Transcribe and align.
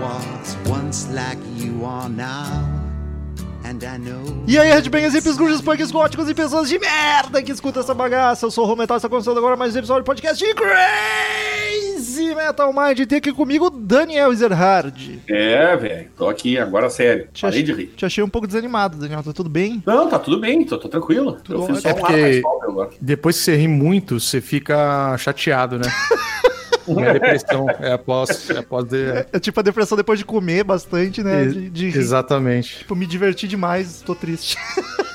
Was 0.00 0.56
once 0.68 1.08
like 1.12 1.38
you 1.56 1.84
are 1.84 2.08
now. 2.08 2.64
And 3.64 3.78
I 3.82 3.98
know. 3.98 4.44
E 4.46 4.58
aí, 4.58 4.68
headbangers, 4.68 5.14
hippies, 5.14 5.36
grunges, 5.36 5.60
punks, 5.60 5.90
góticos 5.90 6.28
e 6.28 6.34
pessoas 6.34 6.68
de 6.68 6.78
merda 6.78 7.42
que 7.42 7.50
escutam 7.50 7.82
essa 7.82 7.94
bagaça. 7.94 8.46
Eu 8.46 8.50
sou 8.50 8.64
o 8.64 8.66
Rometal, 8.68 8.96
está 8.98 9.08
começando 9.08 9.38
agora 9.38 9.56
mais 9.56 9.74
um 9.74 9.78
episódio 9.78 10.02
do 10.02 10.06
podcast 10.06 10.44
de 10.44 10.54
Crazy 10.54 12.34
Metal 12.34 12.72
Mind. 12.72 13.06
Tem 13.08 13.18
aqui 13.18 13.32
comigo 13.32 13.70
Daniel 13.70 14.32
Ezerhard. 14.32 15.20
É, 15.28 15.74
velho, 15.76 16.10
tô 16.16 16.28
aqui 16.28 16.58
agora 16.58 16.88
sério. 16.90 17.28
Te 17.32 17.42
Parei 17.42 17.62
achei, 17.62 17.74
de 17.74 17.80
rir. 17.80 17.86
te 17.96 18.04
achei 18.06 18.22
um 18.22 18.28
pouco 18.28 18.46
desanimado, 18.46 18.98
Daniel. 18.98 19.22
Tá 19.22 19.32
tudo 19.32 19.48
bem? 19.50 19.82
Não, 19.86 20.08
tá 20.08 20.18
tudo 20.18 20.38
bem, 20.38 20.64
tô, 20.64 20.78
tô 20.78 20.88
tranquilo. 20.88 21.38
eu 21.48 21.58
bom. 21.58 21.66
fiz 21.66 21.80
só 21.80 21.88
É 21.88 21.92
um 21.94 21.96
porque-. 21.96 22.42
Depois 23.00 23.36
que 23.38 23.42
você 23.44 23.56
ri 23.56 23.66
muito, 23.66 24.20
você 24.20 24.40
fica 24.40 25.16
chateado, 25.18 25.78
né? 25.78 25.86
Não 26.88 27.04
é 27.04 27.12
depressão, 27.12 27.66
é 27.70 27.92
após, 27.92 28.50
é 28.50 28.58
após 28.58 28.84
de... 28.86 29.26
É 29.32 29.38
tipo 29.38 29.58
a 29.60 29.62
depressão 29.62 29.96
depois 29.96 30.18
de 30.18 30.24
comer 30.24 30.64
bastante, 30.64 31.22
né? 31.22 31.46
De, 31.46 31.70
de. 31.70 31.86
Exatamente. 31.98 32.78
Tipo, 32.78 32.94
me 32.94 33.06
diverti 33.06 33.48
demais, 33.48 34.02
tô 34.02 34.14
triste. 34.14 34.56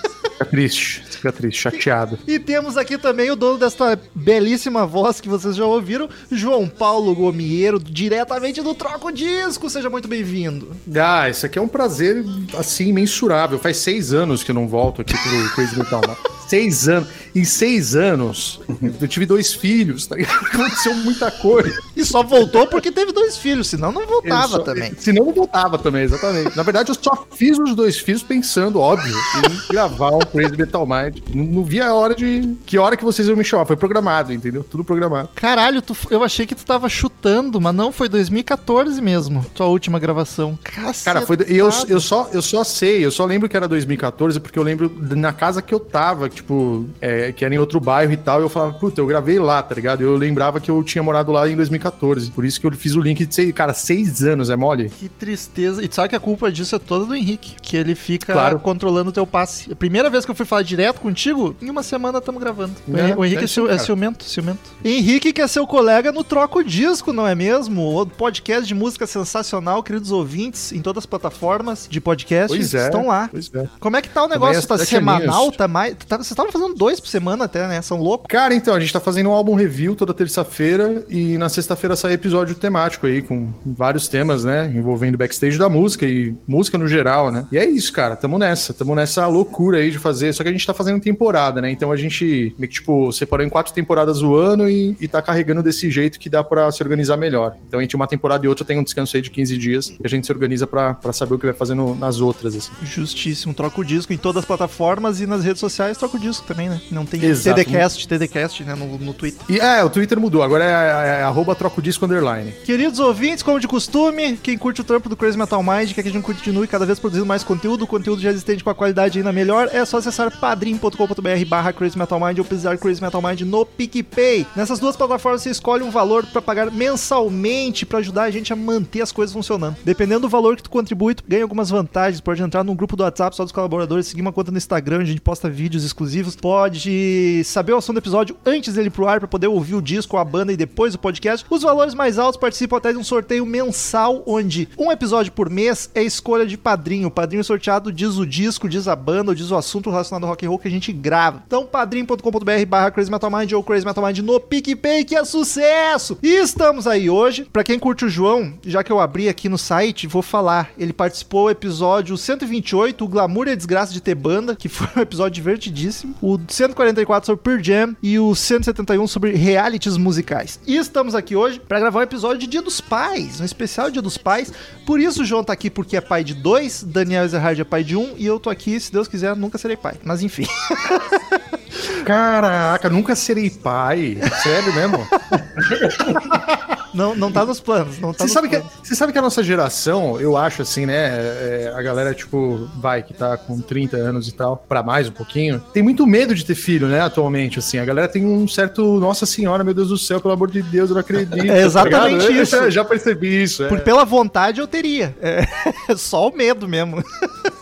Fica 0.42 0.45
triste, 0.45 1.03
fica 1.09 1.31
triste, 1.31 1.61
chateado. 1.61 2.17
E 2.28 2.39
temos 2.39 2.75
aqui 2.78 2.97
também 2.97 3.30
o 3.30 3.36
dono 3.36 3.58
desta 3.59 4.00
belíssima 4.16 4.86
voz 4.88 5.22
que 5.22 5.30
vocês 5.30 5.56
já 5.56 5.66
ouviram, 5.66 6.09
João 6.31 6.67
Paulo 6.67 7.14
Gomieiro, 7.14 7.80
diretamente 7.80 8.61
do 8.61 8.73
Troco 8.73 9.11
Disco. 9.11 9.70
Seja 9.70 9.89
muito 9.89 10.08
bem-vindo. 10.08 10.72
Ah, 10.95 11.30
isso 11.30 11.45
aqui 11.45 11.59
é 11.59 11.61
um 11.61 11.67
prazer, 11.67 12.23
assim, 12.58 12.88
imensurável. 12.88 13.59
Faz 13.59 13.78
seis 13.78 14.14
anos 14.14 14.44
que 14.44 14.52
eu 14.52 14.56
não 14.56 14.67
volto 14.67 15.02
aqui 15.02 15.14
pro 15.14 15.50
Crazy 15.53 15.78
Metal. 15.78 16.02
Seis 16.48 16.89
anos. 16.89 17.08
Em 17.33 17.45
seis 17.45 17.95
anos, 17.95 18.59
eu 19.00 19.08
tive 19.08 19.26
dois 19.26 19.53
filhos, 19.53 20.05
tá 20.05 20.17
ligado? 20.17 20.45
Aconteceu 20.48 20.94
muita 20.95 21.31
coisa. 21.31 21.73
E 21.95 22.03
só 22.03 22.22
voltou 22.23 22.67
porque 22.67 22.92
teve 22.92 23.14
dois 23.14 23.38
filhos, 23.38 23.67
senão 23.70 23.89
não 23.94 24.05
voltava 24.05 24.58
só- 24.58 24.59
também. 24.59 24.92
Senão 24.98 25.26
não 25.28 25.33
voltava 25.33 25.78
também, 25.78 26.03
exatamente. 26.03 26.58
Na 26.58 26.64
verdade, 26.64 26.92
eu 26.92 26.95
só 27.02 27.26
fiz 27.33 27.58
os 27.58 27.73
dois 27.73 27.98
filhos 28.00 28.22
pensando, 28.22 28.81
óbvio, 28.81 29.16
em 29.16 29.73
gravar 29.73 30.11
um 30.11 30.20
Crazy 30.31 30.57
Metal 30.57 30.85
Mind. 30.85 31.17
Não, 31.33 31.43
não 31.45 31.63
vi 31.63 31.79
a 31.81 31.93
hora 31.93 32.15
de. 32.15 32.55
Que 32.65 32.77
hora 32.77 32.95
que 32.97 33.03
vocês 33.03 33.27
iam 33.27 33.37
me 33.37 33.43
chamar. 33.43 33.65
Foi 33.65 33.75
programado, 33.75 34.33
entendeu? 34.33 34.63
Tudo 34.63 34.83
programado. 34.83 35.29
Caralho, 35.35 35.81
tu- 35.81 35.95
eu 36.09 36.23
achei 36.23 36.45
que 36.45 36.55
tu 36.55 36.65
tava 36.65 36.87
chutando, 36.89 37.59
mas 37.59 37.73
não, 37.75 37.91
foi 37.91 38.07
2014 38.09 39.02
mesmo, 39.02 39.45
tua 39.53 39.67
última 39.67 39.99
gravação. 39.99 40.57
Caceta. 40.63 41.05
Cara, 41.13 41.25
foi. 41.25 41.37
Eu, 41.47 41.69
eu, 41.87 41.99
só, 41.99 42.29
eu 42.33 42.41
só 42.41 42.63
sei, 42.63 43.05
eu 43.05 43.11
só 43.11 43.25
lembro 43.25 43.47
que 43.49 43.55
era 43.57 43.67
2014, 43.67 44.39
porque 44.39 44.57
eu 44.57 44.63
lembro 44.63 44.91
na 45.15 45.33
casa 45.33 45.61
que 45.61 45.73
eu 45.73 45.79
tava, 45.79 46.29
tipo, 46.29 46.85
é, 46.99 47.31
que 47.31 47.43
era 47.45 47.53
em 47.53 47.57
outro 47.57 47.79
bairro 47.79 48.11
e 48.13 48.17
tal, 48.17 48.39
e 48.39 48.43
eu 48.43 48.49
falava, 48.49 48.73
puta, 48.73 49.02
eu 49.02 49.05
gravei 49.08 49.39
lá, 49.39 49.61
tá 49.61 49.75
ligado? 49.75 50.02
Eu 50.02 50.15
lembrava 50.15 50.59
que 50.59 50.70
eu 50.71 50.81
tinha 50.83 51.03
morado 51.03 51.31
lá 51.31 51.47
em 51.49 51.55
2014. 51.55 52.31
Por 52.31 52.45
isso 52.45 52.59
que 52.59 52.65
eu 52.67 52.71
fiz 52.71 52.95
o 52.95 53.02
link 53.02 53.25
de 53.25 53.33
sei, 53.33 53.52
cara, 53.52 53.73
seis 53.73 54.23
anos, 54.23 54.49
é 54.49 54.55
mole? 54.55 54.89
Que 54.89 55.09
tristeza. 55.09 55.83
E 55.83 55.87
tu 55.87 55.95
sabe 55.95 56.09
que 56.09 56.15
a 56.15 56.20
culpa 56.20 56.52
disso 56.52 56.75
é 56.75 56.80
toda 56.80 57.05
do 57.05 57.15
Henrique, 57.15 57.55
que 57.61 57.75
ele 57.77 57.95
fica 57.95 58.33
Claro. 58.33 58.59
controlando 58.59 59.09
o 59.09 59.14
teu 59.14 59.25
passe. 59.27 59.71
A 59.71 59.75
primeira 59.75 60.09
vez 60.09 60.20
que 60.26 60.32
eu 60.32 60.36
fui 60.36 60.45
falar 60.45 60.61
direto 60.64 60.99
contigo, 61.02 61.55
em 61.61 61.70
uma 61.70 61.83
semana 61.83 62.17
estamos 62.20 62.42
gravando. 62.42 62.73
O 62.87 62.98
É, 62.98 63.09
Hen- 63.09 63.15
o 63.17 63.26
Henrique 63.26 63.42
é, 63.42 63.45
é 63.45 63.48
ciu- 63.48 63.67
sim, 63.67 63.73
é 63.73 63.77
ciumento, 63.77 64.23
ciumento. 64.23 64.59
Henrique 64.83 65.33
que 65.33 65.42
é 65.42 65.48
seu 65.48 65.65
colega 65.67 66.11
no 66.11 66.23
Troco 66.23 66.64
Disco, 66.64 67.11
não 67.14 67.27
é 67.27 67.36
mesmo? 67.36 67.99
O 68.02 68.05
podcast 68.05 68.67
de 68.67 68.73
música 68.73 69.05
sensacional, 69.08 69.83
queridos 69.83 70.11
ouvintes, 70.11 70.71
em 70.71 70.82
todas 70.82 71.02
as 71.04 71.05
plataformas 71.05 71.87
de 71.89 71.99
podcast 72.02 72.48
Pois 72.55 72.73
é. 72.73 72.86
estão 72.86 73.08
lá. 73.08 73.27
Pois 73.32 73.49
é. 73.54 73.67
Como 73.80 73.95
é 73.98 74.02
que 74.02 74.09
tá 74.09 74.23
o 74.23 74.27
negócio? 74.27 74.58
é 74.61 74.61
Tá 74.71 74.77
semanal? 74.77 75.52
Tá 75.52 75.67
mais... 75.67 75.95
Tá, 76.08 76.17
vocês 76.17 76.32
estavam 76.32 76.52
fazendo 76.52 76.73
dois 76.76 76.99
por 76.99 77.08
semana 77.08 77.45
até, 77.45 77.67
né? 77.67 77.82
São 77.82 77.99
loucos. 78.02 78.27
Cara, 78.30 78.53
então, 78.53 78.73
a 78.73 78.80
gente 78.80 78.93
tá 78.93 78.99
fazendo 78.99 79.30
um 79.30 79.33
álbum 79.33 79.55
review 79.55 79.95
toda 79.95 80.14
terça-feira 80.14 81.03
e 81.09 81.38
na 81.38 81.49
sexta-feira 81.49 81.95
sai 81.95 82.14
episódio 82.14 82.55
temático 82.55 83.05
aí, 83.08 83.21
com 83.21 83.49
vários 83.65 84.08
temas, 84.08 84.43
né? 84.43 84.71
Envolvendo 84.73 85.17
backstage 85.17 85.58
da 85.58 85.67
música 85.70 86.05
e 86.05 86.33
música 86.48 86.77
no 86.77 86.88
geral, 86.88 87.32
né? 87.32 87.45
E 87.52 87.58
é 87.58 87.65
isso, 87.65 87.92
cara, 87.92 88.15
tamo 88.15 88.38
nessa, 88.38 88.73
tamo 88.73 88.95
nessa 88.95 89.27
loucura 89.27 89.77
aí 89.80 89.92
de 89.92 89.98
fazer. 89.99 90.11
Só 90.33 90.44
que 90.44 90.49
a 90.49 90.52
gente 90.52 90.66
tá 90.66 90.73
fazendo 90.73 90.99
temporada, 91.02 91.61
né? 91.61 91.72
Então 91.72 91.92
a 91.92 91.95
gente, 91.95 92.54
meio 92.58 92.70
que, 92.70 92.76
tipo, 92.76 93.11
separou 93.11 93.45
em 93.45 93.49
quatro 93.49 93.73
temporadas 93.73 94.22
o 94.22 94.36
ano 94.36 94.70
e, 94.70 94.95
e 94.99 95.08
tá 95.08 95.22
carregando 95.22 95.64
desse 95.64 95.89
jeito 95.89 96.20
que 96.20 96.30
dá 96.30 96.44
pra 96.44 96.72
se 96.72 96.82
organizar 96.83 97.17
melhor. 97.17 97.55
Então 97.67 97.82
entre 97.82 97.95
uma 97.95 98.08
temporada 98.08 98.45
e 98.45 98.50
outra 98.50 98.66
tem 98.66 98.77
um 98.80 98.83
descanso 98.83 99.16
aí 99.16 99.21
de 99.21 99.30
15 99.30 99.58
dias 99.58 99.89
e 99.89 99.95
a 100.04 100.08
gente 100.08 100.26
se 100.26 100.32
organiza 100.32 100.66
pra, 100.67 100.94
pra 100.94 101.14
saber 101.14 101.36
o 101.36 101.39
que 101.39 101.45
vai 101.45 101.55
fazer 101.55 101.73
no- 101.73 101.95
nas 101.95 102.20
outras, 102.20 102.55
assim. 102.55 102.71
Justíssimo. 102.83 103.54
Troca 103.54 103.80
o 103.82 103.86
disco 103.86 104.14
em 104.14 104.17
todas 104.17 104.39
as 104.42 104.45
plataformas 104.45 105.20
e 105.21 105.26
nas 105.27 105.44
redes 105.44 105.60
sociais 105.60 105.98
troca 105.98 106.17
o 106.17 106.20
disco 106.20 106.45
também, 106.48 106.70
né? 106.70 106.82
Não 106.92 107.05
tem 107.05 107.23
Exato. 107.23 107.55
TDCast, 107.64 108.08
TDCast, 108.08 108.64
né? 108.64 108.76
No, 108.76 108.98
no 108.98 109.14
Twitter. 109.14 109.42
E 109.50 109.60
é, 109.60 109.83
o 109.83 109.89
Twitter 109.89 110.20
mudou, 110.20 110.44
agora 110.44 110.64
é, 110.64 111.20
é, 111.20 111.23
arroba 111.23 111.55
troca 111.55 111.80
o 111.80 111.83
disco 111.83 112.05
underline. 112.05 112.52
Queridos 112.66 113.00
ouvintes, 113.00 113.44
como 113.44 113.60
de 113.60 113.67
costume, 113.67 114.38
quem 114.42 114.58
curte 114.58 114.82
o 114.82 114.83
trampo 114.83 115.10
do 115.10 115.16
Crazy 115.16 115.38
Metal 115.38 115.61
Mind, 115.64 115.94
quer 115.94 116.04
que 116.04 116.10
a 116.10 116.11
gente 116.11 116.23
continue 116.23 116.67
cada 116.67 116.86
vez 116.86 117.00
produzindo 117.00 117.26
mais 117.26 117.44
conteúdo, 117.44 117.86
conteúdo 117.88 118.21
já 118.21 118.30
existente 118.30 118.64
com 118.64 118.70
a 118.70 118.76
qualidade 118.76 119.17
ainda 119.17 119.32
melhor, 119.32 119.70
é 119.71 119.83
só 119.91 119.97
acessar 119.97 120.31
padrim.com.br 120.39 121.45
barra 121.49 121.73
Crazy 121.73 121.97
Metal 121.97 122.17
Mind 122.17 122.39
ou 122.39 122.45
pesquisar 122.45 122.77
Crazy 122.77 123.02
Metal 123.02 123.21
Mind 123.21 123.41
no 123.41 123.65
PicPay. 123.65 124.47
Nessas 124.55 124.79
duas 124.79 124.95
plataformas 124.95 125.41
você 125.41 125.49
escolhe 125.49 125.83
um 125.83 125.91
valor 125.91 126.25
pra 126.25 126.41
pagar 126.41 126.71
mensalmente 126.71 127.85
pra 127.85 127.99
ajudar 127.99 128.24
a 128.24 128.31
gente 128.31 128.53
a 128.53 128.56
manter 128.56 129.01
as 129.01 129.12
coisas 129.12 129.33
funcionando. 129.33 129.75
Dependendo 129.83 130.21
do 130.21 130.29
valor 130.29 130.56
que 130.56 130.63
tu 130.63 130.69
contribui, 130.69 131.13
tu 131.13 131.25
ganha 131.27 131.44
algumas 131.44 131.69
vantagens, 131.69 132.21
pode 132.21 132.41
entrar 132.41 132.63
num 132.63 132.74
grupo 132.74 132.95
do 132.95 133.03
WhatsApp 133.03 133.35
só 133.35 133.44
dos 133.44 133.51
colaboradores, 133.51 134.07
seguir 134.07 134.21
uma 134.21 134.31
conta 134.31 134.50
no 134.50 134.57
Instagram, 134.57 135.00
a 135.00 135.03
gente 135.03 135.19
posta 135.19 135.50
vídeos 135.50 135.83
exclusivos, 135.83 136.38
pode 136.38 137.44
saber 137.44 137.73
o 137.73 137.77
assunto 137.77 137.95
do 137.95 138.00
episódio 138.00 138.38
antes 138.45 138.75
dele 138.75 138.89
pro 138.89 139.09
ar 139.09 139.19
pra 139.19 139.27
poder 139.27 139.47
ouvir 139.47 139.75
o 139.75 139.81
disco, 139.81 140.15
a 140.15 140.23
banda 140.23 140.53
e 140.53 140.57
depois 140.57 140.95
o 140.95 141.00
podcast. 141.00 141.45
Os 141.50 141.63
valores 141.63 141.94
mais 141.94 142.18
altos 142.18 142.39
participam 142.39 142.77
até 142.77 142.94
de 142.94 142.97
um 142.97 143.03
sorteio 143.03 143.45
mensal, 143.45 144.23
onde 144.25 144.69
um 144.77 144.89
episódio 144.89 145.33
por 145.33 145.50
mês 145.50 145.89
é 145.94 146.01
escolha 146.01 146.45
de 146.45 146.57
padrinho. 146.57 147.09
O 147.09 147.12
padrinho 147.12 147.44
sorteado 147.44 147.91
diz 147.91 148.15
o 148.15 148.25
disco, 148.25 148.69
diz 148.69 148.88
a 148.88 148.95
banda, 148.95 149.31
ou 149.31 149.35
diz 149.35 149.51
o 149.51 149.57
assunto 149.57 149.81
relacionado 149.89 150.24
ao 150.24 150.30
rock 150.30 150.45
and 150.45 150.50
roll 150.50 150.59
que 150.59 150.68
a 150.68 150.71
gente 150.71 150.94
grava. 150.94 151.44
Então, 151.45 151.65
padrim.com.br 151.65 152.65
barra 152.68 152.92
Crazy 152.92 153.12
Metal 153.12 153.31
Mind 153.31 153.51
ou 153.51 153.63
Crazy 153.63 153.86
Metal 153.86 154.06
Mind 154.06 154.19
no 154.19 154.39
PicPay, 154.39 155.03
que 155.03 155.15
é 155.15 155.24
sucesso! 155.25 156.18
E 156.24 156.36
estamos 156.36 156.88
aí 156.88 157.09
hoje. 157.09 157.45
Pra 157.51 157.63
quem 157.63 157.77
curte 157.77 158.06
o 158.06 158.09
João, 158.09 158.53
já 158.65 158.83
que 158.83 158.91
eu 158.91 159.00
abri 159.00 159.27
aqui 159.27 159.50
no 159.50 159.57
site, 159.57 160.07
vou 160.07 160.21
falar. 160.21 160.71
Ele 160.77 160.94
participou 160.94 161.41
do 161.41 161.50
episódio 161.51 162.18
128, 162.18 163.03
o 163.03 163.07
Glamour 163.07 163.47
e 163.47 163.51
a 163.51 163.56
Desgraça 163.56 163.94
de 163.94 164.01
ter 164.01 164.15
banda, 164.15 164.56
que 164.56 164.68
foi 164.69 164.88
um 164.95 165.01
episódio 165.01 165.36
divertidíssimo. 165.36 166.15
O 166.21 166.39
144 166.47 167.25
sobre 167.25 167.44
Pearl 167.44 167.63
Jam 167.63 167.95
e 168.01 168.19
o 168.19 168.33
171 168.33 169.07
sobre 169.07 169.33
realities 169.33 169.97
musicais. 169.97 170.59
E 170.65 170.77
estamos 170.77 171.15
aqui 171.15 171.36
hoje 171.36 171.59
pra 171.59 171.80
gravar 171.80 172.00
um 172.00 172.03
episódio 172.03 172.39
de 172.39 172.47
Dia 172.47 172.62
dos 172.62 172.80
Pais, 172.80 173.39
um 173.41 173.45
especial 173.45 173.91
Dia 173.91 174.01
dos 174.01 174.18
Pais. 174.18 174.51
Por 174.86 175.00
isso 175.00 175.21
o 175.21 175.25
João 175.25 175.44
tá 175.44 175.53
aqui 175.53 175.69
porque 175.69 175.97
é 175.97 176.01
pai 176.01 176.24
de 176.24 176.33
dois, 176.33 176.83
Daniel 176.83 177.25
Ezerhard 177.25 177.59
é 177.59 177.63
pai 177.63 177.83
de 177.83 177.95
um 177.95 178.13
e 178.17 178.25
eu 178.25 178.39
tô 178.39 178.50
aqui, 178.50 178.79
se 178.79 178.91
Deus 178.91 179.07
quiser, 179.07 179.35
nunca 179.35 179.57
serei 179.57 179.70
pai. 179.77 179.95
Mas 180.03 180.21
enfim. 180.21 180.47
Caraca, 182.06 182.89
nunca 182.89 183.15
serei 183.15 183.50
pai. 183.50 184.18
Sério 184.44 184.73
mesmo? 184.73 185.07
Não, 186.94 187.15
não 187.15 187.31
tá 187.31 187.45
nos 187.45 187.59
planos, 187.59 188.00
não 188.00 188.13
tá 188.13 188.27
Você 188.27 188.33
sabe, 188.33 188.50
que, 188.50 188.57
planos. 188.57 188.73
você 188.83 188.95
sabe 188.95 189.13
que 189.13 189.18
a 189.18 189.21
nossa 189.21 189.41
geração, 189.41 190.19
eu 190.19 190.35
acho 190.35 190.62
assim, 190.62 190.85
né? 190.85 190.94
é, 190.94 191.73
a 191.73 191.81
galera, 191.81 192.13
tipo, 192.13 192.69
vai, 192.77 193.01
que 193.01 193.13
tá 193.13 193.38
com 193.38 193.62
30 193.62 193.95
anos 193.95 194.27
e 194.27 194.33
tal, 194.33 194.57
pra 194.68 194.83
mais 194.83 195.07
um 195.07 195.12
pouquinho, 195.12 195.63
tem 195.73 195.81
muito 195.81 196.06
medo 196.06 196.35
de 196.35 196.44
ter 196.45 196.56
filho, 196.56 196.88
né, 196.88 197.00
atualmente, 197.00 197.59
assim. 197.59 197.77
A 197.79 197.85
galera 197.85 198.07
tem 198.07 198.25
um 198.25 198.45
certo, 198.47 199.00
nossa 199.00 199.25
senhora, 199.25 199.63
meu 199.63 199.73
Deus 199.73 199.88
do 199.88 199.97
céu, 199.97 200.19
pelo 200.19 200.33
amor 200.33 200.51
de 200.51 200.62
Deus, 200.62 200.89
eu 200.89 200.95
não 200.95 201.01
acredito. 201.01 201.31
É 201.51 201.62
exatamente 201.63 202.00
tá 202.01 202.07
ligado? 202.07 202.31
Eu 202.38 202.44
isso. 202.44 202.71
Já, 202.71 202.83
percebi 202.83 203.44
isso. 203.44 203.63
é. 203.63 203.68
Por, 203.69 203.79
pela 203.81 204.03
vontade 204.03 204.59
eu 204.59 204.68
teria. 204.68 205.15
É 205.21 205.95
só 205.95 206.27
o 206.27 206.35
medo 206.35 206.68
mesmo. 206.68 207.03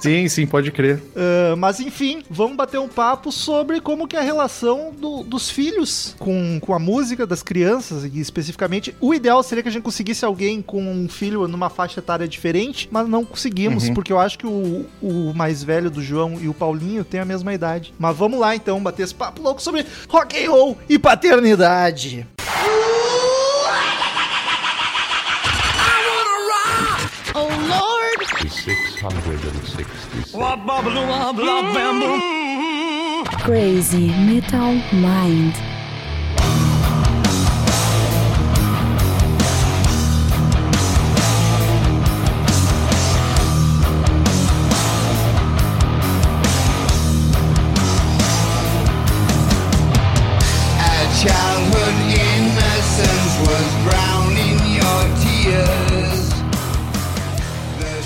Sim, 0.02 0.28
sim, 0.28 0.46
pode 0.48 0.72
crer. 0.72 1.02
Ah, 1.16 1.56
mas 1.56 1.80
enfim, 1.80 1.99
vamos 2.30 2.56
bater 2.58 2.80
um 2.80 2.88
papo 2.88 3.32
sobre 3.32 3.80
como 3.82 4.08
que 4.08 4.16
é 4.16 4.20
a 4.20 4.24
relação 4.24 4.94
do- 4.98 5.24
dos 5.24 5.50
filhos 5.50 6.16
com, 6.20 6.60
com 6.62 6.74
a 6.74 6.80
música 6.80 7.26
das 7.28 7.44
crianças, 7.44 8.04
e 8.04 8.20
especificamente. 8.20 8.96
O 9.02 9.14
ideal 9.14 9.42
seria 9.44 9.62
que 9.64 9.70
a 9.70 9.72
gente 9.72 9.84
conseguisse 9.84 10.24
alguém 10.26 10.62
com 10.62 10.82
um 10.82 11.08
filho 11.10 11.48
numa 11.48 11.70
faixa 11.70 12.00
etária 12.00 12.28
diferente, 12.28 12.88
mas 12.92 13.08
não 13.08 13.24
conseguimos, 13.26 13.88
Uhum. 13.88 13.94
porque 13.94 14.12
eu 14.14 14.20
acho 14.20 14.38
que 14.40 14.48
o, 14.48 14.86
o 15.02 15.34
mais 15.36 15.64
velho 15.64 15.90
do 15.90 16.02
João 16.02 16.38
e 16.42 16.48
o 16.48 16.54
Paulinho 16.54 17.04
têm 17.04 17.20
a 17.20 17.26
mesma 17.26 17.54
idade. 17.54 17.94
Mas 18.00 18.16
vamos 18.16 18.40
lá 18.40 18.56
então, 18.56 18.82
bater 18.82 19.04
esse 19.04 19.16
papo 19.16 19.42
louco 19.42 19.62
sobre 19.62 19.86
rock 20.08 20.44
and 20.46 20.50
roll 20.52 20.78
e 20.88 20.98
paternidade. 21.00 22.26
Oh 22.42 22.99
666. 28.70 30.34
Crazy 33.44 34.10
Metal 34.10 34.74
Mind. 34.94 35.56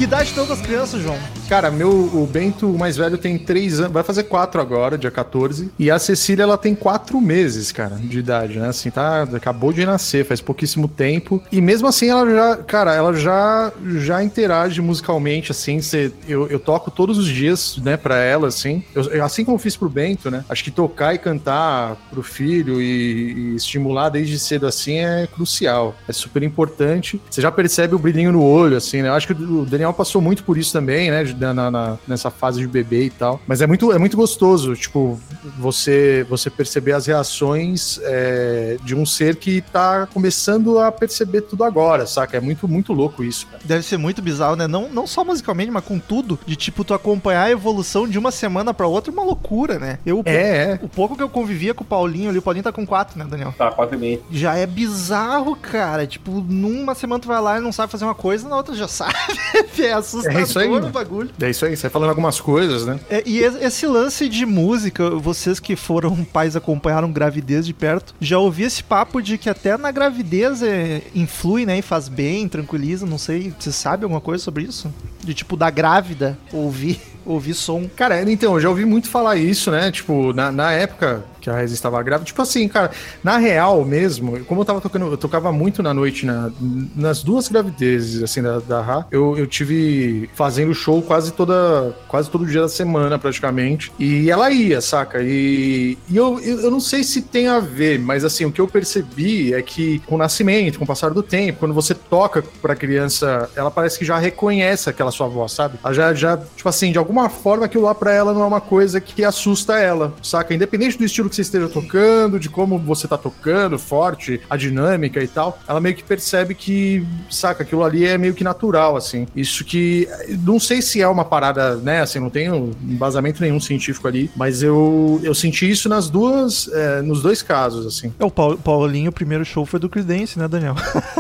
Que 0.03 0.07
idade 0.07 0.29
estão 0.31 0.51
as 0.51 0.59
crianças, 0.59 1.01
João? 1.01 1.17
Cara, 1.47 1.71
meu, 1.71 1.89
o 1.89 2.27
Bento, 2.29 2.69
o 2.69 2.77
mais 2.77 2.97
velho, 2.97 3.17
tem 3.17 3.38
três 3.38 3.79
anos, 3.79 3.94
vai 3.94 4.03
fazer 4.03 4.23
quatro 4.23 4.59
agora, 4.59 4.97
dia 4.97 5.09
14. 5.09 5.71
E 5.79 5.89
a 5.89 5.97
Cecília, 5.97 6.44
ela 6.44 6.57
tem 6.57 6.75
quatro 6.75 7.21
meses, 7.21 7.71
cara, 7.71 7.95
de 7.95 8.19
idade, 8.19 8.59
né? 8.59 8.67
Assim, 8.67 8.89
tá, 8.91 9.23
acabou 9.23 9.71
de 9.71 9.85
nascer, 9.85 10.25
faz 10.25 10.41
pouquíssimo 10.41 10.89
tempo. 10.89 11.41
E 11.50 11.61
mesmo 11.61 11.88
assim, 11.88 12.09
ela 12.09 12.29
já, 12.29 12.57
cara, 12.57 12.94
ela 12.94 13.13
já, 13.13 13.71
já 13.97 14.21
interage 14.21 14.81
musicalmente, 14.81 15.51
assim. 15.51 15.79
Cê, 15.79 16.11
eu, 16.27 16.47
eu 16.47 16.59
toco 16.59 16.91
todos 16.91 17.17
os 17.17 17.27
dias, 17.27 17.77
né, 17.77 17.95
pra 17.95 18.17
ela, 18.17 18.50
assim. 18.50 18.83
Eu- 18.94 19.23
assim 19.23 19.45
como 19.45 19.55
eu 19.55 19.59
fiz 19.59 19.77
pro 19.77 19.88
Bento, 19.88 20.29
né? 20.29 20.44
Acho 20.50 20.65
que 20.65 20.71
tocar 20.71 21.13
e 21.13 21.17
cantar 21.17 21.95
pro 22.11 22.21
filho 22.23 22.81
e, 22.81 23.53
e 23.53 23.55
estimular 23.55 24.09
desde 24.09 24.38
cedo, 24.38 24.67
assim, 24.67 24.97
é 24.97 25.27
crucial. 25.27 25.95
É 26.09 26.11
super 26.11 26.44
importante. 26.44 27.21
Você 27.29 27.41
já 27.41 27.51
percebe 27.51 27.95
o 27.95 28.00
brilhinho 28.00 28.33
no 28.33 28.44
olho, 28.44 28.75
assim, 28.75 29.01
né? 29.01 29.07
Eu 29.07 29.13
acho 29.13 29.27
que 29.27 29.33
o 29.33 29.63
Daniel 29.65 29.92
passou 29.93 30.21
muito 30.21 30.43
por 30.43 30.57
isso 30.57 30.71
também, 30.73 31.09
né? 31.11 31.23
na- 31.53 31.71
na- 31.71 31.97
nessa 32.07 32.29
fase 32.31 32.59
de 32.59 32.67
bebê 32.67 33.05
e 33.05 33.09
tal. 33.09 33.39
Mas 33.47 33.61
é 33.61 33.67
muito, 33.67 33.91
é 33.91 33.97
muito 33.97 34.15
gostoso, 34.17 34.75
tipo, 34.75 35.19
você, 35.57 36.25
você 36.29 36.49
perceber 36.49 36.93
as 36.93 37.05
reações 37.05 37.99
é, 38.03 38.77
de 38.83 38.95
um 38.95 39.05
ser 39.05 39.35
que 39.35 39.61
tá 39.61 40.07
começando 40.13 40.79
a 40.79 40.91
perceber 40.91 41.41
tudo 41.41 41.63
agora, 41.63 42.05
saca? 42.05 42.37
É 42.37 42.39
muito, 42.39 42.67
muito 42.67 42.93
louco 42.93 43.23
isso, 43.23 43.45
cara. 43.47 43.61
Deve 43.63 43.83
ser 43.83 43.97
muito 43.97 44.21
bizarro, 44.21 44.55
né? 44.55 44.67
Não, 44.67 44.89
não 44.89 45.05
só 45.07 45.23
musicalmente, 45.23 45.71
mas 45.71 45.83
com 45.83 45.99
tudo. 45.99 46.39
De 46.45 46.55
tipo, 46.55 46.83
tu 46.83 46.93
acompanhar 46.93 47.43
a 47.43 47.51
evolução 47.51 48.07
de 48.07 48.17
uma 48.17 48.31
semana 48.31 48.73
pra 48.73 48.87
outra 48.87 49.11
é 49.11 49.13
uma 49.13 49.23
loucura, 49.23 49.79
né? 49.79 49.99
Eu, 50.05 50.21
É, 50.25 50.33
é. 50.73 50.79
O 50.81 50.89
pouco 50.89 51.15
que 51.15 51.23
eu 51.23 51.29
convivia 51.29 51.73
com 51.73 51.83
o 51.83 51.87
Paulinho 51.87 52.29
ali, 52.29 52.39
o 52.39 52.41
Paulinho 52.41 52.63
tá 52.63 52.71
com 52.71 52.85
quatro, 52.85 53.17
né, 53.17 53.25
Daniel? 53.29 53.53
Tá, 53.57 53.71
quatro 53.71 53.95
e 53.95 53.99
meio. 53.99 54.23
Já 54.31 54.55
é 54.55 54.65
bizarro, 54.65 55.55
cara. 55.55 56.05
Tipo, 56.07 56.31
numa 56.41 56.95
semana 56.95 57.21
tu 57.21 57.27
vai 57.27 57.41
lá 57.41 57.57
e 57.57 57.61
não 57.61 57.71
sabe 57.71 57.91
fazer 57.91 58.05
uma 58.05 58.15
coisa, 58.15 58.47
na 58.47 58.55
outra 58.57 58.75
já 58.75 58.87
sabe. 58.87 59.13
é 59.85 59.94
assustador 59.94 60.39
É 60.39 60.44
isso 60.44 60.59
aí, 60.59 60.68
o 60.69 60.89
bagulho. 60.89 61.30
É 61.41 61.50
isso 61.50 61.65
aí, 61.65 61.75
você 61.75 61.89
falando 61.89 62.09
algumas 62.09 62.39
coisas, 62.39 62.85
né? 62.85 63.00
É, 63.09 63.24
e 63.25 63.39
es- 63.39 63.56
esse 63.62 63.85
lance 63.88 64.27
de 64.30 64.45
música, 64.45 65.09
vocês 65.12 65.59
que 65.59 65.75
foram 65.75 66.24
pais 66.25 66.56
acompanharam 66.56 67.12
gravidez 67.12 67.65
de 67.65 67.74
perto, 67.74 68.13
já 68.19 68.38
ouvi 68.38 68.63
esse 68.63 68.83
papo 68.83 69.21
de 69.21 69.38
que 69.38 69.50
até 69.50 69.77
na 69.77 69.91
gravidez 69.91 70.62
é, 70.63 71.01
influi, 71.13 71.65
né? 71.65 71.80
E 71.80 71.81
faz 71.81 72.07
bem, 72.07 72.47
tranquiliza, 72.47 73.06
não 73.06 73.18
sei. 73.18 73.53
Você 73.59 73.71
sabe 73.71 74.03
alguma 74.03 74.21
coisa 74.21 74.44
sobre 74.44 74.63
isso? 74.63 74.94
De 75.24 75.33
tipo, 75.33 75.56
da 75.56 75.69
grávida 75.69 76.38
ouvir, 76.51 77.00
ouvir 77.25 77.53
som. 77.53 77.88
Cara, 77.95 78.21
então, 78.29 78.53
eu 78.53 78.59
já 78.59 78.69
ouvi 78.69 78.86
muito 78.86 79.09
falar 79.09 79.36
isso, 79.36 79.71
né? 79.71 79.91
Tipo, 79.91 80.33
na, 80.33 80.51
na 80.51 80.71
época 80.71 81.24
que 81.43 81.49
a 81.49 81.57
Reza 81.57 81.73
estava 81.73 82.01
grávida, 82.01 82.25
tipo 82.25 82.41
assim, 82.41 82.67
cara, 82.69 82.89
na 83.21 83.37
real 83.37 83.83
mesmo, 83.83 84.39
como 84.45 84.61
eu 84.61 84.65
tava 84.65 84.79
tocando, 84.79 85.07
eu 85.07 85.17
tocava 85.17 85.51
muito 85.51 85.83
na 85.83 85.93
noite, 85.93 86.25
na, 86.25 86.49
nas 86.95 87.21
duas 87.21 87.49
gravidezes, 87.49 88.23
assim, 88.23 88.41
da, 88.41 88.59
da 88.59 88.81
Ra, 88.81 89.05
eu, 89.11 89.37
eu 89.37 89.45
tive 89.45 90.29
fazendo 90.33 90.73
show 90.73 91.01
quase 91.01 91.33
toda, 91.33 91.93
quase 92.07 92.29
todo 92.29 92.45
dia 92.45 92.61
da 92.61 92.69
semana, 92.69 93.19
praticamente, 93.19 93.91
e 93.99 94.31
ela 94.31 94.49
ia, 94.49 94.79
saca? 94.79 95.21
E, 95.21 95.97
e 96.09 96.15
eu, 96.15 96.39
eu, 96.39 96.61
eu 96.61 96.71
não 96.71 96.79
sei 96.79 97.03
se 97.03 97.21
tem 97.21 97.49
a 97.49 97.59
ver, 97.59 97.99
mas 97.99 98.23
assim, 98.23 98.45
o 98.45 98.51
que 98.51 98.61
eu 98.61 98.67
percebi 98.67 99.53
é 99.53 99.61
que 99.61 99.99
com 100.05 100.15
o 100.15 100.17
nascimento, 100.17 100.77
com 100.77 100.85
o 100.85 100.87
passar 100.87 101.11
do 101.11 101.21
tempo, 101.21 101.59
quando 101.59 101.73
você 101.73 101.93
toca 101.93 102.41
pra 102.61 102.73
criança, 102.73 103.49
ela 103.53 103.69
parece 103.69 103.99
que 103.99 104.05
já 104.05 104.17
reconhece 104.17 104.89
aquela 104.89 105.11
sua 105.11 105.27
voz, 105.27 105.51
sabe? 105.51 105.77
Ela 105.83 105.93
já, 105.93 106.13
já 106.13 106.37
tipo 106.37 106.69
assim, 106.69 106.93
de 106.93 106.97
alguma 106.97 107.27
forma 107.27 107.65
aquilo 107.65 107.83
lá 107.83 107.93
pra 107.93 108.13
ela 108.13 108.33
não 108.33 108.43
é 108.43 108.45
uma 108.45 108.61
coisa 108.61 109.01
que 109.01 109.25
assusta 109.25 109.77
ela, 109.77 110.13
saca? 110.23 110.53
Independente 110.53 110.97
do 110.97 111.03
estilo 111.03 111.32
que 111.33 111.38
você 111.38 111.41
esteja 111.41 111.68
tocando, 111.68 112.39
de 112.39 112.50
como 112.50 112.77
você 112.77 113.07
tá 113.07 113.18
tocando, 113.18 113.77
forte, 113.80 114.39
a 114.50 114.56
dinâmica 114.56 115.21
e 115.21 115.27
tal, 115.27 115.57
ela 115.68 115.80
meio 115.80 115.95
que 115.95 116.03
percebe 116.03 116.53
que, 116.53 117.06
saca, 117.30 117.63
aquilo 117.63 117.83
ali 117.83 118.06
é 118.06 118.18
meio 118.18 118.33
que 118.33 118.44
natural, 118.44 118.95
assim. 118.95 119.27
Isso 119.35 119.63
que, 119.65 120.07
não 120.45 120.59
sei 120.59 120.81
se 120.81 121.01
é 121.01 121.07
uma 121.07 121.25
parada, 121.25 121.75
né, 121.77 122.01
assim, 122.01 122.19
não 122.19 122.30
tenho 122.30 122.71
embasamento 122.83 123.41
nenhum 123.41 123.59
científico 123.59 124.07
ali, 124.07 124.30
mas 124.35 124.62
eu, 124.62 125.19
eu 125.24 125.33
senti 125.33 125.69
isso 125.69 125.89
nas 125.89 126.09
duas, 126.09 126.69
é, 126.71 127.01
nos 127.01 127.21
dois 127.21 127.41
casos, 127.41 127.86
assim. 127.86 128.13
É, 128.19 128.25
o 128.25 128.31
Paul- 128.31 128.57
Paulinho, 128.57 129.09
o 129.09 129.13
primeiro 129.13 129.44
show 129.44 129.65
foi 129.65 129.79
do 129.79 129.89
Creedence, 129.89 130.38
né, 130.38 130.47
Daniel? 130.47 130.75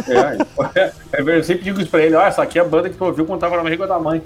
É, 0.07 0.91
é, 1.13 1.37
eu 1.37 1.43
sempre 1.43 1.63
digo 1.63 1.79
isso 1.81 1.89
pra 1.89 2.03
ele, 2.03 2.15
ó, 2.15 2.21
essa 2.25 2.41
aqui 2.43 2.59
é 2.59 2.61
a 2.61 2.65
banda 2.65 2.89
que 2.89 2.95
tu 2.97 3.05
ouviu 3.05 3.25
quando 3.25 3.39
tava 3.39 3.57
na 3.57 3.63
barriga 3.63 3.87
da 3.87 3.99
mãe. 3.99 4.21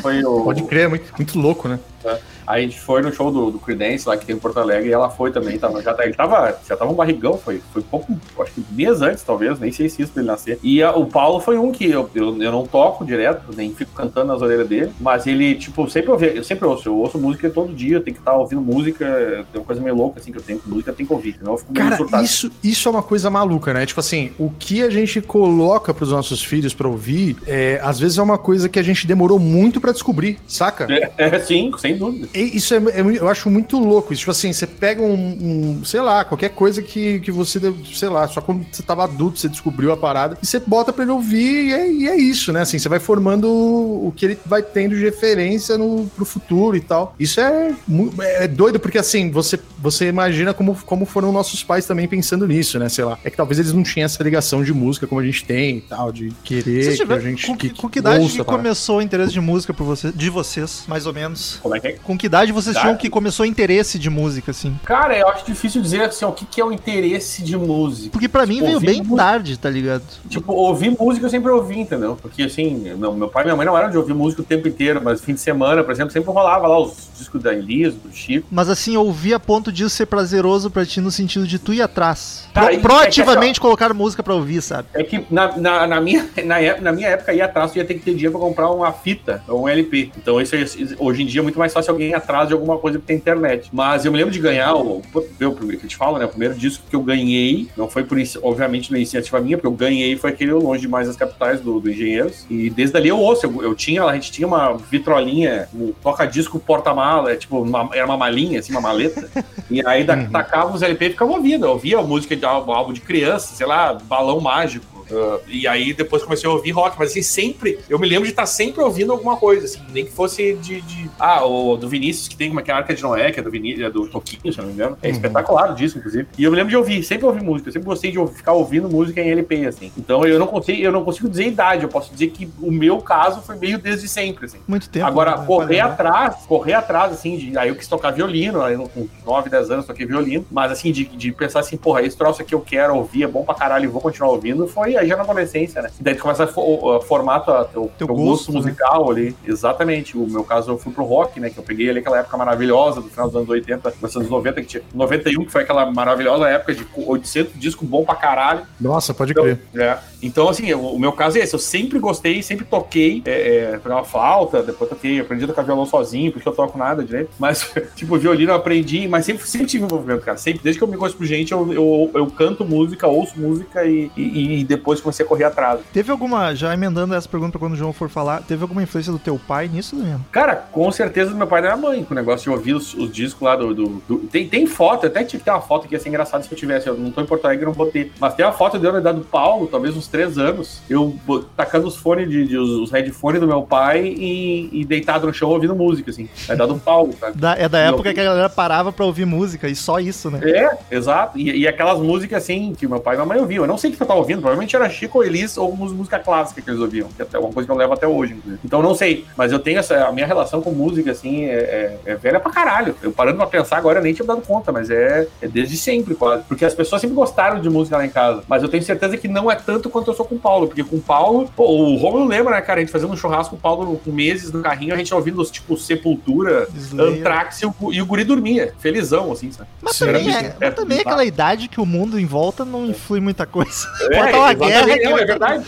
Foi 0.00 0.22
o. 0.24 0.44
Pode 0.44 0.62
crer, 0.64 0.84
é 0.84 0.88
muito, 0.88 1.04
muito 1.16 1.38
louco, 1.38 1.68
né? 1.68 1.78
Aí 2.04 2.18
a 2.46 2.60
gente 2.60 2.80
foi 2.80 3.02
no 3.02 3.12
show 3.12 3.30
do, 3.30 3.50
do 3.50 3.58
Creedence 3.58 4.08
lá 4.08 4.16
que 4.16 4.26
tem 4.26 4.36
em 4.36 4.38
Porto 4.38 4.58
Alegre 4.58 4.88
e 4.90 4.92
ela 4.92 5.08
foi 5.10 5.30
também. 5.30 5.58
Tava, 5.58 5.82
já, 5.82 5.94
tá- 5.94 6.04
ele 6.04 6.14
tava, 6.14 6.58
já 6.68 6.76
tava 6.76 6.90
um 6.90 6.94
barrigão, 6.94 7.36
foi, 7.38 7.60
foi 7.72 7.82
pouco, 7.82 8.12
acho 8.40 8.52
que 8.52 8.64
mês 8.72 9.00
antes, 9.02 9.22
talvez, 9.22 9.58
nem 9.58 9.70
sei 9.72 9.88
se 9.88 10.02
isso 10.02 10.12
pra 10.12 10.22
ele 10.22 10.30
nascer. 10.30 10.58
E 10.62 10.82
a- 10.82 10.92
o 10.96 11.06
Paulo 11.06 11.40
foi 11.40 11.58
um 11.58 11.70
que 11.72 11.84
eu, 11.90 12.08
eu, 12.14 12.40
eu 12.42 12.52
não 12.52 12.66
toco 12.66 13.04
direto, 13.04 13.42
nem 13.56 13.72
fico 13.74 13.92
cantando 13.92 14.26
nas 14.32 14.42
orelhas 14.42 14.68
dele, 14.68 14.92
mas 15.00 15.26
ele, 15.26 15.54
tipo, 15.54 15.88
sempre 15.90 16.10
ouvi, 16.10 16.36
eu 16.36 16.44
sempre 16.44 16.66
ouço, 16.66 16.88
eu 16.88 16.96
ouço 16.96 17.18
música 17.18 17.48
todo 17.50 17.72
dia, 17.74 17.96
eu 17.96 18.00
tenho 18.02 18.14
que 18.14 18.20
estar 18.20 18.34
ouvindo 18.34 18.60
música, 18.60 19.44
tem 19.52 19.60
uma 19.60 19.64
coisa 19.66 19.80
meio 19.80 19.94
louca 19.96 20.20
assim 20.20 20.32
que 20.32 20.38
eu 20.38 20.42
tenho 20.42 20.60
música, 20.66 20.90
eu 20.90 20.94
tenho 20.94 21.06
que 21.06 21.12
ouvir, 21.14 21.36
senão 21.38 21.52
eu 21.52 21.58
fico 21.58 21.72
Cara, 21.72 21.96
surtado. 21.96 22.24
isso, 22.24 22.50
isso 22.62 22.88
é 22.88 22.90
uma 22.92 23.02
coisa 23.02 23.30
maluca, 23.30 23.72
né? 23.72 23.86
Tipo 23.86 24.00
assim, 24.00 24.32
o 24.38 24.50
que 24.50 24.82
a 24.82 24.90
gente 24.90 25.20
coloca 25.20 25.92
pros 25.94 26.10
nossos 26.10 26.42
filhos 26.42 26.74
pra 26.74 26.88
ouvir, 26.88 27.36
é, 27.46 27.80
às 27.82 27.98
vezes 27.98 28.18
é 28.18 28.22
uma 28.22 28.38
coisa 28.38 28.68
que 28.68 28.78
a 28.78 28.82
gente 28.82 29.06
demorou 29.06 29.38
muito 29.38 29.80
pra 29.80 29.92
descobrir, 29.92 30.38
saca? 30.46 30.86
É, 30.92 31.12
é, 31.18 31.38
sim, 31.40 31.70
sem 31.78 31.96
dúvida. 31.96 32.28
Isso 32.34 32.74
é, 32.74 32.78
é 32.78 33.00
eu 33.00 33.28
acho 33.28 33.50
muito 33.50 33.78
louco. 33.78 34.12
Isso, 34.12 34.20
tipo 34.20 34.30
assim, 34.30 34.52
você 34.52 34.66
pega 34.66 35.02
um, 35.02 35.78
um, 35.80 35.84
sei 35.84 36.00
lá, 36.00 36.24
qualquer 36.24 36.50
coisa 36.50 36.82
que, 36.82 37.20
que 37.20 37.30
você, 37.30 37.60
sei 37.94 38.08
lá, 38.08 38.26
só 38.28 38.40
quando 38.40 38.66
você 38.70 38.82
tava 38.82 39.04
adulto, 39.04 39.38
você 39.38 39.48
descobriu 39.48 39.92
a 39.92 39.96
parada, 39.96 40.38
e 40.42 40.46
você 40.46 40.58
bota 40.58 40.92
pra 40.92 41.02
ele 41.02 41.12
ouvir, 41.12 41.68
e 41.68 41.72
é, 41.72 41.92
e 41.92 42.08
é 42.08 42.16
isso, 42.16 42.52
né? 42.52 42.62
Assim, 42.62 42.78
você 42.78 42.88
vai 42.88 42.98
formando 42.98 43.48
o, 43.48 44.12
que 44.16 44.26
ele 44.26 44.38
vai 44.44 44.62
tendo 44.62 44.94
de 44.94 45.02
referência 45.02 45.76
no, 45.76 46.06
pro 46.14 46.24
futuro 46.24 46.76
e 46.76 46.80
tal. 46.80 47.14
Isso 47.18 47.40
é, 47.40 47.74
é 48.18 48.48
doido, 48.48 48.80
porque 48.80 48.98
assim, 48.98 49.30
você, 49.30 49.58
você 49.78 50.08
imagina 50.08 50.54
como, 50.54 50.74
como 50.86 51.04
foram 51.04 51.32
nossos 51.32 51.62
pais 51.62 51.86
também 51.86 52.08
pensando 52.08 52.46
nisso, 52.46 52.78
né? 52.78 52.88
Sei 52.88 53.04
lá. 53.04 53.18
É 53.24 53.30
que 53.30 53.36
talvez 53.36 53.58
eles 53.58 53.72
não 53.72 53.82
tinham 53.82 54.06
essa 54.06 54.22
ligação 54.22 54.62
de 54.62 54.72
música 54.72 55.06
como 55.06 55.20
a 55.20 55.24
gente 55.24 55.44
tem 55.44 55.78
e 55.78 55.80
tal, 55.82 56.12
de 56.12 56.32
querer 56.44 56.84
Vocês 56.84 57.00
que 57.00 57.12
a 57.12 57.18
gente. 57.18 57.46
com, 57.46 57.56
que, 57.56 57.70
com 57.70 57.88
que 57.88 57.98
idade 57.98 58.22
ouça 58.22 58.36
que 58.36 58.44
começou 58.44 58.98
o 58.98 59.02
interesse 59.02 59.32
de 59.32 59.40
música 59.40 59.74
por 59.74 59.84
você, 59.84 60.12
de 60.12 60.30
vocês, 60.30 60.84
mais 60.86 61.06
ou 61.06 61.12
menos? 61.12 61.58
Como 61.62 61.76
é 61.76 61.80
que 61.80 61.86
é? 61.88 61.92
Com 61.92 62.16
que 62.22 62.26
idade 62.26 62.52
vocês 62.52 62.74
Idade? 62.76 62.86
tinham 62.86 62.96
que 62.96 63.10
começou 63.10 63.44
interesse 63.44 63.98
de 63.98 64.08
música, 64.08 64.52
assim? 64.52 64.78
Cara, 64.84 65.16
eu 65.18 65.28
acho 65.28 65.44
difícil 65.44 65.82
dizer 65.82 66.02
assim, 66.02 66.24
o 66.24 66.32
que, 66.32 66.44
que 66.46 66.60
é 66.60 66.64
o 66.64 66.70
interesse 66.72 67.42
de 67.42 67.56
música. 67.56 68.10
Porque 68.12 68.28
pra 68.28 68.46
mim 68.46 68.54
Tipo, 68.54 68.64
veio 68.66 68.74
ouvir 68.76 68.86
bem 68.86 68.98
música. 69.02 69.16
tarde, 69.16 69.58
tá 69.58 69.68
ligado? 69.68 70.02
Tipo, 70.28 70.52
ouvir 70.52 70.90
música 70.98 71.26
eu 71.26 71.30
sempre 71.30 71.50
ouvi, 71.50 71.78
entendeu? 71.80 72.16
Porque 72.20 72.44
assim, 72.44 72.74
meu, 72.96 73.12
meu 73.12 73.28
pai 73.28 73.42
e 73.42 73.46
minha 73.46 73.56
mãe 73.56 73.66
não 73.66 73.76
eram 73.76 73.90
de 73.90 73.98
ouvir 73.98 74.14
música 74.14 74.42
o 74.42 74.44
tempo 74.44 74.68
inteiro, 74.68 75.00
mas 75.02 75.20
fim 75.20 75.34
de 75.34 75.40
semana, 75.40 75.82
por 75.82 75.90
exemplo, 75.92 76.12
sempre 76.12 76.30
rolava 76.30 76.66
lá 76.68 76.78
os 76.80 77.08
discos 77.18 77.42
da 77.42 77.52
Elis, 77.52 77.94
do 77.94 78.12
Chico. 78.12 78.46
Mas 78.50 78.68
assim, 78.68 78.96
ouvir 78.96 79.34
a 79.34 79.40
ponto 79.40 79.72
disso 79.72 79.90
ser 79.90 80.06
prazeroso 80.06 80.70
pra 80.70 80.86
ti 80.86 81.00
no 81.00 81.10
sentido 81.10 81.46
de 81.46 81.58
tu 81.58 81.74
ir 81.74 81.82
atrás. 81.82 82.48
Tá, 82.54 82.62
Pro- 82.66 82.72
e- 82.74 82.78
proativamente 82.78 83.60
colocar 83.60 83.92
música 83.92 84.22
pra 84.22 84.34
ouvir, 84.34 84.62
sabe? 84.62 84.88
É 84.94 85.02
que 85.02 85.24
na, 85.30 85.56
na, 85.56 85.86
na 85.86 86.00
minha, 86.00 86.28
na, 86.44 86.60
época, 86.60 86.82
na 86.82 86.92
minha 86.92 87.08
época, 87.08 87.32
ir 87.34 87.40
atrás, 87.42 87.72
tu 87.72 87.78
ia 87.78 87.84
ter 87.84 87.94
que 87.94 88.00
ter 88.00 88.12
dinheiro 88.12 88.32
pra 88.32 88.40
comprar 88.40 88.70
uma 88.70 88.92
fita 88.92 89.42
ou 89.48 89.64
um 89.64 89.68
LP. 89.68 90.12
Então, 90.16 90.40
isso 90.40 90.54
hoje 90.98 91.22
em 91.22 91.26
dia 91.26 91.40
é 91.40 91.42
muito 91.42 91.58
mais 91.58 91.72
fácil 91.72 91.90
alguém 91.92 92.11
ir 92.12 92.14
atrás 92.14 92.48
de 92.48 92.54
alguma 92.54 92.78
coisa 92.78 92.98
que 92.98 93.04
tem 93.04 93.16
internet. 93.16 93.68
Mas 93.72 94.04
eu 94.04 94.12
me 94.12 94.18
lembro 94.18 94.32
de 94.32 94.38
ganhar 94.38 94.74
o. 94.74 95.02
Eu, 95.40 95.52
primeiro 95.52 95.78
que 95.80 95.86
eu 95.86 95.90
te 95.90 95.96
falo, 95.96 96.18
né? 96.18 96.24
O 96.24 96.28
primeiro 96.28 96.54
disco 96.54 96.84
que 96.88 96.94
eu 96.96 97.02
ganhei, 97.02 97.68
não 97.76 97.88
foi 97.88 98.04
por 98.04 98.18
isso, 98.18 98.38
obviamente, 98.42 98.90
na 98.90 98.98
iniciativa 98.98 99.40
minha, 99.40 99.56
porque 99.56 99.66
eu 99.66 99.72
ganhei 99.72 100.16
foi 100.16 100.30
aquele 100.30 100.52
Longe 100.52 100.82
Demais 100.82 101.06
das 101.08 101.16
Capitais 101.16 101.60
do, 101.60 101.80
do 101.80 101.90
Engenheiros. 101.90 102.46
E 102.50 102.70
desde 102.70 102.96
ali 102.96 103.08
eu 103.08 103.18
ouço. 103.18 103.46
Eu, 103.46 103.62
eu 103.62 103.74
tinha, 103.74 104.04
a 104.04 104.14
gente 104.14 104.30
tinha 104.32 104.46
uma 104.46 104.76
vitrolinha, 104.76 105.68
um 105.74 105.92
toca-disco 106.02 106.58
porta-mala, 106.58 107.32
é 107.32 107.36
tipo, 107.36 107.60
uma- 107.60 107.88
era 107.92 108.04
uma 108.06 108.16
malinha, 108.16 108.60
assim, 108.60 108.72
uma 108.72 108.80
maleta. 108.80 109.28
E 109.70 109.84
aí 109.86 110.04
da, 110.04 110.24
tacava 110.26 110.74
os 110.74 110.82
LP 110.82 111.06
e 111.06 111.10
ficava 111.10 111.30
ouvindo. 111.32 111.66
Eu 111.66 111.70
ouvia 111.72 112.00
música 112.02 112.36
de 112.36 112.44
álbum 112.44 112.92
de 112.92 113.00
criança, 113.00 113.54
sei 113.54 113.66
lá, 113.66 113.94
balão 113.94 114.40
mágico. 114.40 115.01
Uh, 115.12 115.40
e 115.46 115.66
aí 115.68 115.92
depois 115.92 116.22
comecei 116.22 116.48
a 116.48 116.52
ouvir 116.52 116.70
rock, 116.70 116.96
mas 116.98 117.10
assim, 117.10 117.22
sempre, 117.22 117.78
eu 117.88 117.98
me 117.98 118.08
lembro 118.08 118.24
de 118.24 118.30
estar 118.30 118.46
sempre 118.46 118.82
ouvindo 118.82 119.12
alguma 119.12 119.36
coisa, 119.36 119.66
assim, 119.66 119.80
nem 119.92 120.04
que 120.04 120.12
fosse 120.12 120.54
de, 120.54 120.80
de 120.80 121.10
ah, 121.18 121.44
o 121.44 121.76
do 121.76 121.88
Vinícius, 121.88 122.28
que 122.28 122.36
tem 122.36 122.50
uma 122.50 122.62
que 122.62 122.70
é 122.70 122.74
a 122.74 122.78
Arca 122.78 122.94
de 122.94 123.02
Noé, 123.02 123.30
que 123.30 123.38
é 123.40 123.42
do 123.42 123.50
Vinícius, 123.50 123.86
é 123.86 123.90
do 123.90 124.08
Toquinho, 124.08 124.52
se 124.52 124.58
eu 124.58 124.62
não 124.62 124.68
me 124.68 124.74
engano. 124.74 124.96
É 125.02 125.10
espetacular 125.10 125.72
o 125.72 125.74
disco, 125.74 125.98
inclusive. 125.98 126.26
E 126.38 126.44
eu 126.44 126.50
me 126.50 126.56
lembro 126.56 126.70
de 126.70 126.76
ouvir, 126.76 127.02
sempre 127.02 127.26
ouvi 127.26 127.42
música, 127.42 127.68
eu 127.68 127.72
sempre 127.72 127.86
gostei 127.86 128.10
de 128.10 128.18
ouvir- 128.18 128.36
ficar 128.36 128.52
ouvindo 128.52 128.88
música 128.88 129.20
em 129.20 129.30
LP, 129.30 129.66
assim. 129.66 129.92
Então 129.96 130.24
eu 130.24 130.38
não 130.38 130.46
consigo, 130.46 130.80
eu 130.80 130.90
não 130.92 131.04
consigo 131.04 131.28
dizer 131.28 131.46
idade, 131.46 131.82
eu 131.82 131.88
posso 131.88 132.12
dizer 132.12 132.28
que 132.28 132.48
o 132.60 132.70
meu 132.72 132.98
caso 132.98 133.42
foi 133.42 133.56
meio 133.56 133.78
desde 133.78 134.08
sempre, 134.08 134.46
assim. 134.46 134.58
Muito 134.66 134.88
tempo. 134.88 135.06
Agora, 135.06 135.36
né, 135.36 135.46
correr 135.46 135.66
pra 135.78 135.86
lembrar. 135.88 135.92
atrás, 135.92 136.46
correr 136.46 136.72
atrás, 136.74 137.12
assim, 137.12 137.36
de, 137.36 137.58
aí 137.58 137.68
eu 137.68 137.74
quis 137.76 137.86
tocar 137.86 138.10
violino, 138.10 138.62
aí 138.62 138.74
eu, 138.74 138.88
com 138.88 139.06
9, 139.26 139.50
10 139.50 139.70
anos 139.70 139.86
toquei 139.86 140.06
violino, 140.06 140.44
mas 140.50 140.72
assim, 140.72 140.90
de, 140.90 141.04
de 141.04 141.32
pensar 141.32 141.60
assim, 141.60 141.76
porra, 141.76 142.02
esse 142.02 142.16
troço 142.16 142.40
aqui 142.42 142.54
eu 142.54 142.60
quero 142.60 142.94
ouvir, 142.96 143.24
é 143.24 143.26
bom 143.26 143.44
pra 143.44 143.54
caralho 143.54 143.84
e 143.84 143.88
vou 143.88 144.00
continuar 144.00 144.30
ouvindo, 144.30 144.66
foi 144.66 144.96
já 145.06 145.16
na 145.16 145.22
adolescência, 145.22 145.82
né? 145.82 145.90
E 145.98 146.02
daí 146.02 146.14
tu 146.14 146.22
começa 146.22 146.44
a 146.44 146.46
fo- 146.46 146.92
a 146.96 147.00
formar 147.02 147.40
tua- 147.40 147.64
teu, 147.64 147.90
Teu 147.98 148.06
teu 148.06 148.16
gosto, 148.16 148.24
gosto, 148.24 148.52
né? 148.52 148.58
musical 148.58 149.10
ali. 149.10 149.36
Exatamente. 149.46 150.16
O 150.16 150.26
meu 150.28 150.44
caso, 150.44 150.72
eu 150.72 150.78
fui 150.78 150.92
pro 150.92 151.04
rock, 151.04 151.38
né? 151.40 151.50
Que 151.50 151.58
eu 151.58 151.62
peguei 151.62 151.88
ali 151.88 151.98
aquela 152.00 152.18
época 152.18 152.36
maravilhosa 152.36 153.00
do 153.00 153.08
final 153.08 153.26
dos 153.26 153.36
anos 153.36 153.48
80, 153.48 153.92
dos 154.00 154.16
anos 154.16 154.28
90, 154.28 154.60
que 154.60 154.66
tinha 154.66 154.82
91, 154.94 155.44
que 155.44 155.52
foi 155.52 155.62
aquela 155.62 155.90
maravilhosa 155.90 156.48
época 156.48 156.74
de 156.74 156.86
800 156.96 157.58
discos 157.58 157.86
bom 157.88 158.04
pra 158.04 158.14
caralho. 158.14 158.62
Nossa, 158.80 159.12
pode 159.14 159.32
Então, 159.32 159.44
crer. 159.44 159.60
é. 159.76 159.98
Então, 160.22 160.48
assim, 160.48 160.72
o, 160.72 160.80
o 160.94 160.98
meu 160.98 161.12
caso 161.12 161.38
é 161.38 161.40
esse. 161.42 161.54
Eu 161.54 161.58
sempre 161.58 161.98
gostei, 161.98 162.42
sempre 162.42 162.64
toquei. 162.64 163.22
É, 163.24 163.72
é, 163.74 163.78
tocava 163.78 164.04
flauta, 164.04 164.62
depois 164.62 164.88
toquei, 164.88 165.20
aprendi 165.20 165.44
a 165.44 165.48
tocar 165.48 165.62
violão 165.62 165.84
sozinho, 165.86 166.30
porque 166.32 166.48
eu 166.48 166.52
toco 166.52 166.78
nada 166.78 167.02
direito. 167.02 167.30
Mas, 167.38 167.72
tipo, 167.96 168.16
violino 168.18 168.52
eu 168.52 168.56
aprendi, 168.56 169.08
mas 169.08 169.24
sempre, 169.24 169.46
sempre 169.48 169.66
tive 169.66 169.84
envolvimento, 169.84 170.24
cara. 170.24 170.38
Sempre, 170.38 170.60
desde 170.62 170.78
que 170.78 170.84
eu 170.84 170.88
me 170.88 170.96
conheço 170.96 171.16
por 171.16 171.26
gente, 171.26 171.52
eu, 171.52 171.72
eu, 171.72 172.10
eu 172.14 172.26
canto 172.30 172.64
música, 172.64 173.06
ouço 173.08 173.38
música 173.38 173.84
e, 173.84 174.10
e, 174.16 174.60
e 174.60 174.64
depois 174.64 174.91
comecei 175.00 175.24
a 175.24 175.28
correr 175.28 175.44
atrás. 175.44 175.80
Teve 175.92 176.10
alguma, 176.10 176.54
já 176.54 176.72
emendando 176.74 177.14
essa 177.14 177.28
pergunta 177.28 177.52
pra 177.52 177.60
quando 177.60 177.72
o 177.74 177.76
João 177.76 177.92
for 177.92 178.08
falar, 178.08 178.42
teve 178.42 178.62
alguma 178.62 178.82
influência 178.82 179.12
do 179.12 179.18
teu 179.18 179.38
pai 179.46 179.68
nisso, 179.68 179.96
Daniel? 179.96 180.20
Cara, 180.30 180.56
com 180.56 180.90
certeza 180.90 181.30
do 181.30 181.36
meu 181.36 181.46
pai 181.46 181.60
e 181.60 181.62
da 181.62 181.76
minha 181.76 181.88
mãe, 181.90 182.04
com 182.04 182.12
o 182.12 182.16
negócio 182.16 182.44
de 182.44 182.50
ouvir 182.50 182.74
os, 182.74 182.94
os 182.94 183.10
discos 183.12 183.42
lá 183.42 183.56
do. 183.56 183.74
do- 183.74 184.02
do- 184.08 184.18
Tem, 184.32 184.46
tem 184.48 184.66
foto, 184.66 185.04
eu 185.04 185.10
até 185.10 185.24
tinha 185.24 185.38
que 185.38 185.44
ter 185.44 185.50
uma 185.50 185.60
foto 185.60 185.86
que 185.88 185.94
ia 185.94 186.00
ser 186.00 186.08
engraçado 186.08 186.42
se 186.44 186.52
eu 186.52 186.58
tivesse. 186.58 186.86
Eu 186.86 186.96
não 186.96 187.10
tô 187.10 187.20
em 187.20 187.26
Porto 187.26 187.44
Alegre, 187.44 187.64
não 187.66 187.72
vou 187.72 187.86
ter. 187.86 188.12
Mas 188.20 188.34
tem 188.34 188.44
uma 188.44 188.52
foto 188.52 188.78
de 188.78 188.84
eu 188.86 188.92
na 188.92 188.98
idade 189.00 189.18
do 189.18 189.24
Paulo, 189.24 189.66
talvez 189.66 189.96
uns 189.96 190.08
três 190.08 190.38
anos. 190.38 190.80
Eu 190.88 191.16
tacando 191.56 191.86
os 191.86 191.96
fones 191.96 192.28
de, 192.28 192.46
de- 192.46 192.56
os, 192.58 192.70
os 192.70 192.90
headphones 192.90 193.40
do 193.40 193.46
meu 193.46 193.62
pai 193.62 194.04
e, 194.06 194.68
e 194.80 194.84
deitado 194.84 195.26
no 195.26 195.32
chão 195.34 195.48
ouvindo 195.50 195.74
música, 195.74 196.10
assim. 196.10 196.28
Na 196.48 196.54
idade 196.54 196.72
do 196.72 196.78
Paulo, 196.80 197.14
sabe? 197.18 197.38
Da- 197.38 197.56
é 197.56 197.68
da 197.68 197.78
Não. 197.86 197.94
época 197.94 198.12
que 198.14 198.20
a 198.20 198.24
galera 198.24 198.48
parava 198.48 198.92
pra 198.92 199.04
ouvir 199.04 199.24
música 199.24 199.68
e 199.68 199.74
só 199.76 199.98
isso, 200.00 200.30
né? 200.30 200.40
É, 200.42 200.78
exato. 200.96 201.38
E, 201.38 201.50
e 201.60 201.68
aquelas 201.68 201.98
músicas 201.98 202.42
assim 202.42 202.74
que 202.76 202.86
meu 202.86 203.00
pai 203.00 203.14
e 203.14 203.18
minha 203.18 203.26
mãe 203.26 203.38
ouviam. 203.38 203.64
Eu 203.64 203.68
não 203.68 203.78
sei 203.78 203.90
o 203.90 203.94
que 203.94 204.02
eu 204.02 204.06
tava 204.06 204.18
ouvindo, 204.20 204.40
provavelmente 204.40 204.71
era 204.76 204.88
Chico 204.88 205.18
ou 205.18 205.24
Elis 205.24 205.56
ou 205.56 205.74
música 205.76 206.18
clássica 206.18 206.60
que 206.62 206.70
eles 206.70 206.80
ouviam, 206.80 207.08
que 207.08 207.22
é 207.22 207.24
até 207.24 207.38
uma 207.38 207.50
coisa 207.52 207.66
que 207.66 207.72
eu 207.72 207.76
levo 207.76 207.92
até 207.92 208.06
hoje, 208.06 208.34
inclusive. 208.34 208.60
Então 208.64 208.82
não 208.82 208.94
sei, 208.94 209.24
mas 209.36 209.52
eu 209.52 209.58
tenho 209.58 209.78
essa. 209.78 210.04
A 210.06 210.12
minha 210.12 210.26
relação 210.26 210.60
com 210.62 210.70
música, 210.72 211.10
assim, 211.10 211.44
é, 211.44 211.98
é- 212.06 212.12
é 212.12 212.14
velha 212.16 212.40
pra 212.40 212.50
caralho. 212.50 212.94
Eu 213.02 213.12
parando 213.12 213.36
pra 213.38 213.46
pensar 213.46 213.76
agora, 213.76 213.98
eu 213.98 214.02
nem 214.02 214.12
tinha 214.14 214.26
dado 214.26 214.42
conta, 214.42 214.72
mas 214.72 214.90
é, 214.90 215.26
é 215.40 215.48
desde 215.48 215.76
sempre, 215.76 216.14
quase. 216.14 216.44
Porque 216.44 216.64
as 216.64 216.74
pessoas 216.74 217.00
sempre 217.00 217.14
gostaram 217.16 217.60
de 217.60 217.68
música 217.70 217.96
lá 217.96 218.04
em 218.06 218.10
casa. 218.10 218.42
Mas 218.48 218.62
eu 218.62 218.68
tenho 218.68 218.82
certeza 218.82 219.16
que 219.16 219.28
não 219.28 219.50
é 219.50 219.54
tanto 219.56 219.88
quanto 219.90 220.10
eu 220.10 220.14
sou 220.14 220.24
com 220.26 220.34
o 220.34 220.38
Paulo, 220.38 220.66
porque 220.66 220.82
com 220.84 220.96
o 220.96 221.00
Paulo, 221.00 221.50
pô, 221.56 221.64
o 221.64 221.96
Romulo 221.96 222.26
lembra, 222.26 222.54
né, 222.54 222.60
cara? 222.60 222.80
A 222.80 222.82
gente 222.82 222.92
fazendo 222.92 223.12
um 223.12 223.16
churrasco, 223.16 223.54
o 223.56 223.58
Paulo 223.58 224.00
com 224.04 224.10
meses 224.10 224.50
no 224.52 224.60
carrinho, 224.62 224.94
a 224.94 224.96
gente 224.96 225.12
ouvindo 225.14 225.40
os 225.40 225.50
tipo 225.50 225.76
Sepultura, 225.76 226.66
Slayer. 226.74 227.18
Anthrax 227.18 227.62
e 227.62 227.66
o, 227.66 227.74
e 227.92 228.02
o 228.02 228.06
guri 228.06 228.24
dormia, 228.24 228.74
felizão, 228.78 229.30
assim, 229.32 229.50
sabe? 229.52 229.68
Mas 229.80 229.96
Sim. 229.96 230.06
também, 230.06 230.34
é, 230.34 230.54
mas 230.60 230.74
também 230.74 230.98
é 230.98 231.00
era 231.00 231.10
aquela 231.10 231.24
idade 231.24 231.68
que 231.68 231.80
o 231.80 231.86
mundo 231.86 232.18
em 232.18 232.26
volta 232.26 232.64
não 232.64 232.86
influi 232.86 233.20
muita 233.20 233.46
coisa. 233.46 233.86
É, 234.10 234.16
Pode 234.18 234.32
dar 234.32 234.38
uma 234.38 234.54
guerra 234.68 234.96
não, 235.10 235.18
é 235.18 235.24
verdade. 235.24 235.64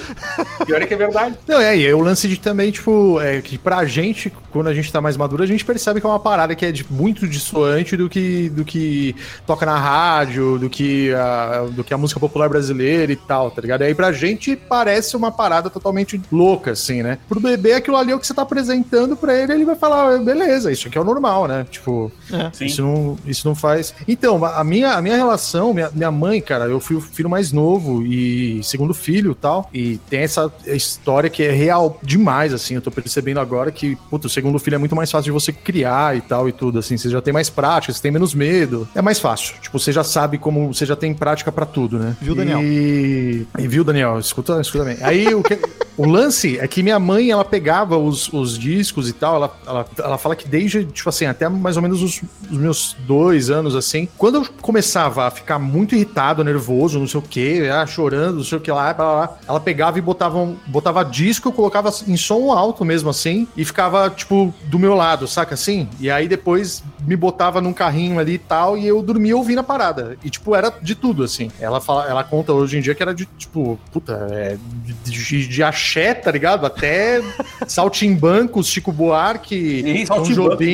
Pior 0.66 0.82
é 0.82 0.86
que 0.86 0.94
é 0.94 0.96
verdade. 0.96 1.34
Não, 1.46 1.60
é, 1.60 1.76
e 1.76 1.86
aí 1.86 1.94
o 1.94 2.00
lance 2.00 2.28
de 2.28 2.36
também, 2.38 2.70
tipo, 2.70 3.20
é 3.20 3.40
que 3.40 3.56
pra 3.58 3.84
gente, 3.84 4.32
quando 4.52 4.68
a 4.68 4.74
gente 4.74 4.92
tá 4.92 5.00
mais 5.00 5.16
maduro, 5.16 5.42
a 5.42 5.46
gente 5.46 5.64
percebe 5.64 6.00
que 6.00 6.06
é 6.06 6.08
uma 6.08 6.18
parada 6.20 6.54
que 6.54 6.64
é 6.66 6.72
de- 6.72 6.86
muito 6.90 7.26
dissoante 7.28 7.96
do 7.96 8.08
que, 8.08 8.48
do 8.50 8.64
que 8.64 9.14
toca 9.46 9.64
na 9.66 9.78
rádio, 9.78 10.58
do 10.58 10.68
que, 10.70 11.12
a, 11.14 11.66
do 11.70 11.82
que 11.84 11.92
a 11.94 11.98
música 11.98 12.18
popular 12.20 12.48
brasileira 12.48 13.12
e 13.12 13.16
tal, 13.16 13.50
tá 13.50 13.60
ligado? 13.62 13.82
E 13.82 13.86
aí 13.86 13.94
pra 13.94 14.12
gente 14.12 14.56
parece 14.56 15.16
uma 15.16 15.30
parada 15.32 15.70
totalmente 15.70 16.20
louca, 16.30 16.72
assim, 16.72 17.02
né? 17.02 17.18
Pro 17.28 17.40
bebê, 17.40 17.72
aquilo 17.74 17.96
ali 17.96 18.12
é 18.12 18.14
o 18.14 18.18
que 18.20 18.26
você 18.26 18.34
tá 18.34 18.42
apresentando 18.42 19.16
pra 19.16 19.34
ele, 19.34 19.52
ele 19.52 19.64
vai 19.64 19.74
falar, 19.76 20.14
"Ah, 20.14 20.18
beleza, 20.18 20.70
isso 20.72 20.88
aqui 20.88 20.98
é 20.98 21.00
o 21.00 21.04
normal, 21.04 21.46
né? 21.48 21.66
Tipo, 21.70 22.10
Sim. 22.52 22.66
isso 22.66 22.82
não, 22.82 23.16
isso 23.26 23.46
não 23.48 23.54
faz. 23.54 23.94
Então, 24.06 24.44
a 24.44 24.62
minha, 24.64 24.92
a 24.92 25.02
minha 25.02 25.16
relação, 25.16 25.72
minha, 25.72 25.90
minha 25.94 26.10
mãe, 26.10 26.40
cara, 26.40 26.64
eu 26.64 26.80
fui 26.80 26.96
o 26.96 27.00
filho 27.00 27.30
mais 27.30 27.52
novo 27.52 28.02
e 28.04 28.60
segundo 28.62 28.83
filho 28.92 29.32
e 29.32 29.34
tal. 29.34 29.70
E 29.72 29.96
tem 30.10 30.20
essa 30.20 30.52
história 30.66 31.30
que 31.30 31.42
é 31.42 31.52
real 31.52 31.98
demais, 32.02 32.52
assim. 32.52 32.74
Eu 32.74 32.82
tô 32.82 32.90
percebendo 32.90 33.40
agora 33.40 33.70
que, 33.70 33.96
puta, 34.10 34.26
o 34.26 34.30
segundo 34.30 34.58
filho 34.58 34.74
é 34.74 34.78
muito 34.78 34.96
mais 34.96 35.10
fácil 35.10 35.24
de 35.24 35.30
você 35.30 35.52
criar 35.52 36.16
e 36.16 36.20
tal 36.20 36.48
e 36.48 36.52
tudo, 36.52 36.78
assim. 36.78 36.96
Você 36.96 37.08
já 37.08 37.22
tem 37.22 37.32
mais 37.32 37.48
prática, 37.48 37.92
você 37.92 38.02
tem 38.02 38.10
menos 38.10 38.34
medo. 38.34 38.86
É 38.94 39.00
mais 39.00 39.18
fácil. 39.18 39.54
Tipo, 39.60 39.78
você 39.78 39.92
já 39.92 40.04
sabe 40.04 40.36
como. 40.36 40.74
Você 40.74 40.84
já 40.84 40.96
tem 40.96 41.14
prática 41.14 41.50
pra 41.50 41.64
tudo, 41.64 41.98
né? 41.98 42.16
Viu, 42.20 42.34
Daniel? 42.34 42.60
E, 42.62 43.46
e 43.58 43.68
viu, 43.68 43.84
Daniel? 43.84 44.18
Escuta, 44.18 44.60
escuta 44.60 44.84
bem. 44.84 44.98
Aí 45.00 45.32
o 45.34 45.42
que. 45.42 45.58
O 45.96 46.06
lance 46.06 46.58
é 46.58 46.66
que 46.66 46.82
minha 46.82 46.98
mãe, 46.98 47.30
ela 47.30 47.44
pegava 47.44 47.96
os, 47.96 48.32
os 48.32 48.58
discos 48.58 49.08
e 49.08 49.12
tal, 49.12 49.36
ela, 49.36 49.56
ela, 49.66 49.86
ela 49.98 50.18
fala 50.18 50.34
que 50.34 50.48
desde, 50.48 50.84
tipo 50.84 51.08
assim, 51.08 51.26
até 51.26 51.48
mais 51.48 51.76
ou 51.76 51.82
menos 51.82 52.02
os, 52.02 52.20
os 52.50 52.58
meus 52.58 52.96
dois 53.06 53.48
anos, 53.48 53.76
assim, 53.76 54.08
quando 54.18 54.36
eu 54.36 54.46
começava 54.60 55.26
a 55.26 55.30
ficar 55.30 55.58
muito 55.58 55.94
irritado, 55.94 56.42
nervoso, 56.42 56.98
não 56.98 57.06
sei 57.06 57.20
o 57.20 57.22
que, 57.22 57.68
ah, 57.68 57.86
chorando, 57.86 58.38
não 58.38 58.44
sei 58.44 58.58
o 58.58 58.60
que 58.60 58.72
lá, 58.72 58.92
blá, 58.92 59.14
blá, 59.14 59.38
ela 59.46 59.60
pegava 59.60 59.96
e 59.98 60.02
botava, 60.02 60.52
botava 60.66 61.04
disco, 61.04 61.48
eu 61.48 61.52
colocava 61.52 61.92
em 62.08 62.16
som 62.16 62.50
alto 62.50 62.84
mesmo, 62.84 63.08
assim, 63.08 63.46
e 63.56 63.64
ficava, 63.64 64.10
tipo, 64.10 64.52
do 64.64 64.78
meu 64.78 64.94
lado, 64.94 65.28
saca 65.28 65.54
assim? 65.54 65.88
E 66.00 66.10
aí 66.10 66.26
depois 66.26 66.82
me 67.06 67.14
botava 67.16 67.60
num 67.60 67.72
carrinho 67.72 68.18
ali 68.18 68.34
e 68.34 68.38
tal, 68.38 68.76
e 68.76 68.86
eu 68.86 69.00
dormia 69.02 69.36
ouvindo 69.36 69.60
a 69.60 69.62
parada. 69.64 70.16
E, 70.24 70.30
tipo, 70.30 70.54
era 70.54 70.72
de 70.82 70.94
tudo, 70.94 71.22
assim. 71.22 71.50
Ela, 71.60 71.80
fala, 71.80 72.08
ela 72.08 72.24
conta 72.24 72.52
hoje 72.52 72.78
em 72.78 72.80
dia 72.80 72.94
que 72.94 73.02
era 73.02 73.14
de, 73.14 73.26
tipo, 73.38 73.78
puta, 73.92 74.26
é, 74.32 74.56
de, 74.84 74.94
de, 75.04 75.48
de 75.48 75.62
axé, 75.84 76.14
tá 76.14 76.30
ligado? 76.30 76.64
Até 76.64 77.20
Saltimbancos, 77.66 78.66
Chico 78.68 78.90
Buarque, 78.90 79.54
E 80.02 80.06
Tom 80.06 80.24
Jobim. 80.50 80.72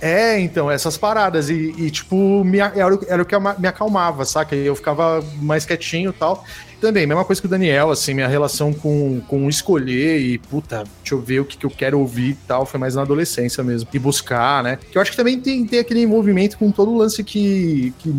É, 0.00 0.38
então, 0.40 0.70
essas 0.70 0.96
paradas. 0.98 1.48
E, 1.48 1.74
e, 1.78 1.90
tipo, 1.90 2.44
me, 2.44 2.58
era, 2.58 2.94
o- 2.94 3.00
era 3.08 3.22
o 3.22 3.26
que 3.26 3.34
me 3.58 3.66
acalmava, 3.68 4.24
saca? 4.24 4.54
Eu 4.54 4.76
ficava 4.76 5.24
mais 5.40 5.64
quietinho 5.64 6.10
e 6.10 6.12
tal. 6.12 6.44
Também, 6.80 7.06
mesma 7.06 7.24
coisa 7.24 7.40
que 7.40 7.46
o 7.46 7.50
Daniel, 7.50 7.90
assim, 7.90 8.14
minha 8.14 8.28
relação 8.28 8.72
com, 8.72 9.20
com 9.28 9.48
escolher 9.48 10.20
e, 10.20 10.38
puta, 10.38 10.84
deixa 11.02 11.14
eu 11.14 11.20
ver 11.20 11.40
o 11.40 11.44
que, 11.44 11.56
que 11.56 11.64
eu 11.66 11.70
quero 11.70 11.98
ouvir 11.98 12.30
e 12.30 12.34
tal, 12.46 12.66
foi 12.66 12.78
mais 12.78 12.94
na 12.94 13.02
adolescência 13.02 13.64
mesmo. 13.64 13.88
E 13.92 13.98
buscar, 13.98 14.62
né? 14.62 14.78
Que 14.90 14.98
eu 14.98 15.02
acho 15.02 15.10
que 15.10 15.16
também 15.16 15.40
tem, 15.40 15.64
tem 15.66 15.78
aquele 15.78 16.02
envolvimento 16.02 16.58
com 16.58 16.70
todo 16.70 16.90
o 16.90 16.96
lance 16.98 17.24
que, 17.24 17.94
que 17.98 18.14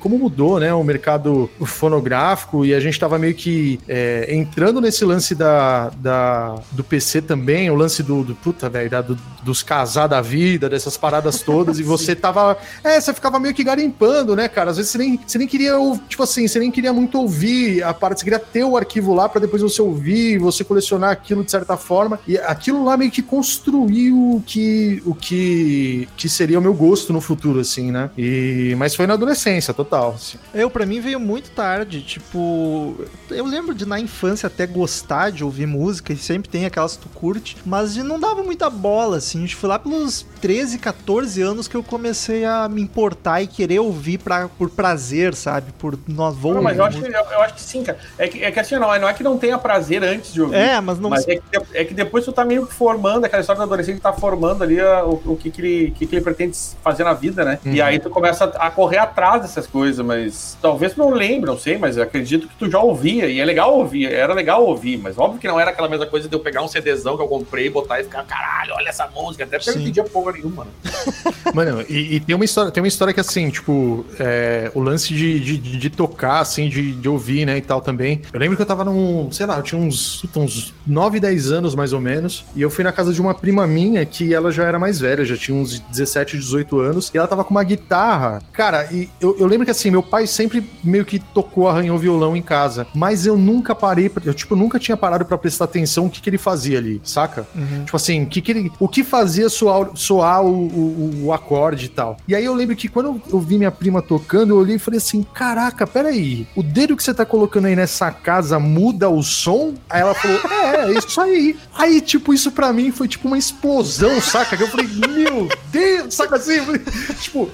como 0.00 0.18
mudou, 0.18 0.58
né? 0.58 0.72
O 0.74 0.82
mercado 0.82 1.48
fonográfico 1.64 2.64
e 2.64 2.74
a 2.74 2.80
gente 2.80 2.98
tava 2.98 3.18
meio 3.18 3.34
que 3.34 3.78
é, 3.88 4.26
entrando 4.34 4.80
nesse 4.80 5.04
lance 5.04 5.34
da, 5.34 5.90
da, 5.90 6.56
do 6.72 6.82
PC 6.82 7.22
também, 7.22 7.70
o 7.70 7.74
lance 7.74 8.02
do, 8.02 8.22
do 8.24 8.34
puta, 8.34 8.68
velho, 8.68 8.90
do- 9.02 9.18
dos 9.42 9.62
casar 9.62 10.06
da 10.06 10.20
vida, 10.20 10.68
dessas 10.68 10.96
paradas 10.96 11.40
todas, 11.42 11.78
e 11.78 11.82
você 11.84 12.14
tava. 12.14 12.56
É, 12.82 13.00
você 13.00 13.14
ficava 13.14 13.38
meio 13.38 13.54
que 13.54 13.64
garimpando, 13.64 14.34
né, 14.34 14.48
cara? 14.48 14.70
Às 14.70 14.76
vezes 14.76 14.92
você 14.92 14.98
nem, 14.98 15.20
você 15.26 15.38
nem 15.38 15.46
queria, 15.48 15.72
tipo 16.08 16.22
assim, 16.22 16.46
você 16.46 16.58
nem 16.58 16.70
queria 16.70 16.92
muito 16.92 17.18
ouvir 17.18 17.82
a 17.82 17.92
parte, 18.00 18.20
você 18.20 18.24
queria 18.24 18.38
ter 18.38 18.64
o 18.64 18.76
arquivo 18.76 19.14
lá 19.14 19.28
pra 19.28 19.40
depois 19.40 19.62
você 19.62 19.82
ouvir, 19.82 20.38
você 20.38 20.64
colecionar 20.64 21.10
aquilo 21.10 21.44
de 21.44 21.50
certa 21.50 21.76
forma, 21.76 22.18
e 22.26 22.38
aquilo 22.38 22.84
lá 22.84 22.96
meio 22.96 23.10
que 23.10 23.22
construiu 23.22 24.36
o 24.36 24.42
que, 24.44 25.02
o 25.04 25.14
que, 25.14 26.08
que 26.16 26.28
seria 26.28 26.58
o 26.58 26.62
meu 26.62 26.72
gosto 26.72 27.12
no 27.12 27.20
futuro, 27.20 27.60
assim, 27.60 27.90
né? 27.90 28.10
E, 28.16 28.74
mas 28.78 28.94
foi 28.94 29.06
na 29.06 29.14
adolescência, 29.14 29.74
total. 29.74 30.14
assim. 30.16 30.38
Eu, 30.54 30.70
pra 30.70 30.86
mim, 30.86 31.00
veio 31.00 31.20
muito 31.20 31.50
tarde. 31.50 32.00
Tipo, 32.02 32.96
eu 33.30 33.44
lembro 33.44 33.74
de 33.74 33.84
na 33.84 34.00
infância 34.00 34.46
até 34.46 34.66
gostar 34.66 35.30
de 35.30 35.44
ouvir 35.44 35.66
música, 35.66 36.12
e 36.12 36.16
sempre 36.16 36.48
tem 36.48 36.64
aquelas 36.64 36.96
que 36.96 37.02
tu 37.02 37.08
curte, 37.10 37.56
mas 37.64 37.96
não 37.96 38.18
dava 38.18 38.42
muita 38.42 38.70
bola, 38.70 39.18
assim. 39.18 39.46
Foi 39.48 39.68
lá 39.68 39.78
pelos 39.78 40.24
13, 40.40 40.78
14 40.78 41.42
anos 41.42 41.68
que 41.68 41.76
eu 41.76 41.82
comecei 41.82 42.44
a 42.44 42.68
me 42.68 42.80
importar 42.80 43.42
e 43.42 43.46
querer 43.46 43.80
ouvir 43.80 44.18
pra, 44.18 44.48
por 44.48 44.70
prazer, 44.70 45.34
sabe? 45.34 45.72
Por 45.78 45.98
nós 46.08 46.36
vou 46.36 46.54
Não, 46.54 46.62
mas 46.62 46.78
eu 46.78 46.84
acho, 46.84 47.00
que, 47.00 47.06
eu, 47.06 47.12
eu 47.12 47.42
acho 47.42 47.54
que 47.54 47.60
sim, 47.60 47.82
cara. 47.82 47.89
É 48.18 48.28
que, 48.28 48.42
é 48.44 48.50
que 48.50 48.60
assim, 48.60 48.74
não, 48.76 48.98
não 48.98 49.08
é 49.08 49.12
que 49.14 49.22
não 49.22 49.36
tenha 49.38 49.58
prazer 49.58 50.02
antes 50.02 50.32
de 50.32 50.42
ouvir. 50.42 50.56
É, 50.56 50.80
mas 50.80 50.98
não 50.98 51.10
Mas 51.10 51.26
é 51.28 51.36
que, 51.36 51.42
é 51.74 51.84
que 51.84 51.94
depois 51.94 52.24
tu 52.24 52.32
tá 52.32 52.44
meio 52.44 52.66
que 52.66 52.72
formando, 52.74 53.24
aquela 53.24 53.40
história 53.40 53.58
do 53.60 53.64
adolescente 53.64 54.00
tá 54.00 54.12
formando 54.12 54.62
ali 54.64 54.80
a- 54.80 55.04
o, 55.04 55.20
o 55.26 55.36
que, 55.36 55.50
que, 55.50 55.60
ele, 55.60 55.90
que, 55.92 56.06
que 56.06 56.14
ele 56.16 56.22
pretende 56.22 56.56
fazer 56.82 57.04
na 57.04 57.12
vida, 57.12 57.44
né? 57.44 57.58
E 57.64 57.80
aí 57.82 57.98
tu 57.98 58.10
começa 58.10 58.44
a 58.44 58.70
correr 58.70 58.98
atrás 58.98 59.42
dessas 59.42 59.66
coisas, 59.66 60.04
mas 60.04 60.56
talvez 60.60 60.92
tu 60.94 60.98
não 60.98 61.10
lembre, 61.10 61.50
não 61.50 61.58
sei, 61.58 61.78
mas 61.78 61.96
eu 61.96 62.02
acredito 62.02 62.48
que 62.48 62.54
tu 62.56 62.70
já 62.70 62.78
ouvia, 62.80 63.26
e 63.26 63.40
é 63.40 63.44
legal 63.44 63.74
ouvir, 63.76 64.06
era 64.12 64.32
legal 64.34 64.64
ouvir, 64.64 64.96
mas 64.98 65.18
óbvio 65.18 65.40
que 65.40 65.48
não 65.48 65.58
era 65.58 65.70
aquela 65.70 65.88
mesma 65.88 66.06
coisa 66.06 66.28
de 66.28 66.34
eu 66.34 66.40
pegar 66.40 66.62
um 66.62 66.68
CDzão 66.68 67.16
que 67.16 67.22
eu 67.22 67.28
comprei, 67.28 67.68
botar 67.70 68.00
e 68.00 68.04
ficar, 68.04 68.24
caralho, 68.24 68.74
olha 68.74 68.88
essa 68.88 69.06
música, 69.08 69.44
até 69.44 69.56
porque 69.58 69.70
eu 69.70 69.74
não 69.74 69.82
entendia 69.82 70.04
porra 70.04 70.32
nenhuma. 70.32 70.64
né? 70.64 70.70
Mano, 71.54 71.84
e, 71.88 72.16
e 72.16 72.20
tem 72.20 72.34
uma 72.34 72.44
história, 72.44 72.70
tem 72.70 72.82
uma 72.82 72.88
história 72.88 73.12
que 73.14 73.20
assim, 73.20 73.50
tipo, 73.50 74.04
é, 74.18 74.70
o 74.74 74.80
lance 74.80 75.12
de, 75.14 75.40
de, 75.40 75.56
de- 75.58 75.76
de 75.78 75.90
tocar, 75.90 76.40
assim, 76.40 76.68
de, 76.68 76.92
de 76.92 77.08
ouvir, 77.08 77.44
né, 77.46 77.56
e 77.56 77.60
tal 77.60 77.79
também. 77.80 78.22
Eu 78.32 78.40
lembro 78.40 78.56
que 78.56 78.62
eu 78.62 78.66
tava 78.66 78.84
num, 78.84 79.30
sei 79.30 79.46
lá, 79.46 79.56
eu 79.56 79.62
tinha 79.62 79.80
uns, 79.80 80.24
uns 80.36 80.74
9, 80.86 81.20
10 81.20 81.52
anos 81.52 81.74
mais 81.74 81.92
ou 81.92 82.00
menos, 82.00 82.44
e 82.54 82.62
eu 82.62 82.70
fui 82.70 82.84
na 82.84 82.92
casa 82.92 83.12
de 83.12 83.20
uma 83.20 83.34
prima 83.34 83.66
minha 83.66 84.04
que 84.04 84.34
ela 84.34 84.50
já 84.50 84.64
era 84.64 84.78
mais 84.78 84.98
velha, 85.00 85.24
já 85.24 85.36
tinha 85.36 85.56
uns 85.56 85.80
17, 85.80 86.36
18 86.36 86.80
anos, 86.80 87.10
e 87.12 87.18
ela 87.18 87.28
tava 87.28 87.44
com 87.44 87.50
uma 87.50 87.64
guitarra. 87.64 88.42
Cara, 88.52 88.88
e 88.92 89.08
eu, 89.20 89.36
eu 89.38 89.46
lembro 89.46 89.64
que 89.64 89.70
assim, 89.70 89.90
meu 89.90 90.02
pai 90.02 90.26
sempre 90.26 90.68
meio 90.82 91.04
que 91.04 91.18
tocou, 91.18 91.68
arranhou 91.68 91.98
violão 91.98 92.36
em 92.36 92.42
casa, 92.42 92.86
mas 92.94 93.26
eu 93.26 93.36
nunca 93.36 93.74
parei, 93.74 94.10
eu 94.24 94.34
tipo, 94.34 94.56
nunca 94.56 94.78
tinha 94.78 94.96
parado 94.96 95.24
pra 95.24 95.38
prestar 95.38 95.64
atenção 95.64 96.06
o 96.06 96.10
que, 96.10 96.20
que 96.20 96.30
ele 96.30 96.38
fazia 96.38 96.78
ali, 96.78 97.00
saca? 97.04 97.46
Tipo 97.84 97.96
assim, 97.96 98.22
o 98.24 98.26
que, 98.26 98.40
que 98.40 98.52
ele, 98.52 98.72
o 98.78 98.88
que 98.88 99.04
fazia 99.04 99.48
soar, 99.48 99.90
soar 99.94 100.42
o, 100.44 100.66
o, 100.68 101.24
o 101.24 101.32
acorde 101.32 101.86
e 101.86 101.88
tal. 101.88 102.16
E 102.26 102.34
aí 102.34 102.44
eu 102.44 102.54
lembro 102.54 102.76
que 102.76 102.88
quando 102.88 103.06
eu, 103.06 103.22
eu 103.32 103.40
vi 103.40 103.58
minha 103.58 103.70
prima 103.70 104.02
tocando, 104.02 104.50
eu 104.50 104.58
olhei 104.58 104.76
e 104.76 104.78
falei 104.78 104.98
assim: 104.98 105.22
caraca, 105.22 105.86
peraí, 105.86 106.46
o 106.54 106.62
dedo 106.62 106.96
que 106.96 107.02
você 107.02 107.14
tá 107.14 107.24
colocando 107.24 107.66
nessa 107.74 108.10
casa 108.10 108.58
muda 108.58 109.08
o 109.08 109.22
som? 109.22 109.74
Aí 109.88 110.00
ela 110.00 110.14
falou: 110.14 110.40
é, 110.50 110.90
é 110.90 110.92
isso 110.92 111.20
aí. 111.20 111.58
Aí, 111.74 112.00
tipo, 112.00 112.32
isso 112.34 112.50
pra 112.50 112.72
mim 112.72 112.90
foi 112.90 113.08
tipo 113.08 113.26
uma 113.26 113.38
explosão, 113.38 114.20
saca? 114.20 114.56
Que 114.56 114.62
eu 114.62 114.68
falei: 114.68 114.86
meu 114.86 115.48
Deus, 115.70 116.14
saca 116.14 116.36
assim? 116.36 116.60
Falei, 116.60 116.82
tipo, 117.20 117.50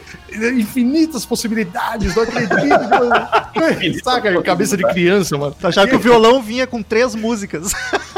infinitas 0.56 1.24
possibilidades, 1.24 2.14
não 2.14 2.22
acredito. 2.22 4.02
saca? 4.04 4.42
Cabeça 4.42 4.76
de 4.76 4.84
criança, 4.88 5.36
mano. 5.36 5.54
Achava 5.62 5.88
que 5.88 5.96
o 5.96 6.00
violão 6.00 6.42
vinha 6.42 6.66
com 6.66 6.82
três 6.82 7.14
músicas. 7.14 7.72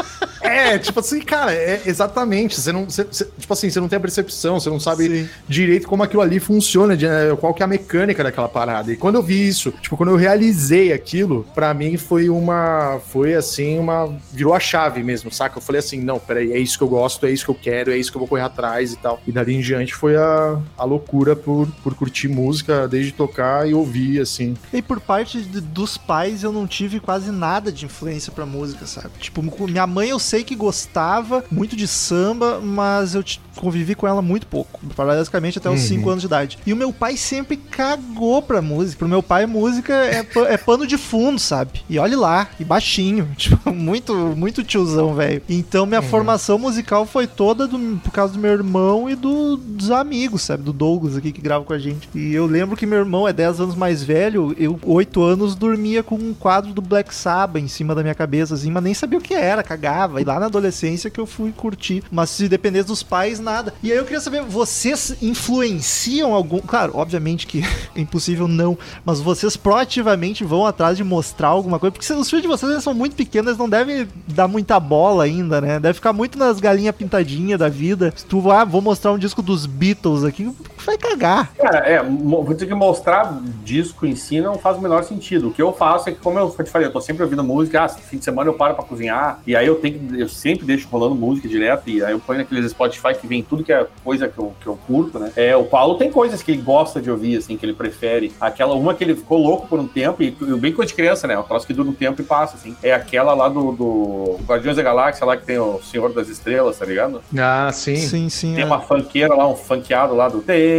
É, 0.49 0.77
tipo 0.79 0.99
assim, 0.99 1.19
cara, 1.21 1.53
é 1.53 1.81
exatamente. 1.85 2.59
Você 2.59 2.71
não, 2.71 2.85
você- 2.85 3.03
você- 3.03 3.25
tipo 3.37 3.51
assim, 3.53 3.69
você 3.69 3.79
não 3.79 3.87
tem 3.87 3.97
a 3.97 3.99
percepção, 3.99 4.59
você 4.59 4.69
não 4.69 4.79
sabe 4.79 5.29
direito 5.47 5.87
como 5.87 6.03
aquilo 6.03 6.21
ali 6.21 6.39
funciona, 6.39 6.95
de, 6.97 7.05
eh, 7.05 7.35
qual 7.39 7.53
que 7.53 7.61
é 7.61 7.65
a 7.65 7.67
mecânica 7.67 8.23
daquela 8.23 8.49
parada. 8.49 8.91
E 8.91 8.95
quando 8.97 9.15
eu 9.15 9.23
vi 9.23 9.47
isso, 9.47 9.71
tipo, 9.81 9.95
quando 9.97 10.09
eu 10.09 10.15
realizei 10.15 10.91
aquilo, 10.93 11.45
pra 11.53 11.73
mim 11.73 11.97
foi 11.97 12.29
uma, 12.29 12.99
foi 13.07 13.35
assim, 13.35 13.77
uma, 13.79 14.13
virou 14.33 14.53
a 14.53 14.59
chave 14.59 15.03
mesmo, 15.03 15.31
saca? 15.31 15.57
Eu 15.57 15.61
falei 15.61 15.79
assim, 15.79 15.99
não, 16.01 16.19
peraí, 16.19 16.51
é 16.51 16.57
isso 16.57 16.77
que 16.77 16.83
eu 16.83 16.87
gosto, 16.89 17.25
é 17.25 17.31
isso 17.31 17.45
que 17.45 17.51
eu 17.51 17.55
quero, 17.55 17.91
é 17.91 17.97
isso 17.97 18.11
que 18.11 18.17
eu 18.17 18.19
vou 18.19 18.27
correr 18.27 18.41
atrás 18.43 18.93
e 18.93 18.97
tal. 18.97 19.21
E 19.27 19.31
dali 19.31 19.55
em 19.55 19.61
diante 19.61 19.93
foi 19.93 20.15
a, 20.15 20.59
a 20.77 20.83
loucura 20.83 21.35
por, 21.35 21.67
por 21.83 21.93
curtir 21.95 22.27
música, 22.27 22.87
desde 22.87 23.11
tocar 23.11 23.67
e 23.67 23.73
ouvir, 23.73 24.19
assim. 24.21 24.55
E 24.73 24.81
por 24.81 24.99
parte 24.99 25.41
de- 25.41 25.61
dos 25.61 25.97
pais, 25.97 26.43
eu 26.43 26.51
não 26.51 26.65
tive 26.67 26.99
quase 26.99 27.31
nada 27.31 27.71
de 27.71 27.85
influência 27.85 28.31
pra 28.31 28.45
música, 28.45 28.85
sabe? 28.85 29.09
Tipo, 29.19 29.41
minha 29.67 29.85
mãe 29.87 30.09
eu 30.09 30.19
sei 30.19 30.38
que 30.43 30.55
gostava 30.55 31.43
muito 31.51 31.75
de 31.75 31.87
samba, 31.87 32.59
mas 32.59 33.15
eu 33.15 33.23
convivi 33.59 33.95
com 33.95 34.07
ela 34.07 34.21
muito 34.21 34.47
pouco. 34.47 34.79
Basicamente 34.95 35.57
até 35.57 35.69
os 35.69 35.79
5 35.81 36.09
anos 36.09 36.21
de 36.21 36.27
idade. 36.27 36.57
E 36.65 36.73
o 36.73 36.75
meu 36.77 36.91
pai 36.93 37.17
sempre 37.17 37.57
cagou 37.57 38.41
pra 38.41 38.61
música. 38.61 38.99
Pro 38.99 39.07
meu 39.07 39.23
pai, 39.23 39.45
música 39.45 39.93
é, 39.93 40.25
é 40.49 40.57
pano 40.57 40.85
de 40.85 40.97
fundo, 40.97 41.39
sabe? 41.39 41.81
E 41.89 41.97
olhe 41.99 42.15
lá, 42.15 42.47
e 42.59 42.63
baixinho. 42.65 43.27
Tipo, 43.37 43.73
muito, 43.73 44.13
muito 44.35 44.63
tiozão, 44.63 45.13
velho. 45.15 45.41
Então 45.49 45.85
minha 45.85 46.01
formação 46.01 46.59
musical 46.59 47.05
foi 47.05 47.25
toda 47.25 47.67
do- 47.67 47.97
por 48.03 48.11
causa 48.11 48.33
do 48.33 48.39
meu 48.39 48.51
irmão 48.51 49.09
e 49.09 49.15
do- 49.15 49.57
dos 49.57 49.89
amigos, 49.91 50.41
sabe? 50.43 50.63
Do 50.63 50.73
Douglas 50.73 51.15
aqui 51.15 51.31
que 51.31 51.41
grava 51.41 51.63
com 51.63 51.73
a 51.73 51.79
gente. 51.79 52.07
E 52.13 52.33
eu 52.33 52.45
lembro 52.45 52.75
que 52.77 52.85
meu 52.85 52.99
irmão 52.99 53.27
é 53.27 53.33
10 53.33 53.59
anos 53.59 53.75
mais 53.75 54.03
velho, 54.03 54.55
eu, 54.59 54.79
8 54.83 55.21
anos, 55.23 55.55
dormia 55.55 56.03
com 56.03 56.15
um 56.15 56.33
quadro 56.33 56.73
do 56.73 56.81
Black 56.81 57.13
Sabbath 57.15 57.63
em 57.63 57.67
cima 57.67 57.95
da 57.95 58.01
minha 58.01 58.13
cabeça, 58.15 58.53
assim, 58.53 58.69
mas 58.71 58.83
nem 58.83 58.93
sabia 58.93 59.17
o 59.17 59.21
que 59.21 59.33
era, 59.33 59.63
cagava. 59.63 60.21
E 60.21 60.23
lá 60.25 60.39
na 60.39 60.45
adolescência 60.47 61.09
que 61.09 61.19
eu 61.19 61.25
fui 61.25 61.51
curtir. 61.51 62.03
Mas 62.11 62.29
se 62.29 62.47
dependesse 62.47 62.87
dos 62.87 63.01
pais, 63.03 63.39
nada. 63.49 63.73
E 63.81 63.91
aí 63.91 63.97
eu 63.97 64.03
queria 64.03 64.21
saber, 64.21 64.43
vocês 64.43 65.15
influenciam 65.21 66.33
algum. 66.33 66.59
Claro, 66.59 66.93
obviamente 66.95 67.47
que 67.47 67.63
é 67.95 68.01
impossível 68.01 68.47
não, 68.47 68.77
mas 69.03 69.19
vocês 69.19 69.57
proativamente 69.57 70.43
vão 70.43 70.65
atrás 70.65 70.97
de 70.97 71.03
mostrar 71.03 71.49
alguma 71.49 71.79
coisa, 71.79 71.91
porque 71.91 72.13
os 72.13 72.29
filhos 72.29 72.41
de 72.41 72.47
vocês 72.47 72.83
são 72.83 72.93
muito 72.93 73.15
pequenos, 73.15 73.57
não 73.57 73.69
devem 73.69 74.07
dar 74.27 74.47
muita 74.47 74.79
bola 74.79 75.23
ainda, 75.23 75.61
né? 75.61 75.79
Deve 75.79 75.95
ficar 75.95 76.13
muito 76.13 76.37
nas 76.37 76.59
galinhas 76.59 76.95
pintadinhas 76.95 77.59
da 77.59 77.69
vida. 77.69 78.13
Se 78.15 78.25
tu, 78.25 78.51
ah, 78.51 78.65
vou 78.65 78.81
mostrar 78.81 79.11
um 79.11 79.17
disco 79.17 79.41
dos 79.41 79.65
Beatles 79.65 80.23
aqui, 80.23 80.51
vai 80.89 80.97
cagar. 80.97 81.51
Cara, 81.55 81.79
é, 81.79 82.01
vou 82.01 82.53
dizer 82.53 82.65
que 82.65 82.73
mostrar 82.73 83.39
disco 83.63 84.05
em 84.05 84.15
si 84.15 84.41
não 84.41 84.57
faz 84.57 84.77
o 84.77 84.81
menor 84.81 85.03
sentido. 85.03 85.49
O 85.49 85.51
que 85.51 85.61
eu 85.61 85.71
faço 85.71 86.09
é 86.09 86.11
que, 86.11 86.19
como 86.19 86.39
eu 86.39 86.49
te 86.49 86.69
falei, 86.69 86.87
eu 86.87 86.91
tô 86.91 86.99
sempre 86.99 87.23
ouvindo 87.23 87.43
música, 87.43 87.83
ah, 87.83 87.89
fim 87.89 88.17
de 88.17 88.23
semana 88.23 88.49
eu 88.49 88.53
paro 88.53 88.75
pra 88.75 88.83
cozinhar, 88.83 89.39
e 89.45 89.55
aí 89.55 89.67
eu 89.67 89.75
tenho 89.75 89.99
que, 89.99 90.19
eu 90.19 90.29
sempre 90.29 90.65
deixo 90.65 90.87
rolando 90.89 91.15
música 91.15 91.47
direto, 91.47 91.89
e 91.89 92.03
aí 92.03 92.11
eu 92.11 92.19
ponho 92.19 92.39
naqueles 92.39 92.71
Spotify 92.71 93.13
que 93.13 93.27
vem 93.27 93.43
tudo 93.43 93.63
que 93.63 93.71
é 93.71 93.85
coisa 94.03 94.27
que 94.27 94.37
eu, 94.37 94.53
que 94.59 94.67
eu 94.67 94.77
curto, 94.87 95.19
né? 95.19 95.31
É, 95.35 95.55
o 95.55 95.63
Paulo 95.63 95.95
tem 95.95 96.11
coisas 96.11 96.41
que 96.41 96.51
ele 96.51 96.61
gosta 96.61 97.01
de 97.01 97.09
ouvir, 97.11 97.37
assim, 97.37 97.57
que 97.57 97.65
ele 97.65 97.73
prefere. 97.73 98.33
Aquela, 98.39 98.73
uma 98.73 98.93
que 98.93 99.03
ele 99.03 99.15
ficou 99.15 99.37
louco 99.37 99.67
por 99.67 99.79
um 99.79 99.87
tempo, 99.87 100.23
e 100.23 100.31
bem 100.31 100.73
coisa 100.73 100.89
de 100.89 100.95
criança, 100.95 101.27
né? 101.27 101.37
Um 101.37 101.43
troço 101.43 101.67
que 101.67 101.73
dura 101.73 101.89
um 101.89 101.93
tempo 101.93 102.21
e 102.21 102.23
passa, 102.25 102.55
assim. 102.55 102.75
É 102.81 102.93
aquela 102.93 103.33
lá 103.33 103.47
do, 103.49 103.71
do 103.71 104.39
Guardiões 104.45 104.77
da 104.77 104.83
Galáxia, 104.83 105.25
lá 105.25 105.37
que 105.37 105.45
tem 105.45 105.59
o 105.59 105.79
Senhor 105.81 106.11
das 106.13 106.29
Estrelas, 106.29 106.77
tá 106.77 106.85
ligado? 106.85 107.21
Ah, 107.37 107.69
sim. 107.71 107.95
Sim, 107.95 108.29
sim. 108.29 108.55
Tem 108.55 108.63
é. 108.63 108.65
uma 108.65 108.79
funkeira 108.79 109.35
lá, 109.35 109.47
um 109.47 109.55
funkeado 109.55 110.15
lá 110.15 110.27
do. 110.27 110.41
tererê, 110.41 110.78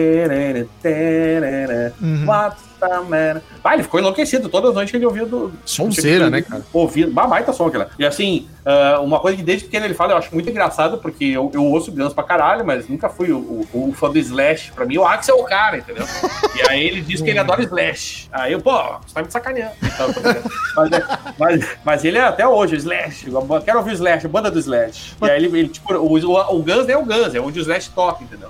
Uhum. 2.01 2.27
What's 2.27 2.63
the 2.81 3.05
matter? 3.05 3.43
Ah, 3.63 3.75
ele 3.75 3.83
ficou 3.83 4.01
enlouquecido 4.01 4.49
todas 4.49 4.71
as 4.71 4.75
noites 4.75 4.91
que 4.91 4.97
ele 4.97 5.07
ouvia 5.07 5.27
do. 5.27 5.53
Sonzeira, 5.65 6.31
né, 6.31 6.43
cara? 6.43 6.63
Ouvindo. 6.73 7.13
Bah, 7.13 7.27
baita 7.27 7.53
som 7.53 7.67
aquela. 7.67 7.91
E 7.99 8.05
assim, 8.05 8.49
ah, 8.65 9.01
uma 9.01 9.19
coisa 9.21 9.37
que 9.37 9.43
desde 9.43 9.65
pequeno 9.65 9.87
ele 9.87 9.95
fala, 9.95 10.13
eu 10.13 10.17
acho 10.17 10.33
muito 10.35 10.49
engraçado, 10.49 10.99
porque 10.99 11.25
eu, 11.25 11.51
eu 11.55 11.65
ouço 11.65 11.93
Guns 11.93 12.13
pra 12.13 12.25
caralho, 12.25 12.65
mas 12.65 12.89
nunca 12.89 13.09
fui 13.09 13.31
o, 13.33 13.39
o- 13.39 13.89
o 13.91 13.93
fã 13.93 14.11
do 14.11 14.19
Slash. 14.19 14.73
Pra 14.73 14.85
mim, 14.85 14.99
o 14.99 15.05
Axel 15.05 15.37
é 15.39 15.41
o 15.41 15.45
cara, 15.45 15.79
entendeu? 15.79 16.05
e 16.57 16.69
aí 16.71 16.85
ele 16.87 17.01
diz 17.01 17.21
que 17.21 17.31
ele 17.31 17.39
adora 17.39 17.63
Slash. 17.63 18.29
Aí 18.33 18.53
eu, 18.53 18.61
pô, 18.61 18.73
você 19.07 19.15
tá 19.15 19.23
me 19.23 19.31
sacaneando. 19.31 19.73
Então, 19.83 20.09
mas, 20.77 20.91
mas, 21.39 21.69
mas 21.85 22.05
ele 22.05 22.19
é 22.19 22.23
até 22.23 22.47
hoje, 22.47 22.75
o 22.75 22.79
Slash. 22.79 23.29
Eu 23.31 23.63
quero 23.65 23.79
ouvir 23.79 23.91
o 23.91 23.95
Slash, 23.95 24.27
a 24.27 24.29
banda 24.29 24.51
do 24.51 24.59
Slash. 24.59 25.15
E 25.21 25.31
aí 25.31 25.45
ele, 25.45 25.59
ele, 25.59 25.69
tipo, 25.69 25.93
o, 25.95 26.19
o, 26.19 26.57
o 26.57 26.63
Guns 26.63 26.89
é 26.89 26.97
o 26.97 27.05
Guns, 27.05 27.35
é 27.35 27.41
onde 27.41 27.59
o 27.59 27.63
Slash 27.63 27.91
toca, 27.91 28.25
entendeu? 28.25 28.49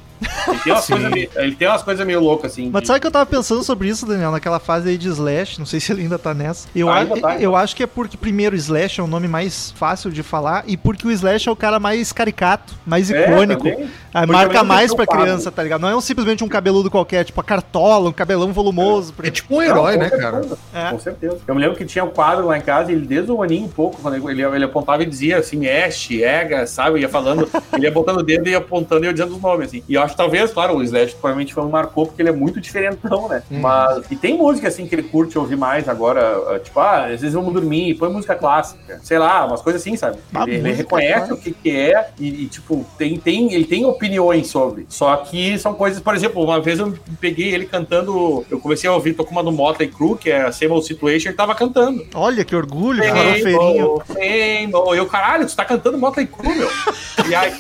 Ele 0.49 0.59
tem 0.61 0.73
umas 0.73 0.87
coisas 0.87 1.11
meio, 1.11 1.31
ele 1.37 1.55
tem 1.57 1.69
umas 1.69 1.83
coisas 1.83 2.07
meio 2.07 2.21
loucas, 2.21 2.53
assim. 2.53 2.71
Mas 2.71 2.83
de- 2.83 2.89
sabe 2.89 3.01
que 3.01 3.07
eu 3.07 3.11
tava 3.11 3.27
pensando 3.27 3.63
sobre 3.65 3.89
isso, 3.89 4.07
Daniel, 4.07 4.31
naquela 4.31 4.59
fase 4.61 4.91
aí 4.91 4.99
de 5.01 5.09
Slash, 5.09 5.59
não 5.59 5.67
sei 5.67 5.81
se 5.81 5.93
ele 5.93 6.03
ainda 6.03 6.19
tá 6.19 6.33
nessa. 6.35 6.69
Eu, 6.75 6.87
Tá, 6.87 6.93
a- 6.93 6.99
ainda 6.99 7.21
tá, 7.21 7.29
ainda 7.31 7.43
eu 7.43 7.57
acho 7.57 7.75
que 7.75 7.83
é 7.83 7.87
porque, 7.87 8.17
primeiro, 8.17 8.55
Slash 8.57 9.01
é 9.01 9.03
o 9.03 9.07
nome 9.07 9.27
mais 9.27 9.73
fácil 9.73 10.11
de 10.11 10.23
falar 10.23 10.65
e 10.67 10.77
porque 10.77 11.07
o 11.07 11.11
Slash 11.11 11.49
é 11.49 11.53
o 11.53 11.57
cara 11.57 11.79
mais 11.81 12.13
caricato, 12.13 12.75
mais 12.87 13.11
É, 13.11 13.23
icônico. 13.25 13.63
Porque 13.63 14.27
marca 14.27 14.63
mais 14.65 14.95
pra 14.95 15.07
criança, 15.07 15.51
tá 15.51 15.63
ligado? 15.63 15.81
Não 15.81 15.89
é 15.89 15.97
um, 15.97 16.01
simplesmente 16.01 16.45
um 16.45 16.49
cabeludo 16.49 16.91
qualquer, 16.91 17.25
tipo 17.25 17.41
a 17.41 17.45
cartola, 17.45 18.09
um 18.09 18.13
cabelão 18.13 18.53
volumoso. 18.53 19.15
É 19.23 19.31
tipo 19.31 19.57
um 19.57 19.63
herói, 19.63 19.93
Não, 19.97 20.01
né, 20.05 20.11
com 20.11 20.19
cara? 20.19 20.37
certeza, 20.43 20.59
É. 20.75 20.91
Com 20.91 20.99
certeza. 21.01 21.39
Eu 21.47 21.55
me 21.55 21.61
lembro 21.61 21.77
que 21.77 21.85
tinha 21.85 22.05
um 22.05 22.11
quadro 22.11 22.47
lá 22.47 22.59
em 22.59 22.61
casa, 22.63 22.91
e 22.91 22.95
ele 22.95 23.07
desde 23.07 23.31
um 23.33 23.43
aninho 23.43 23.67
e 23.67 23.69
pouco, 23.69 24.01
quando 24.03 24.15
ele, 24.31 24.43
ele 24.43 24.65
apontava 24.65 25.03
e 25.03 25.07
dizia 25.07 25.39
assim, 25.39 25.67
Ash, 25.67 26.11
Ega, 26.11 26.67
sabe? 26.67 27.01
Ia 27.01 27.09
falando, 27.09 27.49
ele 27.73 27.85
ia 27.87 27.91
botando 27.93 28.19
o 28.19 28.23
dedo 28.23 28.47
e 28.49 28.51
ia 28.53 28.59
apontando 28.59 29.05
e 29.05 29.09
eu 29.09 29.13
dizendo 29.13 29.35
os 29.35 29.41
nomes, 29.41 29.69
assim. 29.69 29.83
E 29.89 29.95
eu 29.95 30.03
acho 30.03 30.13
que 30.13 30.19
talvez, 30.19 30.51
claro, 30.53 30.77
o 30.77 30.83
Slash 30.83 31.13
provavelmente 31.15 31.55
foi 31.55 31.63
um 31.65 31.71
marcou, 31.71 32.07
porque 32.07 32.21
ele 32.21 32.29
é 32.29 32.33
muito 32.33 32.61
diferentão, 32.61 33.29
né? 33.29 33.43
Uhum. 33.51 33.61
Mas. 33.61 34.05
E 34.11 34.17
tem 34.17 34.37
música 34.37 34.69
assim 34.69 34.87
que 34.91 34.97
ele 34.97 35.05
curte 35.05 35.39
ouvir 35.39 35.57
mais 35.57 35.89
agora, 35.89 36.21
ah, 36.49 36.59
tipo, 36.59 36.79
ah, 36.81 37.05
às 37.05 37.21
vezes 37.21 37.33
vamos 37.33 37.55
dormir, 37.55 37.95
põe 37.95 38.11
música 38.11 38.35
clássica. 38.35 39.01
Sei 39.03 39.19
lá, 39.19 39.47
umas 39.47 39.63
coisas 39.63 39.81
assim, 39.81 39.97
sabe? 39.97 40.19
Ele, 40.43 40.57
ele 40.57 40.73
reconhece 40.73 41.29
clássica. 41.29 41.35
o 41.35 41.39
que, 41.39 41.53
que 41.53 41.71
é 41.71 42.11
e, 42.19 42.45
e, 42.45 42.47
tipo, 42.47 42.85
tem, 42.99 43.17
tem, 43.19 43.55
ele 43.55 43.65
tem 43.65 43.85
opiniões 43.85 44.49
sobre. 44.49 44.85
Só 44.89 45.17
que 45.17 45.57
são 45.59 45.73
coisas, 45.75 46.01
por 46.01 46.15
exemplo, 46.15 46.43
uma 46.43 46.61
vez 46.61 46.81
eu 46.81 46.93
peguei 47.21 47.55
ele 47.55 47.67
cantando, 47.67 48.45
eu 48.51 48.59
comecei 48.59 48.91
a 48.91 48.93
ouvir, 48.93 49.15
tô 49.15 49.25
com 49.25 49.31
uma 49.31 49.45
do 49.45 49.53
Motley 49.53 49.89
Crue, 49.89 50.19
que 50.19 50.31
é 50.31 50.43
a 50.43 50.53
Same 50.53 50.83
Situation, 50.83 51.29
ele 51.29 51.37
tava 51.37 51.55
cantando. 51.55 52.05
Olha 52.15 52.45
que 52.45 52.55
orgulho. 52.55 53.03
Rainbow, 53.03 54.03
Rainbow. 54.09 54.95
Eu, 54.95 55.07
caralho, 55.07 55.47
tu 55.47 55.55
tá 55.55 55.65
cantando 55.65 55.97
Motley 55.97 56.27
Crue, 56.27 56.57
meu. 56.57 56.71
E 57.31 57.35
aí, 57.35 57.53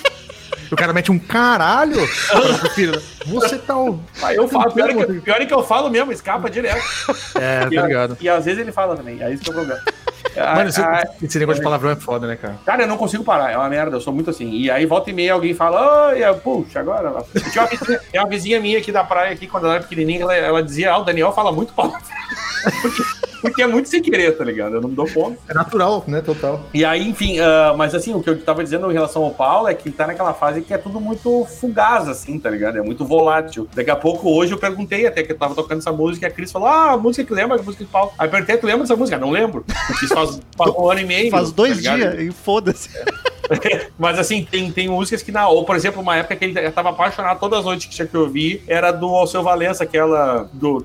O 0.71 0.77
cara 0.77 0.93
mete 0.93 1.11
um 1.11 1.19
caralho. 1.19 1.97
pro 2.59 2.71
filho. 2.71 3.03
Você 3.27 3.59
tá. 3.59 3.75
aí 4.23 4.37
eu 4.37 4.49
falo, 4.49 4.73
pior 4.73 4.91
é, 4.91 4.95
que, 4.95 5.21
pior 5.21 5.41
é 5.41 5.47
que 5.47 5.55
eu 5.55 5.63
falo 5.63 5.91
mesmo, 5.91 6.13
escapa 6.13 6.49
direto. 6.49 6.83
É, 7.35 7.67
E, 7.71 7.75
tá 7.75 7.87
ligado. 7.87 8.17
e 8.21 8.29
às 8.29 8.45
vezes 8.45 8.61
ele 8.61 8.73
fala 8.73 8.97
também, 8.97 9.23
é 9.23 9.33
isso 9.33 9.43
que 9.43 9.51
é 9.51 9.53
o 9.53 9.57
problema. 9.57 9.81
Ah, 10.37 10.55
Mano, 10.57 10.69
esse, 10.69 10.81
ah, 10.81 11.03
esse 11.23 11.39
negócio 11.39 11.61
de 11.61 11.65
palavrão 11.65 11.91
é 11.91 11.97
foda, 11.97 12.27
né, 12.27 12.37
cara? 12.37 12.59
Cara, 12.65 12.83
eu 12.83 12.87
não 12.87 12.97
consigo 12.97 13.25
parar, 13.25 13.51
é 13.51 13.57
uma 13.57 13.69
merda, 13.69 13.97
eu 13.97 14.01
sou 14.01 14.13
muito 14.13 14.31
assim. 14.31 14.51
E 14.51 14.71
aí 14.71 14.87
volta 14.87 15.11
e 15.11 15.13
meia 15.13 15.33
alguém 15.33 15.55
fala, 15.55 16.09
oi, 16.09 16.25
eu, 16.25 16.35
puxa, 16.37 16.81
agora. 16.81 17.25
Tinha 17.51 17.65
uma 17.65 17.69
vizinha, 17.69 18.01
uma 18.15 18.29
vizinha 18.29 18.61
minha 18.61 18.79
aqui 18.79 18.93
da 18.93 19.05
praia, 19.05 19.33
aqui, 19.33 19.47
quando 19.47 19.65
ela 19.67 19.75
era 19.75 19.83
pequenininha, 19.83 20.23
ela, 20.23 20.35
ela 20.35 20.63
dizia, 20.63 20.93
ah, 20.93 20.99
o 20.99 21.05
Daniel 21.05 21.33
fala 21.33 21.53
muito 21.53 21.73
palavrão. 21.73 22.01
porque, 23.41 23.63
é 23.63 23.67
muito 23.67 23.89
sem 23.89 24.03
querer, 24.03 24.37
tá 24.37 24.45
ligado? 24.45 24.77
Eu 24.77 24.81
não 24.81 24.89
me 24.89 24.95
dou 24.95 25.09
conta. 25.11 25.39
É 25.49 25.55
natural, 25.55 26.05
né? 26.07 26.21
Total. 26.21 26.65
E 26.73 26.85
aí, 26.85 27.09
enfim, 27.09 27.39
ah, 27.41 27.75
mas 27.77 27.95
assim, 27.95 28.15
o 28.15 28.23
que 28.23 28.31
eu 28.31 28.41
tava 28.41 28.63
dizendo 28.63 28.91
em 28.91 28.95
relação 28.95 29.23
ao 29.25 29.31
Paulo 29.31 29.69
é 29.69 29.75
que 29.75 29.89
ele 29.89 29.97
tá 29.97 30.07
naquela 30.07 30.33
fase 30.33 30.63
que 30.63 30.73
é 30.73 30.79
tudo 30.79 31.01
muito 31.01 31.45
fugaz, 31.61 32.09
assim, 32.09 32.39
tá 32.39 32.51
ligado? 32.51 32.79
É 32.79 32.83
muito 32.83 33.05
volátil. 33.05 33.69
Daqui 33.75 33.91
a 33.91 33.97
pouco, 33.97 34.31
hoje, 34.31 34.53
eu 34.53 34.59
perguntei 34.59 35.07
até 35.07 35.23
que 35.23 35.33
eu 35.33 35.39
tava 35.39 35.55
tocando 35.55 35.79
essa 35.79 35.93
música 35.93 36.27
e 36.27 36.29
a 36.29 36.33
Cris 36.33 36.53
falou: 36.53 36.69
Ah, 36.69 36.93
a 36.93 36.97
música 36.97 37.25
que 37.25 37.33
lembra, 37.33 37.59
a 37.59 37.63
música 37.63 37.85
de 37.85 37.91
Paulo. 37.91 38.13
Aí 38.19 38.27
eu 38.27 38.31
perguntei, 38.31 38.57
tu 38.57 38.67
lembra 38.67 38.83
dessa 38.83 38.97
música? 38.97 39.19
Não 39.19 39.31
lembro. 39.31 39.65
Porque 39.87 40.05
isso 40.05 40.15
faz, 40.15 40.41
faz 40.57 40.75
um 40.75 40.91
ano 40.91 41.01
e 41.01 41.05
meio. 41.05 41.31
Faz 41.31 41.53
dois 41.53 41.83
tá 41.83 41.97
dias 41.97 42.21
e 42.21 42.31
foda-se. 42.31 42.91
Mas 43.99 44.19
assim, 44.19 44.47
tem, 44.51 44.71
tem 44.71 44.89
músicas 44.89 45.23
que 45.23 45.33
na. 45.33 45.49
Ou, 45.49 45.65
por 45.65 45.77
exemplo, 45.77 46.01
uma 46.01 46.17
época 46.17 46.37
que 46.37 46.45
ele 46.45 46.71
tava 46.71 46.91
apaixonado 46.91 47.39
todas 47.39 47.61
as 47.61 47.65
noites 47.65 47.87
que 47.87 47.95
tinha 47.95 48.07
que 48.07 48.17
ouvir, 48.17 48.63
era 48.67 48.91
do 48.91 49.07
Alceu 49.09 49.43
Valença, 49.43 49.85
aquela 49.85 50.49
do. 50.53 50.83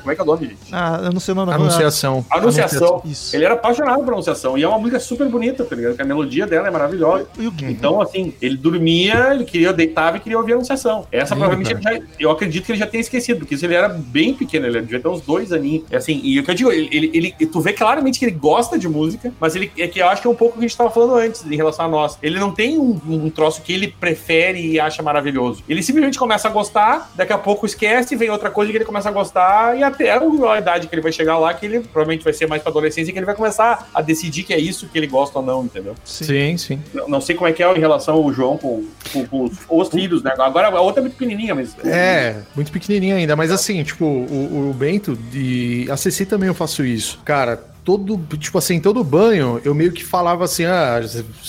Como 0.00 0.12
é 0.12 0.14
que 0.14 0.20
é 0.20 0.24
o 0.24 0.26
nome, 0.26 0.46
gente? 0.46 0.58
Ah, 0.72 1.00
eu 1.04 1.12
não 1.12 1.20
sei 1.20 1.32
o 1.32 1.34
nome. 1.34 1.52
Anunciação. 1.52 2.24
Anunciação. 2.30 3.02
Isso. 3.04 3.34
Ele 3.36 3.44
era 3.44 3.54
apaixonado 3.54 4.02
por 4.04 4.12
Anunciação. 4.12 4.56
E 4.58 4.62
é 4.62 4.68
uma 4.68 4.78
música 4.78 5.00
super 5.00 5.28
bonita, 5.28 5.64
tá 5.64 5.74
ligado? 5.74 5.96
Que 5.96 6.02
a 6.02 6.04
melodia 6.04 6.46
dela 6.46 6.68
é 6.68 6.70
maravilhosa. 6.70 7.26
E? 7.38 7.46
Então, 7.64 8.00
assim, 8.00 8.34
ele 8.40 8.56
dormia, 8.56 9.32
ele 9.32 9.44
queria, 9.44 9.72
deitava 9.72 10.16
e 10.16 10.20
queria 10.20 10.38
ouvir 10.38 10.52
a 10.52 10.56
Anunciação. 10.56 11.06
Essa 11.10 11.34
Ih, 11.34 11.38
provavelmente 11.38 11.72
ele 11.72 11.82
já, 11.82 12.00
eu 12.18 12.30
acredito 12.30 12.64
que 12.64 12.72
ele 12.72 12.78
já 12.78 12.86
tenha 12.86 13.00
esquecido, 13.00 13.38
porque 13.40 13.54
isso 13.54 13.64
ele 13.64 13.74
era 13.74 13.88
bem 13.88 14.34
pequeno, 14.34 14.66
ele 14.66 14.80
devia 14.80 15.00
ter 15.00 15.08
uns 15.08 15.20
dois 15.20 15.52
aninhos. 15.52 15.84
Assim, 15.92 16.20
e 16.22 16.38
o 16.38 16.44
que 16.44 16.50
eu 16.50 16.54
digo, 16.54 16.70
ele, 16.72 16.88
ele, 16.92 17.34
ele- 17.38 17.46
tu 17.46 17.60
vê 17.60 17.72
claramente 17.72 18.18
que 18.18 18.24
ele 18.24 18.32
gosta 18.32 18.78
de 18.78 18.88
música, 18.88 19.15
mas 19.40 19.56
ele 19.56 19.70
é 19.78 19.86
que 19.88 19.98
eu 20.00 20.08
acho 20.08 20.22
que 20.22 20.28
é 20.28 20.30
um 20.30 20.34
pouco 20.34 20.54
o 20.56 20.58
que 20.58 20.64
a 20.64 20.68
gente 20.68 20.76
tava 20.76 20.90
falando 20.90 21.16
antes 21.16 21.44
em 21.44 21.56
relação 21.56 21.84
a 21.84 21.88
nós. 21.88 22.18
Ele 22.22 22.38
não 22.38 22.50
tem 22.52 22.78
um, 22.78 22.98
um 23.08 23.30
troço 23.30 23.62
que 23.62 23.72
ele 23.72 23.88
prefere 23.88 24.60
e 24.72 24.80
acha 24.80 25.02
maravilhoso. 25.02 25.62
Ele 25.68 25.82
simplesmente 25.82 26.18
começa 26.18 26.48
a 26.48 26.50
gostar, 26.50 27.10
daqui 27.14 27.32
a 27.32 27.38
pouco 27.38 27.66
esquece, 27.66 28.16
vem 28.16 28.30
outra 28.30 28.50
coisa 28.50 28.70
que 28.70 28.78
ele 28.78 28.84
começa 28.84 29.08
a 29.08 29.12
gostar, 29.12 29.76
e 29.78 29.82
até 29.82 30.10
a 30.12 30.58
idade 30.58 30.86
que 30.88 30.94
ele 30.94 31.02
vai 31.02 31.12
chegar 31.12 31.38
lá, 31.38 31.52
que 31.54 31.66
ele 31.66 31.80
provavelmente 31.80 32.24
vai 32.24 32.32
ser 32.32 32.46
mais 32.46 32.62
pra 32.62 32.70
adolescência, 32.70 33.12
que 33.12 33.18
ele 33.18 33.26
vai 33.26 33.34
começar 33.34 33.88
a 33.94 34.00
decidir 34.02 34.42
que 34.42 34.52
é 34.54 34.58
isso 34.58 34.88
que 34.88 34.96
ele 34.98 35.06
gosta 35.06 35.38
ou 35.38 35.44
não, 35.44 35.64
entendeu? 35.64 35.94
Sim, 36.04 36.56
sim. 36.56 36.80
Não, 36.94 37.08
não 37.08 37.20
sei 37.20 37.34
como 37.34 37.48
é 37.48 37.52
que 37.52 37.62
é 37.62 37.76
em 37.76 37.80
relação 37.80 38.14
ao 38.16 38.32
João 38.32 38.56
com, 38.56 38.84
com- 39.12 39.26
com 39.26 39.44
os, 39.44 39.52
os 39.68 39.88
filhos, 39.88 40.22
né? 40.22 40.32
Agora 40.38 40.68
a 40.68 40.80
outra 40.80 41.00
é 41.00 41.02
muito 41.02 41.14
pequenininha, 41.16 41.54
mas. 41.54 41.76
É, 41.84 42.36
muito 42.54 42.70
pequenininho 42.72 43.16
ainda, 43.16 43.34
mas 43.36 43.50
assim, 43.50 43.82
tipo, 43.82 44.04
o, 44.04 44.70
o 44.70 44.74
Bento 44.74 45.16
de 45.16 45.86
a 45.90 45.96
Ceci 45.96 46.26
também 46.26 46.48
eu 46.48 46.54
faço 46.54 46.84
isso. 46.84 47.20
Cara, 47.24 47.62
todo, 47.86 48.18
tipo 48.36 48.58
assim, 48.58 48.80
todo 48.80 49.04
banho, 49.04 49.60
eu 49.64 49.72
meio 49.72 49.92
que 49.92 50.04
falava 50.04 50.44
assim, 50.44 50.64
ah, 50.64 51.00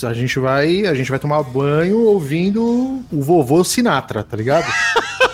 a 0.04 0.14
gente 0.14 0.38
vai, 0.38 0.86
a 0.86 0.94
gente 0.94 1.10
vai 1.10 1.18
tomar 1.18 1.42
banho 1.42 1.98
ouvindo 2.04 2.62
o 3.10 3.20
vovô 3.20 3.64
Sinatra, 3.64 4.22
tá 4.22 4.36
ligado? 4.36 4.64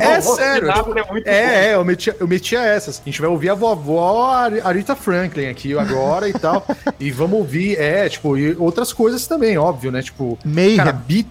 É 0.00 0.20
sério. 0.20 0.72
Sinatra 0.72 1.06
é. 1.24 1.30
É, 1.30 1.66
é, 1.68 1.74
eu 1.76 1.84
metia, 1.84 2.16
eu 2.18 2.26
metia 2.26 2.60
essas. 2.62 3.00
A 3.00 3.04
gente 3.04 3.20
vai 3.20 3.30
ouvir 3.30 3.48
a 3.50 3.54
vovó 3.54 4.32
Ari- 4.32 4.60
Aretha 4.60 4.96
Franklin 4.96 5.46
aqui 5.46 5.78
agora 5.78 6.28
e 6.28 6.32
tal. 6.32 6.66
e 6.98 7.12
vamos 7.12 7.38
ouvir, 7.38 7.78
é, 7.78 8.08
tipo, 8.08 8.36
e 8.36 8.56
outras 8.56 8.92
coisas 8.92 9.24
também, 9.28 9.56
óbvio, 9.56 9.92
né? 9.92 10.02
Tipo, 10.02 10.36
Mayhem. 10.44 10.78
cara, 10.78 10.92
beat, 10.92 11.28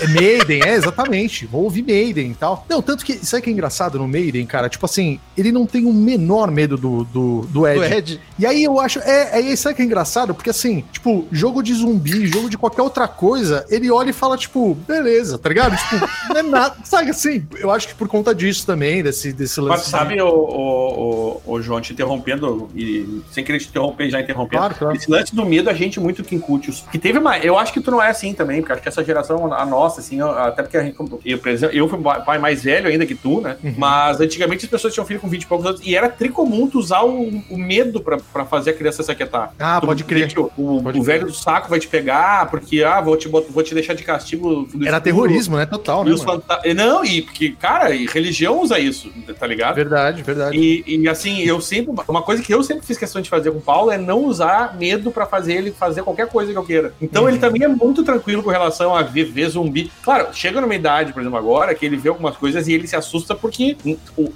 é 0.00 0.06
Maiden, 0.08 0.62
é, 0.64 0.74
exatamente. 0.74 1.46
Vou 1.46 1.64
ouvir 1.64 1.82
Maiden 1.82 2.30
e 2.30 2.34
tal. 2.34 2.64
Não, 2.68 2.80
tanto 2.82 3.04
que, 3.04 3.14
sabe 3.24 3.40
o 3.40 3.44
que 3.44 3.50
é 3.50 3.52
engraçado 3.52 3.98
no 3.98 4.06
Maiden, 4.08 4.44
cara? 4.46 4.68
Tipo 4.68 4.86
assim, 4.86 5.18
ele 5.36 5.50
não 5.52 5.66
tem 5.66 5.84
o 5.86 5.92
menor 5.92 6.50
medo 6.50 6.76
do, 6.76 7.04
do, 7.04 7.40
do 7.42 7.66
Ed. 7.66 7.78
Do 7.78 7.84
Ed. 7.84 8.20
E 8.38 8.46
aí 8.46 8.64
eu 8.64 8.78
acho, 8.80 8.98
é, 9.00 9.50
é, 9.52 9.56
sabe 9.56 9.74
o 9.74 9.76
que 9.76 9.82
é 9.82 9.84
engraçado? 9.84 10.34
Porque 10.34 10.50
assim, 10.50 10.84
tipo, 10.92 11.26
jogo 11.30 11.62
de 11.62 11.74
zumbi, 11.74 12.26
jogo 12.26 12.48
de 12.50 12.56
qualquer 12.58 12.82
outra 12.82 13.06
coisa, 13.08 13.64
ele 13.70 13.90
olha 13.90 14.10
e 14.10 14.12
fala, 14.12 14.36
tipo, 14.36 14.74
beleza, 14.86 15.38
tá 15.38 15.48
ligado? 15.48 15.76
Tipo, 15.76 16.06
não 16.30 16.36
é 16.36 16.42
nada, 16.42 16.76
sabe 16.84 17.10
assim? 17.10 17.46
Eu 17.58 17.70
acho 17.70 17.88
que 17.88 17.94
por 17.94 18.08
conta 18.08 18.34
disso 18.34 18.66
também, 18.66 19.02
desse, 19.02 19.32
desse 19.32 19.60
lance. 19.60 19.78
Mas 19.78 19.86
sabe, 19.86 20.20
o, 20.20 20.28
o, 20.28 21.40
o, 21.46 21.52
o 21.54 21.62
João, 21.62 21.80
te 21.80 21.92
interrompendo, 21.92 22.68
e 22.74 23.22
sem 23.30 23.44
querer 23.44 23.58
te 23.58 23.68
interromper, 23.68 24.10
já 24.10 24.20
interrompendo. 24.20 24.58
Claro, 24.60 24.74
claro. 24.74 24.96
Esse 24.96 25.10
lance 25.10 25.34
do 25.34 25.44
medo, 25.44 25.68
a 25.70 25.74
gente 25.74 25.98
muito 26.00 26.22
que 26.22 26.34
incute. 26.34 26.70
os- 26.70 26.80
Que 26.90 26.98
teve 26.98 27.18
uma. 27.18 27.38
Eu 27.38 27.58
acho 27.58 27.72
que 27.72 27.80
tu 27.80 27.90
não 27.90 28.02
é 28.02 28.08
assim 28.10 28.32
também, 28.32 28.60
porque 28.60 28.72
acho 28.72 28.82
que 28.82 28.88
essa 28.88 29.04
geração, 29.04 29.52
a 29.52 29.64
nossa, 29.64 29.83
assim, 29.86 30.20
eu- 30.20 30.30
até 30.30 30.62
porque 30.62 30.76
a 30.76 30.82
gente. 30.82 30.96
Eu, 31.24 31.38
por 31.38 31.48
exemplo, 31.48 31.76
eu 31.76 31.88
fui 31.88 31.98
um 31.98 32.02
pai 32.02 32.38
mais 32.38 32.62
velho 32.62 32.88
ainda 32.88 33.04
que 33.06 33.14
tu, 33.14 33.40
né? 33.40 33.56
Uhum. 33.62 33.74
Mas 33.76 34.20
antigamente 34.20 34.64
as 34.64 34.70
pessoas 34.70 34.92
tinham 34.94 35.06
filho 35.06 35.20
com 35.20 35.28
20 35.28 35.42
e 35.42 35.46
poucos 35.46 35.66
anos, 35.66 35.80
e 35.84 35.94
era 35.96 36.08
tricomum 36.08 36.66
tu 36.68 36.78
usar 36.78 37.02
o, 37.02 37.28
o 37.50 37.58
medo 37.58 38.00
pra, 38.00 38.18
pra 38.32 38.44
fazer 38.44 38.70
a 38.70 38.74
criança 38.74 39.02
se 39.02 39.10
aquietar. 39.10 39.52
Ah, 39.58 39.80
Tu 39.80 39.86
pode 39.86 40.04
crer. 40.04 40.28
que 40.28 40.38
O, 40.40 40.50
o- 40.56 40.82
Pode 40.82 40.98
o 40.98 41.02
velho 41.02 41.26
do 41.26 41.32
saco 41.34 41.68
vai 41.68 41.78
te 41.78 41.88
pegar, 41.88 42.50
porque, 42.50 42.82
ah, 42.82 43.00
vou 43.00 43.16
te, 43.16 43.28
vou 43.28 43.62
te 43.62 43.74
deixar 43.74 43.94
de 43.94 44.02
castigo. 44.02 44.68
Era 44.74 44.82
escuro. 44.84 45.00
terrorismo, 45.00 45.56
né? 45.56 45.66
Total, 45.66 46.06
E 46.06 46.10
né? 46.10 46.16
fanta- 46.16 46.60
Não, 46.74 47.04
e 47.04 47.22
porque, 47.22 47.50
cara, 47.52 47.94
e 47.94 48.06
religião 48.06 48.60
usa 48.60 48.78
isso, 48.78 49.10
tá 49.38 49.46
ligado? 49.46 49.74
Verdade, 49.74 50.22
verdade. 50.22 50.56
E, 50.56 50.84
e, 50.86 51.08
assim, 51.08 51.40
eu 51.42 51.60
sempre. 51.60 51.92
Uma 52.08 52.22
coisa 52.22 52.42
que 52.42 52.52
eu 52.52 52.62
sempre 52.62 52.84
fiz 52.86 52.96
questão 52.98 53.20
de 53.22 53.28
fazer 53.28 53.50
com 53.50 53.58
o 53.58 53.62
Paulo 53.62 53.90
é 53.90 53.98
não 53.98 54.24
usar 54.24 54.76
medo 54.78 55.10
pra 55.10 55.26
fazer 55.26 55.54
ele 55.54 55.70
fazer 55.70 56.02
qualquer 56.02 56.28
coisa 56.28 56.52
que 56.52 56.58
eu 56.58 56.64
queira. 56.64 56.92
Então 57.00 57.28
ele 57.28 57.38
também 57.38 57.62
é 57.64 57.68
muito 57.68 58.02
tranquilo 58.04 58.42
com 58.42 58.50
relação 58.50 58.94
a 58.94 59.02
ver, 59.02 59.24
ver 59.24 59.44
zumbi. 59.82 59.92
Claro, 60.02 60.28
chega 60.32 60.60
numa 60.60 60.74
idade, 60.74 61.12
por 61.12 61.20
exemplo, 61.20 61.38
agora, 61.38 61.74
que 61.74 61.84
ele 61.84 61.96
vê 61.96 62.08
algumas 62.08 62.36
coisas 62.36 62.68
e 62.68 62.72
ele 62.72 62.86
se 62.86 62.96
assusta 62.96 63.34
porque 63.34 63.76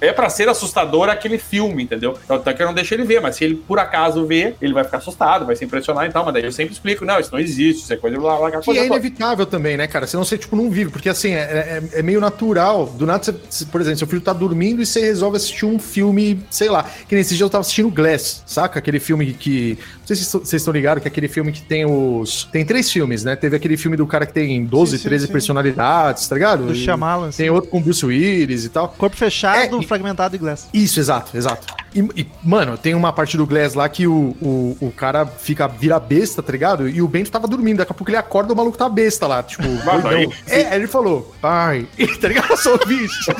é 0.01 0.11
pra 0.11 0.29
ser 0.29 0.49
assustador 0.49 1.09
aquele 1.09 1.37
filme, 1.37 1.83
entendeu? 1.83 2.17
Então 2.23 2.35
até 2.35 2.53
que 2.53 2.61
eu 2.61 2.67
não 2.67 2.73
deixo 2.73 2.93
ele 2.93 3.03
ver, 3.03 3.21
mas 3.21 3.35
se 3.35 3.43
ele 3.43 3.55
por 3.55 3.79
acaso 3.79 4.25
ver, 4.25 4.55
ele 4.61 4.73
vai 4.73 4.83
ficar 4.83 4.97
assustado, 4.97 5.45
vai 5.45 5.55
se 5.55 5.63
impressionar 5.65 6.05
e 6.05 6.11
tal. 6.11 6.25
Mas 6.25 6.33
daí 6.33 6.43
eu 6.43 6.51
sempre 6.51 6.73
explico: 6.73 7.05
não, 7.05 7.19
isso 7.19 7.31
não 7.31 7.39
existe, 7.39 7.83
isso 7.83 7.93
é 7.93 7.97
coisa 7.97 8.17
blá 8.17 8.37
blá, 8.37 8.51
Que 8.51 8.65
coisa 8.65 8.79
é 8.81 8.83
toda. 8.87 8.95
inevitável 8.99 9.45
também, 9.45 9.77
né, 9.77 9.87
cara? 9.87 10.05
Senão 10.07 10.23
você, 10.23 10.37
tipo, 10.37 10.55
não 10.55 10.69
vive. 10.69 10.91
Porque, 10.91 11.09
assim, 11.09 11.31
é, 11.33 11.81
é- 11.93 11.99
é 11.99 12.01
meio 12.03 12.19
natural. 12.19 12.85
Do 12.87 13.05
nada, 13.05 13.23
você, 13.49 13.65
por 13.65 13.81
exemplo, 13.81 13.99
seu 13.99 14.07
filho 14.07 14.21
tá 14.21 14.33
dormindo 14.33 14.81
e 14.81 14.85
você 14.85 15.01
resolve 15.01 15.37
assistir 15.37 15.65
um 15.65 15.79
filme, 15.79 16.41
sei 16.49 16.69
lá. 16.69 16.83
Que 17.07 17.15
nesse 17.15 17.35
dia 17.35 17.45
eu 17.45 17.49
tava 17.49 17.61
assistindo 17.61 17.89
Glass, 17.89 18.43
saca? 18.45 18.79
Aquele 18.79 18.99
filme 18.99 19.33
que... 19.33 19.77
Não 19.99 20.07
sei 20.07 20.15
se 20.15 20.25
vocês 20.31 20.53
estão 20.61 20.73
ligados, 20.73 21.01
que 21.01 21.07
é 21.07 21.11
aquele 21.11 21.27
filme 21.27 21.51
que 21.51 21.61
tem 21.61 21.85
os... 21.85 22.45
Tem 22.51 22.65
três 22.65 22.91
filmes, 22.91 23.23
né? 23.23 23.35
Teve 23.35 23.55
aquele 23.55 23.77
filme 23.77 23.95
do 23.95 24.07
cara 24.07 24.25
que 24.25 24.33
tem 24.33 24.63
12, 24.65 24.97
Sim, 24.97 25.03
sim, 25.03 25.09
13 25.09 25.27
sim. 25.27 25.28
Personalidades, 25.29 26.27
tá 26.27 26.35
ligado? 26.35 26.65
Do 26.65 26.75
Shyamalan, 26.75 27.29
assim. 27.29 27.37
Tem 27.43 27.49
outro 27.49 27.69
com 27.69 27.81
Bruce 27.81 28.05
Willis 28.05 28.65
e 28.65 28.69
tal. 28.69 28.89
Corpo 28.89 29.15
fechado, 29.15 29.79
É, 29.79 29.81
fragmentado 29.83 30.35
e 30.35 30.39
glass. 30.39 30.67
Isso, 30.73 30.99
exato, 30.99 31.35
exato. 31.37 31.67
E, 31.93 31.99
e, 32.21 32.27
mano, 32.43 32.77
tem 32.77 32.93
uma 32.93 33.11
parte 33.11 33.35
do 33.35 33.47
Glass 33.47 33.73
lá 33.73 33.89
que 33.89 34.05
o, 34.05 34.35
o, 34.39 34.77
o 34.79 34.91
cara 34.91 35.25
fica, 35.25 35.67
vira 35.67 35.99
besta, 35.99 36.43
tá 36.43 36.51
ligado? 36.51 36.87
E 36.87 37.01
o 37.01 37.07
Bento 37.07 37.31
tava 37.31 37.47
dormindo, 37.47 37.77
daqui 37.77 37.91
a 37.91 37.95
pouco 37.95 38.11
ele 38.11 38.17
acorda, 38.17 38.53
o 38.53 38.55
maluco 38.55 38.77
tá 38.77 38.87
besta 38.87 39.25
lá, 39.25 39.41
tipo, 39.41 39.63
doidão. 39.83 40.09
aí- 40.11 40.29
É, 40.47 40.67
aí 40.67 40.75
ele 40.75 40.85
falou, 40.87 41.33
pai, 41.41 41.87
e, 41.97 42.05
tá 42.17 42.27
ligado? 42.27 42.51
Eu 42.51 42.57
só 42.57 42.73
ouvi 42.73 43.05
isso. 43.05 43.31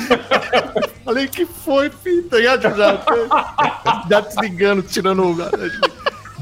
Falei, 1.04 1.28
que 1.28 1.46
foi, 1.46 1.90
filho, 1.90 2.24
tá 2.24 2.38
ligado? 2.38 2.62
Já, 2.76 3.04
já 4.10 4.20
desligando, 4.20 4.82
tirando 4.82 5.22
o... 5.22 5.36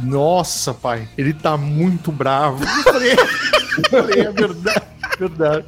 Nossa, 0.02 0.72
pai, 0.72 1.08
ele 1.18 1.32
tá 1.34 1.56
muito 1.56 2.10
bravo. 2.12 2.62
Eu 2.64 2.92
falei, 2.92 3.12
eu 3.12 3.90
falei, 3.90 4.20
é 4.22 4.32
verdade, 4.32 4.82
verdade, 5.18 5.66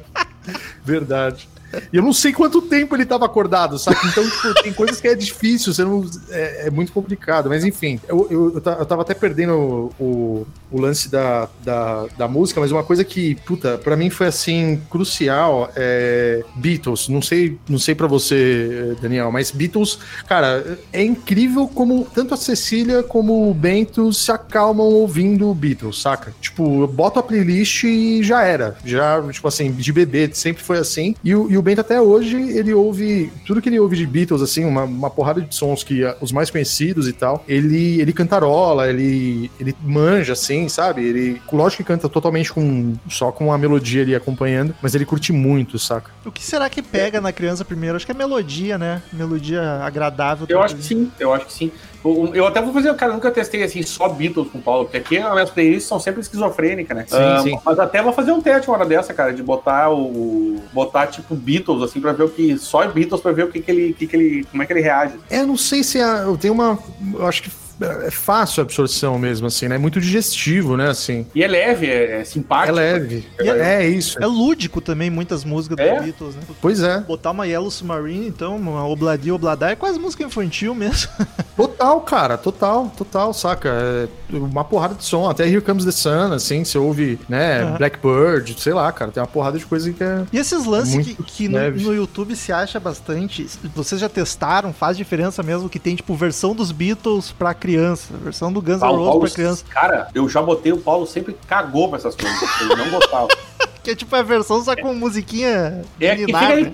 verdade. 0.83 1.50
E 1.91 1.97
eu 1.97 2.03
não 2.03 2.13
sei 2.13 2.31
quanto 2.33 2.61
tempo 2.61 2.95
ele 2.95 3.05
tava 3.05 3.25
acordado, 3.25 3.77
sabe? 3.79 3.97
Então, 4.05 4.23
tipo, 4.29 4.63
tem 4.63 4.73
coisas 4.73 4.99
que 4.99 5.07
é 5.07 5.15
difícil, 5.15 5.73
você 5.73 5.83
não, 5.83 6.05
é, 6.29 6.67
é 6.67 6.69
muito 6.69 6.91
complicado. 6.91 7.49
Mas 7.49 7.63
enfim, 7.63 7.99
eu, 8.07 8.27
eu, 8.29 8.53
eu 8.55 8.61
ta- 8.61 8.77
eu 8.79 8.85
tava 8.85 9.01
até 9.03 9.13
perdendo 9.13 9.91
o, 9.99 10.45
o, 10.71 10.81
lance 10.81 11.09
da, 11.09 11.47
da, 11.63 12.05
da 12.17 12.27
música, 12.27 12.59
mas 12.59 12.71
uma 12.71 12.83
coisa 12.83 13.03
que, 13.03 13.35
puta, 13.45 13.77
pra 13.77 13.95
mim 13.95 14.09
foi 14.09 14.27
assim, 14.27 14.81
crucial 14.89 15.71
é 15.75 16.43
Beatles. 16.55 17.07
Não 17.07 17.21
sei, 17.21 17.57
não 17.69 17.77
sei 17.79 17.95
para 17.95 18.07
você, 18.07 18.95
Daniel, 19.01 19.31
mas 19.31 19.51
Beatles, 19.51 19.99
cara, 20.27 20.77
é 20.91 21.03
incrível 21.03 21.67
como 21.67 22.05
tanto 22.13 22.33
a 22.33 22.37
Cecília 22.37 23.03
como 23.03 23.49
o 23.49 23.53
Bento 23.53 24.11
se 24.13 24.31
acalmam 24.31 24.85
ouvindo 24.87 25.53
Beatles, 25.53 26.01
saca? 26.01 26.33
Tipo, 26.41 26.81
eu 26.83 26.87
boto 26.87 27.19
a 27.19 27.23
playlist 27.23 27.83
e 27.83 28.23
já 28.23 28.43
era. 28.43 28.75
Já, 28.83 29.21
tipo 29.31 29.47
assim, 29.47 29.71
de 29.71 29.91
bebê, 29.93 30.29
sempre 30.33 30.63
foi 30.63 30.77
assim. 30.77 31.15
E 31.23 31.31
e 31.31 31.60
o 31.61 31.63
Bento 31.63 31.79
até 31.79 32.01
hoje, 32.01 32.35
ele 32.35 32.73
ouve 32.73 33.31
tudo 33.45 33.61
que 33.61 33.69
ele 33.69 33.79
ouve 33.79 33.95
de 33.95 34.05
Beatles, 34.05 34.41
assim, 34.41 34.65
uma, 34.65 34.83
uma 34.83 35.09
porrada 35.09 35.39
de 35.41 35.53
sons 35.55 35.83
que 35.83 36.03
ah, 36.03 36.17
os 36.19 36.31
mais 36.31 36.49
conhecidos 36.49 37.07
e 37.07 37.13
tal. 37.13 37.45
Ele, 37.47 38.01
ele 38.01 38.11
cantarola, 38.11 38.89
ele, 38.89 39.49
ele 39.59 39.75
manja, 39.83 40.33
assim, 40.33 40.67
sabe? 40.67 41.05
Ele, 41.05 41.41
lógico 41.53 41.83
que 41.83 41.87
canta 41.87 42.09
totalmente 42.09 42.51
com 42.51 42.95
só 43.07 43.31
com 43.31 43.53
a 43.53 43.57
melodia 43.57 44.01
ali 44.01 44.15
acompanhando, 44.15 44.75
mas 44.81 44.95
ele 44.95 45.05
curte 45.05 45.31
muito, 45.31 45.77
saca? 45.77 46.11
O 46.25 46.31
que 46.31 46.43
será 46.43 46.67
que 46.69 46.81
pega 46.81 47.21
na 47.21 47.31
criança 47.31 47.63
primeiro? 47.63 47.95
Acho 47.95 48.05
que 48.05 48.11
é 48.11 48.15
melodia, 48.15 48.77
né? 48.77 49.03
Melodia 49.13 49.61
agradável. 49.83 50.47
Eu 50.49 50.61
acho 50.61 50.75
que 50.75 50.83
sim, 50.83 51.11
eu 51.19 51.31
acho 51.31 51.45
que 51.45 51.53
sim. 51.53 51.71
Eu, 52.03 52.47
até 52.47 52.61
vou 52.61 52.73
fazer, 52.73 52.93
cara, 52.95 53.11
eu 53.11 53.15
nunca 53.15 53.29
testei 53.29 53.61
assim 53.63 53.83
só 53.83 54.09
Beatles 54.09 54.49
com 54.51 54.57
o 54.57 54.61
Paulo, 54.61 54.85
porque 54.85 54.97
aqui 54.97 55.17
as 55.19 55.31
minhas 55.33 55.49
playlists 55.49 55.87
são 55.87 55.99
sempre 55.99 56.21
esquizofrênicas, 56.21 56.97
né? 56.97 57.05
Sim, 57.07 57.17
Ah, 57.17 57.39
sim. 57.43 57.59
Mas 57.63 57.79
até 57.79 58.01
vou 58.01 58.11
fazer 58.11 58.31
um 58.31 58.41
teste 58.41 58.67
uma 58.69 58.77
hora 58.77 58.85
dessa, 58.85 59.13
cara, 59.13 59.31
de 59.31 59.43
botar 59.43 59.91
o. 59.91 60.59
botar 60.73 61.07
tipo 61.07 61.35
Beatles, 61.35 61.83
assim, 61.83 62.01
pra 62.01 62.11
ver 62.11 62.23
o 62.23 62.29
que. 62.29 62.57
Só 62.57 62.87
Beatles 62.87 63.21
pra 63.21 63.31
ver 63.31 63.45
o 63.45 63.51
que, 63.51 63.61
que 63.61 63.71
ele. 63.71 63.93
Que 63.93 64.07
que 64.07 64.15
ele 64.15 64.43
como 64.49 64.63
é 64.63 64.65
que 64.65 64.73
ele 64.73 64.81
reage. 64.81 65.13
É, 65.29 65.41
eu 65.41 65.47
não 65.47 65.57
sei 65.57 65.83
se 65.83 65.99
é, 65.99 66.23
eu 66.23 66.37
tenho 66.37 66.53
uma, 66.53 66.77
eu 67.13 67.27
acho 67.27 67.43
que 67.43 67.51
é 67.85 68.11
fácil 68.11 68.61
a 68.61 68.63
absorção 68.63 69.17
mesmo, 69.17 69.47
assim, 69.47 69.67
né? 69.67 69.75
É 69.75 69.77
muito 69.77 69.99
digestivo, 69.99 70.77
né, 70.77 70.89
assim. 70.89 71.25
E 71.33 71.43
é 71.43 71.47
leve, 71.47 71.87
é, 71.87 72.17
é 72.17 72.21
É 72.21 72.23
simpático. 72.23 72.75
leve. 72.75 73.27
E 73.39 73.47
é- 73.49 73.81
É 73.81 73.87
isso. 73.87 74.21
É 74.21 74.25
lúdico 74.25 74.81
também, 74.81 75.09
muitas 75.09 75.43
músicas 75.43 75.77
É? 75.79 75.95
dos 75.95 76.03
Beatles, 76.05 76.35
né? 76.35 76.41
Pois 76.61 76.81
é. 76.81 76.99
Botar 77.01 77.31
uma 77.31 77.45
Yellow 77.47 77.71
Submarine, 77.71 78.27
então, 78.27 78.55
uma 78.57 78.85
Obladi 78.87 79.31
Obladá, 79.31 79.71
é 79.71 79.75
quase 79.75 79.99
música 79.99 80.23
infantil 80.23 80.73
mesmo. 80.75 81.09
Total, 81.55 81.99
cara, 82.01 82.37
total, 82.37 82.91
total, 82.97 83.33
saca? 83.33 83.69
É 83.69 84.07
uma 84.35 84.63
porrada 84.63 84.95
de 84.95 85.03
som, 85.03 85.29
até 85.29 85.47
Here 85.47 85.61
Comes 85.61 85.85
the 85.85 85.91
Sun, 85.91 86.31
assim, 86.33 86.63
você 86.63 86.77
ouve, 86.77 87.19
né. 87.29 87.75
Blackbird, 87.77 88.55
sei 88.59 88.73
lá, 88.73 88.91
cara, 88.91 89.11
tem 89.11 89.21
uma 89.21 89.27
porrada 89.27 89.59
de 89.59 89.65
coisa 89.65 89.91
que 89.91 90.03
é... 90.03 90.23
E 90.31 90.37
esses 90.37 90.65
lances 90.65 91.05
que, 91.05 91.15
que 91.23 91.47
no, 91.47 91.59
no 91.71 91.93
YouTube 91.93 92.35
se 92.35 92.51
acha 92.51 92.79
bastante, 92.79 93.45
vocês 93.75 93.99
já 94.01 94.09
testaram, 94.09 94.73
faz 94.73 94.97
diferença 94.97 95.43
mesmo 95.43 95.69
que 95.69 95.77
tem, 95.79 95.95
tipo, 95.95 96.15
versão 96.15 96.55
dos 96.55 96.71
Beatles 96.71 97.31
pra 97.31 97.53
criança, 97.53 97.70
versão 97.77 98.51
do 98.51 98.61
Guns 98.61 98.81
N' 98.81 98.87
Roses 98.87 99.33
pra 99.33 99.43
criança, 99.43 99.63
cara, 99.69 100.07
eu 100.13 100.27
já 100.29 100.41
botei 100.41 100.71
o 100.73 100.77
Paulo 100.77 101.05
sempre 101.07 101.35
cagou 101.47 101.89
pra 101.89 101.97
essas 101.97 102.15
coisas. 102.15 102.39
Ele 102.61 102.75
não 102.75 102.89
gostava. 102.91 103.27
que 103.83 103.91
é 103.91 103.95
tipo 103.95 104.15
a 104.15 104.21
versão 104.21 104.63
só 104.63 104.75
com 104.75 104.93
musiquinha 104.93 105.81
É 105.99 106.15
que? 106.15 106.25
Tim, 106.27 106.73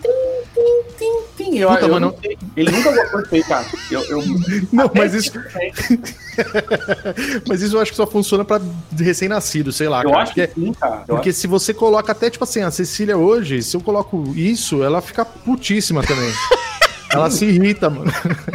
tim, 0.98 1.20
tim. 1.38 1.58
Eu, 1.58 1.70
Puta, 1.70 1.82
eu 1.86 1.90
mano. 1.90 2.14
não. 2.22 2.38
Ele 2.56 2.72
nunca 2.72 2.92
gostou 2.92 3.22
aí, 3.38 3.44
cara. 3.44 3.66
Eu, 3.92 4.02
eu, 4.06 4.22
Não, 4.74 4.90
mas 4.96 5.14
isso, 5.14 5.32
mas 7.48 7.62
isso 7.62 7.78
eu 7.78 7.82
acho 7.82 7.92
que 7.92 7.98
só 7.98 8.08
funciona 8.08 8.44
pra 8.44 8.60
recém-nascido, 8.98 9.72
sei 9.72 9.88
lá, 9.88 10.02
Eu 10.04 10.10
cara. 10.10 10.24
acho 10.24 10.34
que 10.34 10.48
porque- 10.48 10.62
sim, 10.62 10.74
cara. 10.74 11.04
Eu 11.08 11.16
Porque 11.16 11.32
se 11.32 11.48
você 11.48 11.74
coloca 11.74 12.12
até, 12.12 12.30
tipo 12.30 12.44
assim, 12.44 12.62
a 12.64 12.72
Cecília 12.72 13.18
hoje, 13.18 13.62
se 13.62 13.78
eu 13.78 13.82
coloco 13.82 14.34
isso, 14.36 14.84
ela 14.84 15.02
fica 15.02 15.24
putíssima 15.24 16.04
também. 16.04 16.32
ela 17.10 17.30
se 17.30 17.46
irrita, 17.46 17.90
mano. 17.90 18.12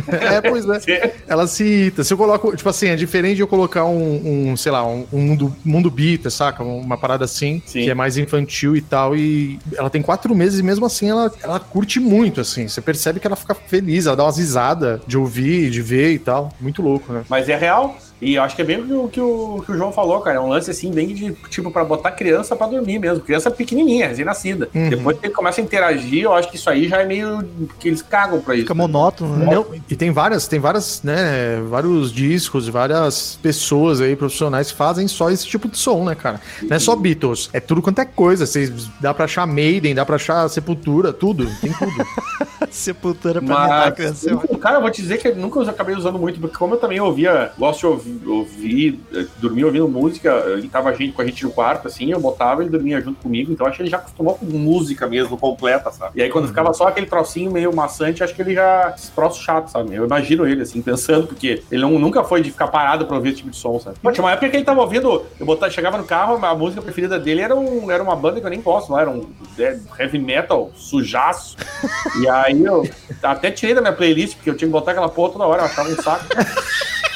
é, 0.08 0.40
pois 0.40 0.64
é. 0.68 1.14
Ela 1.26 1.46
se 1.46 1.64
irrita. 1.64 2.04
Se 2.04 2.12
eu 2.12 2.18
coloco, 2.18 2.54
tipo 2.56 2.68
assim, 2.68 2.88
é 2.88 2.96
diferente 2.96 3.36
de 3.36 3.42
eu 3.42 3.48
colocar 3.48 3.84
um, 3.84 4.50
um, 4.50 4.56
sei 4.56 4.72
lá, 4.72 4.86
um, 4.86 5.06
um 5.12 5.20
mundo, 5.20 5.56
mundo 5.64 5.90
bita, 5.90 6.30
saca? 6.30 6.62
Uma 6.62 6.98
parada 6.98 7.24
assim, 7.24 7.62
Sim. 7.64 7.84
que 7.84 7.90
é 7.90 7.94
mais 7.94 8.16
infantil 8.16 8.76
e 8.76 8.80
tal. 8.80 9.16
E 9.16 9.58
ela 9.76 9.90
tem 9.90 10.02
quatro 10.02 10.34
meses 10.34 10.60
e 10.60 10.62
mesmo 10.62 10.86
assim 10.86 11.08
ela, 11.10 11.32
ela 11.42 11.60
curte 11.60 11.98
muito, 12.00 12.40
assim. 12.40 12.68
Você 12.68 12.80
percebe 12.80 13.20
que 13.20 13.26
ela 13.26 13.36
fica 13.36 13.54
feliz, 13.54 14.06
ela 14.06 14.16
dá 14.16 14.24
umas 14.24 14.38
risadas 14.38 15.00
de 15.06 15.16
ouvir, 15.16 15.70
de 15.70 15.82
ver 15.82 16.12
e 16.12 16.18
tal. 16.18 16.52
Muito 16.60 16.82
louco, 16.82 17.12
né? 17.12 17.24
Mas 17.28 17.48
é 17.48 17.56
real. 17.56 17.96
E 18.22 18.36
eu 18.36 18.42
acho 18.44 18.54
que 18.54 18.62
é 18.62 18.64
bem 18.64 18.78
o 18.80 18.86
que 18.86 18.92
o, 18.94 19.08
que 19.08 19.20
o, 19.20 19.62
que 19.66 19.72
o 19.72 19.76
João 19.76 19.92
falou, 19.92 20.20
cara. 20.20 20.36
É 20.36 20.40
um 20.40 20.48
lance 20.48 20.70
assim, 20.70 20.92
bem 20.92 21.08
de 21.08 21.32
tipo, 21.50 21.72
pra 21.72 21.84
botar 21.84 22.12
criança 22.12 22.54
pra 22.54 22.68
dormir 22.68 23.00
mesmo. 23.00 23.24
Criança 23.24 23.50
pequenininha, 23.50 24.06
recém-nascida. 24.06 24.68
Uhum. 24.72 24.88
Depois 24.88 25.18
que 25.18 25.26
ele 25.26 25.34
começa 25.34 25.60
a 25.60 25.64
interagir, 25.64 26.22
eu 26.22 26.32
acho 26.32 26.48
que 26.48 26.54
isso 26.54 26.70
aí 26.70 26.86
já 26.86 26.98
é 27.02 27.04
meio. 27.04 27.44
que 27.80 27.88
eles 27.88 28.00
cagam 28.00 28.40
pra 28.40 28.54
isso. 28.54 28.62
Fica 28.62 28.74
monótono, 28.74 29.36
né? 29.36 29.52
Não, 29.52 29.66
e 29.90 29.96
tem 29.96 30.12
várias, 30.12 30.46
tem 30.46 30.60
várias, 30.60 31.02
né, 31.02 31.60
vários 31.68 32.12
discos, 32.12 32.68
várias 32.68 33.36
pessoas 33.42 34.00
aí, 34.00 34.14
profissionais, 34.14 34.70
que 34.70 34.78
fazem 34.78 35.08
só 35.08 35.28
esse 35.28 35.46
tipo 35.46 35.68
de 35.68 35.76
som, 35.76 36.04
né, 36.04 36.14
cara? 36.14 36.40
Não 36.62 36.76
é 36.76 36.78
só 36.78 36.94
Beatles, 36.94 37.50
é 37.52 37.58
tudo 37.58 37.82
quanto 37.82 38.00
é 38.00 38.04
coisa. 38.04 38.46
Vocês, 38.46 38.88
dá 39.00 39.12
pra 39.12 39.24
achar 39.24 39.46
Maiden, 39.48 39.96
dá 39.96 40.06
pra 40.06 40.14
achar 40.14 40.48
Sepultura, 40.48 41.12
tudo, 41.12 41.48
tem 41.60 41.72
tudo. 41.72 41.92
Sepultura 42.70 43.42
pra 43.42 43.54
a 43.54 43.68
Mas, 43.68 43.94
criança. 43.94 44.36
cara, 44.60 44.76
eu 44.76 44.80
vou 44.80 44.90
te 44.90 45.02
dizer 45.02 45.18
que 45.18 45.28
eu 45.28 45.36
nunca 45.36 45.60
eu 45.60 45.68
acabei 45.68 45.94
usando 45.94 46.18
muito, 46.18 46.40
porque 46.40 46.56
como 46.56 46.74
eu 46.74 46.78
também 46.78 47.00
ouvia, 47.00 47.52
gosto 47.58 47.80
de 47.80 47.86
ouvir, 47.86 48.11
ouvir 48.26 49.00
eh, 49.14 49.26
dormir 49.38 49.64
ouvindo 49.64 49.88
música, 49.88 50.44
ele 50.48 50.68
tava 50.68 50.92
gente, 50.94 51.12
com 51.12 51.22
a 51.22 51.24
gente 51.24 51.44
no 51.44 51.50
quarto, 51.50 51.88
assim, 51.88 52.10
eu 52.10 52.20
botava, 52.20 52.62
ele 52.62 52.70
dormia 52.70 53.00
junto 53.00 53.20
comigo, 53.20 53.52
então 53.52 53.66
acho 53.66 53.76
que 53.76 53.82
ele 53.82 53.90
já 53.90 53.98
acostumou 53.98 54.34
com 54.34 54.46
música 54.46 55.06
mesmo, 55.06 55.36
completa, 55.36 55.90
sabe? 55.90 56.18
E 56.18 56.22
aí 56.22 56.30
quando 56.30 56.48
ficava 56.48 56.72
só 56.72 56.88
aquele 56.88 57.06
trocinho 57.06 57.50
meio 57.50 57.74
maçante, 57.74 58.22
acho 58.22 58.34
que 58.34 58.42
ele 58.42 58.54
já, 58.54 58.94
esse 58.96 59.10
troço 59.12 59.42
chato, 59.42 59.68
sabe? 59.68 59.94
Eu 59.94 60.04
imagino 60.04 60.46
ele, 60.46 60.62
assim, 60.62 60.80
pensando, 60.82 61.26
porque 61.26 61.62
ele 61.70 61.82
não, 61.82 61.98
nunca 61.98 62.24
foi 62.24 62.42
de 62.42 62.50
ficar 62.50 62.68
parado 62.68 63.06
pra 63.06 63.16
ouvir 63.16 63.30
esse 63.30 63.38
tipo 63.38 63.50
de 63.50 63.56
som, 63.56 63.78
sabe? 63.78 63.96
Tinha 64.12 64.24
uma 64.24 64.32
época 64.32 64.48
que 64.48 64.56
ele 64.56 64.64
tava 64.64 64.80
ouvindo, 64.80 65.24
eu 65.38 65.46
botava, 65.46 65.70
chegava 65.70 65.98
no 65.98 66.04
carro, 66.04 66.44
a 66.44 66.54
música 66.54 66.82
preferida 66.82 67.18
dele 67.18 67.40
era, 67.40 67.54
um, 67.54 67.90
era 67.90 68.02
uma 68.02 68.16
banda 68.16 68.40
que 68.40 68.46
eu 68.46 68.50
nem 68.50 68.60
gosto, 68.60 68.92
lá, 68.92 69.02
era 69.02 69.10
um 69.10 69.26
é, 69.58 69.78
heavy 69.98 70.18
metal, 70.18 70.70
sujaço, 70.74 71.56
e 72.20 72.28
aí 72.28 72.62
eu 72.62 72.88
até 73.22 73.50
tirei 73.50 73.74
da 73.74 73.80
minha 73.80 73.92
playlist, 73.92 74.36
porque 74.36 74.50
eu 74.50 74.56
tinha 74.56 74.68
que 74.68 74.72
botar 74.72 74.92
aquela 74.92 75.08
porra 75.08 75.32
toda 75.32 75.46
hora, 75.46 75.62
eu 75.62 75.66
achava 75.66 75.88
um 75.88 75.96
saco. 75.96 76.24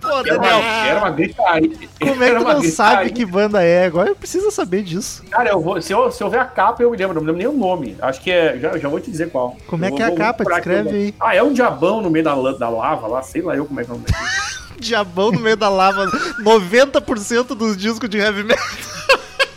Pô, 0.00 0.08
Era 0.08 0.18
uma, 0.18 0.22
Daniel, 0.22 0.62
era 0.86 0.98
uma 0.98 1.10
gritaria. 1.10 1.70
como 2.00 2.24
é 2.24 2.28
que 2.34 2.44
não 2.44 2.62
sabe 2.64 3.10
que 3.10 3.24
banda 3.24 3.62
é? 3.62 3.86
Agora 3.86 4.08
eu 4.10 4.16
preciso 4.16 4.50
saber 4.50 4.82
disso. 4.82 5.22
Cara, 5.30 5.50
eu 5.50 5.60
vou, 5.60 5.80
se, 5.80 5.92
eu, 5.92 6.10
se 6.10 6.22
eu 6.22 6.30
ver 6.30 6.38
a 6.40 6.44
capa, 6.44 6.82
eu 6.82 6.90
me 6.90 6.96
lembro, 6.96 7.14
não 7.14 7.20
me 7.22 7.26
lembro 7.28 7.38
nem 7.38 7.46
o 7.48 7.58
nome. 7.58 7.96
Acho 8.00 8.20
que 8.20 8.30
é. 8.30 8.58
Já, 8.58 8.78
já 8.78 8.88
vou 8.88 9.00
te 9.00 9.10
dizer 9.10 9.30
qual. 9.30 9.56
Como 9.66 9.84
é 9.84 9.88
Eu 9.88 9.94
que 9.94 10.02
é 10.02 10.04
a 10.04 10.08
vou- 10.08 10.16
vou 10.16 10.24
capa? 10.26 10.36
procurar 10.44 10.56
aqui, 10.58 10.68
Descreve 10.68 10.96
aí. 10.96 11.14
Ah, 11.20 11.34
é 11.36 11.42
um 11.42 11.52
diabão 11.52 12.00
no 12.00 12.10
meio 12.10 12.24
da, 12.24 12.34
da 12.52 12.68
lava 12.68 13.06
lá, 13.06 13.22
sei 13.22 13.42
lá 13.42 13.54
eu 13.56 13.64
como 13.66 13.80
é 13.80 13.84
que 13.84 13.90
é 13.90 13.94
o 13.94 13.96
nome. 13.96 14.06
Diabão 14.80 15.30
no 15.30 15.40
meio 15.40 15.56
da 15.56 15.68
lava. 15.68 16.06
90% 16.42 17.48
dos 17.54 17.76
discos 17.76 18.08
de 18.08 18.18
heavy 18.18 18.42
metal. 18.44 18.64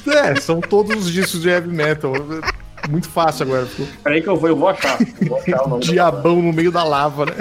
É, 0.06 0.36
são 0.41 0.60
todos 0.60 1.06
os 1.06 1.12
discos 1.12 1.41
de 1.41 1.47
heavy 1.49 1.69
metal. 1.69 2.12
Muito 2.89 3.09
fácil 3.09 3.43
agora. 3.43 3.65
ficou 3.65 3.87
Peraí 4.03 4.21
que 4.21 4.27
eu 4.27 4.35
vou, 4.35 4.49
eu 4.49 4.55
vou 4.55 4.69
achar. 4.69 4.99
Eu 5.01 5.27
vou 5.27 5.37
achar 5.37 5.63
o 5.63 5.69
nome. 5.69 5.83
Diabão 5.83 6.41
no 6.41 6.53
meio 6.53 6.71
da 6.71 6.83
lava, 6.83 7.25
né? 7.25 7.33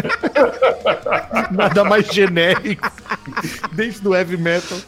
Nada 1.50 1.84
mais 1.84 2.06
genérico. 2.06 2.90
Desde 3.72 4.00
do 4.00 4.14
heavy 4.14 4.36
metal. 4.36 4.78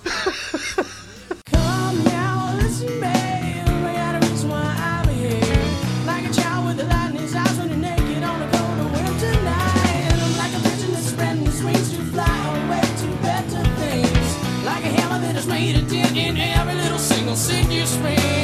Made 15.46 15.76
a 15.76 15.82
dent 15.82 16.16
in 16.16 16.36
every 16.38 16.74
little 16.74 16.98
single 16.98 17.36
city 17.36 17.74
you 17.74 17.86
spend. 17.86 18.43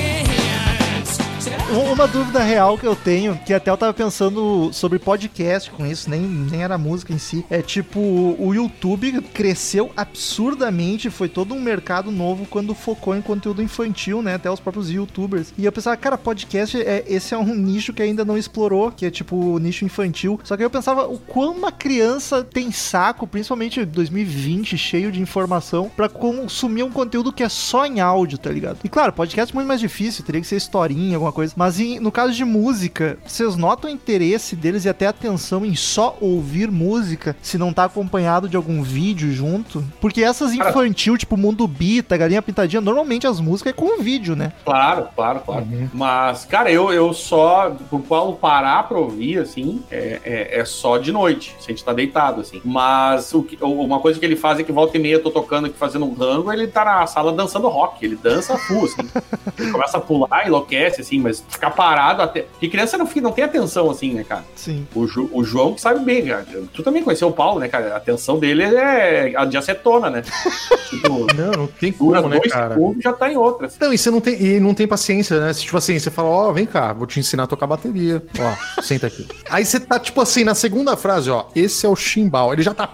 Um- 1.72 1.90
Uma 2.00 2.06
dúvida 2.08 2.40
real 2.42 2.78
que 2.78 2.86
eu 2.86 2.96
tenho, 2.96 3.38
que 3.44 3.52
até 3.52 3.70
eu 3.70 3.76
tava 3.76 3.92
pensando 3.92 4.70
sobre 4.72 4.98
podcast 4.98 5.70
com 5.70 5.84
isso, 5.84 6.08
nem, 6.08 6.20
nem 6.20 6.62
era 6.62 6.78
música 6.78 7.12
em 7.12 7.18
si. 7.18 7.44
É 7.50 7.60
tipo, 7.60 8.00
o 8.38 8.54
YouTube 8.54 9.20
cresceu 9.34 9.90
absurdamente, 9.96 11.10
foi 11.10 11.28
todo 11.28 11.52
um 11.54 11.60
mercado 11.60 12.10
novo 12.10 12.46
quando 12.46 12.74
focou 12.74 13.14
em 13.14 13.20
conteúdo 13.20 13.62
infantil, 13.62 14.22
né? 14.22 14.34
Até 14.36 14.50
os 14.50 14.58
próprios 14.60 14.88
youtubers. 14.90 15.52
E 15.58 15.64
eu 15.64 15.72
pensava, 15.72 15.96
cara, 15.96 16.16
podcast, 16.16 16.80
é, 16.80 17.04
esse 17.06 17.34
é 17.34 17.38
um 17.38 17.54
nicho 17.54 17.92
que 17.92 18.02
ainda 18.02 18.24
não 18.24 18.38
explorou, 18.38 18.90
que 18.90 19.04
é 19.04 19.10
tipo 19.10 19.36
o 19.36 19.58
nicho 19.58 19.84
infantil. 19.84 20.40
Só 20.42 20.56
que 20.56 20.64
eu 20.64 20.70
pensava, 20.70 21.06
o 21.06 21.18
quão 21.18 21.52
uma 21.54 21.70
criança 21.72 22.42
tem 22.42 22.72
saco, 22.72 23.26
principalmente 23.26 23.80
em 23.80 23.84
2020, 23.84 24.78
cheio 24.78 25.12
de 25.12 25.20
informação, 25.20 25.90
pra 25.94 26.08
consumir 26.08 26.82
um 26.82 26.90
conteúdo 26.90 27.32
que 27.32 27.42
é 27.42 27.48
só 27.48 27.84
em 27.84 28.00
áudio, 28.00 28.38
tá 28.38 28.50
ligado? 28.50 28.78
E 28.82 28.88
claro, 28.88 29.12
podcast 29.12 29.52
é 29.52 29.54
muito 29.54 29.68
mais 29.68 29.80
difícil, 29.80 30.24
teria 30.24 30.40
que 30.40 30.46
ser 30.46 30.56
historinha, 30.56 31.16
alguma 31.16 31.32
coisa. 31.32 31.52
Mas 31.60 31.78
em- 31.78 32.00
no 32.00 32.10
caso 32.10 32.32
de 32.32 32.42
música, 32.42 33.18
vocês 33.22 33.54
notam 33.54 33.90
o 33.90 33.92
interesse 33.92 34.56
deles 34.56 34.86
e 34.86 34.88
até 34.88 35.06
atenção 35.06 35.62
em 35.62 35.74
só 35.76 36.16
ouvir 36.18 36.70
música, 36.70 37.36
se 37.42 37.58
não 37.58 37.70
tá 37.70 37.84
acompanhado 37.84 38.48
de 38.48 38.56
algum 38.56 38.82
vídeo 38.82 39.30
junto? 39.30 39.84
Porque 40.00 40.22
essas 40.22 40.54
infantil, 40.54 41.18
tipo 41.18 41.36
Mundo 41.36 41.68
Bita, 41.68 42.16
Galinha 42.16 42.40
Pintadinha, 42.40 42.80
normalmente 42.80 43.26
as 43.26 43.40
músicas 43.40 43.74
é 43.74 43.76
com 43.76 44.00
vídeo, 44.02 44.34
né? 44.34 44.54
Claro, 44.64 45.08
claro, 45.14 45.40
claro. 45.40 45.66
Mas, 45.92 46.46
cara, 46.46 46.72
eu, 46.72 46.90
eu 46.94 47.12
só, 47.12 47.76
por 47.90 48.00
Paulo 48.00 48.36
parar 48.36 48.88
pra 48.88 48.96
ouvir, 48.98 49.38
assim, 49.40 49.82
é, 49.90 50.18
é, 50.24 50.60
é 50.60 50.64
só 50.64 50.96
de 50.96 51.12
noite, 51.12 51.54
se 51.60 51.66
a 51.66 51.72
gente 51.72 51.84
tá 51.84 51.92
deitado, 51.92 52.40
assim. 52.40 52.62
Mas 52.64 53.34
o 53.34 53.42
que- 53.42 53.62
uma 53.62 54.00
coisa 54.00 54.18
que 54.18 54.24
ele 54.24 54.34
faz 54.36 54.58
é 54.58 54.62
que 54.62 54.72
volta 54.72 54.96
e 54.96 55.00
meia 55.00 55.16
eu 55.16 55.22
tô 55.22 55.30
tocando 55.30 55.66
aqui, 55.66 55.76
fazendo 55.76 56.06
um 56.06 56.14
rango, 56.14 56.50
ele 56.50 56.66
tá 56.68 56.86
na 56.86 57.06
sala 57.06 57.34
dançando 57.34 57.68
rock, 57.68 58.02
ele 58.02 58.16
dança 58.16 58.56
full, 58.56 58.86
assim. 58.86 58.96
ele 59.60 59.70
começa 59.70 59.98
a 59.98 60.00
pular, 60.00 60.46
enlouquece, 60.46 61.02
assim, 61.02 61.18
mas 61.18 61.44
ficar 61.50 61.70
parado 61.70 62.22
até... 62.22 62.42
Porque 62.42 62.68
criança 62.68 62.96
não, 62.96 63.06
fica, 63.06 63.20
não 63.20 63.32
tem 63.32 63.44
atenção, 63.44 63.90
assim, 63.90 64.14
né, 64.14 64.24
cara? 64.24 64.44
Sim. 64.54 64.86
O, 64.94 65.06
Ju- 65.06 65.28
o 65.32 65.42
João 65.44 65.74
que 65.74 65.80
sabe 65.80 66.00
bem, 66.04 66.26
cara. 66.26 66.46
Tu 66.72 66.82
também 66.82 67.02
conheceu 67.02 67.28
o 67.28 67.32
Paulo, 67.32 67.60
né, 67.60 67.68
cara? 67.68 67.94
A 67.94 67.96
atenção 67.96 68.38
dele 68.38 68.62
é 68.64 69.34
a 69.36 69.44
de 69.44 69.56
acetona, 69.56 70.08
né? 70.10 70.22
tipo, 70.88 71.26
Não, 71.34 71.50
não 71.52 71.66
tem 71.66 71.92
como, 71.92 72.28
né, 72.28 72.38
dois 72.38 72.52
cara? 72.52 72.74
segundos 72.74 72.98
e 73.00 73.02
já 73.02 73.12
tá 73.12 73.30
em 73.30 73.36
outras. 73.36 73.76
Não, 73.80 73.92
e 73.92 73.98
você 73.98 74.10
não 74.10 74.20
tem, 74.20 74.40
e 74.42 74.60
não 74.60 74.74
tem 74.74 74.86
paciência, 74.86 75.40
né? 75.40 75.52
Tipo 75.52 75.76
assim, 75.76 75.98
você 75.98 76.10
fala, 76.10 76.28
ó, 76.28 76.52
vem 76.52 76.66
cá, 76.66 76.92
vou 76.92 77.06
te 77.06 77.18
ensinar 77.20 77.44
a 77.44 77.46
tocar 77.46 77.66
bateria. 77.66 78.22
Ó, 78.38 78.82
senta 78.82 79.06
aqui. 79.08 79.26
Aí 79.50 79.64
você 79.64 79.80
tá, 79.80 79.98
tipo 79.98 80.20
assim, 80.20 80.44
na 80.44 80.54
segunda 80.54 80.96
frase, 80.96 81.30
ó, 81.30 81.46
esse 81.54 81.84
é 81.84 81.88
o 81.88 81.96
chimbal. 81.96 82.52
Ele 82.52 82.62
já 82.62 82.72
tá. 82.74 82.88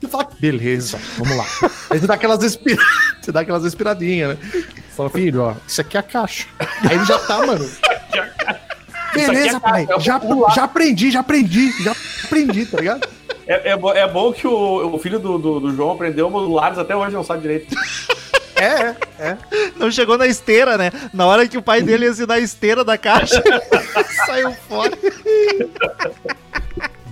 Você 0.00 0.08
fala, 0.08 0.28
beleza, 0.38 0.98
vamos 1.18 1.36
lá. 1.36 1.44
Aí 1.90 1.98
você 1.98 2.06
dá 2.06 2.14
aquelas, 2.14 2.42
expira... 2.42 2.82
você 3.20 3.32
dá 3.32 3.40
aquelas 3.40 3.64
espiradinhas, 3.64 4.30
né? 4.30 4.62
Fala, 4.96 5.10
filho, 5.10 5.42
ó, 5.42 5.54
isso 5.68 5.82
aqui 5.82 5.96
é 5.98 6.00
a 6.00 6.02
caixa. 6.02 6.46
Aí 6.58 6.96
ele 6.96 7.04
já 7.04 7.18
tá, 7.18 7.44
mano. 7.46 7.70
Aqui 9.10 9.20
é 9.20 9.26
Beleza, 9.26 9.60
pai. 9.60 9.86
Já, 10.00 10.18
já 10.54 10.64
aprendi, 10.64 11.10
já 11.10 11.20
aprendi, 11.20 11.70
já 11.82 11.94
aprendi, 12.24 12.64
tá 12.64 12.78
ligado? 12.78 13.06
É, 13.46 13.72
é, 13.72 13.98
é 13.98 14.08
bom 14.08 14.32
que 14.32 14.46
o, 14.46 14.94
o 14.94 14.98
filho 14.98 15.18
do, 15.18 15.36
do, 15.36 15.60
do 15.60 15.76
João 15.76 15.92
aprendeu 15.92 16.30
modulares 16.30 16.78
até 16.78 16.96
hoje 16.96 17.14
não 17.14 17.22
sabe 17.22 17.42
direito. 17.42 17.76
É, 18.56 18.64
é, 18.64 18.96
é. 19.18 19.36
Não 19.76 19.90
chegou 19.90 20.16
na 20.16 20.26
esteira, 20.26 20.78
né? 20.78 20.90
Na 21.12 21.26
hora 21.26 21.46
que 21.46 21.58
o 21.58 21.62
pai 21.62 21.82
dele 21.82 22.06
ia 22.06 22.10
ensinar 22.10 22.34
a 22.34 22.40
esteira 22.40 22.82
da 22.82 22.96
caixa, 22.96 23.42
saiu 24.24 24.52
fora. 24.66 24.96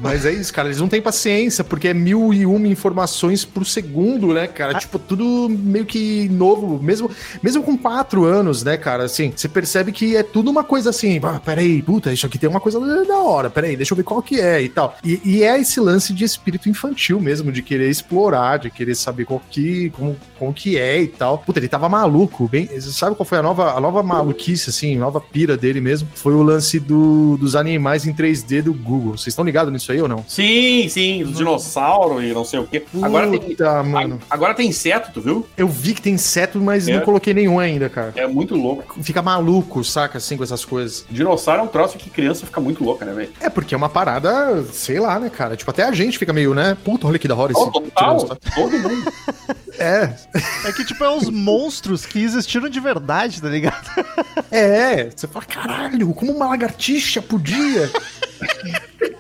Mas 0.05 0.27
é 0.27 0.33
isso, 0.33 0.53
cara. 0.53 0.69
Eles 0.69 0.81
não 0.81 0.89
têm 0.89 1.01
paciência, 1.01 1.65
porque 1.65 1.89
é 1.89 1.95
mil 1.95 2.33
e 2.35 2.45
uma 2.45 2.69
informações 2.69 3.45
por 3.45 3.65
segundo, 3.65 4.35
né, 4.35 4.47
cara? 4.47 4.79
Tipo, 4.79 4.99
tudo 4.99 5.49
meio 5.49 5.87
que 5.87 6.29
novo, 6.29 6.83
mesmo, 6.83 7.11
mesmo 7.43 7.63
com 7.63 7.77
quatro 7.77 8.25
anos, 8.25 8.63
né, 8.63 8.77
cara? 8.77 9.05
Assim, 9.05 9.33
você 9.35 9.49
percebe 9.49 9.93
que 9.93 10.15
é 10.15 10.23
tudo 10.23 10.51
uma 10.51 10.63
coisa 10.63 10.91
assim, 10.91 11.19
ah, 11.23 11.41
peraí, 11.43 11.83
puta, 11.83 12.13
isso 12.13 12.27
aqui 12.27 12.39
tem 12.39 12.51
uma 12.51 12.61
coisa 12.61 12.79
da 13.07 13.19
hora, 13.19 13.49
peraí, 13.49 13.77
deixa 13.77 13.93
eu 13.93 13.97
ver 13.97 14.03
qual 14.03 14.23
que 14.23 14.41
é 14.41 14.61
e 14.61 14.69
tal. 14.69 14.97
E, 15.03 15.21
e 15.25 15.43
é 15.43 15.59
esse 15.59 15.81
lance 15.81 16.13
de 16.13 16.25
espírito 16.25 16.69
infantil 16.69 17.21
mesmo, 17.21 17.51
de 17.51 17.63
querer 17.63 17.89
explorar, 17.89 18.59
de 18.59 18.71
querer 18.71 18.95
saber 18.95 19.25
qual 19.25 19.41
que, 19.51 19.91
como, 19.91 20.17
como 20.39 20.53
que 20.53 20.77
é 20.77 21.01
e 21.01 21.09
tal. 21.09 21.39
Puta, 21.39 21.61
ele 21.61 21.69
tava 21.69 21.89
maluco, 21.89 22.49
bem, 22.49 22.69
sabe 22.81 23.17
qual 23.17 23.27
foi 23.27 23.39
a 23.39 23.43
nova, 23.43 23.73
a 23.73 23.81
nova 23.81 24.03
maluquice, 24.03 24.71
assim, 24.71 24.97
nova 24.97 25.21
pira 25.21 25.57
dele 25.57 25.81
mesmo? 25.81 26.09
Foi 26.15 26.35
o 26.35 26.43
lance 26.43 26.79
do, 26.79 27.37
dos 27.39 27.57
animais 27.57 28.07
em 28.07 28.13
3D 28.13 28.63
do 28.63 28.75
Google. 28.75 29.13
Vocês 29.13 29.29
estão 29.29 29.45
ligados 29.45 29.73
nisso 29.73 29.93
aí 29.93 29.94
ou 30.01 30.09
não? 30.09 30.25
Sim, 30.29 30.89
sim, 30.89 31.23
os 31.23 31.37
dinossauros 31.37 32.23
e 32.25 32.33
não 32.33 32.45
sei 32.45 32.59
o 32.61 32.67
quê. 32.67 32.85
Agora 33.03 33.29
tem, 33.29 33.41
Puta, 33.41 33.83
mano. 33.83 34.21
agora 34.29 34.55
tem 34.55 34.69
inseto, 34.69 35.11
tu 35.13 35.21
viu? 35.21 35.47
Eu 35.57 35.69
vi 35.69 35.95
que 35.95 36.03
tem 36.03 36.15
inseto, 36.15 36.61
mas 36.61 36.87
É. 36.89 36.95
não 36.95 37.01
coloquei 37.03 37.35
nenhum 37.35 37.59
ainda, 37.59 37.89
cara. 37.89 38.13
É 38.17 38.27
muito 38.27 38.55
louco. 38.55 39.03
Fica 39.03 39.23
maluco, 39.23 39.83
saca, 39.85 40.19
assim, 40.19 40.37
com 40.37 40.45
essas 40.45 40.65
coisas. 40.65 41.05
Dinossauro 41.11 41.61
é 41.61 41.65
um 41.65 41.69
troço 41.69 41.97
que 41.99 42.11
criança 42.11 42.47
fica 42.47 42.61
muito 42.61 42.83
louca, 42.85 43.05
né, 43.05 43.13
velho? 43.13 43.31
É 43.41 43.49
porque 43.51 43.75
é 43.75 43.77
uma 43.77 43.89
parada, 43.89 44.63
sei 44.73 44.99
lá, 45.01 45.19
né, 45.19 45.31
cara? 45.31 45.57
Tipo, 45.57 45.71
até 45.71 45.83
a 45.85 45.93
gente 45.93 46.19
fica 46.19 46.33
meio, 46.33 46.55
né? 46.55 46.77
Puta, 46.85 47.07
olha 47.07 47.19
que 47.19 47.29
da 47.29 47.35
hora 47.35 47.53
esse 47.53 47.61
Oh, 47.61 47.71
total, 47.71 48.19
todo 48.55 48.79
mundo. 48.79 49.13
É, 49.77 50.15
É 50.65 50.73
que, 50.73 50.85
tipo, 50.85 51.03
é 51.03 51.11
os 51.11 51.29
monstros 51.29 52.07
que 52.07 52.23
existiram 52.23 52.69
de 52.69 52.79
verdade, 52.79 53.43
tá 53.43 53.49
ligado? 53.49 53.85
é. 54.49 55.11
Você 55.11 55.27
fala, 55.27 55.45
caralho, 55.45 56.15
como 56.15 56.31
uma 56.31 56.47
lagartixa 56.47 57.21
podia? 57.21 57.91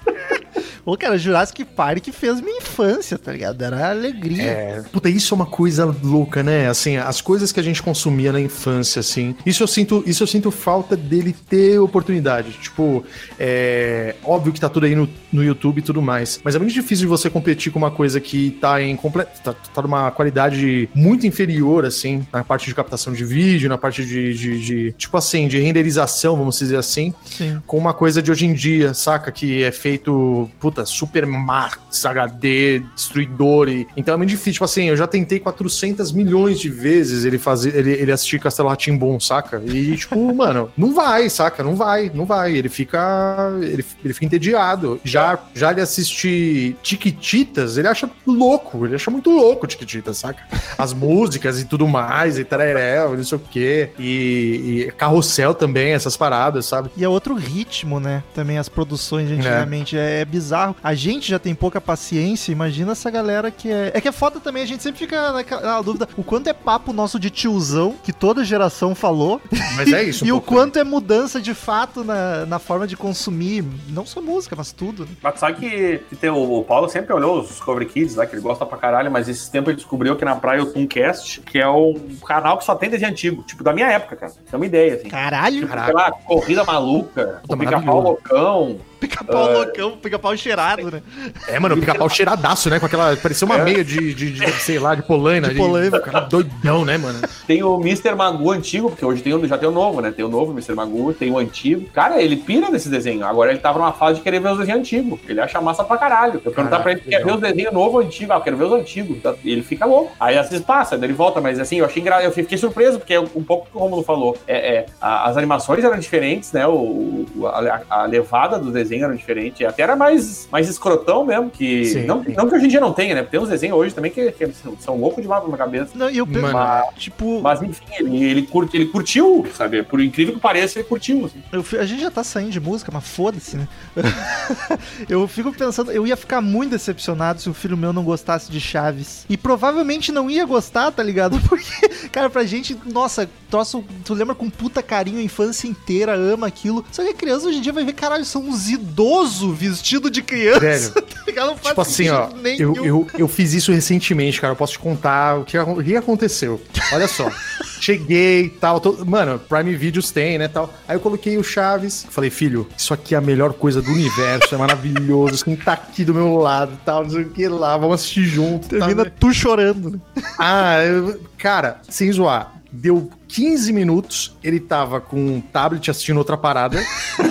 Ô, 0.84 0.96
cara, 0.96 1.16
Jurassic 1.16 1.64
Park 1.64 2.08
fez 2.12 2.40
minha 2.40 2.58
infância, 2.58 3.18
tá 3.18 3.32
ligado? 3.32 3.62
Era 3.62 3.90
alegria. 3.90 4.42
É, 4.42 4.82
puta, 4.92 5.08
isso 5.08 5.32
é 5.32 5.36
uma 5.36 5.46
coisa 5.46 5.84
louca, 6.02 6.42
né? 6.42 6.68
Assim, 6.68 6.96
as 6.96 7.20
coisas 7.20 7.52
que 7.52 7.60
a 7.60 7.62
gente 7.62 7.82
consumia 7.82 8.32
na 8.32 8.40
infância, 8.40 9.00
assim. 9.00 9.34
Isso 9.46 9.62
eu 9.62 9.66
sinto, 9.66 10.02
isso 10.06 10.22
eu 10.22 10.26
sinto 10.26 10.50
falta 10.50 10.96
dele 10.96 11.34
ter 11.48 11.78
oportunidade. 11.78 12.52
Tipo, 12.60 13.04
é 13.38 14.14
óbvio 14.24 14.52
que 14.52 14.60
tá 14.60 14.68
tudo 14.68 14.86
aí 14.86 14.94
no, 14.94 15.08
no 15.32 15.42
YouTube 15.42 15.78
e 15.78 15.82
tudo 15.82 16.02
mais, 16.02 16.40
mas 16.44 16.54
é 16.54 16.58
muito 16.58 16.72
difícil 16.72 17.04
de 17.04 17.08
você 17.08 17.30
competir 17.30 17.72
com 17.72 17.78
uma 17.78 17.90
coisa 17.90 18.20
que 18.20 18.50
tá 18.60 18.82
em 18.82 18.96
completa, 18.96 19.30
tá, 19.42 19.52
tá 19.52 19.82
numa 19.82 20.10
qualidade 20.10 20.88
muito 20.94 21.26
inferior, 21.26 21.84
assim, 21.84 22.26
na 22.32 22.44
parte 22.44 22.66
de 22.66 22.74
captação 22.74 23.12
de 23.12 23.24
vídeo, 23.24 23.68
na 23.68 23.78
parte 23.78 24.04
de, 24.04 24.34
de, 24.34 24.60
de 24.60 24.92
tipo 24.92 25.16
assim, 25.16 25.48
de 25.48 25.58
renderização, 25.60 26.36
vamos 26.36 26.58
dizer 26.58 26.76
assim 26.76 27.14
Sim. 27.24 27.60
com 27.66 27.78
uma 27.78 27.94
coisa 27.94 28.22
de 28.22 28.30
hoje 28.30 28.46
em 28.46 28.52
dia, 28.52 28.94
saca? 28.94 29.30
Que 29.30 29.62
é 29.62 29.72
feito, 29.72 30.48
puta, 30.60 30.73
super 30.84 31.26
max, 31.26 32.04
HD, 32.04 32.80
destruidor. 32.94 33.68
E... 33.68 33.86
Então 33.96 34.14
é 34.14 34.16
muito 34.16 34.30
difícil. 34.30 34.54
Tipo 34.54 34.64
assim, 34.64 34.88
eu 34.88 34.96
já 34.96 35.06
tentei 35.06 35.38
400 35.38 36.12
milhões 36.12 36.58
de 36.58 36.68
vezes 36.68 37.24
ele 37.24 37.38
fazer, 37.38 37.74
ele, 37.76 37.92
ele 37.92 38.12
assistir 38.12 38.40
Castelo 38.40 38.68
Ratimbom, 38.68 39.18
saca? 39.20 39.62
E, 39.64 39.96
tipo, 39.96 40.16
mano, 40.34 40.70
não 40.76 40.94
vai, 40.94 41.28
saca? 41.28 41.62
Não 41.62 41.76
vai, 41.76 42.10
não 42.12 42.24
vai. 42.24 42.56
Ele 42.56 42.68
fica. 42.68 43.52
Ele, 43.60 43.84
ele 44.04 44.14
fica 44.14 44.26
entediado. 44.26 45.00
Já, 45.04 45.38
já 45.54 45.70
ele 45.70 45.80
assistir 45.80 46.76
Tiquititas, 46.82 47.76
ele 47.76 47.88
acha 47.88 48.08
louco. 48.26 48.86
Ele 48.86 48.94
acha 48.94 49.10
muito 49.10 49.30
louco 49.30 49.66
Tiquititas, 49.66 50.18
saca? 50.18 50.42
As 50.78 50.92
músicas 50.94 51.60
e 51.60 51.64
tudo 51.64 51.86
mais, 51.86 52.38
e 52.38 52.44
tararel, 52.44 53.16
não 53.16 53.24
sei 53.24 53.38
o 53.38 53.40
quê. 53.40 53.90
E, 53.98 54.86
e 54.86 54.92
carrossel 54.96 55.54
também, 55.54 55.92
essas 55.92 56.16
paradas, 56.16 56.66
sabe? 56.66 56.90
E 56.96 57.04
é 57.04 57.08
outro 57.08 57.34
ritmo, 57.34 58.00
né? 58.00 58.22
Também 58.34 58.58
as 58.58 58.68
produções 58.68 59.28
de 59.28 59.34
antigamente. 59.34 59.96
É. 59.96 60.20
é 60.20 60.24
bizarro. 60.24 60.63
A 60.82 60.94
gente 60.94 61.28
já 61.28 61.38
tem 61.38 61.54
pouca 61.54 61.80
paciência. 61.80 62.52
Imagina 62.52 62.92
essa 62.92 63.10
galera 63.10 63.50
que 63.50 63.70
é. 63.70 63.92
É 63.94 64.00
que 64.00 64.08
é 64.08 64.12
foda 64.12 64.40
também. 64.40 64.62
A 64.62 64.66
gente 64.66 64.82
sempre 64.82 64.98
fica 64.98 65.32
naquela 65.32 65.82
dúvida. 65.82 66.08
O 66.16 66.22
quanto 66.22 66.48
é 66.48 66.52
papo 66.52 66.92
nosso 66.92 67.18
de 67.18 67.30
tiozão, 67.30 67.94
que 68.02 68.12
toda 68.12 68.44
geração 68.44 68.94
falou. 68.94 69.40
Mas 69.76 69.92
é 69.92 70.04
isso. 70.04 70.24
um 70.24 70.28
e 70.28 70.32
o 70.32 70.36
pouco, 70.36 70.54
quanto 70.54 70.78
é 70.78 70.84
mudança 70.84 71.40
de 71.40 71.54
fato 71.54 72.04
na, 72.04 72.46
na 72.46 72.58
forma 72.58 72.86
de 72.86 72.96
consumir. 72.96 73.64
Não 73.88 74.06
só 74.06 74.20
música, 74.20 74.54
mas 74.56 74.72
tudo. 74.72 75.04
Né? 75.04 75.10
Mas 75.22 75.38
sabe 75.38 75.58
que, 75.58 75.98
que 76.08 76.16
tem, 76.16 76.30
o, 76.30 76.60
o 76.60 76.64
Paulo 76.64 76.88
sempre 76.88 77.12
olhou 77.12 77.40
os 77.40 77.48
Discovery 77.48 77.86
Kids 77.86 78.14
lá, 78.14 78.26
que 78.26 78.34
ele 78.34 78.42
gosta 78.42 78.64
pra 78.64 78.78
caralho, 78.78 79.10
mas 79.10 79.28
esse 79.28 79.50
tempo 79.50 79.70
ele 79.70 79.76
descobriu 79.76 80.16
que 80.16 80.24
na 80.24 80.36
praia 80.36 80.62
o 80.62 80.66
Tooncast, 80.66 81.40
que 81.40 81.58
é 81.58 81.68
um 81.68 81.94
canal 82.26 82.58
que 82.58 82.64
só 82.64 82.74
tem 82.74 82.90
desenho 82.90 83.10
antigo, 83.10 83.42
tipo 83.42 83.64
da 83.64 83.72
minha 83.72 83.90
época, 83.90 84.16
cara. 84.16 84.32
Tem 84.32 84.56
uma 84.56 84.66
ideia, 84.66 84.94
assim. 84.94 85.08
Caralho! 85.08 85.68
Sei 85.68 85.92
lá, 85.92 86.12
Corrida 86.12 86.64
Maluca, 86.64 87.42
o 87.48 87.56
Pica-Pau. 87.56 88.00
Loucão. 88.00 88.78
Pica-pau 89.08 89.50
É. 89.50 89.56
loucão, 89.56 89.90
pica-pau 89.92 90.36
cheirado, 90.36 90.90
né? 90.90 91.02
É, 91.48 91.58
mano, 91.58 91.76
pica-pau 91.76 92.08
cheiradaço, 92.08 92.70
né? 92.70 92.78
Com 92.80 92.86
aquela. 92.86 93.16
Parecia 93.16 93.44
uma 93.46 93.58
É. 93.58 93.64
meia 93.64 93.84
de, 93.84 94.14
de, 94.14 94.30
de, 94.32 94.50
sei 94.60 94.78
lá, 94.78 94.94
de 94.94 95.02
polaina. 95.02 95.48
De 95.48 95.54
polaina. 95.56 96.00
Cara, 96.00 96.20
doidão, 96.20 96.84
né, 96.84 96.96
mano? 96.96 97.20
Tem 97.46 97.62
o 97.62 97.78
Mr. 97.80 98.14
Magoo 98.14 98.50
antigo, 98.50 98.90
porque 98.90 99.04
hoje 99.04 99.22
tem, 99.22 99.34
o- 99.34 99.46
já 99.46 99.58
tem 99.58 99.68
o 99.68 99.72
novo, 99.72 100.00
né? 100.00 100.10
Tem 100.10 100.24
o 100.24 100.28
novo 100.28 100.52
Mr. 100.52 100.74
Magoo, 100.74 101.12
tem 101.12 101.30
o 101.30 101.38
antigo. 101.38 101.86
Cara, 101.92 102.20
ele 102.22 102.36
pira 102.36 102.70
nesse 102.70 102.88
desenho. 102.88 103.24
Agora 103.26 103.50
ele 103.50 103.60
tava 103.60 103.78
numa 103.78 103.92
fase 103.92 104.16
de 104.18 104.22
querer 104.22 104.40
ver 104.40 104.52
os 104.52 104.58
desenhos 104.58 104.80
antigos. 104.80 105.20
Ele 105.28 105.40
acha 105.40 105.60
massa 105.60 105.84
pra 105.84 105.96
caralho. 105.98 106.40
Eu 106.44 106.52
perguntar 106.52 106.80
pra 106.80 106.92
ele 106.92 107.02
se 107.02 107.08
quer 107.08 107.24
ver 107.24 107.32
os 107.34 107.40
desenhos 107.40 107.72
novo 107.72 107.98
ou 107.98 108.04
antigo. 108.04 108.32
Ah, 108.32 108.36
eu 108.36 108.40
quero 108.40 108.56
ver 108.56 108.64
os 108.64 108.72
antigos. 108.72 109.20
Tá? 109.22 109.34
Ele 109.44 109.62
fica 109.62 109.84
louco. 109.84 110.12
Aí 110.18 110.36
às 110.38 110.48
vezes 110.48 110.64
passa, 110.64 110.96
daí 110.96 111.08
ele 111.08 111.14
volta, 111.16 111.40
mas 111.40 111.58
assim, 111.60 111.76
eu 111.78 111.84
achei 111.84 112.00
engraçado. 112.00 112.24
Eu 112.24 112.32
fiquei 112.32 112.56
surpreso, 112.58 112.98
porque 112.98 113.14
é 113.14 113.20
um 113.20 113.42
pouco 113.42 113.66
o 113.66 113.70
que 113.70 113.76
o 113.76 113.80
Romulo 113.80 114.02
falou. 114.02 114.36
É, 114.46 114.76
é, 114.76 114.86
as 115.00 115.36
animações 115.36 115.84
eram 115.84 115.98
diferentes, 115.98 116.52
né? 116.52 116.66
O, 116.66 117.26
a, 117.46 118.02
a 118.02 118.06
levada 118.06 118.58
do 118.58 118.70
desenho 118.94 119.04
era 119.04 119.16
diferente. 119.16 119.64
Até 119.64 119.82
era 119.82 119.96
mais, 119.96 120.48
mais 120.50 120.68
escrotão 120.68 121.24
mesmo, 121.24 121.50
que. 121.50 121.84
Sim, 121.86 122.04
não, 122.04 122.24
sim. 122.24 122.32
não 122.36 122.48
que 122.48 122.54
hoje 122.54 122.66
em 122.66 122.68
dia 122.68 122.80
não 122.80 122.92
tenha, 122.92 123.14
né? 123.14 123.22
Tem 123.22 123.40
uns 123.40 123.48
desenhos 123.48 123.76
hoje 123.76 123.94
também 123.94 124.10
que, 124.10 124.30
que 124.32 124.52
são, 124.78 124.96
loucos 124.96 125.22
demais 125.22 125.46
na 125.48 125.56
cabeça. 125.56 125.90
Não, 125.94 126.08
e 126.08 126.18
eu 126.18 126.26
penso, 126.26 126.52
Mano. 126.52 126.84
tipo, 126.96 127.40
Mas 127.42 127.60
enfim, 127.62 127.84
ele, 127.98 128.24
ele, 128.24 128.42
curte, 128.42 128.76
ele 128.76 128.86
curtiu, 128.86 129.44
sabe? 129.54 129.82
Por 129.82 130.00
incrível 130.00 130.34
que 130.34 130.40
pareça, 130.40 130.78
ele 130.78 130.88
curtiu. 130.88 131.26
assim. 131.26 131.42
eu 131.52 131.64
a 131.80 131.86
gente 131.86 132.02
já 132.02 132.10
tá 132.10 132.22
saindo 132.22 132.50
de 132.50 132.60
música, 132.60 132.90
mas 132.92 133.06
foda-se, 133.06 133.56
né? 133.56 133.68
eu 135.08 135.26
fico 135.26 135.52
pensando, 135.52 135.90
eu 135.90 136.06
ia 136.06 136.16
ficar 136.16 136.40
muito 136.40 136.70
decepcionado 136.70 137.40
se 137.40 137.48
o 137.48 137.54
filho 137.54 137.76
meu 137.76 137.92
não 137.92 138.04
gostasse 138.04 138.50
de 138.50 138.60
Chaves. 138.60 139.26
E 139.28 139.36
provavelmente 139.36 140.12
não 140.12 140.30
ia 140.30 140.44
gostar, 140.44 140.90
tá 140.92 141.02
ligado? 141.02 141.38
Porque, 141.48 142.08
cara, 142.10 142.30
pra 142.30 142.44
gente, 142.44 142.76
nossa, 142.86 143.28
troço, 143.50 143.84
tu 144.04 144.14
lembra 144.14 144.34
com 144.34 144.48
puta 144.48 144.82
carinho 144.82 145.18
a 145.18 145.22
infância 145.22 145.66
inteira, 145.66 146.14
ama 146.14 146.46
aquilo. 146.46 146.84
Só 146.90 147.02
que 147.02 147.10
a 147.10 147.14
criança 147.14 147.48
hoje 147.48 147.58
em 147.58 147.60
dia 147.60 147.72
vai 147.72 147.84
ver, 147.84 147.92
caralho, 147.92 148.24
são 148.24 148.42
uns 148.42 148.68
idosos 148.74 149.56
vestidos 149.58 150.10
de 150.10 150.22
criança. 150.22 150.60
Velho, 150.60 150.92
tá? 151.34 151.46
Não 151.46 151.56
faz 151.56 151.68
Tipo 151.68 151.80
assim, 151.80 152.08
ó, 152.10 152.28
nenhum. 152.40 152.74
eu, 152.76 152.84
eu, 152.86 153.06
eu 153.20 153.28
fiz 153.28 153.52
isso 153.54 153.72
recentemente, 153.72 154.40
cara. 154.40 154.52
Eu 154.52 154.56
posso 154.56 154.72
te 154.74 154.78
contar 154.78 155.38
o 155.40 155.44
que, 155.44 155.58
o 155.58 155.82
que 155.82 155.96
aconteceu. 155.96 156.60
Olha 156.92 157.08
só. 157.08 157.28
Cheguei 157.80 158.42
e 158.44 158.48
tal. 158.50 158.80
tô- 158.80 159.04
mano, 159.04 159.38
Prime 159.38 159.74
Videos 159.74 160.10
tem, 160.10 160.38
né? 160.38 160.48
Tal. 160.48 160.72
Aí 160.86 160.96
eu 160.96 161.00
coloquei 161.00 161.36
o 161.36 161.42
Chaves. 161.44 162.06
Falei, 162.08 162.30
filho, 162.30 162.68
isso 162.76 162.94
aqui 162.94 163.14
é 163.14 163.18
a 163.18 163.20
melhor 163.20 163.52
coisa 163.54 163.82
do 163.82 163.90
universo. 163.90 164.54
É 164.54 164.58
maravilhoso. 164.58 165.44
Quem 165.44 165.56
tá 165.56 165.72
aqui 165.72 166.04
do 166.04 166.14
meu 166.14 166.36
lado 166.36 166.72
e 166.74 166.84
tal, 166.84 167.02
não 167.02 167.10
sei 167.10 167.22
o 167.22 167.30
que 167.30 167.48
lá. 167.48 167.76
Vamos 167.76 167.96
assistir 167.96 168.24
junto. 168.24 168.68
Termina 168.68 169.04
né? 169.04 169.12
tu 169.18 169.32
chorando, 169.32 169.90
né? 169.90 169.98
Ah, 170.38 170.82
eu- 170.84 171.20
cara, 171.36 171.80
sem 171.88 172.10
zoar. 172.12 172.52
Deu 172.76 173.08
15 173.28 173.72
minutos, 173.72 174.36
ele 174.42 174.58
tava 174.58 175.00
com 175.00 175.16
um 175.16 175.40
tablet 175.40 175.90
assistindo 175.90 176.16
outra 176.16 176.36
parada, 176.36 176.84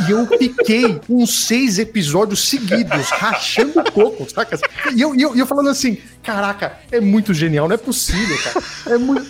e 0.08 0.12
eu 0.12 0.26
fiquei 0.26 1.02
uns 1.10 1.46
seis 1.46 1.78
episódios 1.78 2.48
seguidos, 2.48 3.10
rachando 3.10 3.82
o 3.82 3.92
coco, 3.92 4.30
saca? 4.30 4.58
E 4.96 5.02
eu, 5.02 5.14
eu, 5.16 5.36
eu 5.36 5.46
falando 5.46 5.70
assim, 5.70 5.98
caraca, 6.24 6.80
é 6.90 7.02
muito 7.02 7.34
genial, 7.34 7.68
não 7.68 7.76
é 7.76 7.78
possível, 7.78 8.38
cara. 8.42 8.66
É 8.96 8.98
muito... 8.98 9.28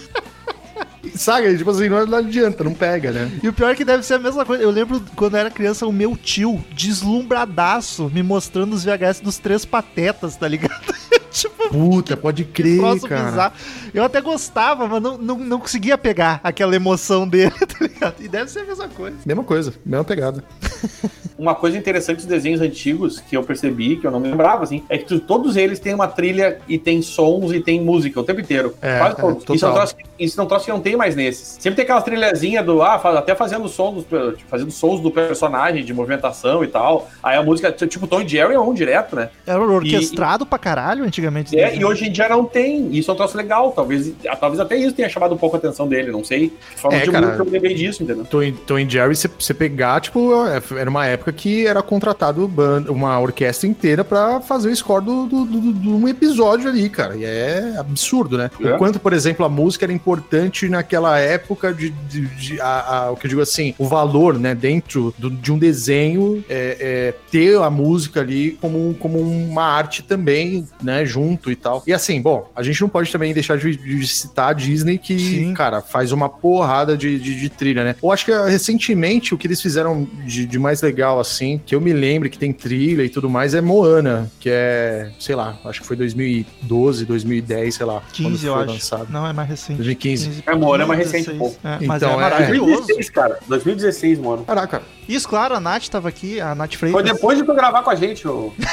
Saca? 1.15 1.56
Tipo 1.58 1.71
assim, 1.71 1.89
não, 1.89 2.06
não 2.06 2.17
adianta, 2.19 2.63
não 2.63 2.73
pega, 2.73 3.12
né? 3.12 3.32
E 3.41 3.47
o 3.47 3.54
pior 3.54 3.71
é 3.71 3.76
que 3.76 3.84
deve 3.84 4.04
ser 4.04 4.15
a 4.15 4.19
mesma 4.19 4.45
coisa. 4.45 4.63
Eu 4.63 4.71
lembro 4.71 5.04
quando 5.15 5.34
eu 5.34 5.41
era 5.41 5.52
criança, 5.52 5.86
o 5.86 5.91
meu 5.91 6.15
tio, 6.15 6.63
deslumbradaço, 6.71 8.10
me 8.10 8.23
mostrando 8.23 8.73
os 8.73 8.84
VHS 8.84 9.19
dos 9.19 9.38
três 9.38 9.65
patetas, 9.65 10.36
tá 10.36 10.47
ligado? 10.47 10.93
Tipo, 11.34 11.69
Puta, 11.69 12.15
pode 12.15 12.46
crer, 12.46 12.80
cara. 13.08 13.24
bizarro. 13.32 13.54
Eu 13.93 14.04
até 14.04 14.22
gostava, 14.22 14.88
mas 14.88 15.02
não, 15.02 15.17
não, 15.17 15.38
não 15.38 15.60
conseguia 15.60 15.98
pegar 15.98 16.39
aquela 16.43 16.76
emoção 16.76 17.28
dele, 17.28 17.52
tá 17.60 17.78
ligado? 17.82 18.15
E 18.22 18.28
deve 18.28 18.50
ser 18.50 18.60
a 18.60 18.65
mesma 18.65 18.88
coisa. 18.88 19.17
Mesma 19.26 19.43
coisa, 19.43 19.74
mesma 19.86 20.04
pegada. 20.06 20.43
Uma 21.36 21.56
coisa 21.56 21.76
interessante 21.78 22.17
dos 22.17 22.26
desenhos 22.28 22.62
antigos 22.62 23.19
que 23.19 23.36
eu 23.36 23.43
percebi, 23.43 23.98
que 23.98 24.06
eu 24.06 24.12
não 24.12 24.19
me 24.19 24.30
lembrava, 24.30 24.63
assim, 24.63 24.84
é 24.88 24.98
que 25.00 25.06
tu- 25.06 25.19
todos 25.19 25.56
eles 25.58 25.80
têm 25.80 25.93
uma 25.93 26.08
trilha 26.08 26.60
e 26.69 26.78
tem 26.78 27.02
sons 27.02 27.52
e 27.52 27.60
tem 27.60 27.82
música 27.82 28.19
o 28.19 28.24
tempo 28.24 28.39
inteiro. 28.39 28.76
É, 28.80 29.00
Quase 29.00 29.13
é, 29.13 29.22
todos. 29.22 29.43
total. 29.43 29.56
Isso 29.56 29.65
é 29.65 29.69
um 29.69 29.74
troço 29.74 29.96
que- 29.96 30.04
isso 30.19 30.39
é 30.39 30.43
um 30.43 30.48
troço 30.48 30.65
que 30.65 30.72
não 30.72 30.80
tem 30.80 30.96
mais 30.96 31.15
nesses. 31.15 31.58
Sempre 31.60 31.78
tem 31.78 31.84
aquela 31.84 32.02
trilhazinha 32.02 32.62
do, 32.63 32.82
ah, 32.84 33.00
faz- 33.00 33.17
até 33.17 33.34
fazendo 33.34 33.67
sons, 33.67 34.06
dos- 34.06 34.38
tipo, 34.38 34.48
fazendo 34.50 34.69
sons 34.72 35.02
do 35.02 35.10
personagem, 35.10 35.84
de 35.84 35.91
movimentação 35.93 36.63
e 36.63 36.67
tal. 36.67 37.10
Aí 37.22 37.36
a 37.36 37.41
música, 37.43 37.72
tipo, 37.72 38.06
Tom 38.06 38.22
e 38.22 38.28
Jerry 38.28 38.54
é 38.54 38.60
um 38.60 38.74
direto, 38.74 39.15
né? 39.15 39.30
Era 39.46 39.60
orquestrado 39.60 40.46
pra 40.46 40.60
caralho 40.60 41.04
antigamente. 41.04 41.23
É, 41.56 41.76
e 41.76 41.84
hoje 41.86 42.06
em 42.06 42.12
dia 42.12 42.28
não 42.30 42.46
tem. 42.46 42.90
Isso 42.96 43.10
é 43.10 43.14
um 43.14 43.18
troço 43.18 43.38
legal. 43.38 43.72
Talvez, 43.72 44.12
talvez 44.40 44.60
até 44.60 44.76
isso 44.78 44.94
tenha 44.94 45.10
chamado 45.10 45.34
um 45.34 45.38
pouco 45.38 45.56
a 45.56 45.60
atenção 45.60 45.88
dele, 45.88 46.12
não 46.12 46.24
sei. 46.24 46.54
Falando 46.76 46.98
É, 47.00 47.04
de 47.06 47.12
cara. 47.12 47.26
música, 47.28 47.44
eu 47.44 47.52
lembrei 47.52 47.74
disso, 47.76 48.04
entendeu? 48.04 48.26
Tom, 48.26 48.44
e- 48.44 48.52
Tom 48.52 48.80
e 48.80 48.90
Jerry, 48.90 49.16
você- 49.16 49.54
pegar, 49.54 50.02
tipo, 50.02 50.32
é, 50.48 50.62
era 50.80 50.90
uma 50.90 51.06
época 51.06 51.32
que 51.32 51.68
era 51.68 51.82
contratado 51.84 52.52
uma 52.90 53.20
orquestra 53.20 53.67
inteira 53.67 54.04
pra 54.04 54.42
fazer 54.42 54.69
o 54.69 54.76
score 54.76 55.06
do, 55.06 55.26
do, 55.28 55.46
do- 55.46 55.71
do- 55.74 55.96
um 55.96 56.08
episódio 56.08 56.69
ali, 56.69 56.90
cara. 56.90 57.15
E 57.15 57.24
é 57.24 57.76
absurdo, 57.78 58.38
né? 58.38 58.50
É. 58.62 58.74
O 58.74 58.78
quanto, 58.78 59.00
por 59.00 59.13
exemplo, 59.13 59.46
a 59.46 59.50
música 59.50 59.86
era 59.86 59.94
importante 59.94 60.67
naquela 60.67 61.19
época 61.19 61.74
de, 61.74 61.90
de- 62.10 62.26
de- 62.28 62.62
a- 62.62 63.06
a- 63.06 63.12
o 63.12 63.15
que 63.15 63.26
eu 63.28 63.30
digo 63.30 63.42
assim, 63.42 63.74
o 63.78 63.86
valor, 63.86 64.40
né, 64.40 64.56
dentro 64.56 65.13
do- 65.17 65.30
de 65.30 65.52
um 65.52 65.58
desenho, 65.58 66.44
é, 66.50 66.78
é, 66.80 67.13
ter 67.32 67.58
a 67.58 67.69
música 67.69 68.21
ali 68.21 68.58
como, 68.60 68.94
como 69.00 69.19
uma 69.19 69.63
arte 69.63 70.02
também, 70.04 70.65
né, 70.82 71.06
junto 71.14 71.52
e 71.52 71.56
tal. 71.56 71.84
E 71.86 71.94
assim, 71.94 72.22
bom, 72.22 72.50
a 72.56 72.64
gente 72.64 72.82
não 72.82 72.90
pode 72.90 73.12
também 73.12 73.34
deixar 73.34 73.58
de, 73.58 73.76
de 73.76 74.08
citar 74.08 74.50
a 74.50 74.54
Disney 74.54 74.98
que, 74.98 75.18
Sim. 75.20 75.54
cara, 75.54 75.82
faz 75.82 76.12
uma 76.12 76.28
porrada 76.28 76.98
de, 76.98 77.20
de, 77.20 77.40
de 77.40 77.50
trilha, 77.50 77.84
né? 77.84 77.96
Eu 78.02 78.12
acho 78.12 78.26
que 78.26 78.32
ah, 78.32 78.46
recentemente 78.46 79.34
o 79.34 79.38
que 79.38 79.46
eles 79.48 79.62
fizeram 79.62 80.08
de, 80.26 80.46
de 80.46 80.58
mais 80.60 80.82
legal, 80.82 81.20
assim, 81.20 81.62
que 81.66 81.76
eu 81.76 81.82
me 81.82 81.94
lembro 81.94 82.30
que 82.30 82.38
tem 82.38 82.52
trilha 82.52 83.04
e 83.04 83.10
tudo 83.10 83.30
mais, 83.30 83.54
é 83.54 83.62
Moana, 83.62 84.32
que 84.40 84.50
é, 84.50 85.12
sei 85.20 85.36
lá, 85.36 85.58
acho 85.66 85.82
que 85.82 85.88
foi 85.88 85.96
2012, 85.96 87.06
2010, 87.06 87.76
sei 87.76 87.86
lá, 87.86 88.02
15, 88.14 88.46
eu 88.48 88.54
foi 88.54 88.64
acho. 88.64 88.74
lançado. 88.74 89.08
Não, 89.12 89.28
é 89.28 89.34
mais 89.34 89.50
recente. 89.50 89.78
2015. 89.78 90.44
É, 90.46 90.56
Moana 90.56 90.84
é 90.84 90.88
mais 90.88 91.00
recente, 91.00 91.30
16. 91.32 91.38
pô. 91.38 91.68
É, 91.68 91.86
mas 91.86 92.02
Então, 92.02 92.12
é 92.12 92.14
é- 92.14 92.22
maravilhoso. 92.22 92.66
2016, 92.88 93.10
cara. 93.10 93.40
2016, 93.48 94.20
mano. 94.20 94.44
Caraca. 94.46 94.82
Isso, 95.08 95.27
claro, 95.27 95.56
a 95.56 95.60
Nath 95.60 95.87
tava 95.87 96.10
aqui, 96.10 96.39
a 96.39 96.54
Nath 96.56 96.75
Freitas. 96.75 97.01
Foi 97.01 97.12
depois 97.12 97.37
de 97.37 97.43
tu 97.43 97.54
gravar 97.54 97.81
com 97.83 97.89
a 97.89 97.95
gente, 97.95 98.27
ô. 98.27 98.54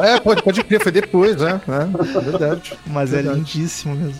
É, 0.00 0.20
pode, 0.20 0.42
pode 0.44 0.62
crer, 0.62 0.80
foi 0.80 0.92
depois, 0.92 1.36
né? 1.40 1.60
É, 1.66 2.20
verdade. 2.20 2.78
Mas 2.86 3.12
é 3.12 3.16
Verdade. 3.16 3.38
lindíssimo 3.38 3.96
mesmo. 3.96 4.18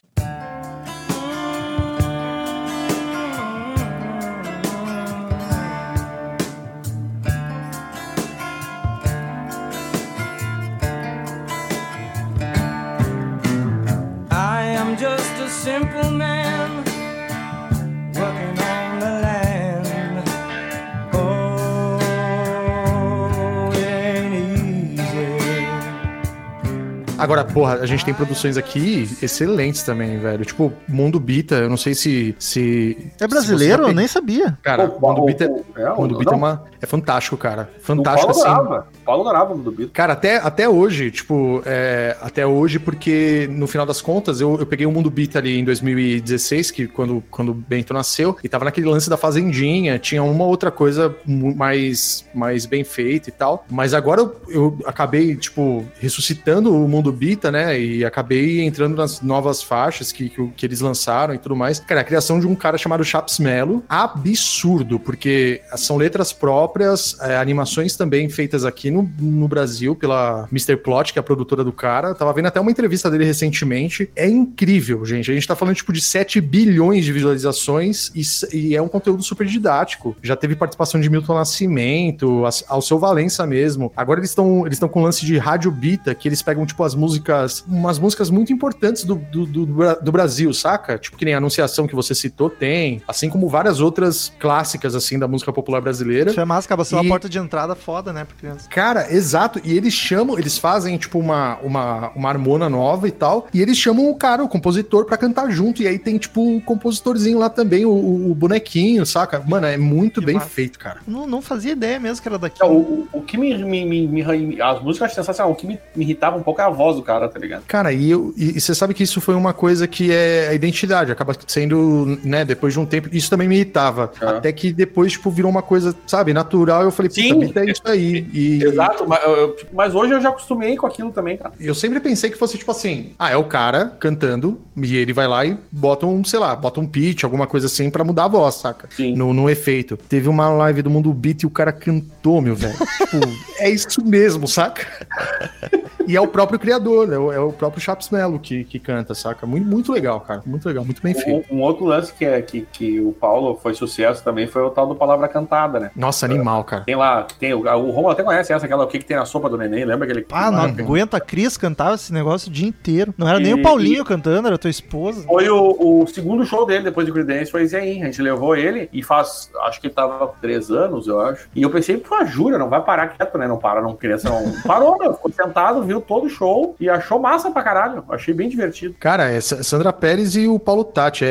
Agora, 27.19 27.45
porra, 27.45 27.75
a 27.75 27.87
gente 27.87 28.05
tem 28.05 28.15
produções 28.15 28.57
aqui 28.57 29.09
excelentes 29.23 29.83
também, 29.83 30.19
velho. 30.19 30.45
Tipo, 30.45 30.73
Mundo 30.89 31.19
Bita, 31.21 31.57
eu 31.57 31.69
não 31.69 31.77
sei 31.77 31.95
se. 31.95 32.35
se 32.39 33.11
É 33.21 33.27
brasileiro? 33.27 33.85
se 33.85 33.91
Eu 33.91 33.95
nem 33.95 34.07
sabia. 34.07 34.57
Cara, 34.63 34.85
O- 34.89 35.01
Mundo 35.09 35.23
o- 35.23 35.27
Bita, 35.27 35.47
o- 35.51 35.65
é, 35.81 35.91
o- 35.93 35.97
Mundo 36.03 36.19
Bita 36.19 36.33
é, 36.33 36.37
uma, 36.37 36.65
é 36.81 36.87
fantástico, 36.87 37.37
cara. 37.37 37.69
O 37.79 37.83
Fantástico, 37.83 38.33
Paulo 38.33 38.43
assim. 38.43 38.51
adorava. 38.61 38.89
Paulo 39.05 39.21
adorava 39.23 39.55
o 39.55 39.59
do 39.59 39.71
Beatles. 39.71 39.91
Cara, 39.93 40.13
até, 40.13 40.37
até 40.37 40.69
hoje, 40.69 41.11
tipo, 41.11 41.63
é, 41.67 42.17
até 42.23 42.47
hoje, 42.47 42.79
porque 42.79 43.49
no 43.51 43.67
final 43.67 43.87
das 43.87 44.01
contas, 44.01 44.41
eu, 44.41 44.59
eu 44.59 44.67
peguei 44.67 44.87
o 44.87 44.93
Mundo 44.93 45.11
Bita 45.11 45.39
ali 45.39 45.59
em 45.59 45.65
2016, 45.65 46.71
que 46.71 46.87
quando, 46.87 47.23
quando 47.31 47.51
o 47.51 47.55
Bento 47.55 47.93
nasceu, 47.95 48.37
e 48.45 48.49
tava 48.49 48.65
naquele 48.67 48.87
lance 48.89 49.09
da 49.09 49.17
Fazendinha, 49.17 49.99
tinha 49.99 50.23
uma 50.23 50.45
outra 50.45 50.71
coisa 50.71 51.15
mais, 51.27 52.25
mais 52.35 52.67
bem 52.67 52.85
feita 52.85 53.29
e 53.29 53.33
tal. 53.33 53.65
Mas 53.71 53.95
agora 53.95 54.21
eu, 54.21 54.37
eu 54.49 54.79
acabei, 54.85 55.35
tipo, 55.37 55.85
ressuscitando 55.99 56.75
o 56.75 56.89
Mundo 56.89 57.08
Bita, 57.13 57.51
né? 57.51 57.79
E 57.81 58.05
acabei 58.05 58.63
entrando 58.63 58.97
nas 58.97 59.21
novas 59.21 59.63
faixas 59.63 60.13
que, 60.13 60.29
que, 60.29 60.41
o- 60.41 60.53
que 60.57 60.65
eles 60.67 60.81
lançaram 60.81 61.35
e 61.35 61.39
tudo 61.39 61.57
mais. 61.57 61.81
Cara, 61.81 62.01
a 62.01 62.05
criação 62.05 62.39
de 62.41 62.47
um 62.47 62.55
cara 62.55 62.77
chamado 62.79 63.05
Chaps 63.05 63.39
Mello, 63.39 63.83
absurdo, 63.89 64.99
porque 64.99 65.61
são 65.77 65.97
letras 65.97 66.33
próprias, 66.33 67.17
é, 67.21 67.37
animações 67.37 67.97
também 67.97 68.29
feitas 68.29 68.65
aqui 68.65 68.91
no, 68.91 69.09
no 69.19 69.49
Brasil 69.49 69.95
pela 69.95 70.47
Mr. 70.53 70.77
Plot, 70.77 71.13
que 71.13 71.19
é 71.19 71.21
a 71.21 71.23
produtora 71.23 71.65
do 71.65 71.73
cara. 71.73 72.15
Tava 72.15 72.33
vendo 72.33 72.47
até 72.47 72.61
uma 72.61 72.71
entrevista 72.71 73.11
dele 73.11 73.25
recentemente. 73.25 74.11
É 74.15 74.29
incrível, 74.29 75.05
gente. 75.05 75.31
A 75.31 75.35
gente 75.35 75.47
tá 75.47 75.57
falando, 75.57 75.75
tipo, 75.75 75.93
de 75.93 76.01
7 76.01 76.41
bilhões 76.41 77.05
de 77.05 77.13
visualizações 77.13 78.11
e, 78.15 78.23
e 78.57 78.77
é 78.77 78.83
um 78.83 78.89
conteúdo 78.89 79.23
super 79.23 79.47
didático. 79.47 80.17
Já 80.23 80.37
teve 80.37 80.55
participação 80.57 81.01
de 81.01 81.09
Milton 81.11 81.35
Nascimento, 81.35 82.45
as- 82.45 82.65
ao 82.69 82.81
seu 82.83 82.99
Valença 82.99 83.47
mesmo. 83.47 83.93
Agora 83.97 84.21
eles 84.21 84.31
estão 84.31 84.67
eles 84.67 84.77
estão 84.77 84.89
com 84.89 85.01
um 85.01 85.05
lance 85.05 85.25
de 85.25 85.37
rádio 85.39 85.71
bita, 85.71 86.15
que 86.15 86.29
eles 86.29 86.43
pegam, 86.43 86.67
tipo, 86.67 86.83
as 86.85 86.95
músicas, 86.99 87.65
umas 87.67 87.99
músicas 87.99 88.29
muito 88.31 88.53
importantes 88.53 89.05
do, 89.05 89.15
do, 89.17 89.47
do, 89.47 89.67
do 90.03 90.13
Brasil, 90.13 90.53
saca? 90.53 90.99
Tipo, 90.99 91.17
que 91.17 91.25
nem 91.25 91.35
a 91.35 91.39
Anunciação 91.39 91.87
que 91.87 91.95
você 91.95 92.15
citou 92.15 92.51
tem, 92.51 93.01
assim 93.07 93.31
como 93.31 93.49
várias 93.49 93.81
outras 93.81 94.33
clássicas, 94.39 94.95
assim, 94.95 95.19
da 95.19 95.29
música 95.29 95.53
popular 95.53 95.81
brasileira. 95.81 96.31
Isso 96.31 96.41
é 96.41 96.45
massa, 96.45 96.67
acaba 96.67 96.85
sendo 96.85 97.03
E- 97.03 97.07
uma 97.07 97.11
porta 97.15 97.29
de 97.29 97.39
entrada 97.39 97.75
foda, 97.75 98.13
né, 98.13 98.25
pra 98.25 98.37
criança. 98.37 98.69
Cara, 98.69 99.13
exato. 99.13 99.61
E 99.65 99.77
eles 99.77 99.95
chamam, 99.95 100.39
eles 100.39 100.59
fazem, 100.59 100.97
tipo, 100.99 101.19
uma, 101.19 101.57
uma, 101.63 102.11
uma 102.11 102.29
harmona 102.29 102.69
nova 102.69 103.07
e 103.09 103.13
tal. 103.13 103.47
E 103.55 103.63
eles 103.63 103.77
chamam 103.79 104.11
o 104.11 104.15
cara, 104.17 104.43
o 104.43 104.49
compositor, 104.49 105.05
pra 105.05 105.17
cantar 105.17 105.51
junto. 105.51 105.83
E 105.83 105.87
aí 105.89 105.99
tem, 105.99 106.19
tipo, 106.19 106.57
o 106.57 106.61
compositorzinho 106.61 107.39
lá 107.39 107.49
também, 107.49 107.85
o, 107.87 107.91
o- 108.31 108.35
bonequinho, 108.35 109.05
saca? 109.07 109.41
Mano, 109.47 109.67
é 109.67 109.77
muito 109.77 110.21
Que 110.21 110.27
bem 110.27 110.35
massa. 110.37 110.49
feito, 110.49 110.79
cara. 110.79 111.01
Não, 111.07 111.27
não 111.27 111.41
fazia 111.43 111.73
ideia 111.73 111.99
mesmo 112.01 112.23
que 112.23 112.29
era 112.29 112.39
daqui. 112.39 112.63
É, 112.63 112.67
O, 112.67 113.07
o, 113.13 113.23
que 113.23 113.37
me, 113.37 113.57
me, 113.59 113.85
me, 113.85 114.07
me- 114.07 114.61
As 114.63 114.83
músicas 114.83 115.13
sensacional. 115.15 115.53
O 115.53 115.55
que 115.55 115.67
me, 115.67 115.79
me 115.95 116.05
irritava 116.05 116.37
um 116.37 116.43
pouco 116.43 116.61
é 116.61 116.65
a 116.65 116.71
voz 116.71 116.88
do 116.93 117.03
cara, 117.03 117.29
tá 117.29 117.39
ligado? 117.39 117.63
Cara, 117.67 117.93
e, 117.93 118.11
eu, 118.11 118.35
você 118.37 118.75
sabe 118.75 118.95
que 118.95 119.03
isso 119.03 119.21
foi 119.21 119.35
uma 119.35 119.53
coisa 119.53 119.87
que 119.87 120.13
é 120.13 120.49
a 120.49 120.55
identidade, 120.55 121.11
acaba 121.13 121.35
sendo, 121.47 122.19
né, 122.25 122.45
depois 122.45 122.73
de 122.73 122.81
um 122.81 122.87
tempo, 122.87 123.09
isso 123.13 123.31
também 123.31 123.49
me 123.49 123.55
irritava. 123.57 124.13
É. 124.21 124.27
Até 124.27 124.53
que 124.53 124.73
depois, 124.73 125.13
tipo, 125.13 125.31
virou 125.31 125.51
uma 125.51 125.63
coisa, 125.63 125.95
sabe, 126.07 126.33
natural. 126.33 126.83
Eu 126.83 126.91
falei, 126.91 127.11
Sim. 127.11 127.47
puta, 127.47 127.61
é 127.61 127.71
isso 127.71 127.83
aí. 127.85 128.27
E 128.33 128.63
Exato, 128.63 129.07
mas, 129.09 129.23
eu- 129.25 129.37
eu- 129.37 129.57
mas 129.73 129.95
hoje 129.95 130.13
eu 130.15 130.21
já 130.21 130.29
acostumei 130.31 130.77
com 130.77 130.87
aquilo 130.87 131.11
também, 131.11 131.37
cara. 131.37 131.53
eu 131.61 131.75
sempre 131.75 132.01
pensei 132.01 132.31
que 132.31 132.37
fosse, 132.39 132.57
tipo 132.59 132.71
assim, 132.71 133.11
ah, 133.19 133.31
é 133.31 133.37
o 133.37 133.45
cara 133.45 133.97
cantando, 134.01 134.61
e 134.77 134.97
ele 134.97 135.13
vai 135.13 135.27
lá 135.27 135.45
e 135.45 135.57
bota 135.71 136.07
um, 136.07 136.23
sei 136.25 136.39
lá, 136.39 136.55
bota 136.55 136.81
um 136.81 136.87
pitch, 136.87 137.25
alguma 137.25 137.47
coisa 137.47 137.67
assim, 137.67 137.91
pra 137.91 138.05
mudar 138.05 138.25
a 138.25 138.29
voz, 138.29 138.55
saca? 138.57 138.89
Sim. 138.95 139.15
No, 139.15 139.33
no 139.33 139.49
efeito. 139.51 139.97
Teve 139.97 140.29
uma 140.29 140.49
live 140.49 140.83
do 140.83 140.91
Mundo 140.91 141.13
Beat 141.13 141.43
e 141.43 141.47
o 141.47 141.51
cara 141.51 141.73
cantou, 141.73 142.41
meu 142.41 142.55
velho. 142.55 142.75
tipo, 142.77 143.19
é 143.59 143.71
isso 143.71 144.05
mesmo, 144.05 144.47
saca? 144.47 144.87
E 146.09 146.17
é 146.17 146.21
o 146.23 146.27
próprio 146.27 146.59
criador, 146.59 146.78
é 147.13 147.19
o, 147.19 147.33
é 147.33 147.39
o 147.41 147.53
próprio 147.53 147.81
Chaps 147.83 148.11
Mello 148.11 148.39
que, 148.39 148.65
que 148.65 148.79
canta, 148.79 149.15
saca? 149.15 149.47
Muito, 149.47 149.67
muito 149.67 149.93
legal, 149.93 150.21
cara. 150.21 150.43
Muito 150.47 150.67
legal, 150.67 150.85
muito 150.85 151.03
bem 151.03 151.15
feito. 151.15 151.47
Um, 151.53 151.59
um 151.59 151.63
outro 151.63 151.85
lance 151.85 152.13
que, 152.13 152.25
é, 152.25 152.41
que, 152.41 152.63
que 152.73 153.01
o 153.01 153.13
Paulo 153.13 153.59
foi 153.63 153.75
sucesso 153.75 154.23
também 154.23 154.47
foi 154.47 154.63
o 154.63 154.71
tal 154.71 154.87
do 154.87 154.95
Palavra 154.95 155.29
Cantada, 155.29 155.79
né? 155.81 155.91
Nossa, 155.97 156.27
animal, 156.27 156.65
cara. 156.65 156.85
Tem 156.85 156.97
lá, 156.97 157.27
tem, 157.39 157.53
o, 157.55 157.61
o 157.61 157.91
Romulo 157.91 158.11
até 158.11 158.23
conhece 158.23 158.53
essa, 158.53 158.65
aquela 158.67 158.85
o 158.85 158.87
que, 158.87 158.99
que 158.99 159.05
tem 159.05 159.17
na 159.17 159.25
sopa 159.25 159.49
do 159.49 159.57
neném, 159.57 159.85
lembra 159.85 160.05
aquele 160.07 160.27
Ah, 160.33 160.51
não 160.51 160.59
lá? 160.59 160.65
aguenta. 160.65 161.17
A 161.17 161.21
Cris 161.21 161.57
cantava 161.57 161.95
esse 161.95 162.13
negócio 162.13 162.49
o 162.49 162.53
dia 162.53 162.69
inteiro. 162.69 163.13
Não 163.17 163.29
era 163.29 163.39
nem 163.41 163.51
E- 163.53 163.55
o 163.55 163.63
Paulinho 163.63 164.05
cantando, 164.05 164.47
era 164.47 164.55
a 164.55 164.59
tua 164.59 164.71
esposa. 164.71 165.25
Foi 165.25 165.49
o, 165.49 166.03
o 166.03 166.07
segundo 166.07 166.45
show 166.45 166.65
dele 166.67 166.85
depois 166.85 167.07
de 167.07 167.13
Creedence, 167.13 167.51
foi 167.51 167.63
aí. 167.75 168.03
A 168.03 168.07
gente 168.07 168.23
levou 168.23 168.55
ele 168.57 168.89
e 168.93 169.03
faz, 169.03 169.51
acho 169.63 169.81
que 169.81 169.87
ele 169.89 169.95
tava 169.95 170.29
três 170.41 170.71
anos, 170.71 171.07
eu 171.07 171.21
acho. 171.21 171.49
E 171.55 171.63
eu 171.63 171.71
pensei, 171.71 171.97
pô, 171.99 172.25
jura, 172.25 172.59
não 172.59 172.69
vai 172.69 172.83
parar 172.83 173.09
quieto, 173.09 173.37
né? 173.39 173.47
Não 173.49 173.57
para, 173.59 173.81
não 173.81 173.95
criança 173.97 174.29
não. 174.29 174.53
Parou, 174.63 174.97
meu. 174.99 175.15
Ficou 175.15 175.33
sentado, 175.33 175.83
viu 175.83 176.01
todo 176.01 176.27
o 176.27 176.31
show 176.31 176.68
e 176.81 176.89
achou 176.89 177.19
massa 177.19 177.51
pra 177.51 177.63
caralho. 177.63 178.05
Achei 178.09 178.33
bem 178.35 178.49
divertido. 178.49 178.95
Cara, 179.01 179.31
é 179.31 179.41
Sa- 179.41 179.63
Sandra 179.63 179.93
Pérez 179.93 180.35
e 180.37 180.47
o 180.49 180.59
Paulo 180.59 180.85
Tati. 180.85 181.25
É, 181.25 181.29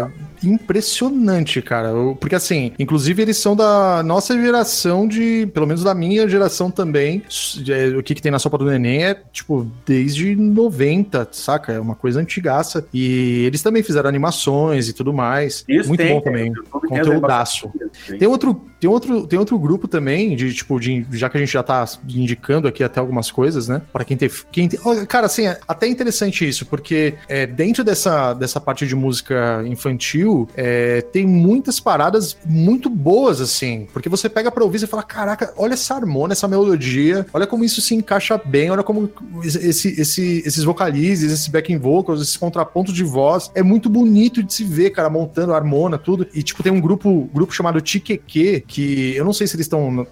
é 0.00 0.08
impressionante, 0.42 1.60
cara. 1.62 1.88
Eu- 1.88 2.16
Porque, 2.18 2.34
assim, 2.34 2.72
inclusive 2.78 3.22
eles 3.22 3.36
são 3.36 3.54
da 3.56 4.02
nossa 4.02 4.34
geração 4.40 5.06
de. 5.06 5.48
Pelo 5.52 5.66
menos 5.66 5.82
da 5.82 5.94
minha 5.94 6.28
geração 6.28 6.70
também. 6.70 7.22
É, 7.68 7.96
o 7.96 8.02
que, 8.02 8.14
que 8.14 8.22
tem 8.22 8.32
na 8.32 8.38
sopa 8.38 8.58
do 8.58 8.64
neném 8.66 9.04
é, 9.04 9.14
tipo, 9.32 9.70
desde 9.86 10.34
90, 10.36 11.28
saca? 11.32 11.72
É 11.72 11.80
uma 11.80 11.94
coisa 11.94 12.20
antigaça. 12.20 12.86
E 12.92 13.44
eles 13.44 13.62
também 13.62 13.82
fizeram 13.82 14.08
animações 14.08 14.88
e 14.88 14.92
tudo 14.92 15.12
mais. 15.12 15.64
Isso 15.68 15.88
Muito 15.88 16.00
tem, 16.00 16.14
bom 16.14 16.20
também. 16.20 16.52
Conteúdaço. 16.70 17.70
Tem 18.18 18.26
outro, 18.28 18.62
tem 18.80 18.88
outro, 18.88 19.26
tem 19.26 19.38
outro 19.38 19.58
grupo 19.58 19.86
também 19.88 20.34
de 20.36 20.52
tipo 20.52 20.78
de 20.80 21.04
já 21.12 21.28
que 21.28 21.36
a 21.36 21.40
gente 21.40 21.52
já 21.52 21.62
tá 21.62 21.84
indicando 22.08 22.68
aqui 22.68 22.82
até 22.82 23.00
algumas 23.00 23.30
coisas, 23.30 23.68
né? 23.68 23.82
Para 23.92 24.04
quem 24.04 24.16
tem, 24.16 24.30
quem 24.50 24.68
tem, 24.68 24.78
cara, 25.06 25.26
assim, 25.26 25.46
é 25.46 25.58
até 25.66 25.86
interessante 25.86 26.48
isso, 26.48 26.66
porque 26.66 27.14
é, 27.28 27.46
dentro 27.46 27.82
dessa, 27.84 28.34
dessa 28.34 28.60
parte 28.60 28.86
de 28.86 28.94
música 28.94 29.62
infantil 29.66 30.27
é, 30.56 31.02
tem 31.12 31.26
muitas 31.26 31.80
paradas 31.80 32.36
muito 32.44 32.88
boas 32.88 33.40
assim, 33.40 33.86
porque 33.92 34.08
você 34.08 34.28
pega 34.28 34.50
para 34.50 34.64
ouvir 34.64 34.82
e 34.82 34.86
fala, 34.86 35.02
caraca, 35.02 35.52
olha 35.56 35.74
essa 35.74 35.94
harmonia, 35.94 36.32
essa 36.32 36.48
melodia, 36.48 37.26
olha 37.32 37.46
como 37.46 37.64
isso 37.64 37.80
se 37.80 37.94
encaixa 37.94 38.40
bem, 38.44 38.70
olha 38.70 38.82
como 38.82 39.10
esse, 39.42 40.00
esse, 40.00 40.42
esses 40.44 40.64
vocalizes, 40.64 41.32
esses 41.32 41.48
backing 41.48 41.78
vocals, 41.78 42.20
esses 42.20 42.36
contrapontos 42.36 42.94
de 42.94 43.04
voz, 43.04 43.50
é 43.54 43.62
muito 43.62 43.88
bonito 43.88 44.42
de 44.42 44.52
se 44.52 44.64
ver, 44.64 44.90
cara, 44.90 45.10
montando 45.10 45.52
a 45.52 45.56
harmona, 45.56 45.98
tudo. 45.98 46.26
E 46.34 46.42
tipo 46.42 46.62
tem 46.62 46.72
um 46.72 46.80
grupo, 46.80 47.28
grupo 47.32 47.52
chamado 47.52 47.80
Tiqueque, 47.80 48.62
que 48.66 49.14
eu 49.16 49.24
não 49.24 49.32
sei 49.32 49.46
se 49.46 49.56
eles 49.56 49.66
estão, 49.66 50.06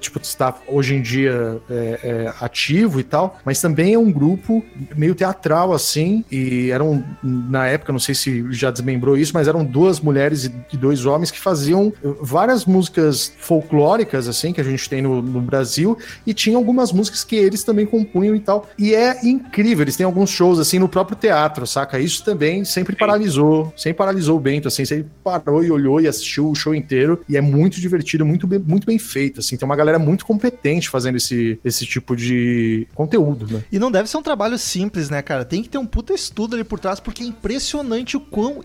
tipo, 0.00 0.20
está 0.20 0.54
hoje 0.68 0.94
em 0.94 1.02
dia 1.02 1.60
é, 1.70 2.00
é, 2.02 2.34
ativo 2.40 3.00
e 3.00 3.04
tal, 3.04 3.38
mas 3.44 3.60
também 3.60 3.94
é 3.94 3.98
um 3.98 4.10
grupo 4.10 4.62
meio 4.96 5.14
teatral, 5.14 5.72
assim, 5.72 6.24
e 6.30 6.70
eram, 6.70 7.04
na 7.22 7.66
época, 7.66 7.92
não 7.92 8.00
sei 8.00 8.14
se 8.14 8.44
já 8.50 8.70
desmembrou 8.70 9.16
isso, 9.16 9.32
mas 9.34 9.48
eram 9.52 9.64
duas 9.64 10.00
mulheres 10.00 10.44
e 10.44 10.76
dois 10.76 11.04
homens 11.06 11.30
que 11.30 11.38
faziam 11.38 11.92
várias 12.20 12.64
músicas 12.64 13.32
folclóricas, 13.38 14.26
assim, 14.28 14.52
que 14.52 14.60
a 14.60 14.64
gente 14.64 14.88
tem 14.88 15.02
no, 15.02 15.22
no 15.22 15.40
Brasil, 15.40 15.96
e 16.26 16.34
tinha 16.34 16.56
algumas 16.56 16.92
músicas 16.92 17.24
que 17.24 17.36
eles 17.36 17.62
também 17.62 17.86
compunham 17.86 18.34
e 18.34 18.40
tal. 18.40 18.68
E 18.78 18.94
é 18.94 19.24
incrível, 19.24 19.82
eles 19.82 19.96
têm 19.96 20.06
alguns 20.06 20.30
shows, 20.30 20.58
assim, 20.58 20.78
no 20.78 20.88
próprio 20.88 21.16
teatro, 21.16 21.66
saca? 21.66 21.98
Isso 21.98 22.24
também 22.24 22.64
sempre 22.64 22.96
paralisou, 22.96 23.72
sempre 23.76 23.98
paralisou 23.98 24.36
o 24.36 24.40
Bento, 24.40 24.68
assim, 24.68 24.84
sempre 24.84 25.06
parou 25.22 25.62
e 25.64 25.70
olhou 25.70 26.00
e 26.00 26.08
assistiu 26.08 26.50
o 26.50 26.54
show 26.54 26.74
inteiro, 26.74 27.20
e 27.28 27.36
é 27.36 27.40
muito 27.40 27.80
divertido, 27.80 28.24
muito 28.24 28.46
bem, 28.46 28.58
muito 28.58 28.86
bem 28.86 28.98
feito, 28.98 29.40
assim, 29.40 29.56
tem 29.56 29.66
uma 29.66 29.76
galera 29.76 29.98
muito 29.98 30.24
competente 30.24 30.88
fazendo 30.88 31.16
esse, 31.16 31.58
esse 31.64 31.86
tipo 31.86 32.16
de 32.16 32.86
conteúdo, 32.94 33.46
né? 33.52 33.62
E 33.70 33.78
não 33.78 33.90
deve 33.90 34.08
ser 34.08 34.16
um 34.16 34.22
trabalho 34.22 34.58
simples, 34.58 35.10
né, 35.10 35.22
cara? 35.22 35.44
Tem 35.44 35.62
que 35.62 35.68
ter 35.68 35.78
um 35.78 35.86
puta 35.86 36.12
estudo 36.12 36.54
ali 36.54 36.64
por 36.64 36.78
trás, 36.78 37.00
porque 37.00 37.22
é 37.22 37.26
impressionante 37.26 38.16
o 38.16 38.20
quão 38.20 38.60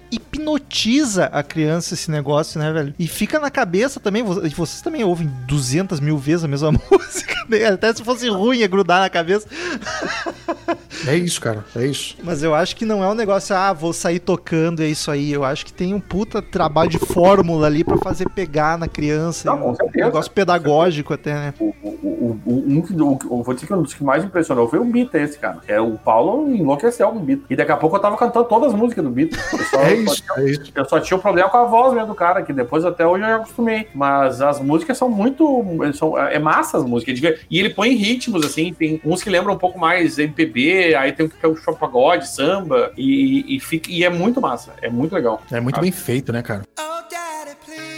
hipnotiza 0.78 1.26
a 1.26 1.42
criança 1.42 1.94
esse 1.96 2.12
negócio, 2.12 2.60
né, 2.60 2.72
velho? 2.72 2.94
E 3.00 3.08
fica 3.08 3.40
na 3.40 3.50
cabeça 3.50 4.00
também, 4.00 4.24
e 4.44 4.50
vocês 4.50 4.82
também 4.82 5.04
ouvem 5.04 5.30
200 5.48 6.00
mil 6.00 6.18
vezes 6.18 6.44
a 6.44 6.48
mesma 6.48 6.72
música, 6.92 7.36
né? 7.50 7.66
Até 7.66 7.94
se 7.94 8.04
fosse 8.04 8.30
ruim 8.30 8.60
ia 8.60 8.68
grudar 8.68 9.02
na 9.02 9.10
cabeça. 9.10 9.48
É 11.08 11.16
isso, 11.16 11.40
cara, 11.42 11.64
é 11.76 11.86
isso. 11.86 12.16
Mas 12.24 12.44
eu 12.44 12.54
acho 12.54 12.76
que 12.76 12.86
não 12.86 13.04
é 13.04 13.08
um 13.10 13.14
negócio, 13.16 13.56
ah, 13.56 13.74
vou 13.74 13.94
sair 13.94 14.20
tocando, 14.20 14.82
é 14.82 14.88
isso 14.88 15.10
aí. 15.10 15.32
Eu 15.32 15.44
acho 15.44 15.66
que 15.66 15.74
tem 15.74 15.94
um 15.94 16.00
puta 16.00 16.42
trabalho 16.42 16.90
de 16.90 17.00
fórmula 17.00 17.68
ali 17.68 17.84
pra 17.84 17.98
fazer 17.98 18.30
pegar 18.30 18.78
na 18.78 18.88
criança. 18.88 19.50
Não, 19.50 19.58
com 19.60 19.72
um 19.72 19.76
certeza. 19.76 20.06
negócio 20.06 20.32
pedagógico 20.32 21.14
até, 21.14 21.34
né? 21.34 21.54
O, 21.60 21.74
o, 21.82 21.90
o, 21.90 22.42
o- 22.46 22.66
um 22.68 22.82
que- 22.82 22.94
o- 22.94 23.44
vou 23.44 23.54
dizer 23.54 23.68
que 23.68 23.74
um 23.74 23.82
dos 23.82 23.94
que 23.94 24.04
mais 24.04 24.24
impressionou 24.24 24.68
foi 24.68 24.80
o 24.80 24.86
Beat 24.86 25.14
esse, 25.16 25.38
cara. 25.38 25.60
É, 25.68 25.80
o 25.80 25.98
Paulo 25.98 26.52
enlouqueceu 26.54 27.10
com 27.10 27.18
o 27.18 27.22
Beat. 27.22 27.42
E 27.50 27.56
daqui 27.56 27.72
a 27.72 27.78
pouco 27.78 27.96
eu 27.96 28.00
tava 28.02 28.18
cantando 28.18 28.46
todas 28.48 28.74
as 28.74 28.80
músicas 28.80 29.04
do 29.06 29.12
só, 29.70 29.82
É 29.82 29.94
isso, 29.96 30.24
é 30.38 30.44
isso. 30.50 30.67
Eu 30.76 30.86
só 30.88 31.00
tinha 31.00 31.18
o 31.18 31.22
problema 31.22 31.50
com 31.50 31.58
a 31.58 31.66
voz 31.66 31.94
mesmo 31.94 32.08
do 32.10 32.16
cara, 32.16 32.42
que 32.44 32.54
depois 32.54 32.84
até 32.86 33.06
hoje 33.06 33.24
eu 33.24 33.30
já 33.30 33.36
acostumei. 33.38 33.88
Mas 33.94 34.42
as 34.42 34.60
músicas 34.60 34.98
são 34.98 35.10
muito. 35.10 35.64
São, 35.94 36.18
é 36.18 36.40
massa 36.40 36.78
as 36.78 36.84
músicas. 36.86 37.16
devia- 37.16 37.40
E 37.50 37.60
ele 37.60 37.70
põe 37.70 37.94
ritmos, 37.96 38.46
assim, 38.46 38.74
tem 38.74 39.02
uns 39.04 39.24
que 39.24 39.30
lembram 39.30 39.54
um 39.54 39.58
pouco 39.58 39.80
mais 39.80 40.18
MPB, 40.18 40.96
aí 40.96 41.12
tem 41.12 41.26
um 41.26 41.30
que 41.30 41.36
é 41.46 41.48
o 41.48 41.56
pagode, 41.76 42.28
samba, 42.28 42.92
e, 42.98 43.56
e, 43.56 43.60
fica, 43.60 43.90
e 43.92 44.04
é 44.04 44.10
muito 44.10 44.42
massa. 44.42 44.74
É 44.82 44.90
muito 44.90 45.14
legal. 45.14 45.42
É 45.52 45.60
muito 45.60 45.80
bem 45.80 45.92
feito, 45.92 46.32
né, 46.32 46.42
cara? 46.42 46.64
Oh, 46.80 46.84
Daddy, 47.10 47.56
please 47.66 47.97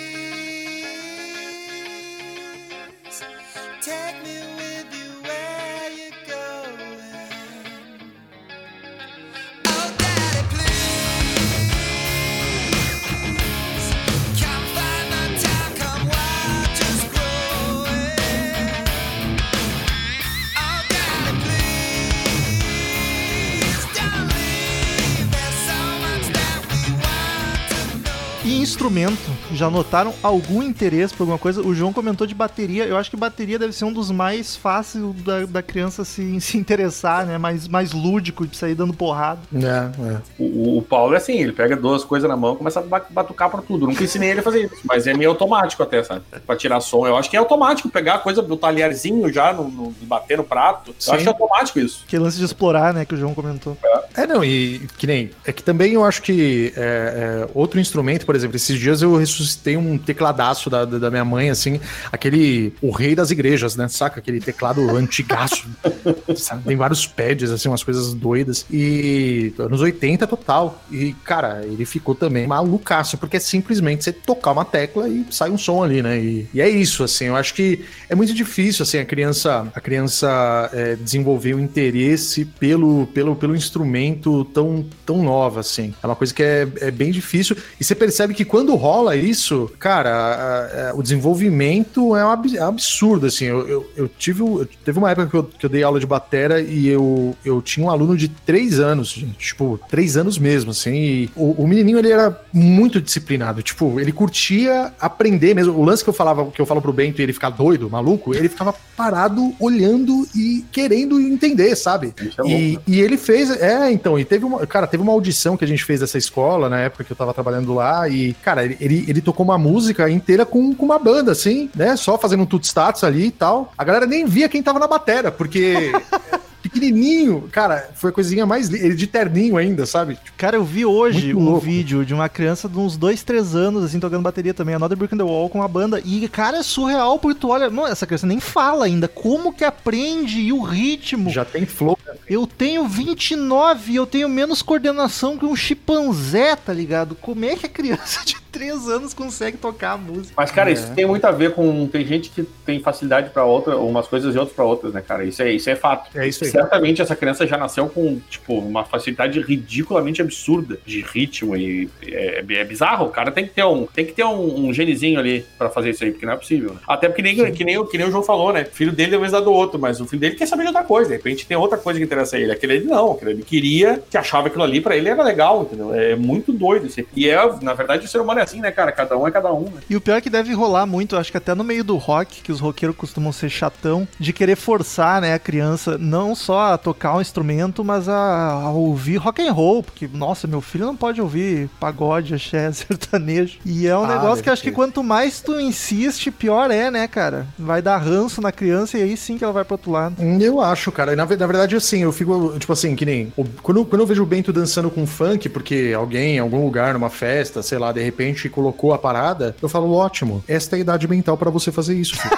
instrumento, 28.93 29.29
já 29.53 29.69
notaram 29.69 30.13
algum 30.23 30.63
interesse 30.63 31.13
por 31.13 31.23
alguma 31.23 31.37
coisa? 31.37 31.61
O 31.61 31.73
João 31.75 31.93
comentou 31.93 32.25
de 32.25 32.33
bateria. 32.33 32.85
Eu 32.85 32.97
acho 32.97 33.09
que 33.09 33.15
bateria 33.15 33.59
deve 33.59 33.71
ser 33.73 33.85
um 33.85 33.93
dos 33.93 34.09
mais 34.09 34.55
fáceis 34.55 35.03
da, 35.23 35.45
da 35.45 35.61
criança 35.61 36.03
se, 36.03 36.39
se 36.41 36.57
interessar, 36.57 37.25
né? 37.25 37.37
Mais, 37.37 37.67
mais 37.67 37.91
lúdico 37.93 38.47
de 38.47 38.57
sair 38.57 38.73
dando 38.75 38.93
porrada. 38.93 39.39
É, 39.53 40.13
é. 40.13 40.17
O, 40.39 40.77
o 40.79 40.81
Paulo 40.81 41.13
é 41.13 41.17
assim, 41.17 41.33
ele 41.39 41.51
pega 41.51 41.75
duas 41.75 42.03
coisas 42.03 42.27
na 42.27 42.35
mão 42.35 42.53
e 42.55 42.57
começa 42.57 42.79
a 42.79 42.83
ba- 42.83 43.05
batucar 43.09 43.49
pra 43.49 43.61
tudo. 43.61 43.85
Nunca 43.87 44.03
ensinei 44.03 44.31
ele 44.31 44.39
a 44.39 44.43
fazer 44.43 44.65
isso, 44.65 44.75
mas 44.85 45.05
é 45.07 45.13
meio 45.13 45.29
automático 45.29 45.83
até, 45.83 46.03
sabe? 46.03 46.21
Pra 46.45 46.55
tirar 46.55 46.79
som. 46.81 47.05
Eu 47.05 47.15
acho 47.15 47.29
que 47.29 47.35
é 47.35 47.39
automático 47.39 47.89
pegar 47.89 48.15
a 48.15 48.19
coisa 48.19 48.41
do 48.41 48.57
talherzinho 48.57 49.31
já, 49.31 49.53
no, 49.53 49.69
no- 49.69 49.93
bater 50.01 50.37
no 50.37 50.43
prato. 50.43 50.95
Sim. 50.97 51.11
Eu 51.11 51.15
acho 51.15 51.23
que 51.23 51.29
é 51.29 51.31
automático 51.31 51.79
isso. 51.79 52.05
Que 52.07 52.17
lance 52.17 52.37
de 52.37 52.45
explorar, 52.45 52.93
né? 52.93 53.05
Que 53.05 53.13
o 53.13 53.17
João 53.17 53.33
comentou. 53.33 53.77
É, 54.15 54.25
não, 54.25 54.43
e 54.43 54.79
que 54.97 55.05
nem. 55.05 55.29
É 55.45 55.51
que 55.53 55.61
também 55.61 55.93
eu 55.93 56.03
acho 56.03 56.21
que 56.21 56.73
é, 56.75 57.45
é, 57.45 57.49
outro 57.53 57.79
instrumento, 57.79 58.25
por 58.25 58.35
exemplo, 58.35 58.55
esses 58.55 58.78
dias 58.79 59.01
eu 59.01 59.15
ressuscitei 59.15 59.77
um 59.77 59.97
tecladaço 59.97 60.69
da, 60.69 60.85
da 60.85 61.09
minha 61.09 61.25
mãe, 61.25 61.49
assim, 61.49 61.79
aquele. 62.11 62.73
O 62.81 62.91
rei 62.91 63.15
das 63.15 63.31
igrejas, 63.31 63.75
né? 63.75 63.87
Saca? 63.87 64.19
Aquele 64.19 64.39
teclado 64.39 64.95
antigaço. 64.95 65.67
sabe? 66.35 66.63
Tem 66.63 66.75
vários 66.75 67.05
pads, 67.05 67.51
assim, 67.51 67.69
umas 67.69 67.83
coisas 67.83 68.13
doidas. 68.13 68.65
E 68.71 69.53
anos 69.59 69.81
80 69.81 70.25
total. 70.27 70.83
E, 70.91 71.13
cara, 71.23 71.61
ele 71.65 71.85
ficou 71.85 72.15
também 72.15 72.47
malucaço, 72.47 73.17
porque 73.17 73.37
é 73.37 73.39
simplesmente 73.39 74.03
você 74.03 74.11
tocar 74.11 74.51
uma 74.51 74.65
tecla 74.65 75.07
e 75.07 75.25
sai 75.29 75.49
um 75.49 75.57
som 75.57 75.83
ali, 75.83 76.01
né? 76.01 76.19
E, 76.19 76.47
e 76.53 76.61
é 76.61 76.69
isso, 76.69 77.03
assim, 77.03 77.25
eu 77.25 77.35
acho 77.35 77.53
que 77.53 77.85
é 78.07 78.15
muito 78.15 78.33
difícil, 78.33 78.83
assim, 78.83 78.97
a 78.97 79.05
criança, 79.05 79.67
a 79.73 79.81
criança 79.81 80.69
é, 80.73 80.95
desenvolver 80.95 81.53
o 81.53 81.59
interesse 81.59 82.45
pelo, 82.45 83.07
pelo, 83.07 83.35
pelo 83.35 83.55
instrumento 83.55 84.45
tão, 84.45 84.85
tão 85.05 85.23
nova, 85.23 85.59
assim. 85.59 85.93
É 86.01 86.05
uma 86.05 86.15
coisa 86.15 86.33
que 86.33 86.43
é, 86.43 86.67
é 86.81 86.91
bem 86.91 87.11
difícil. 87.11 87.55
E 87.79 87.83
você 87.83 87.95
percebe 87.95 88.33
que 88.33 88.45
quando 88.45 88.68
rola 88.75 89.15
isso, 89.15 89.69
cara, 89.79 90.09
a- 90.11 90.89
a- 90.89 90.93
o 90.95 91.01
desenvolvimento 91.03 92.15
é 92.15 92.25
um 92.25 92.29
é 92.55 92.59
absurdo, 92.59 93.25
assim. 93.25 93.45
Eu, 93.45 93.67
eu, 93.67 93.89
eu 93.95 94.07
tive, 94.07 94.43
o- 94.43 94.65
teve 94.83 94.97
uma 94.97 95.09
época 95.11 95.27
que 95.27 95.35
eu, 95.35 95.43
que 95.43 95.65
eu 95.65 95.69
dei 95.69 95.83
aula 95.83 95.99
de 95.99 96.05
batera 96.05 96.61
e 96.61 96.87
eu, 96.87 97.35
eu 97.45 97.61
tinha 97.61 97.85
um 97.85 97.89
aluno 97.89 98.15
de 98.15 98.27
três 98.27 98.79
anos, 98.79 99.09
gente, 99.09 99.37
tipo, 99.37 99.79
três 99.89 100.17
anos 100.17 100.37
mesmo, 100.37 100.71
assim. 100.71 100.93
E 100.93 101.29
o, 101.35 101.63
o 101.63 101.67
menininho, 101.67 101.99
ele 101.99 102.11
era 102.11 102.39
muito 102.53 103.01
disciplinado, 103.01 103.61
tipo, 103.61 103.99
ele 103.99 104.11
curtia 104.11 104.93
aprender 104.99 105.53
mesmo. 105.53 105.73
O 105.77 105.83
lance 105.83 106.03
que 106.03 106.09
eu 106.09 106.13
falava, 106.13 106.45
que 106.51 106.61
eu 106.61 106.65
falo 106.65 106.81
pro 106.81 106.93
Bento 106.93 107.19
e 107.19 107.23
ele 107.23 107.33
ficar 107.33 107.49
doido, 107.49 107.89
maluco, 107.89 108.33
ele 108.35 108.49
ficava 108.49 108.73
parado, 108.95 109.53
olhando 109.59 110.27
e 110.35 110.63
querendo 110.71 111.19
entender, 111.19 111.75
sabe? 111.75 112.13
É 112.17 112.47
E, 112.47 112.73
né? 112.73 112.81
e 112.87 112.99
ele 113.01 113.17
fez, 113.17 113.49
é, 113.49 113.91
então, 113.91 114.19
e 114.19 114.25
teve 114.25 114.45
uma, 114.45 114.65
cara, 114.67 114.85
teve 114.87 115.01
uma 115.03 115.11
audição 115.11 115.55
que 115.57 115.63
a 115.63 115.67
gente 115.67 115.83
fez 115.83 115.99
dessa 115.99 116.17
escola 116.17 116.69
na 116.69 116.79
época 116.81 117.03
que 117.03 117.11
eu 117.11 117.15
tava 117.15 117.33
trabalhando 117.33 117.73
lá 117.73 118.07
e, 118.09 118.33
cara, 118.43 118.58
ele, 118.63 118.77
ele, 118.79 119.05
ele 119.07 119.21
tocou 119.21 119.45
uma 119.45 119.57
música 119.57 120.09
inteira 120.09 120.45
com, 120.45 120.73
com 120.73 120.85
uma 120.85 120.99
banda, 120.99 121.31
assim, 121.31 121.69
né, 121.75 121.95
só 121.95 122.17
fazendo 122.17 122.43
um 122.43 122.45
tudo 122.45 122.65
status 122.65 123.03
ali 123.03 123.27
e 123.27 123.31
tal. 123.31 123.73
A 123.77 123.83
galera 123.83 124.05
nem 124.05 124.25
via 124.25 124.49
quem 124.49 124.63
tava 124.63 124.79
na 124.79 124.87
batera, 124.87 125.31
porque 125.31 125.91
pequenininho, 126.61 127.49
cara, 127.51 127.89
foi 127.95 128.09
a 128.09 128.13
coisinha 128.13 128.45
mais, 128.45 128.71
ele 128.71 128.95
de 128.95 129.07
terninho 129.07 129.57
ainda, 129.57 129.85
sabe? 129.85 130.15
Tipo, 130.15 130.37
Cara, 130.37 130.55
eu 130.55 130.63
vi 130.63 130.85
hoje 130.85 131.33
um 131.33 131.57
vídeo 131.57 132.05
de 132.05 132.13
uma 132.13 132.29
criança 132.29 132.69
de 132.69 132.77
uns 132.77 132.95
2, 132.95 133.23
3 133.23 133.55
anos, 133.55 133.83
assim, 133.83 133.99
tocando 133.99 134.23
bateria 134.23 134.53
também, 134.53 134.75
Another 134.75 134.97
Brick 134.97 135.13
in 135.13 135.17
the 135.17 135.23
Wall 135.23 135.49
com 135.49 135.61
a 135.61 135.67
banda. 135.67 136.01
E, 136.03 136.27
cara, 136.29 136.57
é 136.57 136.63
surreal, 136.63 137.19
porque 137.19 137.39
tu 137.39 137.49
olha, 137.49 137.69
mano, 137.69 137.91
essa 137.91 138.05
criança 138.05 138.27
nem 138.27 138.39
fala 138.39 138.85
ainda. 138.85 139.07
Como 139.07 139.53
que 139.53 139.63
aprende 139.63 140.39
e 140.39 140.53
o 140.53 140.61
ritmo? 140.61 141.29
já 141.29 141.43
tem 141.43 141.65
flow. 141.65 141.97
Eu 142.27 142.47
tenho 142.47 142.87
29 142.87 143.91
e 143.91 143.95
eu 143.95 144.05
tenho 144.05 144.29
menos 144.29 144.61
coordenação 144.61 145.37
que 145.37 145.45
um 145.45 145.55
chimpanzé, 145.55 146.55
tá 146.55 146.73
ligado? 146.73 147.15
Como 147.15 147.45
é 147.45 147.55
que 147.55 147.65
a 147.65 147.69
criança 147.69 148.23
de 148.25 148.35
3 148.51 148.87
anos 148.89 149.13
consegue 149.13 149.57
tocar 149.57 149.91
a 149.91 149.97
música? 149.97 150.33
Mas, 150.35 150.51
cara, 150.51 150.69
É. 150.69 150.73
isso 150.73 150.91
tem 150.93 151.05
muito 151.05 151.25
a 151.25 151.31
ver 151.31 151.53
com. 151.53 151.87
Tem 151.87 152.05
gente 152.05 152.29
que 152.29 152.43
tem 152.65 152.79
facilidade 152.79 153.29
pra 153.29 153.43
outra, 153.45 153.77
umas 153.77 154.07
coisas 154.07 154.35
e 154.35 154.37
outras 154.37 154.55
pra 154.55 154.65
outras, 154.65 154.93
né, 154.93 155.01
cara? 155.05 155.23
Isso 155.23 155.41
é, 155.41 155.51
isso 155.51 155.69
é 155.69 155.75
fato. 155.75 156.09
É 156.17 156.27
isso 156.27 156.43
aí. 156.43 156.49
Certamente 156.49 157.01
essa 157.01 157.15
criança 157.15 157.45
já 157.47 157.57
nasceu 157.57 157.87
com, 157.89 158.19
tipo, 158.29 158.57
uma 158.59 158.83
facilidade 158.85 159.39
ridiculamente 159.41 160.21
absurda 160.21 160.79
de 160.85 161.01
ritmo 161.01 161.55
e 161.55 161.89
é, 162.05 162.43
é 162.49 162.63
bizarro. 162.63 163.05
O 163.05 163.09
cara 163.09 163.31
tem 163.31 163.45
que 163.45 163.51
ter 163.53 163.63
um, 163.63 163.85
tem 163.85 164.05
que 164.05 164.13
ter 164.13 164.23
um, 164.23 164.67
um 164.67 164.73
genezinho 164.73 165.19
ali 165.19 165.45
pra 165.57 165.69
fazer 165.69 165.91
isso 165.91 166.03
aí, 166.03 166.11
porque 166.11 166.25
não 166.25 166.33
é 166.33 166.37
possível. 166.37 166.73
né? 166.73 166.79
Até 166.87 167.07
porque 167.07 167.21
nem, 167.21 167.51
que, 167.51 167.63
nem, 167.63 167.77
o- 167.77 167.85
que 167.85 167.97
nem 167.97 168.07
o 168.07 168.11
João 168.11 168.23
falou, 168.23 168.51
né? 168.53 168.63
O 168.63 168.75
filho 168.75 168.91
dele 168.91 169.15
é 169.15 169.17
o 169.17 169.21
mesmo 169.21 169.39
do 169.41 169.51
outro, 169.51 169.79
mas 169.79 169.99
o 170.01 170.05
filho 170.05 170.19
dele 170.19 170.35
quer 170.35 170.47
saber 170.47 170.63
de 170.63 170.67
outra 170.69 170.83
coisa. 170.83 171.09
De 171.09 171.15
repente 171.15 171.45
tem 171.45 171.55
outra 171.57 171.77
coisa 171.77 171.99
que 171.99 172.05
interessa 172.05 172.35
a 172.35 172.39
ele. 172.39 172.51
Aquele 172.51 172.73
ele 172.73 172.85
não, 172.85 173.11
aquele 173.11 173.31
ele 173.31 173.43
queria, 173.43 174.01
que 174.09 174.17
achava 174.17 174.47
aquilo 174.47 174.63
ali 174.63 174.81
pra 174.81 174.95
ele 174.97 175.09
era 175.09 175.23
legal, 175.23 175.63
entendeu? 175.63 175.93
É 175.93 176.15
muito 176.15 176.51
doido. 176.51 176.85
Assim. 176.87 177.05
E 177.15 177.29
é, 177.29 177.37
na 177.61 177.73
verdade, 177.73 178.05
o 178.05 178.07
ser 178.09 178.19
humano 178.19 178.38
é 178.39 178.43
assim, 178.43 178.59
né, 178.61 178.71
cara? 178.71 178.91
Cada 178.91 179.17
um 179.17 179.27
é 179.27 179.31
cada 179.31 179.51
um, 179.53 179.63
né? 179.65 179.81
E 179.89 179.95
o 179.95 180.01
pior 180.01 180.17
é 180.17 180.21
que 180.21 180.29
deve 180.29 180.53
rolar 180.53 180.85
muito, 180.85 181.15
acho 181.17 181.31
que 181.31 181.37
até 181.37 181.53
no 181.55 181.63
meio 181.63 181.83
do 181.83 181.97
rock, 181.97 182.41
que 182.41 182.51
os 182.51 182.59
roqueiros 182.59 182.95
costumam 182.97 183.31
ser 183.31 183.49
chatão, 183.49 184.07
de 184.19 184.33
querer 184.33 184.55
forçar, 184.55 185.21
né, 185.21 185.33
a 185.33 185.39
criança 185.39 185.97
não 185.97 186.35
só 186.35 186.73
a 186.73 186.77
tocar 186.77 187.15
um 187.15 187.21
instrumento, 187.21 187.83
mas 187.83 188.07
a, 188.09 188.51
a 188.51 188.69
ouvir 188.71 189.17
rock 189.17 189.41
and 189.45 189.51
roll, 189.51 189.83
porque, 189.83 190.09
nossa, 190.13 190.47
meu 190.47 190.61
filho 190.61 190.85
não 190.85 190.95
pode 190.95 191.21
ouvir 191.21 191.69
pagode, 191.79 192.33
axé, 192.33 192.71
sertanejo. 192.73 193.57
E 193.65 193.87
é 193.87 193.97
um 193.97 194.03
Ah, 194.03 194.07
negócio 194.15 194.43
que 194.43 194.49
acho 194.49 194.61
que 194.63 194.71
quanto 194.71 195.03
mais 195.03 195.39
tu 195.41 195.59
insiste, 195.59 196.31
pior 196.31 196.71
é, 196.71 196.89
né, 196.91 197.07
cara? 197.07 197.47
Vai 197.57 197.81
dar 197.81 197.97
ranço 197.97 198.41
na 198.41 198.51
criança 198.51 198.97
e 198.97 199.03
aí 199.03 199.17
sim 199.17 199.37
que 199.37 199.43
ela 199.43 199.53
vai 199.53 199.63
pro 199.63 199.75
outro 199.75 199.91
lado. 199.91 200.15
Hum, 200.19 200.39
Eu 200.41 200.61
acho, 200.61 200.91
cara. 200.91 201.15
Na, 201.15 201.25
na 201.25 201.47
verdade, 201.47 201.75
assim, 201.75 202.03
eu 202.03 202.11
fico, 202.11 202.55
tipo 202.59 202.71
assim, 202.73 202.95
que 202.95 203.05
nem. 203.05 203.33
quando, 203.61 203.85
quando 203.85 204.01
eu 204.01 204.05
vejo 204.07 204.23
o 204.23 204.25
Bento 204.25 204.51
dançando 204.53 204.89
com 204.89 205.05
funk, 205.05 205.49
porque 205.49 205.93
alguém, 205.95 206.35
em 206.35 206.39
algum 206.39 206.63
lugar, 206.63 206.93
numa 206.93 207.09
festa, 207.09 207.61
sei 207.63 207.77
lá, 207.77 207.91
de 207.91 208.01
repente 208.01 208.28
gente 208.29 208.49
colocou 208.49 208.93
a 208.93 208.97
parada, 208.97 209.55
eu 209.61 209.69
falo, 209.69 209.93
ótimo, 209.93 210.43
esta 210.47 210.75
é 210.75 210.77
a 210.77 210.79
idade 210.79 211.07
mental 211.07 211.37
pra 211.37 211.49
você 211.49 211.71
fazer 211.71 211.95
isso, 211.95 212.15
filho. 212.17 212.37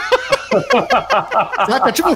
Saca? 1.67 1.91
Tipo, 1.91 2.09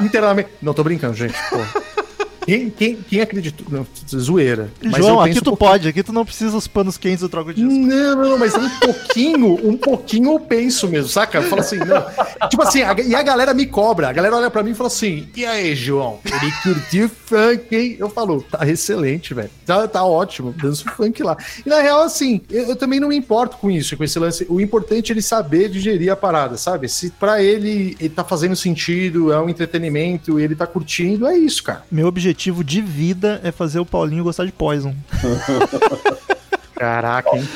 internamente. 0.00 0.50
Não 0.62 0.72
tô 0.74 0.84
brincando, 0.84 1.14
gente. 1.14 1.34
Pô. 1.50 2.07
Quem, 2.48 2.70
quem, 2.70 2.96
quem 2.96 3.20
acreditou? 3.20 3.66
Não, 3.70 3.86
zoeira. 4.18 4.70
Mas 4.82 4.96
João, 4.96 5.20
aqui 5.20 5.38
tu 5.42 5.52
um 5.52 5.56
pode, 5.56 5.86
aqui 5.86 6.02
tu 6.02 6.14
não 6.14 6.24
precisa 6.24 6.56
os 6.56 6.66
panos 6.66 6.96
quentes 6.96 7.20
do 7.20 7.28
troco 7.28 7.52
disco. 7.52 7.68
Não, 7.70 8.16
não, 8.16 8.38
mas 8.38 8.54
um 8.54 8.70
pouquinho, 8.80 9.68
um 9.68 9.76
pouquinho 9.76 10.32
eu 10.32 10.40
penso 10.40 10.88
mesmo, 10.88 11.10
saca? 11.10 11.36
Eu 11.38 11.42
falo 11.42 11.60
assim, 11.60 11.76
não. 11.76 12.48
Tipo 12.48 12.62
assim, 12.62 12.80
a- 12.82 12.96
e 13.04 13.14
a 13.14 13.22
galera 13.22 13.52
me 13.52 13.66
cobra. 13.66 14.08
A 14.08 14.12
galera 14.14 14.34
olha 14.34 14.50
pra 14.50 14.62
mim 14.62 14.70
e 14.70 14.74
fala 14.74 14.86
assim: 14.86 15.28
e 15.36 15.44
aí, 15.44 15.74
João? 15.74 16.20
Ele 16.24 16.50
curtiu 16.62 17.10
funk, 17.10 17.76
hein? 17.76 17.96
Eu 17.98 18.08
falo, 18.08 18.40
tá 18.50 18.66
excelente, 18.66 19.34
velho. 19.34 19.50
Tá, 19.66 19.86
tá 19.86 20.02
ótimo, 20.02 20.54
danço 20.58 20.86
funk 20.96 21.22
lá. 21.22 21.36
E 21.66 21.68
na 21.68 21.82
real, 21.82 22.00
assim, 22.02 22.40
eu, 22.50 22.68
eu 22.70 22.76
também 22.76 22.98
não 22.98 23.08
me 23.08 23.16
importo 23.16 23.58
com 23.58 23.70
isso, 23.70 23.94
com 23.94 24.04
esse 24.04 24.18
lance. 24.18 24.46
O 24.48 24.58
importante 24.58 25.12
é 25.12 25.14
ele 25.14 25.20
saber 25.20 25.68
digerir 25.68 26.10
a 26.10 26.16
parada, 26.16 26.56
sabe? 26.56 26.88
Se 26.88 27.10
pra 27.10 27.42
ele, 27.42 27.94
ele 28.00 28.08
tá 28.08 28.24
fazendo 28.24 28.56
sentido, 28.56 29.30
é 29.32 29.38
um 29.38 29.50
entretenimento, 29.50 30.40
ele 30.40 30.54
tá 30.54 30.66
curtindo, 30.66 31.26
é 31.26 31.36
isso, 31.36 31.62
cara. 31.62 31.84
Meu 31.92 32.06
objetivo 32.06 32.37
de 32.64 32.80
vida 32.80 33.40
é 33.42 33.50
fazer 33.50 33.80
o 33.80 33.86
Paulinho 33.86 34.24
gostar 34.24 34.44
de 34.44 34.52
Poison. 34.52 34.94
Caraca, 36.74 37.36
hein? 37.36 37.48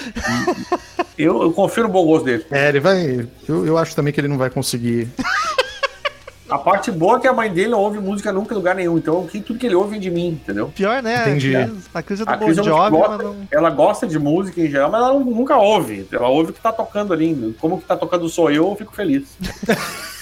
Eu, 1.17 1.43
eu 1.43 1.53
confio 1.53 1.85
no 1.85 1.89
bom 1.89 2.05
gosto 2.05 2.25
dele. 2.25 2.45
É, 2.51 2.69
ele 2.69 2.81
vai. 2.81 3.29
Eu, 3.49 3.65
eu 3.67 3.79
acho 3.79 3.95
também 3.95 4.13
que 4.13 4.21
ele 4.21 4.29
não 4.29 4.37
vai 4.37 4.51
conseguir. 4.51 5.09
A 6.51 6.59
parte 6.59 6.91
boa 6.91 7.17
é 7.17 7.21
que 7.21 7.29
a 7.29 7.33
mãe 7.33 7.51
dele 7.51 7.69
não 7.71 7.79
ouve 7.79 7.99
música 7.99 8.31
nunca 8.33 8.53
em 8.53 8.57
lugar 8.57 8.75
nenhum. 8.75 8.99
Então 8.99 9.21
o 9.21 9.29
que- 9.29 9.41
tudo 9.41 9.59
que 9.59 9.65
ele 9.67 9.75
ouve 9.75 9.93
vem 9.93 10.01
de 10.01 10.11
mim, 10.11 10.29
entendeu? 10.29 10.69
Pior, 10.75 11.03
né? 11.03 11.23
Entendi. 11.23 11.57
A 11.57 11.65
crise, 11.65 11.89
a 11.95 12.03
crise 12.03 12.25
do 12.25 12.31
A 12.31 12.37
Bon 12.37 12.45
Cris 12.45 12.59
é 12.59 12.63
Jovi, 12.63 12.91
gosta, 12.91 13.23
não... 13.23 13.37
ela 13.51 13.71
gosta 13.71 14.07
de 14.07 14.19
música 14.19 14.61
em 14.61 14.69
geral, 14.69 14.91
mas 14.91 15.01
ela 15.03 15.19
nunca 15.19 15.57
ouve. 15.57 16.07
Ela 16.13 16.29
ouve 16.29 16.51
o 16.51 16.53
que 16.53 16.61
tá 16.61 16.73
tocando 16.73 17.13
ali. 17.15 17.57
Como 17.61 17.81
que 17.81 17.87
tá 17.87 17.97
tocando 17.97 18.29
sou 18.29 18.51
eu, 18.51 18.69
eu 18.69 18.77
fico 18.77 18.95
feliz. 18.95 19.29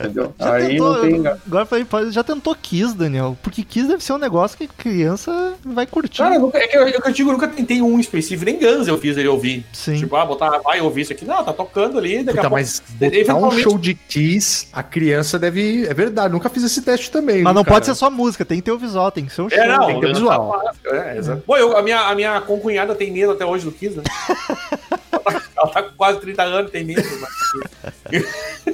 Entendeu? 0.00 0.34
Já 0.38 0.54
Aí 0.54 0.68
tentou, 0.68 0.92
não 0.94 1.22
tem. 1.22 1.26
agora 1.46 1.66
falei, 1.66 1.86
já 2.10 2.22
tentou 2.24 2.54
Kiss, 2.54 2.94
Daniel? 2.96 3.36
Porque 3.42 3.62
Kiss 3.62 3.86
deve 3.88 4.02
ser 4.02 4.12
um 4.12 4.18
negócio 4.18 4.56
que 4.58 4.66
criança 4.66 5.54
vai 5.64 5.86
curtir. 5.86 6.18
Cara, 6.18 6.34
eu 6.36 6.40
nunca, 6.40 6.58
é 6.58 6.66
que 6.66 6.76
eu, 6.76 6.86
é 6.86 6.92
que 6.92 7.08
eu 7.08 7.12
digo, 7.12 7.28
eu 7.30 7.32
nunca 7.34 7.48
tentei 7.48 7.80
um 7.82 7.98
específico, 7.98 8.44
nem 8.44 8.58
Guns 8.58 8.88
eu 8.88 8.98
fiz 8.98 9.16
ele 9.16 9.28
ouvir. 9.28 9.64
Sim. 9.72 9.96
Tipo, 9.96 10.16
ah, 10.16 10.24
botar, 10.26 10.58
vai 10.58 10.80
ouvir 10.80 11.02
isso 11.02 11.12
aqui. 11.12 11.24
Não, 11.24 11.44
tá 11.44 11.52
tocando 11.52 11.98
ali, 11.98 12.22
daqui 12.24 12.38
Puta, 12.38 12.40
a 12.46 12.50
pouco. 12.50 12.54
mas 12.54 12.82
botar 12.98 13.36
um 13.36 13.50
show 13.52 13.78
de 13.78 13.94
Kiss, 13.94 14.68
a 14.72 14.82
criança 14.82 15.38
deve. 15.38 15.86
É 15.86 15.94
verdade, 15.94 16.32
nunca 16.32 16.48
fiz 16.48 16.62
esse 16.64 16.82
teste 16.82 17.10
também. 17.10 17.42
Mas 17.42 17.52
viu, 17.52 17.54
não 17.54 17.64
cara? 17.64 17.74
pode 17.76 17.86
ser 17.86 17.94
só 17.94 18.10
música, 18.10 18.44
tem 18.44 18.58
que 18.58 18.64
ter 18.64 18.72
o 18.72 18.78
visual, 18.78 19.10
tem 19.10 19.24
que 19.26 19.32
ser 19.34 19.42
um 19.42 19.48
show. 19.50 19.58
É, 19.58 19.68
não, 19.68 19.86
tem 19.86 19.94
que 19.96 20.00
ter 20.00 20.06
eu- 20.08 20.14
visual. 20.14 20.62
É, 20.86 21.18
exato. 21.18 21.42
Pô, 21.46 21.56
eu- 21.56 21.76
a, 21.76 21.82
minha, 21.82 22.00
a 22.00 22.14
minha 22.14 22.40
concunhada 22.40 22.94
tem 22.94 23.10
medo 23.12 23.32
até 23.32 23.44
hoje 23.46 23.64
do 23.64 23.72
Kiss, 23.72 23.96
né? 23.96 24.02
ela, 25.12 25.20
tá, 25.22 25.42
ela 25.56 25.68
tá 25.68 25.82
com 25.82 25.96
quase 25.96 26.20
30 26.20 26.42
anos, 26.42 26.70
tem 26.70 26.84
medo. 26.84 27.02
Mas... 27.20 28.22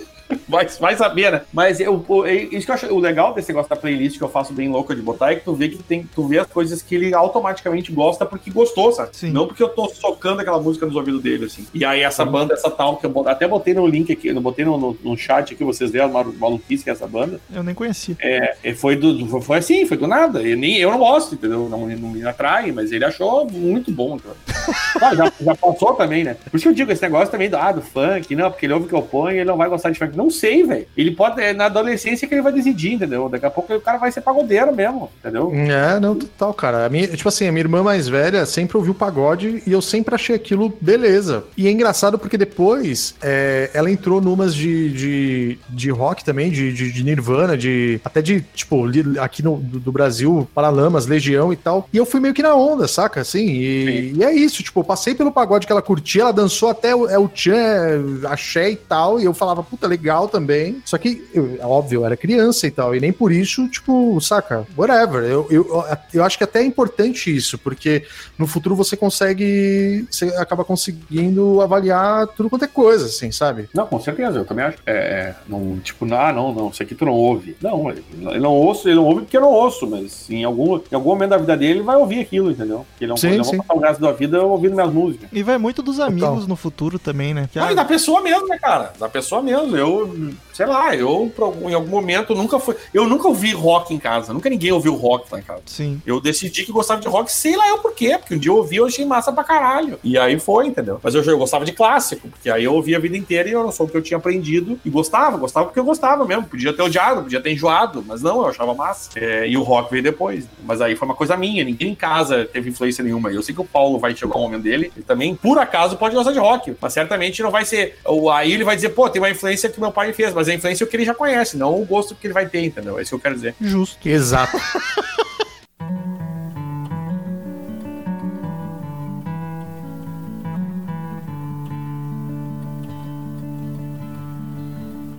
Vai, 0.49 0.67
vai 0.81 0.97
saber, 0.97 1.33
né? 1.33 1.43
Mas 1.53 1.81
eu, 1.81 2.05
isso 2.51 2.65
que 2.65 2.71
eu 2.71 2.75
acho 2.75 2.87
o 2.95 2.99
legal 2.99 3.35
desse 3.35 3.49
negócio 3.49 3.69
da 3.69 3.77
playlist 3.77 4.17
que 4.19 4.25
eu 4.25 4.29
faço 4.29 4.53
bem 4.53 4.69
louca 4.69 4.95
de 4.95 5.03
botar 5.03 5.33
é 5.33 5.37
que 5.37 5.45
tu 5.45 5.55
vê 5.55 5.69
que 5.69 5.83
tem, 5.83 6.09
tu 6.15 6.27
vê 6.27 6.39
as 6.39 6.47
coisas 6.47 6.83
que 6.83 6.95
ele 6.95 7.15
automaticamente 7.15 7.93
gosta 7.93 8.25
porque 8.25 8.51
gostou, 8.51 8.93
sabe? 8.93 9.11
Sim. 9.13 9.31
Não 9.31 9.47
porque 9.47 9.63
eu 9.63 9.69
tô 9.69 9.89
socando 9.89 10.41
aquela 10.41 10.61
música 10.61 10.87
nos 10.87 10.97
ouvidos 10.97 11.23
dele, 11.23 11.45
assim. 11.47 11.67
E 11.75 11.85
aí 11.85 12.01
essa 12.01 12.25
banda, 12.25 12.55
essa 12.55 12.71
tal, 12.71 12.97
que 12.97 13.07
eu 13.07 13.29
até 13.29 13.47
botei 13.47 13.75
no 13.75 13.87
link 13.87 14.11
aqui, 14.13 14.29
eu 14.29 14.41
botei 14.41 14.65
no, 14.65 14.79
no, 14.79 14.99
no 15.03 15.17
chat 15.17 15.53
aqui, 15.53 15.65
vocês 15.65 15.91
veem 15.91 16.05
a 16.05 16.09
malu- 16.09 16.35
maluquice 16.39 16.85
que 16.85 16.91
é 16.91 16.93
essa 16.93 17.07
banda. 17.07 17.41
Eu 17.53 17.63
nem 17.63 17.75
conhecia. 17.75 18.17
É, 18.21 18.57
é, 18.65 18.75
foi, 18.75 18.97
do, 18.97 19.41
foi 19.43 19.59
assim, 19.59 19.87
foi 19.87 19.97
do 19.97 20.07
nada. 20.07 20.43
Eu, 20.43 20.57
nem, 20.57 20.79
eu 20.79 20.91
não 20.91 20.99
gosto, 20.99 21.35
entendeu? 21.35 21.69
Não, 21.69 21.87
não 21.87 22.09
me 22.11 22.25
atrai, 22.25 22.73
mas 22.73 22.93
ele 22.93 23.05
achou 23.05 23.47
muito 23.51 23.91
bom. 23.91 24.19
Cara. 24.19 24.37
Ah, 25.01 25.15
já, 25.15 25.33
já 25.41 25.55
passou 25.55 25.95
também, 25.95 26.25
né? 26.25 26.35
Por 26.51 26.57
isso 26.57 26.65
que 26.65 26.69
eu 26.69 26.75
digo, 26.75 26.91
esse 26.93 27.01
negócio 27.01 27.31
também 27.31 27.49
do, 27.49 27.57
ah, 27.57 27.73
do 27.73 27.81
funk, 27.81 28.35
não, 28.35 28.51
porque 28.51 28.67
ele 28.67 28.73
ouve 28.73 28.87
o 28.87 28.89
que 28.89 28.95
eu 28.95 29.03
ponho 29.03 29.37
e 29.37 29.39
ele 29.39 29.45
não 29.49 29.57
vai 29.57 29.69
gostar 29.69 29.91
de 29.91 29.99
funk. 29.99 30.17
Não 30.17 30.29
sei, 30.39 30.65
velho. 30.65 30.87
Ele 30.97 31.11
pode, 31.11 31.41
é 31.41 31.53
na 31.53 31.67
adolescência 31.67 32.27
que 32.27 32.35
ele 32.35 32.43
vai 32.43 32.53
decidir, 32.53 32.95
entendeu? 32.95 33.29
Daqui 33.29 33.47
a 33.47 33.51
pouco 33.51 33.75
o 33.75 33.81
cara 33.81 33.99
vai 33.99 34.11
ser 34.13 34.21
pagodeiro 34.21 34.75
mesmo, 34.75 35.11
entendeu? 35.19 35.53
É, 35.55 35.99
não, 36.01 36.15
total, 36.15 36.55
cara. 36.55 36.87
A 36.87 36.89
minha, 36.89 37.09
tipo 37.09 37.29
assim, 37.29 37.47
a 37.47 37.53
minha 37.53 37.63
irmã 37.63 37.83
mais 37.83 38.09
velha 38.09 38.47
sempre 38.47 38.77
ouviu 38.77 38.95
pagode 38.95 39.63
e 39.67 39.73
eu 39.73 39.83
sempre 39.83 40.15
achei 40.15 40.35
aquilo 40.35 40.73
beleza. 40.81 41.45
E 41.57 41.67
é 41.67 41.71
engraçado 41.71 42.19
porque 42.19 42.39
depois 42.39 43.15
é, 43.23 43.71
ela 43.75 43.91
entrou 43.91 44.21
numas 44.21 44.55
de, 44.55 44.91
de, 44.91 45.59
de 45.69 45.91
rock 45.91 46.25
também, 46.25 46.51
de, 46.51 46.73
de, 46.73 46.93
de 46.93 47.05
Nirvana, 47.05 47.57
de 47.57 48.01
até 48.05 48.23
de, 48.23 48.41
tipo, 48.55 48.85
aqui 49.21 49.43
no 49.43 49.57
do, 49.57 49.81
do 49.81 49.93
Brasil, 49.93 50.49
Paralamas, 50.55 51.07
Legião 51.07 51.53
e 51.53 51.57
tal. 51.57 51.89
E 51.93 51.97
eu 51.97 52.07
fui 52.07 52.21
meio 52.21 52.35
que 52.35 52.43
na 52.43 52.55
onda, 52.55 52.87
saca? 52.87 53.21
Assim, 53.21 53.47
e, 53.47 54.13
e 54.17 54.25
é 54.25 54.33
isso, 54.33 54.63
tipo, 54.63 54.81
eu 54.81 54.85
passei 54.85 55.15
pelo 55.15 55.33
pagode 55.33 55.67
que 55.67 55.73
ela 55.73 55.83
curtia, 55.83 56.23
ela 56.23 56.33
dançou 56.33 56.69
até 56.69 56.95
o, 56.95 57.09
é, 57.09 57.19
o 57.19 57.29
Tchan, 57.29 58.21
axé 58.25 58.71
e 58.71 58.77
tal, 58.77 59.21
e 59.21 59.25
eu 59.25 59.35
falava, 59.35 59.63
puta, 59.63 59.87
legal 59.87 60.28
também. 60.29 60.83
Só 60.85 60.99
que, 60.99 61.27
eu, 61.35 61.59
é 61.61 61.67
óbvio, 61.67 62.01
eu 62.01 62.07
era 62.07 62.17
criança 62.17 62.67
e 62.67 62.71
tal, 62.71 62.95
e 62.95 63.01
nem 63.01 63.13
por 63.13 63.33
isso, 63.33 63.69
tipo, 63.69 64.21
saca, 64.21 64.67
whatever. 64.77 65.25
Eu, 65.25 65.47
eu, 65.51 65.85
eu 66.13 66.25
acho 66.25 66.39
que 66.39 66.45
até 66.45 66.61
é 66.61 66.65
importante 66.65 67.35
isso, 67.35 67.59
porque 67.59 68.05
no 68.39 68.47
futuro 68.47 68.75
você 68.77 68.97
consegue, 68.97 70.07
você 70.11 70.27
acaba 70.37 70.65
conseguindo 70.65 71.61
avaliar 71.61 72.27
tudo 72.29 72.51
quanto 72.51 72.65
é 72.65 72.69
coisa, 72.69 73.07
assim, 73.07 73.31
sabe? 73.31 73.69
Não, 73.75 73.87
com 73.87 74.01
certeza, 74.01 74.39
eu 74.39 74.45
também 74.45 74.65
acho. 74.65 74.79
É, 74.87 74.93
é, 74.93 75.35
não, 75.49 75.79
tipo, 75.79 76.05
ah, 76.15 76.33
não, 76.33 76.53
não, 76.53 76.69
isso 76.69 76.83
aqui 76.83 76.95
tu 76.95 77.05
não 77.05 77.13
ouve. 77.13 77.57
Não, 77.61 77.91
ele 77.91 78.41
não 78.41 78.53
ouço, 78.53 78.89
ele 78.89 78.97
não 78.97 79.05
ouve 79.05 79.23
porque 79.23 79.37
eu 79.37 79.41
não 79.41 79.51
ouço, 79.51 79.87
mas 79.87 80.29
em 80.31 80.45
algum, 80.45 80.77
em 80.77 80.95
algum 80.95 81.11
momento 81.11 81.31
da 81.31 81.39
vida 81.39 81.57
dele 81.57 81.73
ele 81.79 81.83
vai 81.83 81.97
ouvir 81.97 82.21
aquilo, 82.21 82.51
entendeu? 82.51 82.85
Porque 82.91 83.05
ele 83.05 83.11
não, 83.11 83.17
Sim, 83.17 83.29
ele 83.29 83.39
não 83.39 83.45
sim. 83.45 83.57
vai 83.57 83.67
passar 83.67 83.79
o 83.79 83.83
resto 83.83 84.01
da 84.01 84.13
vida 84.13 84.43
ouvindo 84.43 84.75
minhas 84.75 84.93
músicas. 84.93 85.29
E 85.33 85.43
vai 85.43 85.59
muito 85.59 85.83
dos 85.83 86.01
amigos 86.01 86.47
no 86.47 86.57
futuro 86.57 86.99
também, 86.99 87.33
né? 87.35 87.49
Que, 87.53 87.59
Ah, 87.59 87.69
ah, 87.69 87.73
e 87.73 87.75
da 87.75 87.85
pessoa 87.85 88.21
mesmo, 88.21 88.49
né, 88.49 88.59
cara? 88.59 88.93
Da 88.99 89.09
pessoa 89.09 89.43
mesmo. 89.43 89.77
Eu, 89.77 90.15
absolute 90.19 90.48
sei 90.59 90.67
lá, 90.67 90.93
eu 90.93 91.33
em 91.69 91.73
algum 91.73 91.89
momento 91.89 92.35
nunca 92.35 92.59
fui. 92.59 92.75
Eu 92.93 93.07
nunca 93.07 93.29
ouvi 93.29 93.53
rock 93.53 93.95
em 93.95 93.99
casa. 93.99 94.33
Nunca 94.33 94.51
ninguém 94.51 94.73
ouviu 94.73 94.93
rock 94.97 95.33
lá 95.33 95.39
em 95.39 95.43
casa. 95.43 95.63
Sim. 95.67 96.03
Eu 96.05 96.21
decidi 96.21 96.65
que 96.65 96.73
gostava 96.73 97.01
de 97.01 97.07
rock, 97.07 97.31
sei 97.31 97.57
lá 97.57 97.69
eu 97.69 97.79
por 97.79 97.95
quê, 97.95 98.19
porque 98.19 98.35
um 98.35 98.39
dia 98.39 98.51
eu 98.51 98.57
ouvi 98.57 98.75
e 98.75 98.79
eu 98.79 98.87
achei 98.87 99.05
massa 99.05 99.33
pra 99.33 99.45
caralho. 99.45 100.01
E 100.03 100.19
aí 100.19 100.37
foi, 100.41 100.67
entendeu? 100.67 100.99
Mas 101.01 101.15
eu, 101.15 101.23
eu 101.23 101.39
gostava 101.39 101.65
de 101.65 101.71
clássico, 101.71 102.27
porque 102.27 102.51
aí 102.51 102.65
eu 102.65 102.75
ouvia 102.75 102.97
a 102.97 103.01
vida 103.01 103.17
inteira 103.17 103.49
e 103.49 103.53
eu 103.53 103.63
não 103.63 103.71
sou 103.71 103.87
o 103.87 103.89
que 103.89 103.97
eu 103.97 104.03
tinha 104.03 104.19
aprendido. 104.19 104.81
E 104.85 104.91
gostava, 104.91 105.37
gostava 105.37 105.67
porque 105.67 105.79
eu 105.79 105.85
gostava 105.85 106.25
mesmo. 106.25 106.43
Podia 106.43 106.73
ter 106.73 106.83
odiado, 106.83 107.23
podia 107.23 107.41
ter 107.41 107.53
enjoado, 107.53 108.05
mas 108.05 108.21
não, 108.21 108.43
eu 108.43 108.49
achava 108.49 108.75
massa. 108.75 109.11
É, 109.15 109.47
e 109.47 109.57
o 109.57 109.63
rock 109.63 109.93
veio 109.93 110.03
depois. 110.03 110.49
Mas 110.65 110.81
aí 110.81 110.97
foi 110.97 111.07
uma 111.07 111.15
coisa 111.15 111.37
minha, 111.37 111.63
ninguém 111.63 111.93
em 111.93 111.95
casa 111.95 112.45
teve 112.45 112.69
influência 112.69 113.05
nenhuma. 113.05 113.31
Eu 113.31 113.45
sei 113.45 113.55
que 113.55 113.61
o 113.61 113.65
Paulo 113.65 114.01
vai 114.01 114.13
chegar 114.13 114.37
o 114.37 114.41
momento 114.41 114.65
dele, 114.65 114.91
ele 114.97 115.05
também, 115.05 115.37
por 115.37 115.57
acaso, 115.57 115.97
pode 115.97 116.17
gostar 116.17 116.33
de 116.33 116.41
rock. 116.41 116.75
Mas 116.81 116.93
certamente 116.93 117.45
não 117.45 117.53
vai 117.53 117.65
ser. 117.65 117.97
Aí 118.33 118.53
ele 118.53 118.65
vai 118.65 118.75
dizer, 118.75 118.89
pô, 118.89 119.09
tem 119.09 119.23
uma 119.23 119.31
influência 119.31 119.69
que 119.69 119.79
meu 119.79 119.93
pai 119.93 120.13
fez, 120.13 120.35
mas 120.35 120.48
a 120.49 120.55
influência 120.55 120.85
é 120.85 120.87
o 120.87 120.89
que 120.89 120.97
ele 120.97 121.05
já 121.05 121.15
conhece, 121.15 121.57
não 121.57 121.81
o 121.81 121.85
gosto 121.85 122.15
que 122.15 122.27
ele 122.27 122.35
vai 122.35 122.49
ter, 122.49 122.65
entendeu? 122.65 122.99
É 122.99 123.03
isso 123.03 123.11
que 123.11 123.15
eu 123.17 123.21
quero 123.21 123.35
dizer. 123.35 123.55
Justo. 123.61 124.09
Exato. 124.09 124.57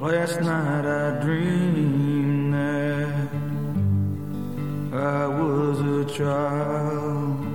Last 0.01 0.41
night 0.41 0.85
I 0.85 1.19
dreamed 1.21 2.53
that 2.53 3.29
I 4.93 5.27
was 5.27 5.79
a 5.79 6.09
child 6.13 7.45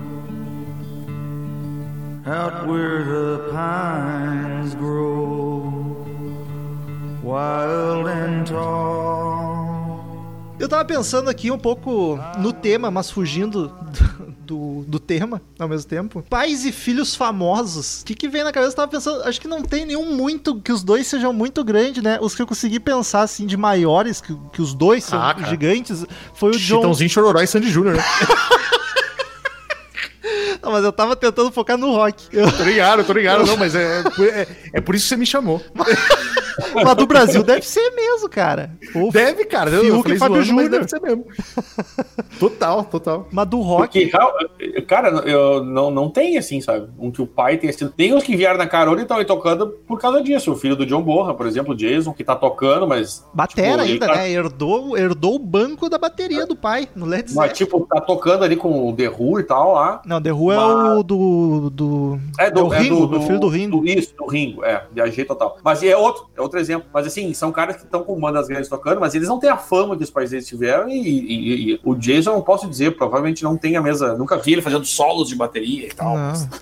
out 2.26 2.66
where 2.66 3.04
the 3.04 3.48
pines 3.50 4.74
grow 4.74 5.43
wild 7.24 8.08
and 8.08 8.44
tall. 8.44 10.04
Eu 10.58 10.68
tava 10.68 10.84
pensando 10.84 11.28
aqui 11.28 11.50
um 11.50 11.58
pouco 11.58 12.18
no 12.38 12.52
tema, 12.52 12.90
mas 12.90 13.10
fugindo 13.10 13.72
do, 14.46 14.84
do 14.86 15.00
tema 15.00 15.42
ao 15.58 15.68
mesmo 15.68 15.88
tempo. 15.88 16.22
Pais 16.30 16.64
e 16.64 16.70
filhos 16.70 17.14
famosos. 17.16 18.02
O 18.02 18.04
que, 18.04 18.14
que 18.14 18.28
vem 18.28 18.44
na 18.44 18.52
cabeça? 18.52 18.72
Eu 18.72 18.76
tava 18.76 18.88
pensando, 18.90 19.22
acho 19.24 19.40
que 19.40 19.48
não 19.48 19.62
tem 19.62 19.84
nenhum 19.84 20.14
muito, 20.14 20.60
que 20.60 20.70
os 20.70 20.82
dois 20.84 21.06
sejam 21.08 21.32
muito 21.32 21.64
grandes, 21.64 22.02
né? 22.02 22.18
Os 22.20 22.34
que 22.36 22.42
eu 22.42 22.46
consegui 22.46 22.78
pensar, 22.78 23.22
assim, 23.22 23.46
de 23.46 23.56
maiores, 23.56 24.20
que, 24.20 24.34
que 24.52 24.62
os 24.62 24.74
dois 24.74 25.02
são 25.04 25.20
Ah, 25.20 25.34
cara. 25.34 25.48
gigantes, 25.48 26.04
foi 26.34 26.50
o 26.50 26.58
John. 26.58 26.76
Chitãozinho, 26.76 27.10
Chororó 27.10 27.40
e 27.40 27.46
Sandy 27.46 27.68
Júnior, 27.70 27.96
né? 27.96 28.02
Não, 30.62 30.72
mas 30.72 30.82
eu 30.82 30.92
tava 30.92 31.14
tentando 31.14 31.52
focar 31.52 31.76
no 31.76 31.90
rock. 31.90 32.26
Eu- 32.32 32.50
Tô 32.50 32.62
ligado, 32.62 33.04
tô 33.04 33.12
ligado, 33.12 33.44
não, 33.44 33.54
mas 33.54 33.74
é, 33.74 34.00
é, 34.00 34.46
é 34.74 34.80
por 34.80 34.94
isso 34.94 35.04
que 35.04 35.08
você 35.10 35.16
me 35.18 35.26
chamou. 35.26 35.60
Mas 36.74 36.94
do 36.96 37.06
Brasil 37.06 37.42
deve 37.42 37.62
ser 37.66 37.90
mesmo, 37.90 38.28
cara. 38.28 38.70
Ou 38.94 39.10
Deve, 39.10 39.44
cara. 39.44 39.70
Eu, 39.70 39.80
Fiuk 39.82 39.94
eu 39.96 40.02
falei 40.02 40.16
e 40.16 40.18
Fábio 40.18 40.36
mas 40.36 40.46
Júnior. 40.46 40.70
deve 40.70 40.88
ser 40.88 41.00
mesmo. 41.00 41.24
total, 42.38 42.84
total. 42.84 43.28
Mas 43.30 43.46
do 43.48 43.60
rock. 43.60 44.08
Porque, 44.08 44.82
cara, 44.82 45.08
eu, 45.28 45.64
não, 45.64 45.90
não 45.90 46.10
tem 46.10 46.36
assim, 46.38 46.60
sabe? 46.60 46.88
Um 46.98 47.10
que 47.10 47.22
o 47.22 47.26
pai 47.26 47.56
tenha 47.58 47.72
sido. 47.72 47.90
Tem 47.90 48.14
os 48.14 48.22
que 48.24 48.36
vieram 48.36 48.58
na 48.58 48.66
carona 48.66 49.00
e 49.00 49.02
estão 49.02 49.16
aí 49.16 49.24
tocando 49.24 49.68
por 49.86 49.98
causa 50.00 50.22
disso. 50.22 50.52
O 50.52 50.56
filho 50.56 50.76
do 50.76 50.86
John 50.86 51.02
Borra, 51.02 51.34
por 51.34 51.46
exemplo, 51.46 51.72
o 51.74 51.76
Jason, 51.76 52.12
que 52.12 52.24
tá 52.24 52.36
tocando, 52.36 52.86
mas. 52.86 53.24
Batera 53.34 53.70
tipo, 53.70 53.82
ele 53.82 53.92
ainda, 53.92 54.06
tá- 54.06 54.14
né? 54.16 54.30
Herdou, 54.30 54.96
herdou 54.96 55.34
o 55.36 55.38
banco 55.38 55.88
da 55.88 55.98
bateria 55.98 56.46
do 56.46 56.56
pai, 56.56 56.88
no 56.94 57.06
Led 57.06 57.24
Mas, 57.34 57.34
Zeppelin. 57.34 57.54
tipo, 57.54 57.86
tá 57.86 58.00
tocando 58.00 58.44
ali 58.44 58.56
com 58.56 58.88
o 58.88 58.92
The 58.94 59.08
Who 59.08 59.40
e 59.40 59.42
tal 59.44 59.74
lá. 59.74 60.02
Não, 60.06 60.20
The 60.20 60.32
Who 60.32 60.52
é 60.52 60.56
Mas- 60.56 60.98
o 60.98 61.02
do. 61.02 61.70
do... 61.70 62.18
É 62.38 62.50
do, 62.50 62.64
o 62.64 62.68
Ringo, 62.68 63.06
do, 63.06 63.20
filho 63.22 63.40
do 63.40 63.48
Ringo. 63.48 63.84
isso, 63.86 64.14
do 64.16 64.26
Ringo, 64.26 64.64
é, 64.64 64.84
viajei 64.92 65.24
total. 65.24 65.58
Mas 65.62 65.82
é 65.82 65.96
outro, 65.96 66.26
é 66.36 66.40
outro 66.44 66.58
exemplo. 66.58 66.86
Mas 66.92 67.06
assim, 67.06 67.32
são 67.34 67.50
caras 67.52 67.76
que 67.76 67.82
estão 67.84 68.02
com 68.02 68.18
bandas 68.18 68.46
grandes 68.48 68.68
tocando, 68.68 69.00
mas 69.00 69.14
eles 69.14 69.28
não 69.28 69.38
têm 69.38 69.50
a 69.50 69.56
fama 69.56 69.96
que 69.96 70.04
os 70.04 70.10
pais 70.10 70.30
deles 70.30 70.46
tiveram. 70.46 70.88
E, 70.88 70.94
e- 70.94 71.72
e 71.74 71.80
o 71.84 71.94
Jason, 71.94 72.32
não 72.32 72.42
posso 72.42 72.68
dizer, 72.68 72.96
provavelmente 72.96 73.42
não 73.42 73.56
tem 73.56 73.76
a 73.76 73.82
mesma. 73.82 74.14
Nunca 74.14 74.36
vi 74.36 74.52
ele 74.52 74.62
fazendo 74.62 74.84
solos 74.84 75.28
de 75.28 75.34
bateria 75.36 75.86
e 75.86 75.90
tal. 75.92 76.16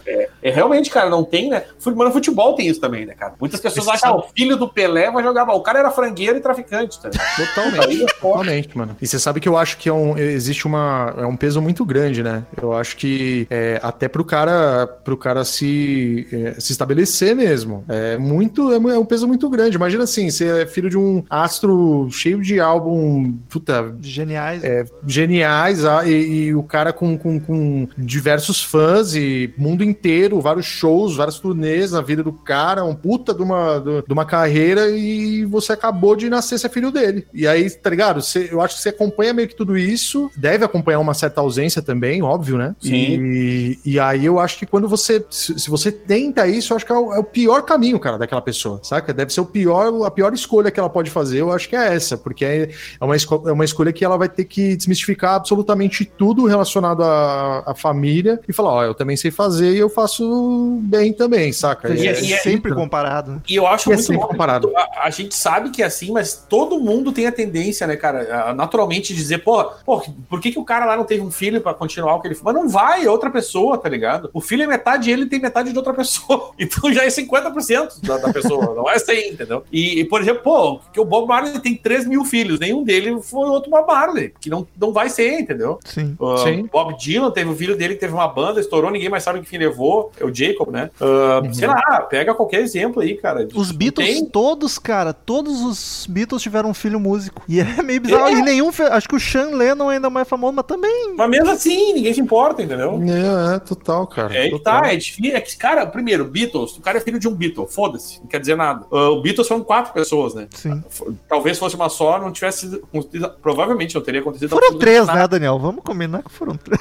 É, 0.06 0.28
é 0.42 0.50
realmente, 0.50 0.90
cara, 0.90 1.08
não 1.10 1.24
tem, 1.24 1.48
né? 1.50 1.64
Fut- 1.78 1.96
Mas 1.96 2.08
no 2.08 2.12
futebol 2.12 2.54
tem 2.54 2.66
isso 2.68 2.80
também, 2.80 3.04
né, 3.06 3.14
cara? 3.14 3.34
Muitas 3.40 3.60
pessoas 3.60 3.86
Esse 3.86 3.96
acham 3.96 4.18
que 4.18 4.24
ah, 4.24 4.26
o 4.28 4.30
filho 4.36 4.56
do 4.56 4.68
Pelé 4.68 5.10
vai 5.10 5.22
jogar. 5.22 5.44
bola. 5.44 5.58
O 5.58 5.62
cara 5.62 5.78
era 5.80 5.90
frangueiro 5.90 6.36
e 6.38 6.40
traficante, 6.40 7.00
tá? 7.00 7.10
Totalmente. 7.10 8.02
é. 8.02 8.06
Totalmente, 8.06 8.76
mano. 8.78 8.96
E 9.00 9.06
você 9.06 9.18
sabe 9.18 9.40
que 9.40 9.48
eu 9.48 9.56
acho 9.56 9.76
que 9.78 9.88
é 9.88 9.92
um, 9.92 10.16
existe 10.16 10.66
uma, 10.66 11.14
é 11.18 11.26
um 11.26 11.36
peso 11.36 11.60
muito 11.60 11.84
grande, 11.84 12.22
né? 12.22 12.44
Eu 12.60 12.72
acho 12.72 12.96
que 12.96 13.46
é, 13.50 13.80
até 13.82 14.08
pro 14.08 14.24
cara, 14.24 14.86
pro 14.86 15.16
cara 15.16 15.44
se, 15.44 16.26
é, 16.32 16.60
se 16.60 16.72
estabelecer 16.72 17.34
mesmo. 17.34 17.84
É 17.88 18.16
muito, 18.16 18.72
é, 18.72 18.76
é 18.76 18.98
um 18.98 19.04
peso 19.04 19.26
muito 19.26 19.48
grande. 19.48 19.71
Imagina 19.76 20.04
assim, 20.04 20.30
você 20.30 20.62
é 20.62 20.66
filho 20.66 20.88
de 20.90 20.96
um 20.98 21.22
astro 21.28 22.08
cheio 22.10 22.40
de 22.40 22.60
álbum, 22.60 23.34
puta, 23.48 23.94
Geniais. 24.00 24.62
é, 24.64 24.84
geniais 25.06 25.84
ah, 25.84 26.06
e, 26.06 26.46
e 26.46 26.54
o 26.54 26.62
cara 26.62 26.92
com, 26.92 27.16
com, 27.16 27.38
com 27.40 27.88
diversos 27.96 28.62
fãs 28.62 29.14
e 29.14 29.52
mundo 29.56 29.82
inteiro, 29.84 30.40
vários 30.40 30.66
shows, 30.66 31.16
várias 31.16 31.38
turnês 31.38 31.92
na 31.92 32.00
vida 32.00 32.22
do 32.22 32.32
cara, 32.32 32.84
um 32.84 32.94
puta 32.94 33.32
de 33.34 33.42
uma, 33.42 33.78
do- 33.78 34.02
de 34.06 34.12
uma 34.12 34.24
carreira 34.24 34.90
e 34.90 35.44
você 35.44 35.72
acabou 35.72 36.14
de 36.16 36.28
nascer 36.28 36.58
ser 36.58 36.68
filho 36.68 36.90
dele. 36.90 37.26
E 37.32 37.46
aí, 37.46 37.68
tá 37.70 37.90
ligado? 37.90 38.20
Você- 38.22 38.48
eu 38.50 38.60
acho 38.60 38.76
que 38.76 38.82
você 38.82 38.88
acompanha 38.90 39.32
meio 39.32 39.48
que 39.48 39.54
tudo 39.56 39.76
isso, 39.76 40.30
deve 40.36 40.64
acompanhar 40.64 40.98
uma 41.00 41.14
certa 41.14 41.40
ausência 41.40 41.82
também, 41.82 42.22
óbvio, 42.22 42.56
né? 42.58 42.74
Sim. 42.80 42.92
E, 43.22 43.78
e 43.84 44.00
aí 44.00 44.24
eu 44.24 44.38
acho 44.38 44.58
que 44.58 44.66
quando 44.66 44.88
você, 44.88 45.24
se, 45.30 45.58
se 45.58 45.70
você 45.70 45.90
tenta 45.90 46.46
isso, 46.46 46.72
eu 46.72 46.76
acho 46.76 46.86
que 46.86 46.92
é 46.92 46.96
o, 46.96 47.12
é 47.14 47.18
o 47.18 47.24
pior 47.24 47.62
caminho, 47.62 47.98
cara, 47.98 48.18
daquela 48.18 48.40
pessoa, 48.42 48.80
saca? 48.82 49.12
Deve 49.12 49.32
ser 49.32 49.40
o 49.40 49.46
pior, 49.46 49.61
a 49.70 50.10
pior 50.10 50.32
escolha 50.34 50.70
que 50.70 50.78
ela 50.80 50.88
pode 50.90 51.10
fazer, 51.10 51.40
eu 51.40 51.52
acho 51.52 51.68
que 51.68 51.76
é 51.76 51.94
essa, 51.94 52.16
porque 52.16 52.44
é, 52.44 52.70
é 53.00 53.04
uma, 53.04 53.16
esco- 53.16 53.42
é 53.48 53.52
uma 53.52 53.64
escolha 53.64 53.92
que 53.92 54.04
ela 54.04 54.16
vai 54.16 54.28
ter 54.28 54.44
que 54.44 54.76
desmistificar 54.76 55.34
absolutamente 55.34 56.04
tudo 56.04 56.46
relacionado 56.46 57.02
à, 57.02 57.62
à 57.66 57.74
família 57.74 58.40
e 58.48 58.52
falar, 58.52 58.72
ó, 58.72 58.84
eu 58.84 58.94
também 58.94 59.16
sei 59.16 59.30
fazer 59.30 59.72
e 59.74 59.78
eu 59.78 59.88
faço 59.88 60.78
bem 60.82 61.12
também, 61.12 61.52
saca? 61.52 61.92
É, 61.92 61.96
e- 61.96 62.32
e- 62.32 62.38
sempre 62.38 62.74
comparado. 62.74 63.32
né? 63.32 63.40
E 63.48 63.56
eu 63.56 63.66
acho 63.66 63.88
E 63.88 63.92
é 63.92 63.94
muito 63.96 64.06
sempre 64.06 64.16
louco. 64.18 64.32
comparado. 64.32 64.72
A, 64.76 65.06
a 65.06 65.10
gente 65.10 65.34
sabe 65.34 65.70
que 65.70 65.82
é 65.82 65.86
assim, 65.86 66.10
mas 66.12 66.34
todo 66.48 66.78
mundo 66.78 67.12
tem 67.12 67.26
a 67.26 67.32
tendência, 67.32 67.86
né, 67.86 67.96
cara, 67.96 68.48
a, 68.48 68.54
naturalmente 68.54 69.14
dizer, 69.14 69.38
pô, 69.38 69.64
pô, 69.84 70.00
por 70.28 70.40
que, 70.40 70.52
que 70.52 70.58
o 70.58 70.64
cara 70.64 70.84
lá 70.86 70.96
não 70.96 71.04
teve 71.04 71.22
um 71.22 71.30
filho 71.30 71.60
pra 71.60 71.74
continuar 71.74 72.14
o 72.16 72.20
que 72.20 72.28
ele? 72.28 72.38
Mas 72.42 72.54
não 72.54 72.68
vai, 72.68 73.04
é 73.04 73.10
outra 73.10 73.30
pessoa, 73.30 73.76
tá 73.78 73.88
ligado? 73.88 74.30
O 74.32 74.40
filho 74.40 74.62
é 74.62 74.66
metade 74.66 75.10
ele 75.10 75.26
tem 75.26 75.40
metade 75.40 75.70
de 75.72 75.76
outra 75.78 75.92
pessoa. 75.92 76.52
Então 76.62 76.92
já 76.92 77.04
é 77.04 77.08
50% 77.08 78.00
da, 78.06 78.18
da 78.18 78.32
pessoa, 78.32 78.74
não 78.74 78.88
é 78.88 78.98
100, 78.98 79.32
entendeu? 79.32 79.51
E, 79.72 80.00
e, 80.00 80.04
por 80.04 80.20
exemplo, 80.20 80.42
pô, 80.42 80.80
que 80.92 81.00
o 81.00 81.04
Bob 81.04 81.28
Marley 81.28 81.58
tem 81.60 81.74
3 81.74 82.06
mil 82.06 82.24
filhos, 82.24 82.58
nenhum 82.58 82.82
dele 82.82 83.20
foi 83.20 83.48
outro 83.48 83.70
Bob 83.70 83.86
Marley, 83.86 84.32
que 84.40 84.48
não, 84.48 84.66
não 84.78 84.92
vai 84.92 85.08
ser, 85.08 85.40
entendeu? 85.40 85.78
Sim. 85.84 86.16
Uh, 86.18 86.38
Sim. 86.38 86.68
Bob 86.72 86.96
Dylan 86.96 87.30
teve 87.30 87.50
o 87.50 87.56
filho 87.56 87.76
dele 87.76 87.94
que 87.94 88.00
teve 88.00 88.14
uma 88.14 88.28
banda, 88.28 88.60
estourou, 88.60 88.90
ninguém 88.90 89.08
mais 89.08 89.22
sabe 89.22 89.40
que 89.40 89.46
fim 89.46 89.58
levou. 89.58 90.10
É 90.18 90.24
o 90.24 90.34
Jacob, 90.34 90.70
né? 90.70 90.90
Uh, 91.00 91.52
Sei 91.54 91.68
lá, 91.68 92.02
pega 92.08 92.34
qualquer 92.34 92.60
exemplo 92.60 93.02
aí, 93.02 93.16
cara. 93.16 93.46
Os 93.54 93.70
Beatles, 93.70 94.06
tem- 94.08 94.26
todos, 94.26 94.78
cara, 94.78 95.12
todos 95.12 95.60
os 95.62 96.06
Beatles 96.08 96.42
tiveram 96.42 96.70
um 96.70 96.74
filho 96.74 96.98
músico. 96.98 97.42
E 97.48 97.60
é 97.60 97.82
meio 97.82 98.00
bizarro. 98.00 98.28
É. 98.28 98.32
E 98.32 98.42
nenhum. 98.42 98.70
Acho 98.90 99.08
que 99.08 99.16
o 99.16 99.20
Sean 99.20 99.50
Lennon 99.50 99.88
ainda 99.88 100.06
é 100.06 100.10
mais 100.10 100.28
famoso, 100.28 100.54
mas 100.54 100.66
também. 100.66 101.14
Mas 101.16 101.30
mesmo 101.30 101.50
assim, 101.50 101.92
ninguém 101.92 102.14
se 102.14 102.20
importa, 102.20 102.62
entendeu? 102.62 103.00
É, 103.02 103.56
é, 103.56 103.58
total, 103.58 104.06
cara. 104.06 104.34
É, 104.34 104.42
aí 104.42 104.50
total. 104.50 104.82
tá, 104.82 104.92
é 104.92 104.96
difícil. 104.96 105.36
É 105.36 105.40
que, 105.40 105.56
cara, 105.56 105.86
primeiro, 105.86 106.24
Beatles, 106.24 106.76
o 106.76 106.80
cara 106.80 106.98
é 106.98 107.00
filho 107.00 107.18
de 107.18 107.28
um 107.28 107.34
Beatle, 107.34 107.66
foda-se, 107.66 108.20
não 108.20 108.26
quer 108.26 108.40
dizer 108.40 108.56
nada. 108.56 108.86
Uh, 108.90 109.16
o 109.16 109.22
Beatles 109.22 109.41
foram 109.48 109.62
quatro 109.64 109.92
pessoas, 109.92 110.34
né? 110.34 110.48
Sim. 110.50 110.82
Talvez 111.28 111.58
fosse 111.58 111.74
uma 111.76 111.88
só, 111.88 112.18
não 112.18 112.32
tivesse. 112.32 112.60
sido- 112.60 113.30
Provavelmente 113.42 113.94
não 113.94 114.02
teria 114.02 114.20
acontecido. 114.20 114.50
Foram 114.50 114.78
três, 114.78 115.06
né, 115.06 115.26
Daniel? 115.28 115.58
Vamos 115.58 115.82
combinar 115.84 116.22
que 116.22 116.30
foram 116.30 116.56
três. 116.56 116.80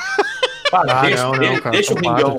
Ah, 0.73 1.01
deixa, 1.01 1.23
não, 1.23 1.31
não, 1.33 1.59
cara. 1.59 1.71
deixa 1.71 1.93
o 1.93 1.97
Ringão. 1.97 2.37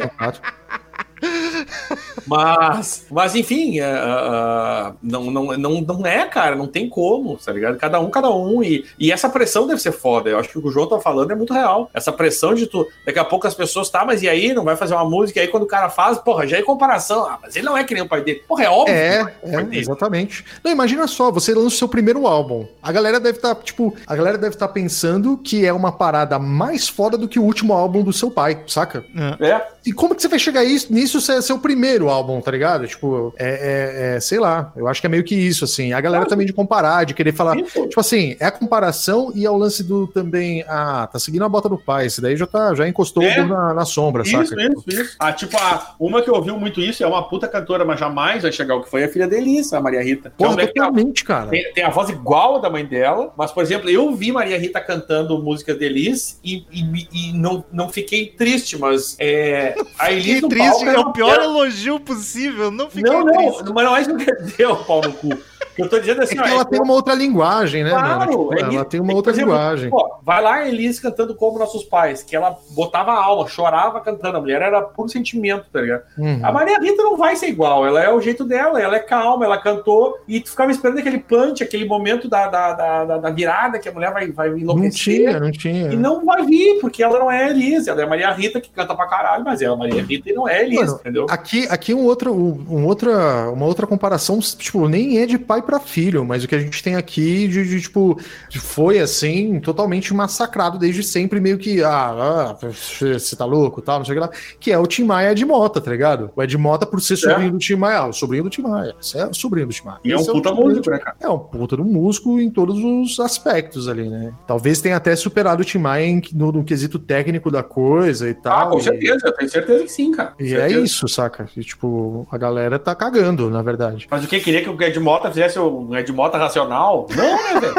Mas, 2.27 3.07
mas 3.11 3.35
enfim, 3.35 3.81
é, 3.81 3.83
é, 3.85 4.93
não, 5.03 5.25
não, 5.31 5.45
não, 5.57 5.81
não 5.81 6.07
é, 6.07 6.25
cara, 6.27 6.55
não 6.55 6.67
tem 6.67 6.89
como, 6.89 7.37
tá 7.37 7.53
ligado? 7.53 7.77
Cada 7.77 8.01
um, 8.01 8.11
cada 8.11 8.31
um. 8.31 8.63
E, 8.63 8.85
e 8.99 9.11
essa 9.11 9.29
pressão 9.29 9.67
deve 9.67 9.81
ser 9.81 9.93
foda. 9.93 10.31
Eu 10.31 10.39
acho 10.39 10.49
que 10.49 10.59
o 10.59 10.63
que 10.63 10.69
o 10.69 10.71
João 10.71 10.89
tá 10.89 11.01
falando 11.01 11.31
é 11.33 11.35
muito 11.35 11.53
real. 11.53 11.91
Essa 11.93 12.13
pressão 12.13 12.55
de 12.55 12.67
tu. 12.67 12.87
Daqui 13.05 13.19
a 13.19 13.25
pouco 13.25 13.47
as 13.47 13.55
pessoas, 13.55 13.91
tá, 13.91 14.05
mas 14.05 14.23
e 14.23 14.29
aí? 14.29 14.53
Não 14.55 14.65
vai 14.65 14.77
fazer 14.77 14.95
uma 14.95 15.05
música? 15.05 15.39
E 15.39 15.43
aí 15.43 15.49
quando 15.49 15.65
o 15.65 15.67
cara 15.67 15.89
faz, 15.89 16.19
porra, 16.19 16.47
já 16.47 16.59
é 16.59 16.63
comparação. 16.63 17.27
Ah, 17.27 17.39
mas 17.43 17.57
ele 17.57 17.67
não 17.67 17.77
é 17.77 17.85
que 17.85 17.95
nem 17.95 18.03
o 18.03 18.09
pai 18.09 18.23
dele. 18.23 18.43
Porra, 18.47 18.65
é 18.65 18.71
óbvio. 18.71 18.95
que 18.95 19.01
É, 19.01 19.19
não 19.19 19.27
o 19.27 19.53
pai 19.53 19.63
é, 19.63 19.65
dele. 19.65 19.81
exatamente. 19.81 20.45
Não, 20.63 20.71
imagina 20.71 21.07
só, 21.07 21.31
você 21.31 21.53
lança 21.55 21.67
o 21.67 21.71
seu 21.71 21.89
primeiro 21.89 22.27
álbum. 22.27 22.67
A 22.83 22.93
galera 22.93 23.19
deve 23.19 23.39
estar, 23.39 23.55
tipo, 23.57 23.95
a 24.07 24.15
galera 24.17 24.39
deve 24.39 24.55
estar 24.55 24.69
pensando 24.69 25.37
que 25.37 25.67
é 25.67 25.73
uma 25.73 25.93
parada 25.93 26.39
mais 26.39 26.89
foda 26.89 27.19
do 27.19 27.29
que 27.29 27.39
o 27.39 27.43
último 27.43 27.73
álbum 27.73 28.03
do 28.03 28.13
seu 28.13 28.31
pai, 28.31 28.63
saca? 28.67 29.05
É. 29.41 29.63
E 29.85 29.93
como 29.93 30.15
que 30.15 30.23
você 30.23 30.29
vai 30.29 30.39
chegar 30.39 30.65
isso, 30.65 30.93
nisso 30.93 31.21
se 31.21 31.33
é 31.33 31.41
seu 31.41 31.59
primeiro 31.63 32.09
álbum, 32.11 32.41
tá 32.41 32.51
ligado? 32.51 32.87
Tipo, 32.87 33.33
é, 33.39 33.49
é- 33.49 34.17
é, 34.17 34.21
sei 34.21 34.39
lá, 34.39 34.73
eu 34.77 34.87
acho 34.89 35.01
que 35.01 35.07
é 35.07 35.11
meio 35.11 35.25
que 35.25 35.35
isso, 35.35 35.65
assim. 35.65 35.93
A 35.93 36.01
galera 36.01 36.27
também 36.27 36.47
de 36.47 36.53
comparar, 36.53 37.05
de 37.05 37.15
querer 37.15 37.33
falar. 37.33 37.57
Isso. 37.59 37.87
Tipo 37.89 38.01
assim, 38.01 38.37
é 38.39 38.45
a 38.47 38.51
comparação 38.51 39.33
e 39.35 39.47
é 39.47 39.51
o 39.51 39.57
lance 39.57 39.83
do 39.83 40.07
também. 40.09 40.65
Ah, 40.69 41.09
tá 41.11 41.19
seguindo 41.19 41.45
a 41.45 41.49
bota 41.49 41.69
do 41.69 41.79
pai. 41.79 42.07
Esse 42.07 42.21
daí 42.21 42.37
já, 42.37 42.47
tá, 42.47 42.75
já 42.75 42.87
encostou 42.89 43.23
É. 43.23 43.43
na, 43.47 43.73
na 43.73 43.85
sombra, 43.85 44.23
Isso, 44.23 44.33
saca? 44.33 44.63
isso, 44.63 44.85
isso. 44.89 45.17
Ah, 45.19 45.33
tipo, 45.33 45.57
a, 45.57 45.95
uma 45.99 46.21
que 46.23 46.31
ouviu 46.31 46.59
muito 46.59 46.81
isso 46.81 47.03
é 47.03 47.07
uma 47.07 47.23
puta 47.29 47.47
cantora, 47.49 47.85
mas 47.85 47.99
jamais 48.01 48.43
vai 48.43 48.53
chegar 48.53 48.75
o 48.77 48.83
que 48.83 48.91
foi 48.91 49.05
a 49.05 49.09
filha 49.09 49.29
da 49.29 49.37
Elisa, 49.37 49.79
a 49.79 49.81
Maria 49.81 50.03
Rita. 50.03 50.29
É 50.29 50.31
Porra, 50.31 50.63
a- 50.63 50.67
totalmente, 50.67 51.25
cara. 51.25 51.49
Tem, 51.51 51.73
tem 51.73 51.85
a 51.85 51.91
voz 51.91 52.09
igual 52.09 52.61
da 52.61 52.69
mãe 52.69 52.85
dela, 52.85 53.33
mas, 53.37 53.53
por 53.53 53.63
exemplo, 53.63 53.89
eu 53.89 54.13
vi 54.15 54.33
Maria 54.33 54.59
Rita 54.59 54.81
cantando 54.81 55.39
música 55.43 55.75
de 55.75 55.85
Elis 55.85 56.41
e, 56.45 56.65
e, 56.73 57.09
e 57.31 57.33
não, 57.33 57.65
não 57.73 57.89
fiquei 57.89 58.27
triste, 58.27 58.79
mas 58.79 59.17
é, 59.19 59.75
a 59.99 60.11
Elis 60.13 60.41
triste, 60.43 60.85
palco 60.85 60.89
é 60.89 60.99
o 60.99 61.13
pior. 61.13 61.39
Elogio 61.53 62.01
possível. 62.01 62.71
Não 62.71 62.89
fiquei 62.91 63.11
Não, 63.11 63.25
não, 63.25 63.33
triste. 63.33 63.73
mas 63.73 63.85
não 63.85 63.97
é 63.97 64.01
isso 64.03 64.17
que 64.17 64.65
o 64.69 64.77
pau 64.85 65.01
no 65.03 65.13
cu. 65.13 65.31
Eu 65.79 65.89
tô 65.89 65.99
dizendo 65.99 66.21
É 66.21 66.25
assim, 66.25 66.35
que 66.37 66.41
ó, 66.41 66.47
ela 66.47 66.61
é- 66.63 66.65
tem 66.65 66.81
uma 66.81 66.93
outra 66.93 67.15
linguagem, 67.15 67.83
né, 67.85 67.91
Claro? 67.91 68.31
Tipo, 68.31 68.55
é 68.55 68.61
ela 68.61 68.73
isso. 68.75 68.85
tem 68.87 69.01
uma 69.01 69.09
Por 69.11 69.17
outra 69.17 69.33
exemplo, 69.33 69.53
linguagem. 69.53 69.91
Pô, 69.91 70.15
vai 70.23 70.43
lá 70.43 70.55
a 70.57 70.69
Elis 70.69 71.01
cantando 71.01 71.35
como 71.35 71.59
nossos 71.59 71.83
pais, 71.85 72.23
que 72.23 72.37
ela 72.37 72.57
botava 72.71 73.13
a 73.13 73.25
alma, 73.25 73.49
chorava 73.49 74.01
cantando. 74.01 74.37
A 74.37 74.41
mulher 74.41 74.61
era 74.63 74.83
puro 74.83 75.09
sentimento, 75.09 75.65
tá 75.73 75.81
ligado? 75.81 76.03
Uhum. 76.19 76.41
A 76.43 76.53
Maria 76.53 76.79
Rita 76.79 77.03
não 77.03 77.17
vai 77.17 77.37
ser 77.37 77.47
igual, 77.49 77.87
ela 77.87 78.03
é 78.03 78.13
o 78.13 78.21
jeito 78.21 78.45
dela, 78.45 78.81
ela 78.81 78.97
é 78.97 79.01
calma, 79.01 79.45
ela 79.45 79.59
cantou 79.59 80.17
e 80.29 80.41
tu 80.41 80.51
ficava 80.51 80.71
esperando 80.71 80.99
aquele 80.99 81.19
punch, 81.19 81.63
aquele 81.63 81.85
momento 81.87 82.29
da, 82.29 82.49
da, 82.49 82.73
da, 82.73 83.05
da- 83.05 83.19
da 83.19 83.31
virada 83.31 83.79
que 83.79 83.89
a 83.89 83.93
mulher 83.93 84.13
vai, 84.13 84.31
vai 84.31 84.51
Não 84.51 84.59
enlouquecer. 84.59 85.15
tinha, 85.17 85.41
não 85.41 85.51
tinha. 85.51 85.93
E 85.93 85.97
não 85.97 86.25
vai 86.25 86.45
vir, 86.45 86.79
porque 86.81 87.03
ela 87.03 87.19
não 87.19 87.31
é 87.31 87.45
a 87.45 87.51
Elis, 87.51 87.87
ela 87.89 88.01
é 88.01 88.05
a 88.05 88.09
Maria 88.09 88.31
Rita 88.33 88.61
que 88.61 88.71
canta 88.71 88.95
pra 88.95 89.07
caralho, 89.07 89.45
mas 89.45 89.63
ela 89.63 89.73
é 89.73 89.75
a 89.75 89.79
Maria 89.79 90.03
Rita 90.03 90.31
e 90.31 90.33
não 90.33 90.49
é 90.49 90.57
a 90.59 90.63
Elis, 90.63 90.81
Mano, 90.81 90.95
entendeu? 91.01 91.27
Aqui, 91.31 91.67
aqui 91.71 91.95
um 91.95 92.05
outro, 92.05 92.33
um, 92.35 92.65
um 92.69 92.87
outra, 92.87 93.51
uma 93.51 93.67
outra 93.67 93.87
comparação, 93.87 94.39
tipo, 94.41 94.89
nem 94.89 95.19
é 95.19 95.27
de 95.27 95.39
pai 95.53 95.61
pra 95.63 95.79
filho, 95.79 96.25
mas 96.25 96.43
o 96.43 96.49
que 96.49 96.55
a 96.55 96.59
gente 96.59 96.83
tem 96.83 96.95
aqui 96.97 97.47
de, 97.47 97.63
de, 97.69 97.81
tipo, 97.83 98.19
de- 98.49 98.59
foi 98.59 98.99
assim, 99.01 99.61
totalmente 99.61 100.15
massacrado 100.15 100.79
desde 100.79 101.03
sempre, 101.03 101.41
meio 101.41 101.59
que, 101.59 101.83
ah, 101.85 102.55
ah, 102.55 102.57
você 102.63 103.37
tá 103.37 103.45
louco, 103.45 103.83
tal, 103.83 103.99
não 103.99 104.05
sei 104.07 104.13
o 104.13 104.17
que 104.17 104.21
lá, 104.27 104.31
que 104.59 104.73
é 104.73 104.79
o 104.79 104.87
Tim 104.87 105.05
Maia 105.05 105.33
Ed 105.33 105.45
Mota, 105.45 105.79
tá 105.79 105.91
ligado? 105.91 106.31
O 106.35 106.43
Ed 106.43 106.57
Mota, 106.57 106.87
por 106.87 107.03
ser 107.03 107.17
sobrinho 107.17 107.51
do 107.53 107.59
Tim 107.59 107.75
Maia, 107.75 107.99
ah, 107.99 108.07
o 108.09 108.13
sobrinho 108.15 108.45
do 108.45 108.51
Tim 108.51 108.63
Maia, 108.63 108.95
esse 108.99 109.19
é 109.19 109.27
o 109.27 109.35
sobrinho 109.35 109.67
do 109.67 109.73
Tim 109.75 109.85
Maia. 109.85 109.99
E 110.05 110.13
é 110.13 110.17
um 110.17 110.21
o 110.23 110.27
puta 110.27 110.51
do 110.51 110.57
músico, 110.57 110.91
né, 110.91 110.99
cara? 110.99 111.17
é 111.21 111.29
um 111.29 111.39
puta 111.39 111.77
do 111.77 111.85
músico 111.85 112.41
em 112.41 112.49
todos 112.51 112.79
os 112.83 113.21
aspectos 113.21 113.89
ali, 113.89 114.09
né? 114.09 114.33
Talvez 114.47 114.81
tenha 114.81 114.97
até 114.97 115.15
superado 115.15 115.61
o 115.61 115.65
Tim 115.65 115.79
Maia 115.79 116.07
em- 116.07 116.23
no, 116.33 116.51
no 116.51 116.65
quesito 116.65 116.99
técnico 116.99 117.51
da 117.51 117.63
coisa 117.63 118.29
e 118.31 118.35
tal. 118.35 118.69
Ah, 118.69 118.71
com 118.71 118.79
e- 118.79 118.83
certeza, 118.83 119.27
eu 119.27 119.33
tenho 119.33 119.51
certeza 119.51 119.85
que 119.85 119.93
sim, 119.93 120.13
cara. 120.13 120.33
e 120.41 120.55
é 120.55 120.61
Certeza. 120.61 120.81
isso, 120.81 121.09
saca? 121.09 121.47
E, 121.57 121.61
tipo, 121.63 122.27
a 122.31 122.39
galera 122.39 122.79
tá 122.79 122.95
cagando, 122.95 123.51
na 123.51 123.61
verdade. 123.63 124.07
Mas 124.11 124.25
o 124.25 124.29
que 124.29 124.41
queria 124.41 124.63
que 124.63 124.71
o 124.71 124.83
Ed 124.83 124.99
Mota 125.01 125.29
fizesse 125.29 125.42
um 125.59 125.95
Ed 125.97 126.13
Mota 126.13 126.39
racional? 126.39 127.07
Não, 127.15 127.55
né, 127.55 127.61
velho? 127.61 127.75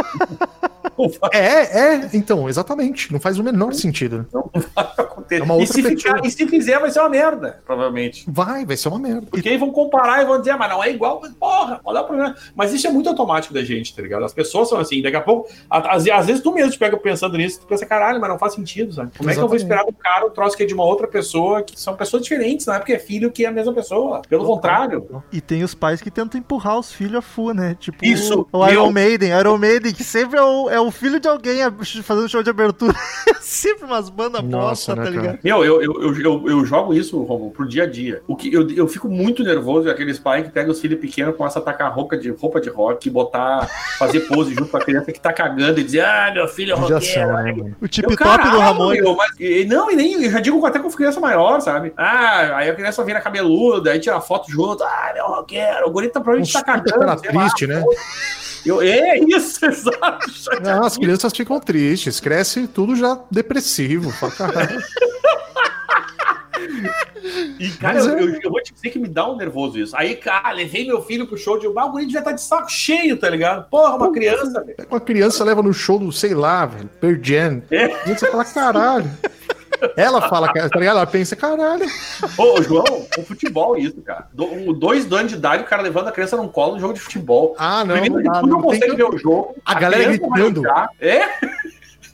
Não 0.97 1.09
vai 1.19 1.29
É, 1.33 1.79
é, 1.95 2.09
então, 2.13 2.47
exatamente. 2.47 3.11
Não 3.11 3.19
faz 3.19 3.37
o 3.39 3.43
menor 3.43 3.73
sentido. 3.73 4.25
ter- 4.31 5.07
É 5.31 5.41
uma 5.43 5.55
e, 5.55 5.59
outra 5.59 5.73
se 5.73 5.81
pessoa. 5.83 6.15
ficar- 6.15 6.27
e 6.27 6.31
se 6.31 6.47
fizer, 6.47 6.79
vai 6.79 6.91
ser 6.91 6.99
uma 6.99 7.09
merda, 7.09 7.61
provavelmente. 7.65 8.25
Vai, 8.27 8.65
vai 8.65 8.77
ser 8.77 8.87
uma 8.89 8.99
merda. 8.99 9.27
Porque 9.29 9.49
aí 9.49 9.57
vão 9.57 9.71
comparar 9.71 10.21
e 10.21 10.25
vão 10.25 10.39
dizer, 10.39 10.51
ah, 10.51 10.57
mas 10.57 10.69
não 10.69 10.83
é 10.83 10.89
igual, 10.91 11.19
mas 11.21 11.31
porra, 11.33 11.79
qual 11.83 11.95
é 11.97 12.01
o 12.01 12.03
problema? 12.05 12.35
Mas 12.55 12.73
isso 12.73 12.87
é 12.87 12.89
muito 12.91 13.09
automático 13.09 13.53
da 13.53 13.63
gente, 13.63 13.95
tá 13.95 14.01
ligado? 14.01 14.23
As 14.25 14.33
pessoas 14.33 14.69
são 14.69 14.77
assim, 14.79 15.01
daqui 15.01 15.15
a 15.17 15.21
pouco, 15.21 15.49
às, 15.69 16.07
às 16.07 16.25
vezes 16.25 16.41
tu 16.41 16.53
mesmo 16.53 16.71
te 16.71 16.77
pega 16.79 16.97
pensando 16.97 17.37
nisso, 17.37 17.59
tu 17.61 17.67
pensa, 17.67 17.85
caralho, 17.85 18.19
mas 18.19 18.29
não 18.29 18.37
faz 18.39 18.53
sentido, 18.53 18.93
sabe? 18.93 19.11
Como 19.17 19.29
é 19.29 19.33
que 19.33 19.39
eu 19.39 19.47
vou 19.47 19.55
Exatamente. 19.55 19.81
esperar 19.81 19.85
do 19.85 19.93
cara 19.97 20.25
um 20.25 20.29
troço 20.29 20.55
que 20.57 20.63
é 20.63 20.65
de 20.65 20.73
uma 20.73 20.83
outra 20.85 21.07
pessoa, 21.07 21.61
que 21.63 21.79
são 21.79 21.95
pessoas 21.95 22.23
diferentes, 22.23 22.65
não 22.65 22.73
é 22.73 22.79
porque 22.79 22.93
é 22.93 22.99
filho 22.99 23.31
que 23.31 23.45
é 23.45 23.47
a 23.47 23.51
mesma 23.51 23.73
pessoa. 23.73 24.21
Pelo 24.27 24.45
contrário. 24.45 25.23
E 25.31 25.39
tem 25.41 25.63
os 25.63 25.73
pais 25.75 26.01
que 26.01 26.09
tentam 26.11 26.39
empurrar 26.39 26.79
os 26.79 26.91
filhos 26.91 27.15
a 27.17 27.21
full, 27.21 27.53
né? 27.53 27.75
Tipo 27.79 28.03
Isso, 28.05 28.47
o 28.51 28.67
Iron 28.67 28.83
meu- 28.83 28.91
Maiden, 28.91 29.29
Iron 29.37 29.57
Maiden, 29.57 29.93
que 29.93 30.03
sempre 30.03 30.37
é 30.39 30.41
o, 30.41 30.69
é 30.69 30.79
o 30.79 30.91
filho 30.91 31.19
de 31.19 31.27
alguém 31.27 31.57
fazendo 32.03 32.29
show 32.29 32.41
de 32.43 32.49
abertura. 32.49 32.93
sempre 33.41 33.85
umas 33.85 34.09
bandas 34.09 34.41
bosta, 34.41 34.95
né, 34.95 35.03
tá? 35.05 35.09
Ligado? 35.21 35.39
Meu, 35.43 35.63
eu, 35.63 35.81
eu, 35.81 36.19
eu, 36.19 36.49
eu, 36.49 36.65
jogo 36.65 36.93
isso, 36.93 37.21
Romulo, 37.23 37.51
pro 37.51 37.67
dia 37.67 37.83
a 37.83 37.85
dia. 37.85 38.21
O 38.27 38.35
que 38.35 38.53
eu, 38.53 38.69
eu 38.71 38.87
fico 38.87 39.07
muito 39.09 39.43
nervoso 39.43 39.87
é 39.87 39.91
aqueles 39.91 40.19
pais 40.19 40.45
que 40.45 40.51
pegam 40.51 40.71
os 40.71 40.79
filhos 40.79 40.99
pequenos, 40.99 41.35
começam 41.35 41.61
a 41.61 41.65
tacar 41.65 41.93
roupa 41.93 42.17
de, 42.17 42.29
roupa 42.29 42.59
de 42.61 42.69
rock, 42.69 43.09
botar, 43.09 43.67
fazer 43.97 44.21
pose 44.21 44.53
junto 44.53 44.67
com 44.69 44.77
a 44.77 44.81
criança 44.81 45.11
que 45.11 45.19
tá 45.19 45.33
cagando 45.33 45.79
e 45.79 45.83
dizer, 45.83 46.01
ah, 46.05 46.31
meu 46.33 46.47
filho 46.47 46.73
é 46.73 46.75
roqueiro. 46.75 47.33
né? 47.33 47.73
O 47.81 47.87
tip 47.87 48.09
Eu, 48.09 48.17
top 48.17 48.49
do 48.49 49.15
mas- 49.15 49.31
e- 49.39 49.65
não, 49.65 49.91
e 49.91 49.95
nem, 49.95 50.23
eu 50.23 50.31
já 50.31 50.39
digo 50.39 50.63
até 50.65 50.79
com 50.79 50.89
criança 50.89 51.19
maior, 51.19 51.59
sabe? 51.59 51.93
Ah, 51.97 52.57
aí 52.57 52.69
a 52.69 52.75
criança 52.75 53.03
vira 53.03 53.19
cabeluda, 53.21 53.91
aí 53.91 53.99
tira 53.99 54.19
foto 54.21 54.49
junto, 54.51 54.83
ah, 54.83 55.11
meu 55.13 55.25
roqueiro, 55.25 55.87
o 55.87 55.91
guri 55.91 56.07
tá 56.09 56.19
provavelmente 56.19 56.49
Uns 56.49 56.53
tá 56.53 56.63
cagando. 56.63 56.99
cara 56.99 57.17
sei 57.17 57.31
lá, 57.31 57.41
triste, 57.41 57.67
né? 57.67 57.83
Eu, 58.65 58.81
é 58.81 59.17
isso, 59.19 59.65
exato. 59.65 60.25
Não, 60.63 60.85
as 60.85 60.97
crianças 60.97 61.33
ficam 61.35 61.59
tristes, 61.59 62.19
cresce 62.19 62.67
tudo 62.67 62.95
já 62.95 63.19
depressivo. 63.29 64.09
Fala, 64.11 64.31
caralho. 64.31 64.81
E, 67.59 67.69
cara, 67.79 67.99
eu, 67.99 68.17
é. 68.17 68.21
eu- 68.23 68.39
eu 68.43 68.49
vou 68.51 68.61
te 68.61 68.73
dizer 68.73 68.89
que 68.89 68.99
me 68.99 69.07
dá 69.07 69.29
um 69.29 69.35
nervoso 69.37 69.79
isso. 69.79 69.95
Aí, 69.95 70.15
cara, 70.15 70.51
levei 70.51 70.85
meu 70.85 71.01
filho 71.01 71.25
pro 71.27 71.37
show 71.37 71.57
de 71.57 71.65
ah, 71.67 71.85
o 71.85 71.91
guri 71.91 72.09
já 72.09 72.21
tá 72.21 72.31
de 72.31 72.41
saco 72.41 72.69
cheio, 72.69 73.17
tá 73.17 73.29
ligado? 73.29 73.69
Porra, 73.69 73.95
uma 73.95 74.11
criança, 74.11 74.63
velho. 74.63 74.75
Uma 74.89 74.99
criança 74.99 75.43
leva 75.43 75.61
no 75.61 75.73
show 75.73 75.97
do, 75.99 76.11
sei 76.11 76.33
lá, 76.33 76.65
velho, 76.65 76.89
Pearl 76.99 77.15
Jam. 77.21 77.61
É. 77.71 77.87
Você 78.13 78.29
fala, 78.29 78.45
caralho. 78.45 79.09
Ela 79.97 80.21
fala, 80.29 80.47
tá 80.51 80.63
ligado? 80.63 80.97
Ela 80.97 81.05
pensa, 81.07 81.35
caralho. 81.35 81.85
Ô, 82.37 82.61
João, 82.61 83.05
o 83.17 83.23
futebol, 83.23 83.77
isso, 83.77 84.01
cara. 84.01 84.27
Do, 84.33 84.73
dois 84.73 85.11
anos 85.11 85.31
de 85.31 85.37
idade, 85.37 85.63
o 85.63 85.65
cara 85.65 85.81
levando 85.81 86.07
a 86.07 86.11
criança 86.11 86.37
num 86.37 86.47
colo 86.47 86.73
no 86.75 86.79
jogo 86.79 86.93
de 86.93 86.99
futebol. 86.99 87.55
Ah, 87.57 87.83
não, 87.85 87.95
Primeiro 87.99 88.15
não 88.15 88.21
que 88.23 88.29
dá, 88.29 88.39
tu 88.39 88.47
não 88.47 88.57
não 88.57 88.61
consegue 88.63 88.91
que- 88.91 88.95
ver 88.97 89.03
o 89.05 89.17
jogo. 89.17 89.55
A 89.65 89.73
galera 89.75 90.03
criança 90.03 90.27
vai 90.29 90.41
gritando. 90.41 90.67
É? 90.99 91.21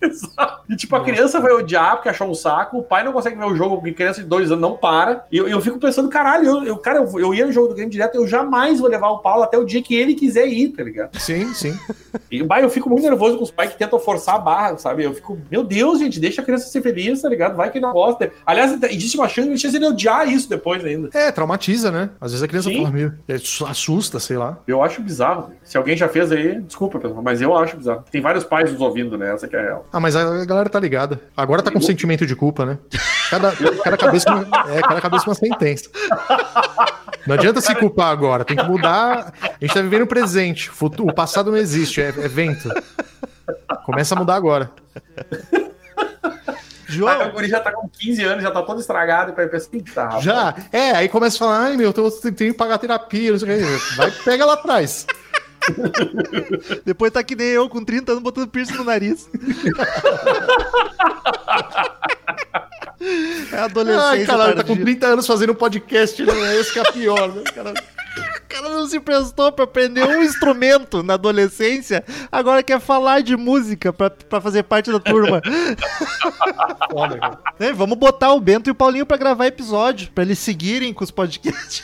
Exato. 0.10 0.64
E 0.70 0.76
tipo, 0.76 0.96
a 0.96 1.04
criança 1.04 1.40
vai 1.40 1.52
odiar 1.52 1.96
porque 1.96 2.10
achou 2.10 2.30
um 2.30 2.34
saco, 2.34 2.78
o 2.80 2.84
pai 2.84 3.04
não 3.04 3.12
consegue 3.12 3.38
ver 3.38 3.46
o 3.46 3.56
jogo 3.56 3.76
porque 3.78 3.92
criança 3.94 4.22
de 4.22 4.28
dois 4.28 4.52
anos 4.52 4.62
não 4.62 4.78
para. 4.78 5.26
E 5.32 5.38
eu, 5.38 5.48
eu 5.48 5.60
fico 5.62 5.80
pensando, 5.80 6.10
caralho, 6.10 6.46
eu, 6.48 6.64
eu- 6.64 6.78
cara, 6.78 7.00
eu, 7.00 7.20
eu 7.20 7.34
ia 7.34 7.46
no 7.46 7.52
jogo 7.52 7.68
do 7.70 7.74
Grêmio 7.76 7.92
direto, 7.92 8.16
eu 8.16 8.28
jamais 8.28 8.80
vou 8.80 8.90
levar 8.90 9.10
o 9.10 9.20
Paulo 9.20 9.44
até 9.44 9.58
o 9.58 9.66
dia 9.66 9.82
que 9.82 9.96
ele 9.96 10.14
quiser 10.14 10.48
ir, 10.48 10.70
tá 10.70 10.84
ligado? 10.84 11.18
Sim, 11.20 11.54
sim. 11.54 11.78
E 12.32 12.42
bah, 12.44 12.62
eu 12.62 12.70
fico 12.70 12.90
muito 12.90 13.04
nervoso 13.04 13.38
com 13.38 13.44
os 13.44 13.52
pais 13.52 13.72
que 13.72 13.78
tentam 13.78 14.00
forçar 14.00 14.36
a 14.36 14.40
barra, 14.40 14.78
sabe? 14.78 15.04
Eu 15.04 15.14
fico, 15.14 15.38
meu 15.50 15.64
Deus, 15.64 16.00
gente, 16.00 16.20
deixa 16.20 16.42
a 16.42 16.46
criança 16.46 16.68
ser 16.68 16.82
feliz, 16.82 17.22
tá 17.22 17.30
ligado? 17.30 17.56
Vai 17.56 17.70
que 17.72 17.80
não 17.80 17.92
gosta. 17.92 18.32
Aliás, 18.46 18.78
existe 18.84 19.18
uma 19.18 19.28
chance, 19.28 19.48
uma 19.48 19.58
chance 19.58 19.72
de 19.72 19.78
ele 19.84 19.92
odiar 19.94 20.28
isso 20.32 20.50
depois 20.50 20.84
ainda. 20.86 21.10
É, 21.14 21.32
traumatiza, 21.32 21.92
né? 21.92 22.10
Às 22.22 22.32
vezes 22.32 22.44
a 22.44 22.48
criança 22.48 22.72
fala, 22.72 22.92
meu, 22.92 23.12
é, 23.28 23.36
assusta, 23.70 24.20
sei 24.20 24.38
lá. 24.38 24.58
Eu 24.68 24.82
acho 24.84 25.02
bizarro. 25.02 25.52
Se 25.64 25.78
alguém 25.78 25.96
já 25.98 26.08
fez 26.08 26.32
aí, 26.32 26.60
desculpa, 26.62 27.00
pessoal, 27.00 27.22
mas 27.22 27.42
eu 27.42 27.56
acho 27.58 27.78
bizarro. 27.78 28.04
Tem 28.12 28.22
vários 28.22 28.44
pais 28.44 28.72
nos 28.72 28.82
ouvindo, 28.82 29.18
né? 29.18 29.34
Essa 29.34 29.48
que 29.48 29.56
é 29.56 29.60
a 29.60 29.64
real. 29.64 29.86
Ah, 29.92 30.00
mas 30.00 30.16
a 30.16 30.46
galera 30.46 30.70
tá 30.70 30.80
ligada. 30.80 31.20
Agora 31.36 31.64
tá 31.64 31.72
com 31.72 31.82
sentimento 31.82 32.26
de 32.26 32.36
culpa, 32.36 32.66
né? 32.66 32.78
Cada, 33.30 33.52
cada 33.84 33.98
cabeça 33.98 34.30
uma, 34.32 34.42
é, 34.72 34.82
cada 34.82 35.02
cabeça 35.02 35.26
uma 35.28 35.36
sentença. 35.36 35.90
Não 37.26 37.36
adianta 37.36 37.60
se 37.60 37.74
culpar 37.76 38.12
agora, 38.12 38.46
tem 38.46 38.56
que 38.56 38.64
mudar. 38.64 39.34
A 39.42 39.58
gente 39.60 39.74
tá 39.74 39.82
vivendo 39.82 40.04
o 40.04 40.08
presente. 40.08 40.72
O 41.00 41.14
passado 41.14 41.52
não 41.52 41.58
existe, 41.58 42.02
é, 42.02 42.10
é 42.10 42.28
vento. 42.28 42.70
Começa 43.86 44.16
a 44.16 44.18
mudar 44.18 44.36
agora. 44.36 44.72
João, 46.88 47.32
guri 47.32 47.48
já 47.48 47.60
tá 47.60 47.72
com 47.72 47.88
15 47.88 48.24
anos, 48.24 48.44
já 48.44 48.50
tá 48.50 48.64
todo 48.64 48.80
estragado, 48.80 49.32
e 49.32 49.36
pensa 49.36 49.58
assim, 49.58 49.80
tá, 49.80 50.06
rapaz. 50.06 50.24
Já, 50.24 50.56
é, 50.72 50.92
aí 50.92 51.08
começa 51.08 51.36
a 51.36 51.40
falar, 51.40 51.60
ai 51.66 51.78
meu, 51.78 51.94
eu 51.96 52.12
tenho 52.12 52.52
que 52.52 52.54
pagar 52.54 52.80
terapia, 52.80 53.32
não 53.32 53.40
sei 53.40 53.64
o 53.64 53.80
que. 53.80 53.96
Vai, 53.96 54.12
pega 54.12 54.46
lá 54.46 54.54
atrás. 54.54 55.06
depois 56.86 57.12
tá 57.12 57.24
que 57.24 57.36
nem 57.36 57.48
eu, 57.48 57.68
com 57.70 57.84
30 57.84 58.12
anos, 58.12 58.24
botando 58.24 58.48
piercing 58.50 58.76
no 58.76 58.84
nariz. 58.84 59.30
É 63.52 63.60
adolescência. 63.60 64.10
Ai, 64.10 64.26
caralho, 64.26 64.56
tá 64.56 64.62
com 64.62 64.68
tardia. 64.76 64.86
30 64.86 65.08
anos 65.08 65.26
fazendo 65.28 65.56
podcast, 65.56 66.22
né? 66.22 66.58
Esse 66.58 66.74
que 66.74 66.80
é 66.80 66.82
a 66.82 66.92
pior, 66.92 67.30
né? 67.34 67.44
Cara, 67.56 67.72
O 67.72 68.48
cara 68.50 68.70
não 68.70 68.88
se 68.88 69.00
prestou 69.00 69.52
pra 69.54 69.64
aprender 69.64 70.04
um 70.04 70.22
instrumento 70.22 71.02
na 71.02 71.14
adolescência, 71.14 72.04
agora 72.32 72.62
quer 72.62 72.80
falar 72.80 73.22
de 73.22 73.38
música 73.38 73.94
pra, 73.94 74.10
pra 74.10 74.42
fazer 74.42 74.64
parte 74.64 74.92
da 74.92 75.00
turma. 75.00 75.42
foda. 76.92 77.40
É, 77.60 77.74
vamos 77.74 77.98
botar 77.98 78.34
o 78.34 78.40
Bento 78.40 78.70
e 78.70 78.72
o 78.72 78.76
Paulinho 78.76 79.06
pra 79.06 79.18
gravar 79.18 79.46
episódio, 79.48 80.10
pra 80.14 80.24
eles 80.24 80.40
seguirem 80.40 80.94
com 80.94 81.04
os 81.04 81.12
podcasts. 81.12 81.84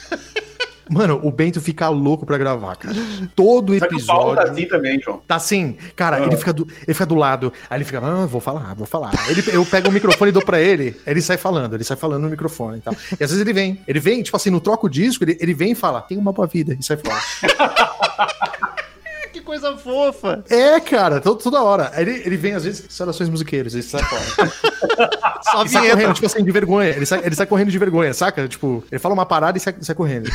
Mano, 0.90 1.20
o 1.24 1.32
Bento 1.32 1.60
fica 1.60 1.90
louco 1.90 2.26
pra 2.26 2.38
gravar, 2.38 2.76
cara. 2.76 2.96
Todo 3.36 3.78
Só 3.78 3.88
que 3.88 3.96
o 3.96 4.06
Paulo 4.06 4.36
tá 4.36 4.42
episódio. 4.44 4.52
assim 4.62 4.68
também, 4.68 5.02
João. 5.02 5.22
Tá 5.28 5.36
assim, 5.36 5.78
cara, 5.96 6.18
Ah. 6.18 6.26
ele, 6.26 6.38
fica 6.38 6.54
do, 6.54 6.68
ele 6.86 6.94
fica 6.94 7.06
do 7.06 7.16
lado, 7.16 7.52
aí 7.70 7.78
ele 7.78 7.86
fica, 7.86 8.00
ah, 8.04 8.26
vou 8.26 8.40
falar, 8.40 8.74
vou 8.76 8.86
falar. 8.86 9.12
Ele, 9.30 9.44
eu 9.52 9.66
pego 9.66 9.90
o 9.90 9.92
microfone 9.92 10.30
e 10.30 10.32
dou 10.32 10.44
pra 10.46 10.60
ele, 10.62 10.96
aí 11.06 11.14
ele 11.14 11.22
sai 11.22 11.38
falando, 11.38 11.74
ele 11.74 11.84
sai 11.84 11.98
falando 11.98 12.24
no 12.24 12.30
microfone 12.30 12.78
e 12.78 12.82
tal. 12.82 12.94
E 12.94 13.24
às 13.24 13.32
vezes 13.32 13.40
ele 13.40 13.54
vem, 13.54 13.82
ele 13.88 14.00
vem, 14.00 14.22
tipo 14.22 14.38
assim, 14.38 14.50
no 14.50 14.60
troco 14.62 14.88
o 14.88 14.90
disco, 14.90 15.24
ele, 15.24 15.38
ele 15.42 15.54
vem 15.54 15.72
e 15.72 15.76
fala, 15.76 16.02
tem 16.02 16.18
uma 16.18 16.32
boa 16.32 16.48
vida, 16.48 16.78
e 16.80 16.84
sai 16.84 16.98
fora. 16.98 17.20
que 19.46 19.52
coisa 19.52 19.78
fofa. 19.78 20.43
é, 20.50 20.80
cara, 20.80 21.22
to- 21.22 21.36
toda 21.36 21.62
hora. 21.64 21.91
Ele, 21.96 22.12
ele 22.26 22.36
vem, 22.38 22.54
às 22.54 22.64
vezes, 22.66 22.86
saudações 22.89 23.30
musiqueiras, 23.30 23.74
ele 23.74 23.84
sai 23.84 24.02
fora. 24.04 24.52
Só 25.43 25.62
Ele 25.62 25.70
sai 25.70 25.89
correndo, 25.91 26.14
tipo 26.14 26.26
assim, 26.26 26.43
de 26.43 26.52
vergonha. 26.52 26.89
Ele 26.89 27.06
sai, 27.06 27.22
ele 27.24 27.36
sai 27.36 27.46
correndo 27.46 27.70
de 27.72 27.78
vergonha, 27.78 28.14
saca? 28.14 28.48
Tipo, 28.48 28.84
ele 28.91 29.00
fala 29.00 29.14
uma 29.14 29.26
parada 29.26 29.58
e 29.58 29.62
sai, 29.62 29.76
sai 29.82 29.96
correndo. 29.96 30.30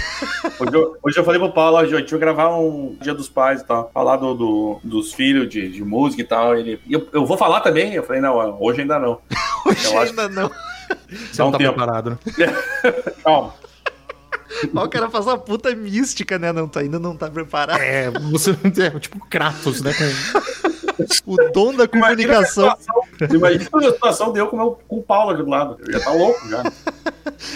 Hoje 0.59 0.73
eu, 0.75 0.97
hoje 1.03 1.19
eu 1.19 1.25
falei 1.25 1.41
pro 1.41 1.53
Paulo, 1.53 1.77
ó, 1.77 1.81
a 1.81 1.87
gente 1.87 2.11
vai 2.11 2.21
gravar 2.21 2.57
um 2.57 2.97
Dia 3.01 3.15
dos 3.15 3.29
Pais 3.29 3.61
e 3.61 3.65
tal, 3.65 3.91
falar 3.93 4.17
do, 4.17 4.35
do- 4.35 4.81
dos 4.85 5.13
filhos 5.13 5.49
de, 5.49 5.69
de 5.69 5.83
música 5.85 6.23
e 6.23 6.25
tal. 6.25 6.57
Ele, 6.57 6.81
eu, 6.89 7.09
eu 7.13 7.27
vou 7.27 7.37
falar 7.37 7.61
também? 7.61 7.93
Eu 7.95 8.03
falei, 8.05 8.21
não, 8.23 8.37
hoje 8.61 8.83
ainda 8.83 8.99
não. 8.99 9.19
Hoje 9.67 9.87
Eu 9.87 9.99
acho- 10.01 10.11
ainda 10.11 10.29
não. 10.29 10.49
Você 11.09 11.37
Dá 11.39 11.45
não 11.45 11.49
um 11.49 11.53
tá 11.53 11.59
tempo. 11.59 11.73
preparado, 11.75 12.11
né? 12.11 12.19
Calma. 13.23 13.55
Ó, 14.75 14.85
o 14.85 14.89
cara 14.89 15.09
faz 15.11 15.27
uma 15.27 15.39
puta 15.39 15.75
mística, 15.75 16.39
né? 16.39 16.53
Não, 16.53 16.69
tá, 16.69 16.81
ainda 16.81 16.99
não 16.99 17.17
tá 17.17 17.31
preparado. 17.31 17.81
É, 17.81 18.11
você 18.11 18.51
é 18.83 18.99
tipo 18.99 19.25
Kratos, 19.29 19.81
né? 19.81 19.93
O 21.27 21.37
dom 21.53 21.75
da 21.75 21.87
comunicação. 21.89 22.65
Imagina 22.65 22.75
a 22.75 22.79
situação, 22.79 23.37
imagina 23.37 23.89
a 23.89 23.93
situação 23.93 24.33
deu 24.33 24.47
com, 24.49 24.57
o 24.57 24.59
meu- 24.59 24.79
com 24.89 24.97
o 24.99 25.03
Paulo 25.03 25.31
aqui 25.33 25.43
do 25.43 25.49
lado. 25.51 25.77
Eu 25.87 25.93
ia 25.93 26.01
tá 26.01 26.13
louco 26.13 26.49
já. 26.49 26.63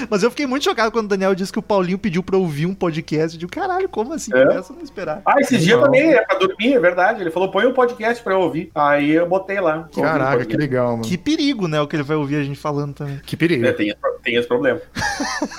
Mas 0.09 0.23
eu 0.23 0.31
fiquei 0.31 0.47
muito 0.47 0.65
chocado 0.65 0.91
quando 0.91 1.07
o 1.07 1.09
Daniel 1.09 1.35
disse 1.35 1.53
que 1.53 1.59
o 1.59 1.63
Paulinho 1.63 1.99
pediu 1.99 2.23
pra 2.23 2.37
ouvir 2.39 2.65
um 2.67 2.75
podcast. 2.75 3.37
Eu 3.37 3.41
digo, 3.41 3.53
caralho, 3.53 3.89
como 3.89 4.13
assim? 4.15 4.31
É. 4.35 4.43
Essa 4.57 4.73
eu 4.73 4.77
não 4.77 4.83
esperar. 4.83 5.21
Ah, 5.27 5.35
esses 5.41 5.63
dias 5.63 5.77
Não. 5.79 5.85
também, 5.87 6.13
é 6.13 6.23
pra 6.23 6.39
dormir, 6.39 6.73
é 6.75 6.81
verdade. 6.81 7.21
Ele 7.21 7.31
falou, 7.31 7.51
põe 7.51 7.67
um 7.67 7.73
podcast 7.73 8.23
pra 8.23 8.33
eu 8.35 8.41
ouvir. 8.41 8.71
Aí 8.75 9.11
eu 9.11 9.27
botei 9.29 9.61
lá. 9.61 9.89
Caraca, 9.95 10.45
que 10.45 10.57
legal, 10.57 10.93
mano. 10.93 11.03
Que 11.03 11.19
perigo, 11.19 11.69
né? 11.69 11.81
O 11.81 11.87
que 11.87 11.97
ele 11.97 12.03
vai 12.03 12.17
ouvir 12.17 12.37
a 12.37 12.43
gente 12.43 12.59
falando 12.59 12.95
também. 12.95 13.21
Que 13.27 13.37
perigo. 13.37 13.67
É, 13.67 13.73
tem, 13.73 13.89
esse 13.89 13.99
tem 14.23 14.37
esse 14.37 14.49
problema. 14.49 14.81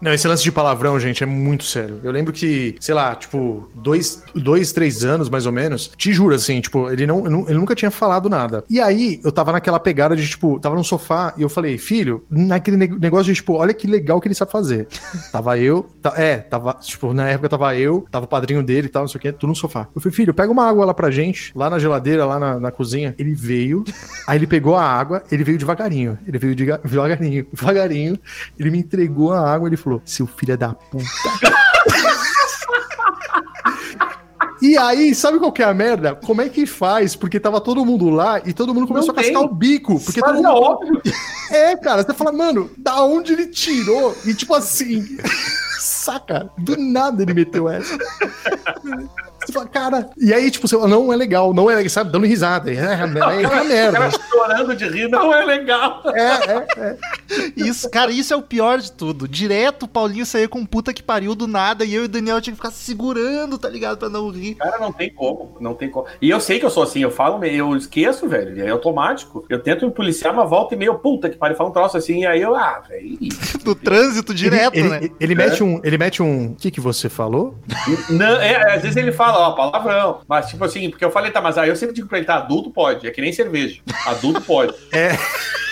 Não, 0.00 0.12
esse 0.12 0.26
lance 0.26 0.42
de 0.42 0.50
palavrão, 0.50 0.98
gente, 0.98 1.22
é 1.22 1.26
muito 1.26 1.64
sério. 1.64 2.00
Eu 2.02 2.10
lembro 2.10 2.32
que, 2.32 2.74
sei 2.80 2.94
lá, 2.94 3.14
tipo, 3.14 3.68
dois, 3.74 4.22
dois 4.34 4.72
três 4.72 5.04
anos, 5.04 5.28
mais 5.28 5.46
ou 5.46 5.52
menos, 5.52 5.90
te 5.96 6.12
juro, 6.12 6.34
assim, 6.34 6.60
tipo, 6.60 6.79
ele, 6.88 7.06
não, 7.06 7.26
ele 7.48 7.58
nunca 7.58 7.74
tinha 7.74 7.90
falado 7.90 8.28
nada. 8.28 8.64
E 8.70 8.80
aí, 8.80 9.20
eu 9.24 9.32
tava 9.32 9.50
naquela 9.50 9.80
pegada 9.80 10.14
de, 10.14 10.26
tipo, 10.28 10.60
tava 10.60 10.76
no 10.76 10.84
sofá 10.84 11.34
e 11.36 11.42
eu 11.42 11.48
falei, 11.48 11.76
filho, 11.76 12.24
naquele 12.30 12.76
ne- 12.76 12.98
negócio 12.98 13.26
de, 13.26 13.34
tipo, 13.34 13.54
olha 13.54 13.74
que 13.74 13.86
legal 13.88 14.20
que 14.20 14.28
ele 14.28 14.34
sabe 14.34 14.52
fazer. 14.52 14.86
tava 15.32 15.58
eu, 15.58 15.88
é, 16.16 16.36
tava, 16.38 16.74
tipo, 16.74 17.12
na 17.12 17.28
época 17.28 17.48
tava 17.48 17.76
eu, 17.76 18.06
tava 18.10 18.24
o 18.24 18.28
padrinho 18.28 18.62
dele 18.62 18.86
e 18.86 18.90
tal, 18.90 19.02
não 19.02 19.08
sei 19.08 19.18
o 19.18 19.22
que, 19.22 19.32
tudo 19.32 19.48
no 19.50 19.54
sofá. 19.56 19.88
Eu 19.94 20.00
falei, 20.00 20.14
filho, 20.14 20.32
pega 20.32 20.50
uma 20.52 20.66
água 20.68 20.84
lá 20.84 20.94
pra 20.94 21.10
gente, 21.10 21.52
lá 21.54 21.68
na 21.68 21.78
geladeira, 21.78 22.24
lá 22.24 22.38
na, 22.38 22.60
na 22.60 22.70
cozinha. 22.70 23.14
Ele 23.18 23.34
veio, 23.34 23.84
aí 24.26 24.38
ele 24.38 24.46
pegou 24.46 24.76
a 24.76 24.82
água, 24.84 25.22
ele 25.30 25.42
veio 25.44 25.58
devagarinho, 25.58 26.16
ele 26.26 26.38
veio 26.38 26.54
diga- 26.54 26.80
devagarinho, 26.84 27.46
devagarinho, 27.52 28.18
ele 28.58 28.70
me 28.70 28.78
entregou 28.78 29.32
a 29.32 29.52
água, 29.52 29.68
ele 29.68 29.76
falou, 29.76 30.00
seu 30.04 30.26
filho 30.26 30.52
é 30.52 30.56
da 30.56 30.74
puta. 30.74 31.04
E 34.62 34.76
aí, 34.76 35.14
sabe 35.14 35.38
qual 35.38 35.50
que 35.52 35.62
é 35.62 35.64
a 35.64 35.72
merda? 35.72 36.14
Como 36.14 36.42
é 36.42 36.48
que 36.48 36.66
faz? 36.66 37.16
Porque 37.16 37.40
tava 37.40 37.60
todo 37.60 37.84
mundo 37.84 38.10
lá 38.10 38.40
e 38.44 38.52
todo 38.52 38.74
mundo 38.74 38.86
começou 38.86 39.14
Não 39.14 39.20
a 39.20 39.22
cascar 39.22 39.42
tem. 39.42 39.50
o 39.50 39.54
bico. 39.54 39.98
Porque 39.98 40.20
Mas 40.20 40.30
todo 40.30 40.46
é 40.46 40.48
mundo... 40.48 40.62
óbvio. 40.62 41.02
É, 41.50 41.76
cara, 41.76 42.04
você 42.04 42.14
fala, 42.14 42.30
mano, 42.30 42.70
da 42.78 43.02
onde 43.02 43.32
ele 43.32 43.48
tirou? 43.48 44.16
E 44.24 44.32
tipo 44.32 44.54
assim, 44.54 45.18
saca? 45.80 46.48
Do 46.56 46.76
nada 46.76 47.24
ele 47.24 47.34
meteu 47.34 47.68
essa. 47.68 47.98
Você 49.50 49.52
fala, 49.52 49.68
cara. 49.68 50.10
E 50.16 50.32
aí, 50.32 50.50
tipo, 50.50 50.68
você 50.68 50.76
fala, 50.76 50.88
não 50.88 51.12
é 51.12 51.16
legal, 51.16 51.52
não 51.52 51.70
é 51.70 51.74
legal, 51.74 51.90
sabe? 51.90 52.12
Dando 52.12 52.26
risada. 52.26 52.70
É, 52.70 52.76
é, 52.76 52.78
é 52.78 53.06
O 53.46 53.50
cara 53.50 53.64
merda. 53.64 54.10
chorando 54.30 54.76
de 54.76 54.88
rir 54.88 55.08
não 55.08 55.34
é 55.34 55.44
legal. 55.44 56.02
É, 56.06 56.20
é, 56.20 56.66
é. 56.76 56.96
Isso, 57.56 57.88
cara, 57.90 58.10
isso 58.10 58.32
é 58.32 58.36
o 58.36 58.42
pior 58.42 58.78
de 58.78 58.90
tudo. 58.92 59.28
Direto 59.28 59.84
o 59.84 59.88
Paulinho 59.88 60.26
saía 60.26 60.48
com 60.48 60.64
puta 60.64 60.92
que 60.92 61.02
pariu 61.02 61.34
do 61.34 61.46
nada 61.46 61.84
e 61.84 61.94
eu 61.94 62.02
e 62.02 62.04
o 62.06 62.08
Daniel 62.08 62.40
tinha 62.40 62.52
que 62.52 62.60
ficar 62.60 62.72
segurando, 62.72 63.58
tá 63.58 63.68
ligado? 63.68 63.98
Pra 63.98 64.08
não 64.08 64.28
rir. 64.30 64.54
Cara, 64.54 64.78
não 64.78 64.92
tem 64.92 65.10
como, 65.10 65.56
não 65.60 65.74
tem 65.74 65.90
como. 65.90 66.06
E 66.20 66.28
eu 66.28 66.40
sei 66.40 66.58
que 66.58 66.66
eu 66.66 66.70
sou 66.70 66.82
assim, 66.82 67.00
eu 67.00 67.10
falo, 67.10 67.44
eu 67.44 67.76
esqueço, 67.76 68.28
velho, 68.28 68.62
é 68.62 68.70
automático. 68.70 69.44
Eu 69.48 69.60
tento 69.60 69.86
me 69.86 69.92
policiar 69.92 70.32
uma 70.32 70.44
volta 70.44 70.74
e 70.74 70.78
meio, 70.78 70.94
puta 70.98 71.28
que 71.28 71.36
pariu, 71.36 71.56
fala 71.56 71.70
um 71.70 71.72
troço 71.72 71.96
assim, 71.96 72.22
e 72.22 72.26
aí 72.26 72.40
eu, 72.40 72.54
ah, 72.54 72.82
velho. 72.88 73.18
No 73.64 73.74
trânsito 73.76 74.34
direto, 74.34 74.76
ele, 74.76 74.88
né? 74.88 74.96
ele, 74.98 75.12
ele 75.20 75.34
mete 75.34 75.62
um. 75.62 75.80
Ele 75.82 75.98
mete 75.98 76.22
um. 76.22 76.46
O 76.46 76.54
que, 76.56 76.70
que 76.70 76.80
você 76.80 77.08
falou? 77.08 77.54
Não, 78.10 78.40
é, 78.40 78.74
às 78.74 78.82
vezes 78.82 78.96
ele 78.96 79.12
fala, 79.12 79.39
ó, 79.40 79.52
palavrão. 79.52 80.20
Mas, 80.28 80.48
tipo 80.48 80.64
assim, 80.64 80.90
porque 80.90 81.04
eu 81.04 81.10
falei, 81.10 81.30
tá, 81.30 81.40
mas 81.40 81.58
aí 81.58 81.68
eu 81.68 81.76
sempre 81.76 81.94
digo 81.94 82.08
pra 82.08 82.18
ele, 82.18 82.26
tá, 82.26 82.36
adulto 82.36 82.70
pode, 82.70 83.06
é 83.06 83.10
que 83.10 83.20
nem 83.20 83.32
cerveja. 83.32 83.80
Adulto 84.06 84.40
pode. 84.42 84.74
É. 84.92 85.10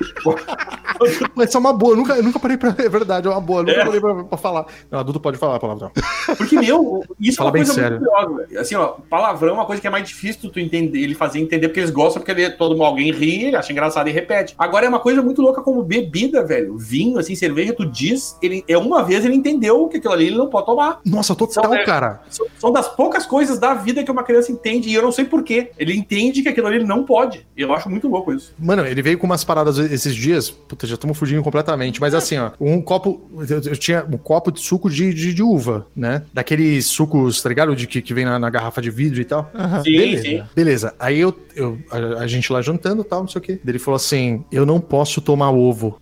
Mas 1.34 1.54
é 1.54 1.58
uma 1.58 1.72
boa, 1.72 1.92
eu 1.92 1.96
nunca, 1.96 2.14
eu 2.14 2.22
nunca 2.22 2.38
parei 2.38 2.56
pra. 2.56 2.74
É 2.78 2.88
verdade, 2.88 3.26
é 3.26 3.30
uma 3.30 3.40
boa, 3.40 3.60
eu 3.60 3.64
nunca 3.64 3.80
É. 3.80 3.84
parei 3.84 4.00
pra, 4.00 4.24
pra 4.24 4.38
falar. 4.38 4.66
Não, 4.90 4.98
adulto 5.00 5.20
pode 5.20 5.38
falar 5.38 5.58
palavrão. 5.58 5.90
Porque, 6.36 6.56
meu, 6.58 7.02
isso 7.18 7.36
Fala 7.38 7.48
é 7.48 7.50
uma 7.50 7.52
bem 7.52 7.62
coisa 7.64 7.74
sério. 7.80 7.98
muito 8.00 8.10
curiosa, 8.10 8.46
velho. 8.46 8.60
Assim, 8.60 8.74
ó, 8.74 8.86
palavrão 9.08 9.50
é 9.50 9.52
uma 9.52 9.64
coisa 9.66 9.80
que 9.80 9.86
é 9.86 9.90
mais 9.90 10.06
difícil 10.08 10.50
tu 10.50 10.58
entender, 10.60 10.98
ele 11.00 11.14
fazer 11.14 11.38
entender, 11.40 11.68
porque 11.68 11.80
eles 11.80 11.90
gostam, 11.90 12.20
porque 12.22 12.32
ele, 12.32 12.50
todo 12.50 12.72
mundo, 12.72 12.84
alguém 12.84 13.10
ri, 13.12 13.46
ele 13.46 13.56
acha 13.56 13.72
engraçado 13.72 14.08
e 14.08 14.12
repete. 14.12 14.54
Agora 14.58 14.86
é 14.86 14.88
uma 14.88 15.00
coisa 15.00 15.22
muito 15.22 15.40
louca 15.42 15.62
como 15.62 15.82
bebida, 15.82 16.44
velho. 16.44 16.76
Vinho, 16.76 17.18
assim, 17.18 17.34
cerveja, 17.34 17.72
tu 17.72 17.84
diz, 17.86 18.36
ele, 18.42 18.64
é 18.68 18.76
uma 18.76 19.02
vez 19.02 19.24
ele 19.24 19.34
entendeu 19.34 19.88
que 19.88 19.96
aquilo 19.98 20.12
ali 20.14 20.26
ele 20.26 20.36
não 20.36 20.48
pode 20.48 20.66
tomar. 20.66 21.00
Nossa, 21.04 21.34
total, 21.34 21.64
São- 21.64 21.74
é- 21.74 21.84
cara. 21.84 22.20
São, 22.28 22.46
são 22.58 22.72
das 22.72 22.88
poucas 22.88 23.26
coisas 23.26 23.58
da 23.58 23.74
vida 23.74 24.02
que 24.04 24.10
uma 24.10 24.22
criança 24.22 24.52
entende, 24.52 24.88
e 24.88 24.94
eu 24.94 25.02
não 25.02 25.12
sei 25.12 25.24
porquê. 25.24 25.70
Ele 25.78 25.94
entende 25.96 26.42
que 26.42 26.48
aquilo 26.48 26.66
ali 26.66 26.76
ele 26.76 26.84
não 26.86 27.04
pode. 27.04 27.46
Eu 27.56 27.72
acho 27.74 27.88
muito 27.88 28.08
louco 28.08 28.32
isso. 28.32 28.52
Mano, 28.58 28.86
ele 28.86 29.02
veio 29.02 29.18
com 29.18 29.26
umas 29.26 29.44
paradas 29.44 29.78
esses 29.90 30.14
dias. 30.14 30.50
Puta, 30.50 30.86
já 30.86 30.94
estamos 30.94 31.18
fugindo 31.18 31.42
completamente. 31.42 32.00
Mas 32.00 32.14
assim, 32.14 32.38
ó, 32.38 32.50
um 32.60 32.80
copo. 32.80 33.20
Eu, 33.48 33.60
eu 33.60 33.76
tinha 33.76 34.04
um 34.04 34.16
copo 34.16 34.50
de 34.50 34.60
suco 34.60 34.88
de, 34.90 35.12
de, 35.12 35.34
de 35.34 35.42
uva, 35.42 35.86
né? 35.94 36.22
Daqueles 36.32 36.86
sucos, 36.86 37.42
tá 37.42 37.48
ligado? 37.48 37.74
De 37.74 37.86
que, 37.86 38.00
que 38.00 38.14
vem 38.14 38.24
na, 38.24 38.38
na 38.38 38.50
garrafa 38.50 38.80
de 38.80 38.90
vidro 38.90 39.20
e 39.20 39.24
tal. 39.24 39.50
Sim, 39.84 39.92
Beleza. 39.92 40.22
sim. 40.22 40.42
Beleza. 40.54 40.94
Aí 40.98 41.18
eu, 41.18 41.38
eu 41.54 41.78
a, 41.90 42.22
a 42.22 42.26
gente 42.26 42.52
lá 42.52 42.62
jantando 42.62 43.02
e 43.02 43.04
tal, 43.04 43.20
não 43.20 43.28
sei 43.28 43.38
o 43.38 43.42
quê. 43.42 43.60
Daí 43.62 43.72
Ele 43.72 43.78
falou 43.78 43.96
assim: 43.96 44.44
Eu 44.50 44.64
não 44.64 44.80
posso 44.80 45.20
tomar 45.20 45.50
ovo. 45.50 46.00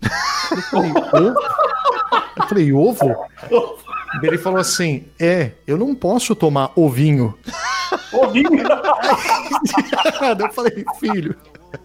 Eu 0.50 0.62
falei, 0.62 0.92
ovo? 0.92 1.34
Eu 2.36 2.48
falei, 2.48 2.72
ovo? 2.72 3.16
Daí 4.20 4.30
Ele 4.30 4.38
falou 4.38 4.60
assim: 4.60 5.04
É, 5.18 5.52
eu 5.66 5.76
não 5.76 5.94
posso 5.94 6.34
tomar 6.34 6.72
ovinho. 6.76 7.34
Ouvindo. 8.12 8.50
Daí 8.50 10.36
eu 10.46 10.52
falei, 10.52 10.84
filho. 10.98 11.36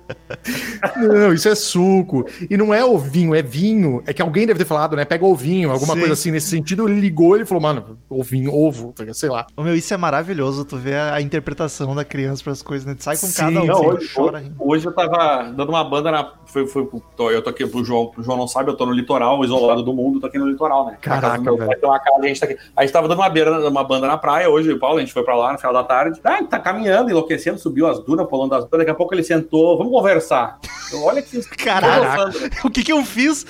Não, 0.97 1.33
isso 1.33 1.47
é 1.49 1.55
suco. 1.55 2.25
E 2.49 2.57
não 2.57 2.73
é 2.73 2.83
ovinho, 2.83 3.33
é 3.33 3.41
vinho. 3.41 4.03
É 4.05 4.13
que 4.13 4.21
alguém 4.21 4.45
deve 4.45 4.59
ter 4.59 4.65
falado, 4.65 4.95
né? 4.95 5.05
Pega 5.05 5.25
ovinho, 5.25 5.71
alguma 5.71 5.93
Sim. 5.93 5.99
coisa 5.99 6.13
assim 6.13 6.31
nesse 6.31 6.47
sentido. 6.49 6.87
Ele 6.87 6.99
ligou 6.99 7.35
ele 7.35 7.45
falou, 7.45 7.61
mano, 7.61 7.97
ovinho, 8.09 8.53
ovo, 8.53 8.93
sei 9.13 9.29
lá. 9.29 9.45
Ô, 9.55 9.63
meu, 9.63 9.75
isso 9.75 9.93
é 9.93 9.97
maravilhoso, 9.97 10.65
tu 10.65 10.77
vê 10.77 10.95
a, 10.95 11.15
a 11.15 11.21
interpretação 11.21 11.95
da 11.95 12.03
criança 12.03 12.43
pras 12.43 12.61
coisas, 12.61 12.85
né? 12.85 12.95
Tu 12.95 13.03
sai 13.03 13.17
com 13.17 13.27
Sim, 13.27 13.33
cada 13.35 13.61
um, 13.61 13.65
Não, 13.65 13.85
hoje, 13.85 14.09
chora. 14.13 14.37
hoje, 14.39 14.51
hoje 14.59 14.85
eu 14.87 14.91
tava 14.93 15.43
dando 15.51 15.69
uma 15.69 15.83
banda 15.83 16.11
na. 16.11 16.33
Foi, 16.45 16.67
foi, 16.67 16.87
tô- 17.15 17.31
eu 17.31 17.41
tô 17.41 17.49
aqui 17.49 17.65
pro 17.65 17.83
João, 17.83 18.07
pro 18.07 18.21
João 18.23 18.37
não 18.37 18.47
sabe, 18.47 18.69
eu 18.69 18.75
tô 18.75 18.85
no 18.85 18.91
litoral, 18.91 19.43
isolado 19.43 19.81
do 19.83 19.93
mundo, 19.93 20.19
tô 20.19 20.27
aqui 20.27 20.37
no 20.37 20.47
litoral, 20.47 20.85
né? 20.87 20.97
Caraca, 21.01 21.41
meu 21.41 21.55
velho. 21.57 21.67
pai, 21.69 21.77
tem 21.79 21.89
uma 21.89 21.99
casa, 21.99 22.19
a 22.19 22.27
gente 22.27 22.39
tá 22.39 22.45
aqui. 22.45 22.57
A 22.75 22.81
gente 22.83 22.91
tava 22.93 23.07
dando 23.07 23.19
uma, 23.19 23.29
beira, 23.29 23.69
uma 23.69 23.83
banda 23.83 24.07
na 24.07 24.17
praia 24.17 24.49
hoje, 24.49 24.71
o 24.71 24.79
Paulo, 24.79 24.97
a 24.97 25.01
gente 25.01 25.13
foi 25.13 25.23
pra 25.23 25.35
lá 25.35 25.53
no 25.53 25.57
final 25.57 25.73
da 25.73 25.83
tarde. 25.83 26.19
Ah, 26.23 26.43
tá 26.43 26.59
caminhando, 26.59 27.09
enlouquecendo, 27.09 27.57
subiu 27.57 27.87
as 27.87 27.99
dunas, 27.99 28.27
pulando 28.27 28.53
as 28.53 28.65
dunas. 28.65 28.79
Daqui 28.79 28.91
a 28.91 28.95
pouco 28.95 29.13
ele 29.15 29.23
sentou, 29.23 29.77
vamos 29.77 29.92
conversar. 29.93 30.59
Eu, 30.91 31.03
Olha 31.03 31.21
que. 31.21 31.39
Caraca. 31.57 32.31
O 32.63 32.69
que 32.69 32.83
que 32.83 32.91
eu 32.91 33.03
fiz? 33.05 33.45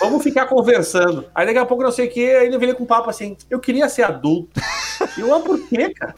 Vamos 0.00 0.22
ficar 0.22 0.46
conversando. 0.46 1.26
Aí 1.34 1.44
daqui 1.44 1.58
a 1.58 1.66
pouco 1.66 1.82
não 1.82 1.92
sei 1.92 2.06
o 2.06 2.10
que, 2.10 2.30
aí 2.34 2.46
ele 2.46 2.58
veio 2.58 2.74
com 2.74 2.84
um 2.84 2.86
papo 2.86 3.10
assim, 3.10 3.36
eu 3.50 3.60
queria 3.60 3.88
ser 3.88 4.02
adulto. 4.02 4.60
E 5.16 5.20
eu, 5.20 5.34
ah, 5.34 5.40
por 5.40 5.58
quê, 5.68 5.92
cara? 5.92 6.14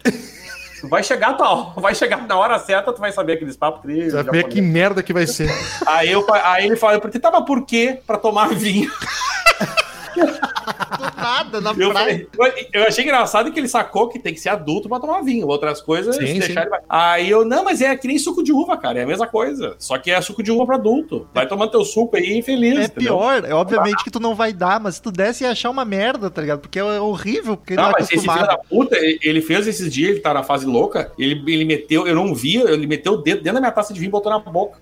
Vai 0.84 1.02
chegar, 1.02 1.34
tal, 1.34 1.74
vai 1.76 1.92
chegar 1.92 2.24
na 2.24 2.38
hora 2.38 2.56
certa, 2.60 2.92
tu 2.92 3.00
vai 3.00 3.10
saber 3.10 3.32
aqueles 3.32 3.56
papos 3.56 3.82
tristes. 3.82 4.12
Vai 4.12 4.22
ver 4.22 4.44
que 4.44 4.60
merda 4.60 5.02
que 5.02 5.12
vai 5.12 5.26
ser. 5.26 5.50
Aí, 5.84 6.12
eu, 6.12 6.24
aí 6.32 6.66
ele 6.66 6.76
ti, 7.10 7.18
tá, 7.18 7.32
mas 7.32 7.44
por 7.44 7.66
quê? 7.66 8.00
Pra 8.06 8.16
tomar 8.16 8.50
vinho. 8.50 8.90
Do 10.98 11.16
nada, 11.22 11.60
na 11.60 11.70
Eu, 11.76 11.90
praia. 11.90 12.26
falei- 12.36 12.68
eu 12.72 12.84
achei 12.84 13.04
engraçado 13.04 13.52
que 13.52 13.58
ele 13.60 13.68
sacou 13.68 14.08
que 14.08 14.18
tem 14.18 14.32
que 14.34 14.40
ser 14.40 14.48
adulto 14.48 14.88
pra 14.88 14.98
tomar 14.98 15.22
vinho. 15.22 15.46
Outras 15.46 15.80
coisas, 15.80 16.16
Sim, 16.16 16.26
se 16.26 16.32
sim. 16.34 16.38
deixar 16.40 16.62
ele 16.62 16.70
vai. 16.70 16.80
Aí 16.88 17.30
eu, 17.30 17.44
não, 17.44 17.64
mas 17.64 17.80
é 17.80 17.96
que 17.96 18.08
nem 18.08 18.18
suco 18.18 18.42
de 18.42 18.52
uva, 18.52 18.76
cara. 18.76 18.98
É 18.98 19.02
a 19.02 19.06
mesma 19.06 19.26
coisa. 19.26 19.76
Só 19.78 19.98
que 19.98 20.10
é 20.10 20.20
suco 20.20 20.42
de 20.42 20.50
uva 20.50 20.66
pra 20.66 20.76
adulto. 20.76 21.28
Vai 21.34 21.46
tomando 21.46 21.70
teu 21.70 21.84
suco 21.84 22.16
aí 22.16 22.42
feliz. 22.42 22.78
É 22.78 22.84
entendeu? 22.84 23.16
pior, 23.18 23.44
é 23.44 23.52
obviamente 23.54 24.02
que 24.04 24.10
tu 24.10 24.18
não 24.20 24.34
vai 24.34 24.52
dar, 24.52 24.80
mas 24.80 24.96
se 24.96 25.02
tu 25.02 25.10
desse 25.10 25.44
ia 25.44 25.50
achar 25.50 25.70
uma 25.70 25.84
merda, 25.84 26.30
tá 26.30 26.40
ligado? 26.40 26.60
Porque 26.60 26.78
é 26.78 27.00
horrível, 27.00 27.56
porque 27.56 27.74
ele 27.74 27.82
Não, 27.82 27.90
não 27.90 27.96
é 27.96 28.00
mas 28.00 28.10
esse 28.10 28.20
filho 28.20 28.46
da 28.46 28.58
puta, 28.58 28.96
ele 28.96 29.18
ele 29.22 29.42
fez 29.42 29.66
esses 29.66 29.92
dias, 29.92 30.10
ele 30.12 30.20
tá 30.20 30.32
na 30.32 30.42
fase 30.42 30.64
louca, 30.66 31.12
ele, 31.18 31.42
ele 31.52 31.64
meteu, 31.64 32.06
eu 32.06 32.14
não 32.14 32.34
via, 32.34 32.70
ele 32.70 32.86
meteu 32.86 33.12
o 33.12 33.16
dedo 33.18 33.38
dentro 33.42 33.54
da 33.54 33.60
minha 33.60 33.72
taça 33.72 33.92
de 33.92 33.98
vinho 34.00 34.08
e 34.08 34.12
botou 34.12 34.30
na 34.32 34.38
boca. 34.38 34.78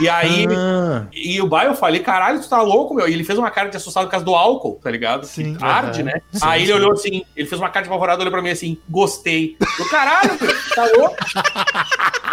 E 0.00 0.08
aí, 0.08 0.46
Ah, 0.50 1.06
E 1.12 1.40
o 1.40 1.46
bairro 1.46 1.72
eu 1.72 1.76
falei, 1.76 2.00
caralho, 2.00 2.40
tu 2.40 2.48
tá 2.48 2.60
louco, 2.62 2.94
meu? 2.94 3.08
E 3.08 3.12
ele 3.12 3.24
fez 3.24 3.38
uma 3.38 3.50
cara 3.50 3.68
de 3.68 3.76
assustado 3.76 4.04
por 4.04 4.10
causa 4.10 4.24
do 4.24 4.34
álcool, 4.34 4.78
tá 4.82 4.90
ligado? 4.90 5.24
Sim. 5.26 5.54
Que 5.54 5.64
arde, 5.64 6.02
Aham. 6.02 6.10
né? 6.12 6.20
Aí 6.42 6.62
ele 6.62 6.72
olhou 6.72 6.92
assim, 6.92 7.22
ele 7.36 7.48
fez 7.48 7.60
uma 7.60 7.68
cara 7.68 7.84
de 7.84 7.88
apavorado, 7.90 8.20
olhou 8.20 8.30
pra 8.32 8.42
mim 8.42 8.50
assim, 8.50 8.78
gostei. 8.88 9.56
Eu, 9.78 9.88
caralho, 9.88 10.30
meu, 10.40 10.54
tu 10.54 10.74
tá 10.74 10.84
louco? 10.96 11.16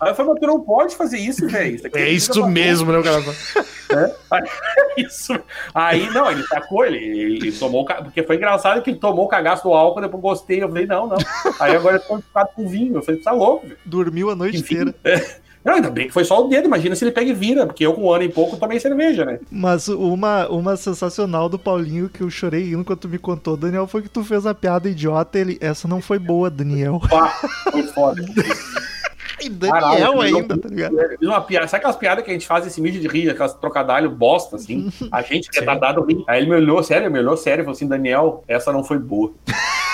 Aí 0.00 0.10
eu 0.10 0.14
falei, 0.14 0.32
mas 0.32 0.40
tu 0.40 0.46
não 0.46 0.60
pode 0.60 0.96
fazer 0.96 1.18
isso, 1.18 1.46
velho. 1.48 1.80
aqui 1.86 1.96
é 1.98 2.08
isso 2.10 2.46
mesmo, 2.46 2.92
né, 2.92 2.98
o 2.98 3.02
cara? 3.02 3.22
Aí, 4.30 4.42
isso. 5.06 5.32
Aí, 5.74 6.10
não, 6.10 6.30
ele 6.30 6.42
sacou, 6.46 6.84
ele, 6.84 6.98
ele 7.36 7.52
tomou 7.52 7.86
Porque 7.86 8.22
foi 8.22 8.36
engraçado 8.36 8.82
que 8.82 8.90
ele 8.90 8.98
tomou 8.98 9.24
o 9.24 9.28
cagaço 9.28 9.62
do 9.62 9.72
álcool, 9.72 10.02
depois 10.02 10.22
gostei. 10.22 10.62
Eu 10.62 10.68
falei, 10.68 10.84
não, 10.84 11.06
não. 11.06 11.16
Aí 11.58 11.74
agora 11.74 11.96
eu 11.96 12.00
tô 12.00 12.18
ficado 12.18 12.48
com 12.54 12.68
vinho. 12.68 12.96
Eu 12.96 13.02
falei, 13.02 13.20
tu 13.20 13.24
tá 13.24 13.32
louco, 13.32 13.66
velho. 13.66 13.78
Dormiu 13.84 14.28
a 14.30 14.36
noite 14.36 14.58
Enfim. 14.58 14.74
inteira. 14.74 14.94
Não, 15.64 15.74
ainda 15.74 15.90
bem 15.90 16.08
que 16.08 16.12
foi 16.12 16.24
só 16.24 16.44
o 16.44 16.48
dedo. 16.48 16.66
Imagina 16.66 16.94
se 16.94 17.04
ele 17.04 17.12
pega 17.12 17.30
e 17.30 17.34
vira, 17.34 17.66
porque 17.66 17.86
eu 17.86 17.94
com 17.94 18.02
um 18.02 18.12
ano 18.12 18.24
e 18.24 18.28
pouco 18.28 18.56
tomei 18.56 18.78
cerveja, 18.78 19.24
né? 19.24 19.40
Mas 19.50 19.88
uma, 19.88 20.46
uma 20.48 20.76
sensacional 20.76 21.48
do 21.48 21.58
Paulinho 21.58 22.08
que 22.08 22.20
eu 22.20 22.30
chorei 22.30 22.64
rindo 22.64 22.84
quando 22.84 22.98
tu 22.98 23.08
me 23.08 23.18
contou, 23.18 23.56
Daniel, 23.56 23.86
foi 23.86 24.02
que 24.02 24.08
tu 24.08 24.22
fez 24.22 24.44
a 24.44 24.54
piada 24.54 24.90
idiota. 24.90 25.38
Ele, 25.38 25.56
essa 25.60 25.88
não 25.88 26.02
foi 26.02 26.18
boa, 26.18 26.50
Daniel. 26.50 27.00
Pá, 27.08 27.28
foi 27.70 27.82
foda. 27.84 28.22
E 29.44 29.48
Daniel 29.50 29.80
Caralho, 29.80 30.20
ainda, 30.20 30.58
tá 30.58 30.68
ligado? 30.68 30.96
Fiz 31.18 31.28
uma 31.28 31.40
piada. 31.40 31.68
Sabe 31.68 31.80
aquelas 31.80 31.96
piadas 31.96 32.24
que 32.24 32.30
a 32.30 32.32
gente 32.32 32.46
faz 32.46 32.66
esse 32.66 32.80
mídia 32.80 33.00
de 33.00 33.08
rir, 33.08 33.28
aquelas 33.28 33.52
trocadalho 33.54 34.08
bosta, 34.10 34.56
assim? 34.56 34.90
A 35.12 35.20
gente 35.20 35.50
que 35.50 35.62
tá 35.62 35.74
dado 35.74 36.02
rir. 36.02 36.24
Aí 36.26 36.40
ele 36.40 36.50
me 36.50 36.56
olhou 36.56 36.82
sério, 36.82 37.10
me 37.10 37.18
olhou 37.18 37.36
sério 37.36 37.62
e 37.62 37.64
falou 37.64 37.76
assim: 37.76 37.86
Daniel, 37.86 38.42
essa 38.48 38.72
não 38.72 38.82
foi 38.82 38.98
boa. 38.98 39.32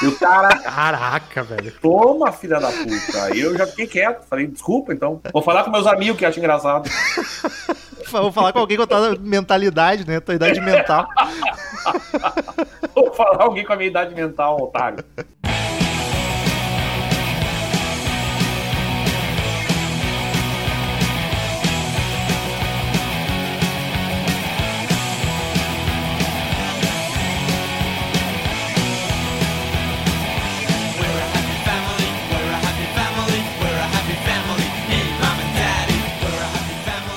E 0.02 0.06
o 0.06 0.18
cara, 0.18 0.56
Caraca, 0.62 1.42
velho. 1.42 1.72
toma, 1.82 2.30
filha 2.32 2.60
da 2.60 2.68
puta. 2.68 3.24
Aí 3.24 3.40
eu 3.40 3.56
já 3.56 3.66
fiquei 3.66 3.86
quieto. 3.86 4.26
Falei, 4.26 4.46
desculpa, 4.46 4.92
então. 4.92 5.20
Vou 5.32 5.42
falar 5.42 5.64
com 5.64 5.70
meus 5.70 5.86
amigos 5.86 6.16
que 6.18 6.24
acham 6.24 6.42
engraçado. 6.42 6.88
Vou 8.10 8.32
falar 8.32 8.52
com 8.52 8.58
alguém 8.58 8.76
com 8.76 8.82
a 8.82 8.86
tua 8.86 9.16
mentalidade, 9.20 10.06
né? 10.06 10.18
Tua 10.18 10.34
idade 10.34 10.60
mental. 10.60 11.06
Vou 12.94 13.12
falar 13.14 13.44
alguém 13.44 13.64
com 13.64 13.72
a 13.72 13.76
minha 13.76 13.88
idade 13.88 14.14
mental, 14.14 14.60
otário. 14.60 15.04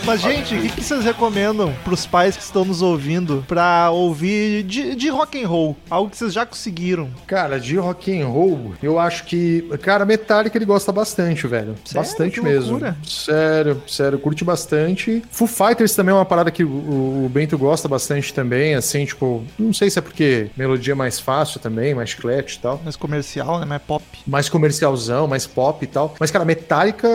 Mas, 0.05 0.19
gente, 0.19 0.53
o 0.53 0.61
que, 0.61 0.69
que 0.69 0.83
vocês 0.83 1.05
recomendam 1.05 1.73
pros 1.85 2.05
pais 2.05 2.35
que 2.35 2.43
estão 2.43 2.65
nos 2.65 2.81
ouvindo 2.81 3.43
pra 3.47 3.89
ouvir 3.89 4.63
de, 4.63 4.95
de 4.95 5.07
rock 5.07 5.41
and 5.41 5.47
roll? 5.47 5.77
Algo 5.89 6.09
que 6.09 6.17
vocês 6.17 6.33
já 6.33 6.45
conseguiram. 6.45 7.09
Cara, 7.25 7.57
de 7.57 7.77
rock 7.77 8.19
and 8.19 8.27
roll, 8.27 8.73
eu 8.83 8.99
acho 8.99 9.23
que. 9.23 9.61
Cara, 9.81 10.03
Metallica 10.05 10.57
ele 10.57 10.65
gosta 10.65 10.91
bastante, 10.91 11.47
velho. 11.47 11.75
Sério? 11.85 12.07
Bastante 12.09 12.39
Que 12.41 12.45
mesmo. 12.45 12.81
Sério, 13.05 13.81
sério, 13.87 14.19
curte 14.19 14.43
bastante. 14.43 15.23
Foo 15.31 15.47
Fighters 15.47 15.95
também 15.95 16.11
é 16.11 16.17
uma 16.17 16.25
parada 16.25 16.51
que 16.51 16.65
o, 16.65 16.67
o 17.25 17.29
Bento 17.31 17.57
gosta 17.57 17.87
bastante 17.87 18.33
também, 18.33 18.75
assim, 18.75 19.05
tipo, 19.05 19.41
não 19.57 19.71
sei 19.71 19.89
se 19.89 19.99
é 19.99 20.01
porque 20.01 20.49
melodia 20.57 20.95
mais 20.95 21.17
fácil 21.17 21.61
também, 21.61 21.95
mais 21.95 22.09
chiclete 22.09 22.57
e 22.57 22.59
tal. 22.59 22.81
Mais 22.83 22.97
comercial, 22.97 23.59
né? 23.59 23.65
Mais 23.65 23.81
pop. 23.81 24.03
mais 24.27 24.49
comercialzão, 24.49 25.27
mais 25.27 25.47
pop 25.47 25.81
e 25.81 25.87
tal. 25.87 26.13
Mas, 26.19 26.29
cara, 26.29 26.43
Metallica, 26.43 27.07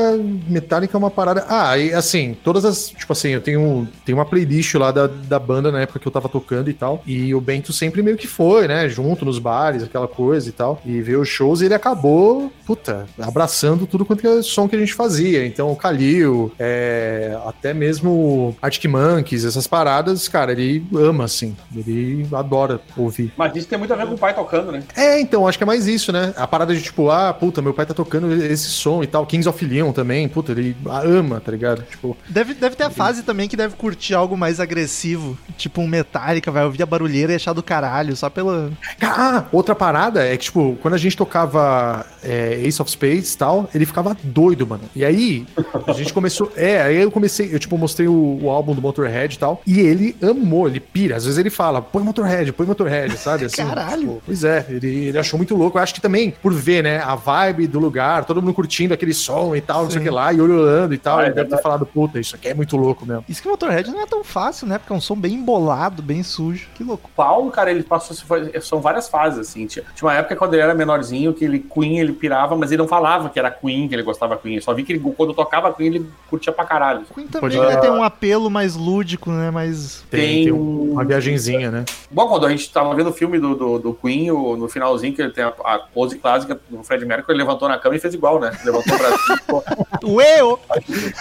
Metallica 0.48 0.96
é 0.96 0.98
uma 0.98 1.10
parada. 1.10 1.44
Ah, 1.48 1.76
e 1.76 1.92
assim, 1.92 2.34
todas 2.42 2.64
as 2.64 2.77
várias. 2.78 2.88
Tipo 2.90 3.12
assim, 3.12 3.30
eu 3.30 3.40
tenho, 3.40 3.88
tenho 4.04 4.16
uma 4.18 4.24
playlist 4.24 4.74
lá 4.74 4.90
da, 4.90 5.06
da 5.06 5.38
banda 5.38 5.72
na 5.72 5.80
época 5.80 5.98
que 5.98 6.06
eu 6.06 6.12
tava 6.12 6.28
tocando 6.28 6.70
e 6.70 6.74
tal. 6.74 7.02
E 7.06 7.34
o 7.34 7.40
Bento 7.40 7.72
sempre 7.72 8.02
meio 8.02 8.16
que 8.16 8.26
foi, 8.26 8.68
né? 8.68 8.88
Junto 8.88 9.24
nos 9.24 9.38
bares, 9.38 9.82
aquela 9.82 10.06
coisa 10.06 10.48
e 10.48 10.52
tal. 10.52 10.80
E 10.84 11.00
veio 11.00 11.20
os 11.20 11.28
shows 11.28 11.60
e 11.60 11.64
ele 11.64 11.74
acabou, 11.74 12.52
puta, 12.64 13.06
abraçando 13.20 13.86
tudo 13.86 14.04
quanto 14.04 14.26
é 14.26 14.42
som 14.42 14.68
que 14.68 14.76
a 14.76 14.78
gente 14.78 14.94
fazia. 14.94 15.44
Então, 15.44 15.72
o 15.72 15.76
Kalil, 15.76 16.52
é, 16.58 17.36
até 17.46 17.74
mesmo 17.74 18.56
Arctic 18.62 18.90
Monkeys, 18.90 19.44
essas 19.44 19.66
paradas, 19.66 20.28
cara, 20.28 20.52
ele 20.52 20.84
ama, 20.94 21.24
assim. 21.24 21.56
Ele 21.74 22.26
adora 22.32 22.80
ouvir. 22.96 23.32
Mas 23.36 23.56
isso 23.56 23.68
tem 23.68 23.78
muito 23.78 23.92
a 23.92 23.96
ver 23.96 24.06
com 24.06 24.14
o 24.14 24.18
pai 24.18 24.34
tocando, 24.34 24.70
né? 24.70 24.82
É, 24.96 25.20
então, 25.20 25.46
acho 25.46 25.58
que 25.58 25.64
é 25.64 25.66
mais 25.66 25.86
isso, 25.86 26.12
né? 26.12 26.32
A 26.36 26.46
parada 26.46 26.74
de 26.74 26.82
tipo, 26.82 27.10
ah, 27.10 27.32
puta, 27.32 27.62
meu 27.62 27.74
pai 27.74 27.86
tá 27.86 27.94
tocando 27.94 28.32
esse 28.32 28.68
som 28.68 29.02
e 29.02 29.06
tal. 29.06 29.26
Kings 29.26 29.48
of 29.48 29.64
Leon 29.64 29.92
também, 29.92 30.28
puta, 30.28 30.52
ele 30.52 30.76
ama, 30.86 31.40
tá 31.40 31.50
ligado? 31.50 31.82
Tipo, 31.82 32.16
Deve, 32.28 32.54
deve 32.54 32.67
ter 32.76 32.84
a 32.84 32.90
fase 32.90 33.22
também 33.22 33.48
que 33.48 33.56
deve 33.56 33.76
curtir 33.76 34.14
algo 34.14 34.36
mais 34.36 34.60
agressivo. 34.60 35.36
Tipo 35.56 35.80
um 35.80 35.86
Metallica, 35.86 36.50
vai 36.50 36.64
ouvir 36.64 36.82
a 36.82 36.86
barulheira 36.86 37.32
e 37.32 37.36
achar 37.36 37.52
do 37.52 37.62
caralho, 37.62 38.16
só 38.16 38.28
pela. 38.30 38.70
Ah, 39.02 39.44
outra 39.52 39.74
parada 39.74 40.24
é 40.24 40.36
que, 40.36 40.44
tipo, 40.44 40.76
quando 40.80 40.94
a 40.94 40.98
gente 40.98 41.16
tocava 41.16 42.04
é, 42.22 42.60
Ace 42.64 42.80
of 42.80 42.90
Spades 42.90 43.34
e 43.34 43.38
tal, 43.38 43.68
ele 43.74 43.86
ficava 43.86 44.16
doido, 44.22 44.66
mano. 44.66 44.82
E 44.94 45.04
aí, 45.04 45.46
a 45.86 45.92
gente 45.92 46.12
começou. 46.12 46.52
É, 46.56 46.82
aí 46.82 46.96
eu 47.02 47.10
comecei, 47.10 47.54
eu, 47.54 47.58
tipo, 47.58 47.76
mostrei 47.78 48.08
o, 48.08 48.38
o 48.42 48.50
álbum 48.50 48.74
do 48.74 48.80
Motorhead 48.82 49.34
e 49.34 49.38
tal. 49.38 49.62
E 49.66 49.80
ele 49.80 50.16
amou, 50.22 50.66
ele 50.68 50.80
pira. 50.80 51.16
Às 51.16 51.24
vezes 51.24 51.38
ele 51.38 51.50
fala, 51.50 51.80
põe 51.82 52.02
Motorhead, 52.02 52.52
põe 52.52 52.66
Motorhead, 52.66 53.16
sabe? 53.16 53.44
Assim, 53.46 53.56
Caralho. 53.66 53.98
tipo, 54.00 54.22
pois 54.26 54.44
é, 54.44 54.66
ele, 54.68 55.06
ele 55.06 55.18
achou 55.18 55.36
muito 55.38 55.56
louco. 55.56 55.78
Eu 55.78 55.82
acho 55.82 55.94
que 55.94 56.00
também, 56.00 56.30
por 56.42 56.52
ver, 56.52 56.82
né, 56.82 56.98
a 56.98 57.14
vibe 57.14 57.66
do 57.66 57.78
lugar, 57.78 58.24
todo 58.24 58.40
mundo 58.42 58.54
curtindo 58.54 58.94
aquele 58.94 59.14
som 59.14 59.54
e 59.54 59.60
tal, 59.60 59.84
não 59.84 59.90
sei 59.90 60.00
o 60.00 60.02
que 60.02 60.10
lá, 60.10 60.32
e 60.32 60.40
olhando 60.40 60.94
e 60.94 60.98
tal, 60.98 61.18
Ah, 61.18 61.22
é 61.22 61.26
ele 61.26 61.34
deve 61.34 61.50
ter 61.50 61.62
falado, 61.62 61.86
puta, 61.86 62.18
isso 62.20 62.34
aqui 62.34 62.48
é 62.48 62.54
muito 62.58 62.76
louco 62.76 63.06
mesmo. 63.06 63.24
Isso 63.28 63.40
que 63.40 63.48
o 63.48 63.50
Motorhead 63.52 63.90
não 63.90 64.02
é 64.02 64.06
tão 64.06 64.22
fácil, 64.22 64.66
né? 64.66 64.78
Porque 64.78 64.92
é 64.92 64.96
um 64.96 65.00
som 65.00 65.16
bem 65.16 65.34
embolado, 65.34 66.02
bem 66.02 66.22
sujo. 66.22 66.68
Que 66.74 66.84
louco. 66.84 67.08
O 67.12 67.16
Paulo, 67.16 67.50
cara, 67.50 67.70
ele 67.70 67.82
passou. 67.82 68.16
São 68.60 68.80
várias 68.80 69.08
fases, 69.08 69.38
assim. 69.38 69.66
Tinha, 69.66 69.84
tinha 69.94 70.08
uma 70.08 70.14
época 70.14 70.36
quando 70.36 70.54
ele 70.54 70.62
era 70.62 70.74
menorzinho 70.74 71.32
que 71.32 71.44
ele 71.44 71.58
Queen 71.60 71.98
ele 72.00 72.12
pirava, 72.12 72.56
mas 72.56 72.70
ele 72.70 72.82
não 72.82 72.88
falava 72.88 73.28
que 73.30 73.38
era 73.38 73.50
Queen, 73.50 73.88
que 73.88 73.94
ele 73.94 74.02
gostava 74.02 74.36
Queen. 74.36 74.56
Eu 74.56 74.62
só 74.62 74.74
vi 74.74 74.82
que 74.82 74.92
ele, 74.92 75.14
quando 75.16 75.32
tocava 75.32 75.72
Queen, 75.72 75.86
ele 75.88 76.10
curtia 76.28 76.52
pra 76.52 76.64
caralho. 76.64 77.04
Queen 77.14 77.26
também 77.26 77.56
Pode- 77.56 77.74
né, 77.74 77.76
tem 77.80 77.90
um 77.90 78.02
apelo 78.02 78.50
mais 78.50 78.74
lúdico, 78.74 79.30
né? 79.30 79.50
Mais. 79.50 80.04
Tem, 80.10 80.20
Tem 80.20 80.44
tem 80.44 80.52
um- 80.52 80.92
uma 80.92 81.04
viagenzinha, 81.04 81.70
né? 81.70 81.84
Bom, 82.10 82.26
quando 82.28 82.46
a 82.46 82.50
gente 82.50 82.70
tava 82.72 82.94
vendo 82.94 83.10
o 83.10 83.12
filme 83.12 83.38
do, 83.38 83.54
do, 83.54 83.78
do 83.78 83.94
Queen, 83.94 84.30
o- 84.30 84.56
no 84.56 84.68
finalzinho, 84.68 85.14
que 85.14 85.22
ele 85.22 85.30
tem 85.32 85.44
a, 85.44 85.48
a 85.64 85.78
pose 85.78 86.18
clássica 86.18 86.58
do 86.68 86.82
Fred 86.82 87.04
Mercury, 87.04 87.32
ele 87.36 87.44
levantou 87.44 87.68
na 87.68 87.78
cama 87.78 87.94
e 87.96 87.98
fez 88.00 88.14
igual, 88.14 88.40
né? 88.40 88.50
Levantou 88.64 88.94
o 88.94 88.98
braço. 88.98 89.36
ficou- 89.36 89.64
Ueu! 90.04 90.58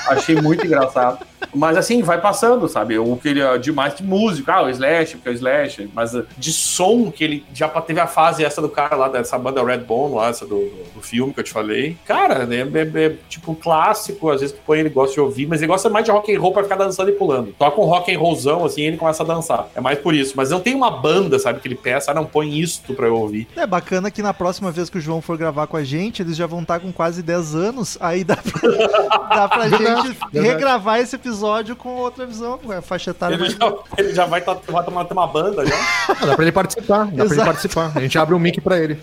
Achei 0.08 0.36
muito 0.42 0.66
engraçado. 0.66 1.26
Mas 1.54 1.78
assim, 1.78 2.02
vai 2.02 2.20
passando, 2.20 2.68
sabe? 2.68 2.98
O 2.98 3.16
que 3.18 3.30
ele 3.30 3.42
é 3.42 3.58
demais 3.58 3.96
de 3.96 4.04
música, 4.04 4.54
ah, 4.54 4.64
o 4.64 4.70
Slash, 4.70 5.16
porque 5.16 5.30
é 5.30 5.32
o 5.32 5.36
Slash, 5.36 5.90
mas 5.94 6.14
uh, 6.14 6.26
de 6.38 6.52
som 6.52 7.12
que 7.12 7.24
ele 7.24 7.46
já 7.54 7.68
teve 7.70 8.00
a 8.00 8.08
fase 8.08 8.44
essa 8.44 8.62
do 8.62 8.70
cara 8.70 8.96
lá, 8.96 9.08
dessa 9.08 9.38
banda 9.38 9.64
Red 9.64 9.80
Bone, 9.80 10.16
lá, 10.16 10.30
essa 10.30 10.46
do, 10.46 10.56
do, 10.56 10.94
do 10.96 11.02
filme 11.02 11.34
que 11.34 11.40
eu 11.40 11.44
te 11.44 11.52
falei. 11.52 11.98
Cara, 12.06 12.46
né, 12.46 12.58
é, 12.58 13.06
é, 13.06 13.16
tipo 13.30 13.52
um 13.52 13.56
clássico, 13.56 14.30
às 14.30 14.42
vezes 14.42 14.56
tu 14.56 14.62
põe 14.66 14.80
ele 14.80 14.90
gosta 14.90 15.14
de 15.14 15.20
ouvir, 15.20 15.48
mas 15.48 15.62
ele 15.62 15.68
gosta 15.68 15.90
mais 15.90 16.06
de 16.06 16.12
rock 16.12 16.36
and 16.36 16.40
roll 16.40 16.54
pra 16.54 16.64
ficar 16.64 16.76
dançando 16.76 17.10
e 17.10 17.14
pulando. 17.14 17.54
Toca 17.58 17.80
um 17.80 17.86
rock 17.86 18.14
and 18.14 18.20
rollzão, 18.20 18.66
assim, 18.66 18.82
e 18.82 18.86
ele 18.86 18.98
começa 18.98 19.24
a 19.24 19.26
dançar. 19.26 19.68
É 19.76 19.82
mais 19.82 20.00
por 20.00 20.14
isso. 20.14 20.34
Mas 20.36 20.50
não 20.50 20.60
tem 20.60 20.76
uma 20.76 20.92
banda, 20.92 21.40
sabe, 21.40 21.60
que 21.60 21.68
ele 21.68 21.76
peça, 21.76 22.12
ah, 22.12 22.14
não, 22.14 22.26
põe 22.26 22.60
isto 22.60 22.94
pra 22.94 23.08
eu 23.08 23.16
ouvir. 23.16 23.48
É 23.56 23.66
bacana 23.66 24.12
que 24.12 24.22
na 24.22 24.34
próxima 24.34 24.72
vez 24.72 24.90
que 24.90 24.98
o 24.98 25.02
João 25.02 25.22
for 25.22 25.38
gravar 25.38 25.68
com 25.68 25.78
a 25.78 25.84
gente, 25.84 26.22
eles 26.22 26.36
já 26.36 26.46
vão 26.46 26.62
estar 26.62 26.80
com 26.80 26.92
quase 26.92 27.22
10 27.22 27.56
anos, 27.56 27.98
aí 28.00 28.24
dá 28.24 28.38
pra, 28.38 28.70
dá 29.36 29.48
pra 29.48 29.70
gente 29.70 30.18
regravar 30.34 31.00
esse 31.00 31.17
episódio 31.18 31.76
com 31.76 31.90
outra 31.96 32.26
visão, 32.26 32.60
a 32.70 32.82
faixa 32.82 33.12
etária 33.12 33.36
Ele 33.36 33.44
mais... 33.44 33.54
já, 33.54 33.74
ele 33.98 34.14
já 34.14 34.26
vai, 34.26 34.42
tá, 34.42 34.54
vai 34.68 34.84
tomar 34.84 35.06
ter 35.06 35.14
uma 35.14 35.28
banda 35.28 35.66
já. 35.66 35.76
Ah, 36.10 36.26
dá 36.26 36.36
pra 36.36 36.44
ele 36.44 36.52
participar, 36.52 37.06
dá 37.06 37.12
pra 37.12 37.26
ele 37.26 37.34
Exato. 37.34 37.46
participar. 37.46 37.92
A 37.96 38.00
gente 38.00 38.18
abre 38.18 38.34
um 38.36 38.40
mic 38.40 38.62
pra 38.62 38.80
ele. 38.80 38.98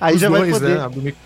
Aí 0.00 0.14
Os 0.14 0.20
já 0.20 0.28
vai 0.28 0.40
dois, 0.40 0.52
poder, 0.52 0.76
né? 0.76 0.84
Abre 0.84 0.98
um 0.98 1.02
mic. 1.02 1.16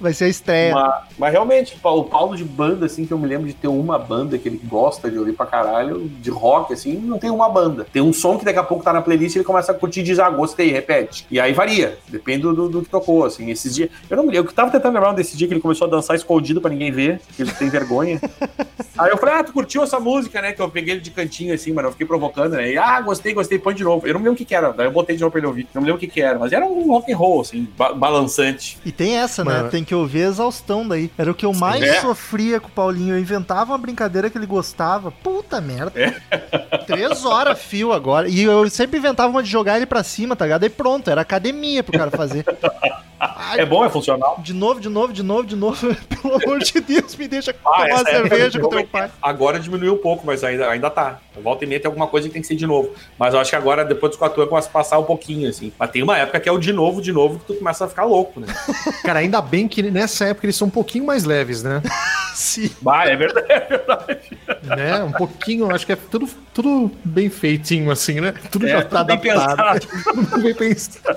vai 0.00 0.12
ser 0.12 0.24
a 0.24 0.28
estreia. 0.28 0.74
Mas, 0.74 1.04
mas 1.18 1.32
realmente, 1.32 1.76
o 1.82 2.04
Paulo 2.04 2.36
de 2.36 2.44
banda, 2.44 2.86
assim, 2.86 3.04
que 3.04 3.12
eu 3.12 3.18
me 3.18 3.26
lembro 3.26 3.46
de 3.46 3.54
ter 3.54 3.68
uma 3.68 3.98
banda 3.98 4.38
que 4.38 4.48
ele 4.48 4.60
gosta 4.64 5.10
de 5.10 5.18
ouvir 5.18 5.32
pra 5.32 5.46
caralho, 5.46 6.08
de 6.20 6.30
rock, 6.30 6.72
assim, 6.72 6.94
não 6.96 7.18
tem 7.18 7.30
uma 7.30 7.48
banda. 7.48 7.86
Tem 7.92 8.02
um 8.02 8.12
som 8.12 8.38
que 8.38 8.44
daqui 8.44 8.58
a 8.58 8.62
pouco 8.62 8.84
tá 8.84 8.92
na 8.92 9.02
playlist 9.02 9.34
e 9.34 9.38
ele 9.38 9.44
começa 9.44 9.72
a 9.72 9.74
curtir 9.74 10.00
e 10.00 10.04
diz, 10.04 10.18
ah, 10.18 10.30
gostei, 10.30 10.70
repete. 10.70 11.26
E 11.30 11.38
aí 11.40 11.52
varia, 11.52 11.98
depende 12.08 12.42
do, 12.42 12.68
do 12.68 12.82
que 12.82 12.88
tocou, 12.88 13.24
assim. 13.24 13.50
Esses 13.50 13.74
dias. 13.74 13.90
Eu 14.08 14.16
não 14.16 14.24
me 14.24 14.32
lembro, 14.32 14.50
eu 14.50 14.54
tava 14.54 14.70
tentando 14.70 14.94
lembrar 14.94 15.12
desse 15.12 15.36
dia 15.36 15.46
que 15.46 15.54
ele 15.54 15.60
começou 15.60 15.86
a 15.86 15.90
dançar 15.90 16.16
escondido 16.16 16.60
pra 16.60 16.70
ninguém 16.70 16.90
ver, 16.90 17.20
que 17.36 17.42
ele 17.42 17.52
tem 17.52 17.68
vergonha. 17.68 18.20
aí 18.98 19.10
eu 19.10 19.16
falei, 19.18 19.34
ah, 19.36 19.44
tu 19.44 19.52
curtiu 19.52 19.82
essa 19.82 19.98
música, 20.00 20.40
né? 20.42 20.52
Que 20.52 20.60
eu 20.62 20.68
peguei 20.70 20.94
ele 20.94 21.00
de 21.00 21.10
cantinho, 21.10 21.54
assim, 21.54 21.72
mas 21.72 21.84
eu 21.84 21.92
fiquei 21.92 22.06
provocando, 22.06 22.52
né? 22.54 22.70
E, 22.72 22.78
ah, 22.78 23.00
gostei, 23.00 23.32
gostei, 23.34 23.58
põe 23.58 23.74
de 23.74 23.84
novo. 23.84 24.06
Eu 24.06 24.14
não 24.14 24.20
me 24.20 24.24
lembro 24.26 24.34
o 24.34 24.38
que 24.38 24.44
que 24.44 24.54
era, 24.54 24.72
daí 24.72 24.86
eu 24.86 24.92
botei 24.92 25.16
de 25.16 25.20
novo 25.22 25.30
pra 25.32 25.38
ele 25.40 25.46
ouvir. 25.46 25.66
Não 25.74 25.82
me 25.82 25.86
lembro 25.86 25.96
o 25.96 26.00
que 26.00 26.06
que 26.06 26.20
era, 26.20 26.38
mas 26.38 26.52
era 26.52 26.64
um 26.66 26.88
rock 26.88 27.12
and 27.12 27.16
roll, 27.16 27.40
assim, 27.40 27.68
ba- 27.76 27.92
balançante. 27.92 28.78
E 28.84 28.92
tem 28.92 29.16
essa, 29.18 29.44
né? 29.44 29.52
Mano. 29.58 29.70
Tem 29.70 29.84
que 29.84 29.94
ouvir 29.94 30.24
a 30.24 30.28
exaustão 30.28 30.86
daí. 30.86 31.10
Era 31.16 31.30
o 31.30 31.34
que 31.34 31.46
eu 31.46 31.52
mais 31.52 31.82
É. 31.82 32.00
sofria 32.00 32.60
com 32.60 32.68
o 32.68 32.70
Paulinho. 32.70 33.14
Eu 33.14 33.20
inventava 33.20 33.72
uma 33.72 33.78
brincadeira 33.78 34.28
que 34.30 34.36
ele 34.38 34.46
gostava. 34.46 35.10
Puta 35.10 35.60
merda. 35.60 35.92
É. 35.98 36.78
Três 36.86 37.24
horas 37.24 37.60
fio 37.60 37.92
agora. 37.92 38.28
E 38.28 38.42
eu 38.42 38.68
sempre 38.70 38.98
inventava 38.98 39.28
uma 39.30 39.42
de 39.42 39.50
jogar 39.50 39.76
ele 39.76 39.86
pra 39.86 40.02
cima, 40.02 40.34
tá 40.36 40.44
ligado? 40.44 40.62
Aí 40.64 40.70
pronto, 40.70 41.08
era 41.10 41.20
academia 41.20 41.82
pro 41.82 41.96
cara 41.98 42.10
fazer. 42.10 42.44
Ai, 43.24 43.60
É 43.60 43.64
bom, 43.66 43.84
é 43.84 43.88
funcional. 43.88 44.40
De 44.42 44.52
novo, 44.52 44.80
de 44.80 44.88
novo, 44.88 45.12
de 45.12 45.22
novo, 45.22 45.46
de 45.46 45.54
novo. 45.54 45.94
Pelo 46.20 46.34
amor 46.42 46.58
de 46.58 46.80
Deus, 46.80 47.14
me 47.14 47.28
deixa 47.28 47.52
Ah, 47.64 47.70
tomar 47.70 47.88
essa 47.88 48.10
época 48.10 48.28
cerveja 48.30 48.58
com 48.60 48.68
teu 48.68 48.86
pai. 48.86 49.10
Agora 49.22 49.60
diminuiu 49.60 49.94
um 49.94 49.98
pouco, 49.98 50.26
mas 50.26 50.42
ainda, 50.42 50.68
ainda 50.68 50.90
tá. 50.90 51.18
Volta 51.42 51.64
e 51.64 51.68
meia 51.68 51.80
tem 51.80 51.88
alguma 51.88 52.06
coisa 52.08 52.26
que 52.26 52.32
tem 52.32 52.42
que 52.42 52.48
ser 52.48 52.56
de 52.56 52.66
novo. 52.66 52.90
Mas 53.18 53.32
eu 53.32 53.40
acho 53.40 53.50
que 53.50 53.56
agora, 53.56 53.84
depois 53.84 54.10
dos 54.10 54.18
4 54.18 54.40
anos, 54.40 54.48
começa 54.50 54.68
a 54.68 54.72
passar 54.72 54.98
um 54.98 55.04
pouquinho, 55.04 55.48
assim. 55.48 55.72
Mas 55.78 55.90
tem 55.90 56.02
uma 56.02 56.18
época 56.18 56.40
que 56.40 56.48
é 56.48 56.52
o 56.52 56.58
de 56.58 56.72
novo, 56.72 57.00
de 57.00 57.12
novo, 57.12 57.38
que 57.38 57.44
tu 57.46 57.54
começa 57.54 57.84
a 57.84 57.88
ficar 57.88 58.04
louco, 58.04 58.40
né? 58.40 58.48
Cara, 59.04 59.20
ainda 59.20 59.40
bem 59.40 59.68
que 59.68 59.82
nessa 59.82 60.24
época 60.26 60.46
eles 60.46 60.56
são 60.56 60.66
um 60.66 60.70
pouquinho 60.70 61.06
mais 61.06 61.22
leves, 61.24 61.62
né? 61.62 61.80
Sim. 62.34 62.70
Bah, 62.80 63.04
é 63.06 63.14
verdade, 63.14 63.46
é 63.50 63.60
verdade. 63.60 64.20
né? 64.64 65.04
Um 65.04 65.12
pouquinho, 65.12 65.70
acho 65.72 65.84
que 65.86 65.92
é 65.92 65.96
tudo, 65.96 66.26
tudo 66.52 66.90
bem 67.04 67.28
feitinho, 67.30 67.90
assim, 67.90 68.20
né? 68.20 68.32
Tudo 68.50 68.66
já 68.66 68.78
É, 68.78 68.82
tá 68.82 69.04
tudo 69.04 69.20
bem 69.20 69.30
adaptado. 69.30 69.80
pensado. 69.86 70.24
Tudo 70.30 70.42
bem 70.42 70.54
pensado. 70.54 71.16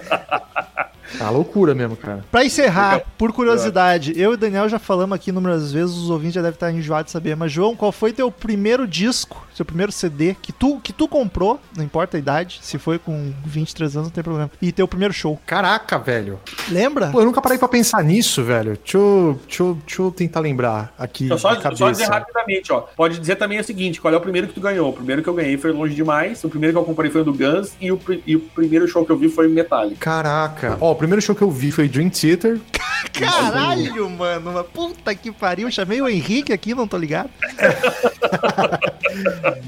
Ah, 1.19 1.29
loucura 1.29 1.73
mesmo, 1.73 1.95
cara. 1.95 2.23
Pra 2.31 2.45
encerrar, 2.45 3.01
por 3.17 3.31
curiosidade, 3.31 4.13
eu 4.15 4.31
e 4.31 4.33
o 4.33 4.37
Daniel 4.37 4.67
já 4.69 4.79
falamos 4.79 5.15
aqui 5.15 5.29
inúmeras 5.29 5.71
vezes, 5.71 5.95
os 5.95 6.09
ouvintes 6.09 6.35
já 6.35 6.41
devem 6.41 6.55
estar 6.55 6.71
enjoados 6.71 7.07
de 7.07 7.11
saber, 7.11 7.35
mas 7.35 7.51
João, 7.51 7.75
qual 7.75 7.91
foi 7.91 8.11
teu 8.13 8.31
primeiro 8.31 8.87
disco, 8.87 9.45
seu 9.53 9.65
primeiro 9.65 9.91
CD 9.91 10.35
que 10.41 10.51
tu, 10.51 10.79
que 10.79 10.91
tu 10.93 11.07
comprou, 11.07 11.59
não 11.75 11.83
importa 11.83 12.17
a 12.17 12.19
idade, 12.19 12.59
se 12.61 12.77
foi 12.77 12.97
com 12.99 13.33
23 13.45 13.95
anos 13.97 14.07
não 14.07 14.13
tem 14.13 14.23
problema, 14.23 14.51
e 14.61 14.71
teu 14.71 14.87
primeiro 14.87 15.13
show? 15.13 15.39
Caraca, 15.45 15.97
velho. 15.97 16.39
Lembra? 16.69 17.07
Pô, 17.07 17.21
eu 17.21 17.25
nunca 17.25 17.41
parei 17.41 17.57
pra 17.57 17.67
pensar 17.67 18.03
nisso, 18.03 18.43
velho. 18.43 18.77
Deixa 18.81 18.97
eu, 18.97 19.39
deixa 19.47 19.63
eu, 19.63 19.77
deixa 19.85 20.01
eu 20.01 20.11
tentar 20.11 20.39
lembrar 20.39 20.93
aqui 20.97 21.25
Então, 21.25 21.37
só, 21.37 21.53
de 21.53 21.77
só 21.77 21.91
dizer 21.91 22.05
rapidamente, 22.05 22.71
ó. 22.71 22.81
Pode 22.81 23.19
dizer 23.19 23.35
também 23.35 23.59
o 23.59 23.63
seguinte: 23.63 24.01
qual 24.01 24.13
é 24.13 24.17
o 24.17 24.21
primeiro 24.21 24.47
que 24.47 24.53
tu 24.53 24.61
ganhou? 24.61 24.89
O 24.89 24.93
primeiro 24.93 25.21
que 25.21 25.29
eu 25.29 25.33
ganhei 25.33 25.57
foi 25.57 25.71
longe 25.71 25.93
demais. 25.93 26.43
O 26.43 26.49
primeiro 26.49 26.73
que 26.73 26.79
eu 26.79 26.83
comprei 26.83 27.11
foi 27.11 27.21
o 27.21 27.23
do 27.23 27.33
Guns. 27.33 27.73
E 27.79 27.91
o, 27.91 27.99
e 28.25 28.35
o 28.35 28.39
primeiro 28.39 28.87
show 28.87 29.05
que 29.05 29.11
eu 29.11 29.17
vi 29.17 29.29
foi 29.29 29.47
o 29.47 29.49
Metallica. 29.49 29.97
Caraca. 29.99 30.77
Ó, 30.81 30.94
o 30.95 30.97
primeiro 30.97 31.21
show 31.21 31.35
que 31.35 31.41
eu 31.41 31.51
vi 31.51 31.71
foi 31.71 31.87
Dream 31.87 32.09
Theater. 32.09 32.59
Caralho, 33.13 34.09
mano, 34.09 34.51
uma 34.51 34.63
puta 34.63 35.13
que 35.13 35.31
pariu, 35.31 35.69
chamei 35.69 36.01
o 36.01 36.07
Henrique 36.07 36.51
aqui, 36.51 36.73
não 36.73 36.87
tô 36.87 36.97
ligado. 36.97 37.29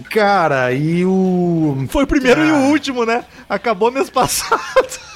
Cara, 0.09 0.71
e 0.73 1.05
o. 1.05 1.86
Foi 1.89 2.03
o 2.03 2.07
primeiro 2.07 2.43
e 2.43 2.49
Ah. 2.49 2.55
o 2.55 2.69
último, 2.69 3.05
né? 3.05 3.23
Acabou 3.47 3.91
mês 3.91 4.09
passado. 4.09 4.59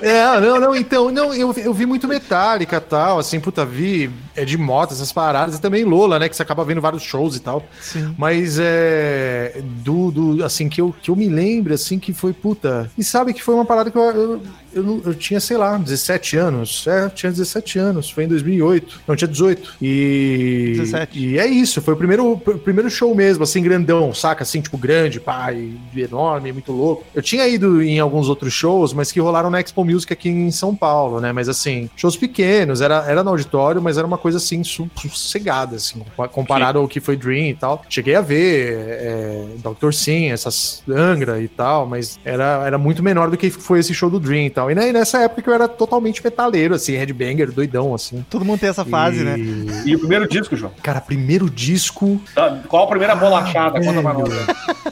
É, 0.00 0.40
não, 0.40 0.58
não, 0.58 0.74
então, 0.74 1.10
não, 1.10 1.34
eu, 1.34 1.52
eu 1.52 1.74
vi 1.74 1.84
muito 1.84 2.08
Metallica 2.08 2.76
e 2.76 2.80
tal, 2.80 3.18
assim, 3.18 3.38
puta, 3.38 3.66
vi 3.66 4.10
é 4.34 4.42
de 4.44 4.56
moto, 4.56 4.94
essas 4.94 5.12
paradas, 5.12 5.56
e 5.56 5.60
também 5.60 5.84
Lola, 5.84 6.18
né, 6.18 6.28
que 6.28 6.36
você 6.36 6.42
acaba 6.42 6.64
vendo 6.64 6.80
vários 6.80 7.02
shows 7.02 7.36
e 7.36 7.40
tal. 7.40 7.62
Sim. 7.80 8.14
Mas 8.16 8.58
é. 8.58 9.60
Do, 9.62 10.10
do, 10.10 10.44
assim, 10.44 10.68
que 10.68 10.80
eu, 10.80 10.94
que 11.02 11.10
eu 11.10 11.16
me 11.16 11.28
lembro, 11.28 11.74
assim, 11.74 11.98
que 11.98 12.14
foi, 12.14 12.32
puta. 12.32 12.90
E 12.96 13.04
sabe 13.04 13.34
que 13.34 13.42
foi 13.42 13.54
uma 13.54 13.64
parada 13.64 13.90
que 13.90 13.98
eu. 13.98 14.02
Eu, 14.02 14.42
eu, 14.78 15.02
eu 15.06 15.14
tinha, 15.14 15.40
sei 15.40 15.56
lá, 15.56 15.76
17 15.76 16.36
anos. 16.36 16.86
É, 16.86 17.04
eu 17.04 17.10
tinha 17.10 17.30
17 17.30 17.78
anos. 17.78 18.10
Foi 18.10 18.24
em 18.24 18.28
2008. 18.28 19.00
Não, 19.06 19.16
tinha 19.16 19.28
18. 19.28 19.76
E. 19.80 20.74
17. 20.76 21.18
E 21.18 21.38
é 21.38 21.46
isso. 21.46 21.80
Foi 21.82 21.94
o 21.94 21.96
primeiro, 21.96 22.36
primeiro 22.64 22.90
show 22.90 23.14
mesmo, 23.14 23.44
assim, 23.44 23.62
grandão, 23.62 24.12
saca? 24.14 24.42
Assim, 24.42 24.60
tipo, 24.60 24.78
grande, 24.78 25.20
pai, 25.20 25.72
enorme, 25.96 26.52
muito 26.52 26.72
louco. 26.72 27.04
Eu 27.14 27.22
tinha 27.22 27.46
ido 27.46 27.82
em 27.82 27.98
alguns 27.98 28.28
outros 28.28 28.52
shows, 28.52 28.92
mas 28.92 29.12
que 29.12 29.20
rolaram 29.20 29.50
na 29.50 29.60
Expo 29.60 29.84
Music 29.84 30.12
aqui 30.12 30.28
em 30.28 30.50
São 30.50 30.74
Paulo, 30.74 31.20
né? 31.20 31.32
Mas 31.32 31.48
assim, 31.48 31.90
shows 31.96 32.16
pequenos, 32.16 32.80
era, 32.80 33.04
era 33.08 33.22
no 33.22 33.30
auditório, 33.30 33.82
mas 33.82 33.98
era 33.98 34.06
uma 34.06 34.18
coisa 34.18 34.38
assim, 34.38 34.62
sossegada, 34.64 35.76
assim, 35.76 36.02
comparado 36.32 36.78
ao 36.78 36.88
que 36.88 37.00
foi 37.00 37.16
Dream 37.16 37.50
e 37.50 37.54
tal. 37.54 37.82
Cheguei 37.88 38.14
a 38.14 38.20
ver 38.20 38.78
é, 38.78 39.44
Dr. 39.56 39.92
Sim, 39.92 40.30
essas 40.30 40.82
Angra 40.88 41.40
e 41.40 41.48
tal, 41.48 41.86
mas 41.86 42.18
era, 42.24 42.64
era 42.66 42.78
muito 42.78 43.02
menor 43.02 43.30
do 43.30 43.36
que 43.36 43.50
foi 43.50 43.80
esse 43.80 43.94
show 43.94 44.10
do 44.10 44.20
Dream 44.20 44.46
e 44.46 44.50
tal. 44.50 44.67
E 44.70 44.74
né, 44.74 44.92
nessa 44.92 45.18
época 45.22 45.42
que 45.42 45.48
eu 45.48 45.54
era 45.54 45.66
totalmente 45.68 46.22
metaleiro, 46.22 46.74
assim, 46.74 46.92
headbanger, 46.96 47.50
doidão, 47.52 47.94
assim. 47.94 48.24
Todo 48.28 48.44
mundo 48.44 48.60
tem 48.60 48.68
essa 48.68 48.84
fase, 48.84 49.20
E- 49.20 49.24
né? 49.24 49.82
E 49.86 49.94
o 49.94 49.98
primeiro 49.98 50.28
disco, 50.28 50.56
João? 50.56 50.72
Cara, 50.82 51.00
primeiro 51.00 51.48
disco. 51.48 52.20
Tá, 52.34 52.58
Qual 52.68 52.84
a 52.84 52.86
primeira 52.88 53.14
bolachada? 53.14 53.80
Conta 53.80 54.02
pra 54.02 54.14
nós. 54.14 54.28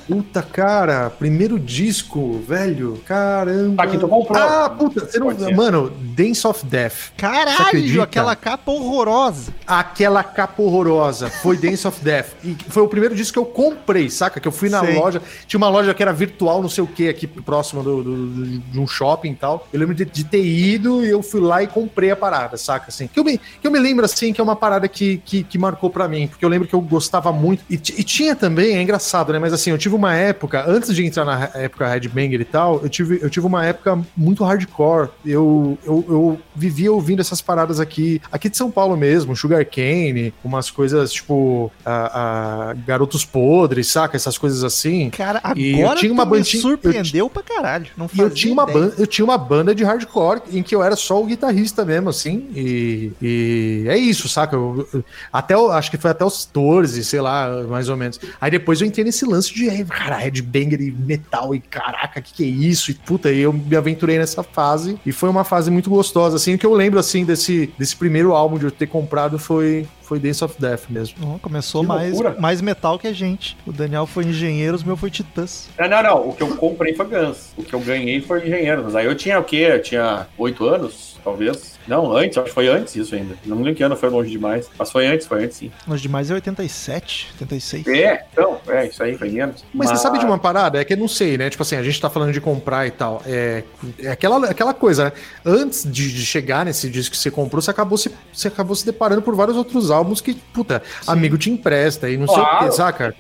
Puta, 0.06 0.42
cara, 0.42 1.10
primeiro 1.10 1.58
disco, 1.58 2.38
velho. 2.46 3.00
Caramba. 3.06 3.84
Tá, 3.84 3.90
que 3.90 3.98
tu 3.98 4.08
comprou. 4.08 4.36
Ah, 4.42 4.70
puta, 4.70 5.00
você 5.04 5.18
não. 5.18 5.26
Mano, 5.54 5.90
Dance 5.90 6.46
of 6.46 6.64
Death. 6.66 7.12
Caralho, 7.16 8.02
aquela 8.02 8.34
capa 8.36 8.70
horrorosa. 8.70 9.52
Aquela 9.66 10.22
capa 10.22 10.62
horrorosa 10.62 11.28
foi 11.28 11.56
Dance 11.56 11.86
of 11.86 12.00
Death. 12.02 12.28
E 12.44 12.56
foi 12.68 12.82
o 12.82 12.88
primeiro 12.88 13.14
disco 13.14 13.32
que 13.34 13.38
eu 13.38 13.44
comprei, 13.46 14.08
saca? 14.10 14.40
Que 14.40 14.48
eu 14.48 14.52
fui 14.52 14.68
na 14.68 14.80
Sei. 14.80 14.94
loja. 14.98 15.20
Tinha 15.46 15.58
uma 15.58 15.68
loja 15.68 15.92
que 15.94 16.02
era 16.02 16.12
virtual, 16.12 16.62
não 16.62 16.68
sei 16.68 16.84
o 16.84 16.86
que, 16.86 17.08
aqui 17.08 17.26
próximo 17.26 17.82
do, 17.82 18.02
do- 18.02 18.26
do- 18.26 18.58
de 18.58 18.80
um 18.80 18.86
shopping 18.86 19.30
e 19.30 19.34
tal. 19.34 19.55
Eu 19.72 19.80
lembro 19.80 19.94
de, 19.94 20.04
de 20.04 20.24
ter 20.24 20.44
ido 20.44 21.04
e 21.04 21.08
eu 21.10 21.22
fui 21.22 21.40
lá 21.40 21.62
e 21.62 21.66
comprei 21.66 22.10
a 22.10 22.16
parada, 22.16 22.56
saca? 22.56 22.86
Assim, 22.88 23.06
que, 23.06 23.18
eu 23.18 23.24
me, 23.24 23.38
que 23.38 23.66
eu 23.66 23.70
me 23.70 23.78
lembro, 23.78 24.04
assim, 24.04 24.32
que 24.32 24.40
é 24.40 24.44
uma 24.44 24.56
parada 24.56 24.88
que, 24.88 25.18
que, 25.24 25.42
que 25.42 25.58
marcou 25.58 25.90
pra 25.90 26.08
mim. 26.08 26.26
Porque 26.28 26.44
eu 26.44 26.48
lembro 26.48 26.66
que 26.68 26.74
eu 26.74 26.80
gostava 26.80 27.32
muito. 27.32 27.62
E, 27.70 27.74
e 27.74 27.78
tinha 28.04 28.34
também, 28.34 28.76
é 28.76 28.82
engraçado, 28.82 29.32
né? 29.32 29.38
Mas 29.38 29.52
assim, 29.52 29.70
eu 29.70 29.78
tive 29.78 29.94
uma 29.94 30.14
época, 30.14 30.64
antes 30.66 30.94
de 30.94 31.04
entrar 31.04 31.24
na 31.24 31.50
época 31.54 31.86
Headbanger 31.88 32.40
e 32.40 32.44
tal, 32.44 32.80
eu 32.82 32.88
tive, 32.88 33.18
eu 33.22 33.30
tive 33.30 33.46
uma 33.46 33.64
época 33.64 33.98
muito 34.16 34.44
hardcore. 34.44 35.08
Eu, 35.24 35.78
eu, 35.84 36.04
eu 36.08 36.40
vivia 36.54 36.92
ouvindo 36.92 37.20
essas 37.20 37.40
paradas 37.40 37.80
aqui, 37.80 38.20
aqui 38.30 38.48
de 38.48 38.56
São 38.56 38.70
Paulo 38.70 38.96
mesmo, 38.96 39.36
Sugar 39.36 39.64
Cane, 39.66 40.32
umas 40.44 40.70
coisas 40.70 41.12
tipo 41.12 41.70
a, 41.84 42.70
a 42.70 42.74
Garotos 42.74 43.24
Podres, 43.24 43.88
saca? 43.88 44.16
Essas 44.16 44.38
coisas 44.38 44.64
assim. 44.64 45.10
Cara, 45.10 45.40
E 45.56 45.72
eu 45.72 45.80
agora 45.86 45.98
tinha 46.00 46.12
uma 46.12 46.24
me 46.24 46.30
bandinha- 46.32 46.56
eu 46.56 46.60
surpreendeu 46.62 47.30
pra 47.30 47.42
caralho. 47.42 47.86
Não 47.96 48.06
E 48.06 48.18
eu 48.18 48.28
fazia 48.28 48.30
tinha, 48.30 48.52
uma 48.52 48.62
ideia. 48.64 48.78
banda, 48.78 48.94
eu 48.98 49.06
tinha 49.06 49.24
uma 49.24 49.38
banda 49.46 49.74
de 49.74 49.82
hardcore 49.84 50.42
em 50.52 50.62
que 50.62 50.74
eu 50.74 50.82
era 50.82 50.96
só 50.96 51.22
o 51.22 51.26
guitarrista 51.26 51.84
mesmo, 51.84 52.10
assim. 52.10 52.48
E, 52.54 53.12
e 53.22 53.84
é 53.88 53.96
isso, 53.96 54.28
saca? 54.28 54.56
Eu- 54.56 54.86
eu- 54.92 55.04
até 55.32 55.56
o- 55.56 55.70
acho 55.70 55.90
que 55.90 55.96
foi 55.96 56.10
até 56.10 56.24
os 56.24 56.44
14, 56.44 57.02
sei 57.04 57.20
lá, 57.20 57.62
mais 57.68 57.88
ou 57.88 57.96
menos. 57.96 58.20
Aí 58.40 58.50
depois 58.50 58.80
eu 58.80 58.86
entrei 58.86 59.04
nesse 59.04 59.24
lance 59.24 59.54
de, 59.54 59.66
cara, 59.84 60.16
headbanger 60.16 60.80
e 60.80 60.90
metal 60.90 61.54
e 61.54 61.60
caraca, 61.60 62.20
que 62.20 62.34
que 62.36 62.44
é 62.44 62.46
isso? 62.48 62.90
E 62.90 62.94
puta, 62.94 63.32
e 63.32 63.40
eu 63.40 63.52
me 63.52 63.74
aventurei 63.76 64.18
nessa 64.18 64.42
fase. 64.42 64.98
E 65.06 65.12
foi 65.12 65.28
uma 65.30 65.44
fase 65.44 65.70
muito 65.70 65.88
gostosa, 65.88 66.36
assim. 66.36 66.54
O 66.54 66.58
que 66.58 66.66
eu 66.66 66.74
lembro, 66.74 66.98
assim, 66.98 67.24
desse, 67.24 67.72
desse 67.78 67.96
primeiro 67.96 68.32
álbum 68.34 68.58
de 68.58 68.64
eu 68.64 68.70
ter 68.70 68.86
comprado 68.88 69.38
foi, 69.38 69.86
foi 70.06 70.18
Dance 70.20 70.42
of 70.44 70.54
Death 70.58 70.84
mesmo. 70.88 71.38
Começou 71.40 71.82
Que 71.82 71.88
mais, 71.88 72.12
loucura. 72.12 72.36
mais 72.40 72.60
metal 72.60 72.98
que 72.98 73.06
a 73.08 73.12
gente. 73.12 73.56
O 73.66 73.72
Daniel 73.72 74.06
foi 74.06 74.24
engenheiro, 74.24 74.76
o 74.78 74.86
meu 74.86 74.96
foi 74.96 75.10
titãs. 75.10 75.68
Não, 75.78 75.88
não, 75.88 76.02
não. 76.02 76.28
O 76.28 76.32
que 76.32 76.42
eu 76.42 76.56
comprei 76.56 76.94
foi 76.94 77.06
Guns. 77.06 77.52
O 77.56 77.62
que 77.62 77.74
eu 77.74 77.80
ganhei 77.80 78.20
foi 78.20 78.46
Engenheiro. 78.46 78.84
Mas 78.84 78.94
aí 78.94 79.06
eu 79.06 79.14
tinha 79.16 79.38
o 79.38 79.44
quê? 79.44 79.68
Eu 79.70 79.82
tinha 79.82 80.26
oito 80.38 80.64
anos, 80.66 81.15
talvez. 81.26 81.76
Não, 81.88 82.16
antes, 82.16 82.38
acho 82.38 82.46
que 82.46 82.54
foi 82.54 82.68
antes 82.68 82.94
isso 82.94 83.14
ainda. 83.14 83.34
Não 83.44 83.56
me 83.56 83.64
lembro 83.64 83.76
que 83.76 83.82
ano 83.82 83.96
foi 83.96 84.08
longe 84.08 84.30
demais. 84.30 84.70
Mas 84.78 84.92
foi 84.92 85.06
antes, 85.06 85.26
foi 85.26 85.44
antes 85.44 85.56
sim. 85.56 85.72
Longe 85.86 86.02
demais 86.02 86.30
é 86.30 86.34
87, 86.34 87.32
86. 87.32 87.86
É, 87.88 88.24
então, 88.32 88.58
é, 88.68 88.86
isso 88.86 89.02
aí 89.02 89.18
foi 89.18 89.28
menos. 89.28 89.64
Mas, 89.74 89.90
você 89.90 89.96
sabe 89.96 90.20
de 90.20 90.24
uma 90.24 90.38
parada? 90.38 90.80
É 90.80 90.84
que 90.84 90.92
eu 90.92 90.96
não 90.96 91.08
sei, 91.08 91.36
né? 91.36 91.50
Tipo 91.50 91.62
assim, 91.64 91.74
a 91.76 91.82
gente 91.82 92.00
tá 92.00 92.08
falando 92.08 92.32
de 92.32 92.40
comprar 92.40 92.86
e 92.86 92.92
tal. 92.92 93.20
É, 93.26 93.64
é 94.00 94.10
aquela, 94.10 94.48
aquela 94.48 94.72
coisa, 94.72 95.06
né? 95.06 95.12
Antes 95.44 95.82
de, 95.82 96.12
de 96.12 96.24
chegar 96.24 96.64
nesse 96.64 96.88
disco 96.88 97.12
que 97.12 97.18
você 97.18 97.30
comprou, 97.30 97.60
você 97.60 97.70
acabou 97.72 97.98
se, 97.98 98.12
você 98.32 98.46
acabou 98.46 98.76
se 98.76 98.86
deparando 98.86 99.22
por 99.22 99.34
vários 99.34 99.56
outros 99.56 99.90
álbuns 99.90 100.20
que, 100.20 100.34
puta, 100.34 100.82
amigo 101.06 101.36
te 101.36 101.50
empresta 101.50 102.08
e 102.08 102.16
não 102.16 102.28
sei 102.28 102.38
o 102.38 102.46
Claro. 102.46 102.66
que, 102.66 102.72
saca? 102.72 103.14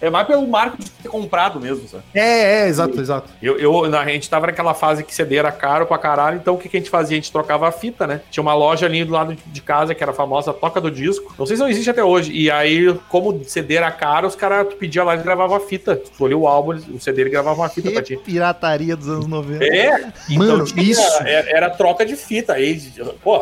É 0.00 0.10
mais 0.10 0.26
pelo 0.26 0.46
marco 0.46 0.76
de 0.78 0.90
ter 0.90 1.08
comprado 1.08 1.58
mesmo, 1.58 1.88
sabe? 1.88 2.04
É, 2.14 2.64
é, 2.64 2.68
exato, 2.68 3.00
exato. 3.00 3.30
Eu, 3.42 3.58
eu, 3.58 3.84
a 3.84 4.04
gente 4.06 4.28
tava 4.28 4.46
naquela 4.46 4.74
fase 4.74 5.02
que 5.02 5.14
CD 5.14 5.36
era 5.36 5.52
caro 5.52 5.86
pra 5.86 5.96
caralho, 5.96 6.36
então 6.36 6.54
o 6.54 6.58
que, 6.58 6.68
que 6.68 6.76
a 6.76 6.80
gente 6.80 6.90
fazia? 6.90 7.16
A 7.16 7.20
gente 7.20 7.29
trocava 7.32 7.68
a 7.68 7.72
fita, 7.72 8.06
né? 8.06 8.20
Tinha 8.30 8.42
uma 8.42 8.54
loja 8.54 8.86
ali 8.86 9.04
do 9.04 9.12
lado 9.12 9.36
de 9.46 9.60
casa 9.60 9.94
que 9.94 10.02
era 10.02 10.12
a 10.12 10.14
famosa 10.14 10.52
Toca 10.52 10.80
do 10.80 10.90
Disco. 10.90 11.34
Não 11.38 11.46
sei 11.46 11.56
se 11.56 11.62
não 11.62 11.68
existe 11.68 11.90
até 11.90 12.02
hoje. 12.04 12.32
E 12.32 12.50
aí, 12.50 12.94
como 13.08 13.42
CD 13.44 13.74
era 13.76 13.90
caro, 13.90 14.26
os 14.28 14.34
caras 14.34 14.68
tu 14.68 14.76
pedia 14.76 15.02
lá 15.04 15.14
e 15.14 15.18
gravava 15.22 15.56
a 15.56 15.60
fita. 15.60 15.96
Tu 15.96 16.10
escolhia 16.12 16.36
o 16.38 16.46
álbum, 16.46 16.72
o 16.94 17.00
CD 17.00 17.22
ele 17.22 17.30
gravava 17.30 17.60
uma 17.60 17.68
fita 17.68 17.90
pra 17.90 18.02
Que 18.02 18.16
ti. 18.16 18.22
pirataria 18.22 18.96
dos 18.96 19.08
anos 19.08 19.26
90. 19.26 19.64
É, 19.64 19.90
Mano, 20.30 20.54
então 20.54 20.64
tinha- 20.64 20.82
isso. 20.82 21.22
Era, 21.22 21.50
era 21.50 21.70
troca 21.70 22.04
de 22.04 22.16
fita. 22.16 22.54
Aí, 22.54 22.80
pô, 23.22 23.40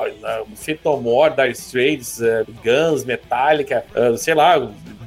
Fetomore, 0.55 1.35
Dire 1.35 1.53
Straits, 1.53 2.21
eh, 2.21 2.45
Guns, 2.65 3.05
Metallica, 3.05 3.85
eh, 3.95 4.17
sei 4.17 4.35
lá, 4.35 4.59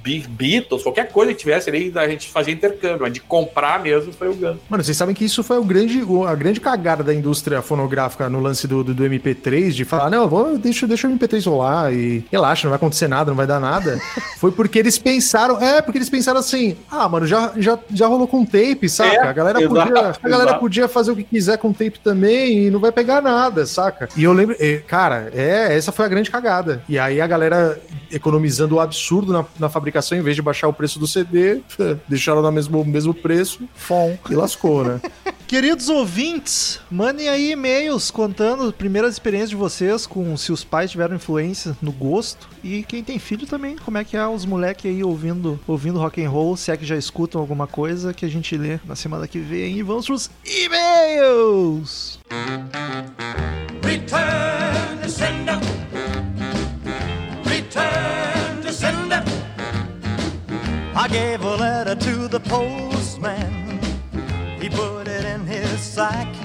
Be- 0.04 0.26
Beatles, 0.28 0.82
qualquer 0.82 1.10
coisa 1.12 1.32
que 1.32 1.38
tivesse 1.40 1.70
ali, 1.70 1.92
a 1.96 2.08
gente 2.08 2.28
fazia 2.30 2.52
intercâmbio. 2.52 3.02
Mas 3.02 3.14
de 3.14 3.20
comprar 3.20 3.80
mesmo 3.84 4.12
foi 4.12 4.30
o 4.30 4.34
Guns. 4.34 4.58
Mano, 4.68 4.84
vocês 4.84 4.98
sabem 4.98 5.14
que 5.14 5.24
isso 5.24 5.44
foi 5.44 5.60
o 5.60 5.64
grande, 5.64 6.02
a 6.28 6.34
grande 6.34 6.60
cagada 6.60 7.04
da 7.04 7.14
indústria 7.14 7.62
fonográfica 7.62 8.28
no 8.28 8.40
lance 8.40 8.66
do, 8.72 8.84
do, 8.86 8.94
do 8.94 9.04
MP3, 9.04 9.72
de 9.72 9.84
falar, 9.84 10.10
não, 10.10 10.28
vou, 10.30 10.58
deixa, 10.58 10.88
deixa 10.88 11.08
o 11.08 11.12
MP3 11.12 11.46
rolar 11.46 11.92
e 11.92 12.24
relaxa, 12.32 12.66
não 12.66 12.70
vai 12.70 12.78
acontecer 12.78 13.08
nada, 13.10 13.30
não 13.30 13.36
vai 13.36 13.46
dar 13.46 13.60
nada. 13.60 14.00
foi 14.40 14.52
porque 14.52 14.80
eles 14.80 14.98
pensaram, 14.98 15.62
é, 15.62 15.82
porque 15.82 15.98
eles 15.98 16.10
pensaram 16.10 16.40
assim, 16.40 16.78
ah, 16.90 17.10
mano, 17.10 17.28
já, 17.28 17.52
já, 17.58 17.78
já 17.94 18.08
rolou 18.08 18.28
com 18.28 18.46
tape, 18.46 18.88
saca? 18.88 19.14
É, 19.14 19.28
a, 19.28 19.34
galera 19.34 19.62
exato, 19.62 19.76
podia, 19.76 20.14
a 20.24 20.30
galera 20.30 20.54
podia 20.56 20.88
fazer 20.88 21.12
o 21.12 21.16
que 21.16 21.24
quiser 21.24 21.58
com 21.58 21.74
tape 21.74 22.00
também 22.00 22.68
e 22.68 22.72
não 22.72 22.80
vai 22.80 22.92
pegar 22.92 23.22
nada, 23.22 23.66
saca? 23.66 24.08
E 24.16 24.24
eu 24.24 24.32
lembro, 24.32 24.56
cara, 24.88 25.30
é, 25.34 25.76
essa 25.76 25.92
foi 25.92 26.06
a 26.06 26.10
grande 26.10 26.32
cagada. 26.32 26.82
E 26.88 26.98
aí 26.98 27.20
a 27.20 27.28
galera 27.28 27.80
economizando 28.10 28.76
o 28.76 28.80
absurdo 28.80 29.34
na, 29.34 29.46
na 29.60 29.70
fabricação, 29.70 30.18
em 30.18 30.22
vez 30.22 30.36
de 30.36 30.42
baixar 30.42 30.68
o 30.68 30.74
preço 30.74 30.98
do 30.98 31.08
CD, 31.08 31.62
deixaram 32.08 32.42
no 32.42 32.52
mesmo, 32.52 32.86
mesmo 32.86 33.14
preço 33.14 33.68
Fom. 33.76 34.18
e 34.30 34.36
lascou, 34.36 34.84
né? 34.84 35.02
Queridos 35.52 35.90
ouvintes, 35.90 36.80
mandem 36.90 37.28
aí 37.28 37.52
e-mails 37.52 38.10
contando 38.10 38.72
primeiras 38.72 39.16
experiências 39.16 39.50
de 39.50 39.58
vocês 39.58 40.08
com 40.08 40.38
se 40.38 40.50
os 40.50 40.64
pais 40.64 40.92
tiveram 40.92 41.18
influência 41.18 41.76
no 41.82 41.92
gosto 41.92 42.48
e 42.64 42.84
quem 42.84 43.04
tem 43.04 43.20
filho 43.20 43.46
também, 43.46 43.76
como 43.76 43.98
é 43.98 44.06
que 44.06 44.16
é 44.16 44.26
os 44.26 44.46
moleques 44.46 44.86
aí 44.86 45.04
ouvindo, 45.04 45.60
ouvindo 45.68 46.00
rock 46.00 46.24
and 46.24 46.30
roll, 46.30 46.56
se 46.56 46.72
é 46.72 46.78
que 46.78 46.86
já 46.86 46.96
escutam 46.96 47.42
alguma 47.42 47.68
coisa 47.68 48.14
que 48.14 48.24
a 48.26 48.30
gente 48.30 48.56
lê 48.56 48.80
na 48.86 48.96
semana 48.96 49.28
que 49.28 49.40
vem 49.40 49.78
e 49.78 49.84
vamos 49.84 50.06
pros 50.06 50.32
e-mails. 50.46 52.18
Return 53.84 55.02
to 55.04 55.10
sender. 55.10 55.60
Return 57.44 58.62
to 58.62 58.72
sender. 58.72 59.22
I 60.96 61.10
gave 61.10 61.44
a 61.44 61.56
letter 61.58 61.98
to 61.98 62.30
the 62.30 62.40
postman. 62.40 63.52
He 64.62 64.70
put 64.70 65.01
his 65.52 65.82
psyche. 65.82 66.41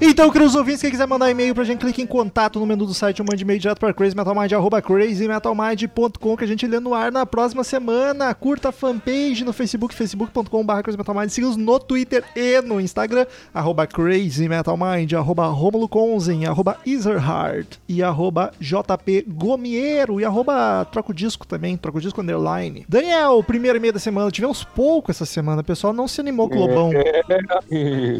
Então, 0.00 0.30
queridos 0.30 0.54
ouvintes, 0.54 0.80
quem 0.80 0.92
quiser 0.92 1.08
mandar 1.08 1.28
e-mail 1.28 1.52
pra 1.52 1.64
gente, 1.64 1.80
clique 1.80 2.00
em 2.00 2.06
contato 2.06 2.60
no 2.60 2.66
menu 2.66 2.86
do 2.86 2.94
site 2.94 3.20
ou 3.20 3.26
mande 3.28 3.42
e-mail 3.42 3.58
direto 3.58 3.80
para 3.80 3.92
crazymetalmind, 3.92 4.52
arroba 4.52 4.80
crazymetalmind.com 4.80 6.36
que 6.36 6.44
a 6.44 6.46
gente 6.46 6.68
lê 6.68 6.78
no 6.78 6.94
ar 6.94 7.10
na 7.10 7.26
próxima 7.26 7.64
semana. 7.64 8.32
Curta 8.32 8.68
a 8.68 8.72
fanpage 8.72 9.44
no 9.44 9.52
Facebook, 9.52 9.92
facebook.com.br 9.92 10.82
crazymetalmind. 10.84 11.30
Siga-nos 11.30 11.56
no 11.56 11.80
Twitter 11.80 12.22
e 12.36 12.60
no 12.60 12.80
Instagram, 12.80 13.26
arroba 13.52 13.88
crazymetalmind, 13.88 15.14
arroba 15.14 15.48
Romulo 15.48 15.88
Conzen, 15.88 16.46
arroba 16.46 16.76
Ezerhard 16.86 17.66
e 17.88 18.00
arroba 18.00 18.52
JP 18.60 19.24
Gomiero 19.26 20.20
e 20.20 20.24
arroba 20.24 20.86
Troco 20.92 21.12
Disco 21.12 21.44
também, 21.44 21.76
Troco 21.76 22.00
Disco 22.00 22.20
Underline. 22.20 22.86
Daniel, 22.88 23.42
primeiro 23.42 23.78
e-mail 23.78 23.92
da 23.92 23.98
semana. 23.98 24.30
Tivemos 24.30 24.62
pouco 24.62 25.10
essa 25.10 25.26
semana, 25.26 25.64
pessoal 25.64 25.92
não 25.92 26.06
se 26.06 26.20
animou 26.20 26.48
com 26.48 26.54
o 26.56 26.60
Lobão. 26.60 26.92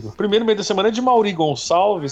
O 0.05 0.13
primeiro 0.17 0.45
meio 0.45 0.59
da 0.59 0.65
semana 0.65 0.89
é 0.89 0.91
de 0.91 1.01
Mauri 1.01 1.33
Gonçalves, 1.33 1.68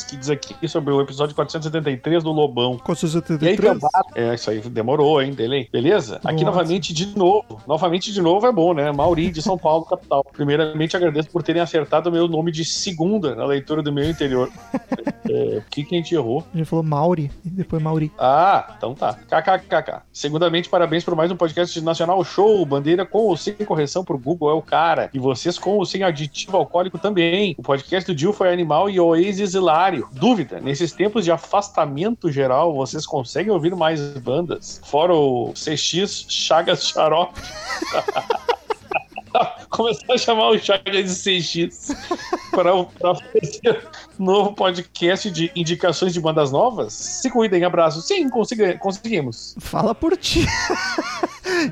que 0.07 0.17
diz 0.17 0.29
aqui 0.29 0.69
sobre 0.69 0.93
o 0.93 1.01
episódio 1.01 1.35
473 1.35 2.23
do 2.23 2.31
Lobão. 2.31 2.79
Com 2.79 2.93
E 2.93 2.95
aí, 2.95 2.97
73. 2.97 3.59
Gambá? 3.59 3.89
É, 4.15 4.35
isso 4.35 4.51
aí 4.51 4.61
demorou, 4.61 5.23
hein, 5.23 5.33
dele? 5.33 5.69
Beleza? 5.73 6.17
Aqui 6.17 6.45
Nossa. 6.45 6.45
novamente 6.45 6.93
de 6.93 7.17
novo. 7.17 7.61
Novamente 7.67 8.13
de 8.13 8.21
novo 8.21 8.47
é 8.47 8.53
bom, 8.53 8.75
né? 8.75 8.93
Mauri, 8.93 9.31
de 9.31 9.41
São 9.41 9.57
Paulo, 9.57 9.85
capital. 9.89 10.25
Primeiramente, 10.33 10.97
agradeço 10.97 11.31
por 11.31 11.43
terem 11.43 11.63
acertado 11.63 12.11
o 12.11 12.13
meu 12.13 12.29
nome 12.29 12.53
de 12.53 12.65
segunda 12.65 13.35
na 13.35 13.47
leitura 13.47 13.83
do 13.83 13.93
meu 13.93 14.09
interior. 14.09 14.51
É, 15.29 15.59
o 15.59 15.63
que, 15.69 15.83
que 15.83 15.93
a 15.93 15.99
gente 15.99 16.15
errou? 16.15 16.45
A 16.55 16.57
gente 16.57 16.69
falou 16.69 16.85
Mauri 16.85 17.33
e 17.45 17.51
depois 17.51 17.83
Mauri. 17.83 18.13
Ah, 18.17 18.75
então 18.77 18.95
tá. 18.95 19.15
KKKK. 19.15 20.03
Segundamente, 20.13 20.69
parabéns 20.69 21.03
por 21.03 21.17
mais 21.17 21.33
um 21.33 21.37
podcast 21.37 21.81
nacional 21.81 22.23
show. 22.23 22.65
Bandeira 22.65 23.05
com 23.05 23.19
ou 23.19 23.37
sem 23.37 23.55
correção 23.55 24.05
pro 24.05 24.17
Google 24.17 24.51
é 24.51 24.55
o 24.55 24.63
cara. 24.63 25.11
E 25.13 25.19
vocês 25.19 25.59
com 25.59 25.79
ou 25.79 25.85
sem 25.85 26.05
aditivo 26.05 26.57
alcoólico 26.57 26.97
também. 26.97 27.57
O 27.59 27.63
podcast 27.63 28.07
do 28.07 28.17
Dil 28.17 28.33
foi 28.33 28.53
animal 28.53 28.89
e 28.89 29.01
Oasis 29.01 29.46
hilário. 29.55 30.09
Dúvida, 30.13 30.61
nesses 30.61 30.93
tempos 30.93 31.25
de 31.25 31.33
afastamento 31.33 32.31
geral, 32.31 32.75
vocês 32.75 33.07
conseguem 33.07 33.53
ouvir 33.53 33.75
mais 33.75 34.01
bandas? 34.19 34.81
Fora 34.85 35.15
o 35.15 35.55
CX 35.55 36.27
Chagas 36.29 36.89
Xarope. 36.89 37.41
Começar 39.77 40.15
a 40.15 40.17
chamar 40.17 40.49
o 40.49 40.59
Chagas 40.59 41.23
de 41.23 41.39
CX 41.39 41.95
para 42.51 42.73
fazer 43.15 43.87
novo 44.19 44.55
podcast 44.55 45.31
de 45.31 45.53
indicações 45.55 46.15
de 46.15 46.21
bandas 46.21 46.51
novas? 46.51 46.95
Se 46.95 47.29
cuidem, 47.29 47.63
abraço. 47.63 48.01
Sim, 48.01 48.27
conseguimos. 48.31 49.55
Fala 49.59 49.95
por 49.95 50.17
ti. 50.17 50.47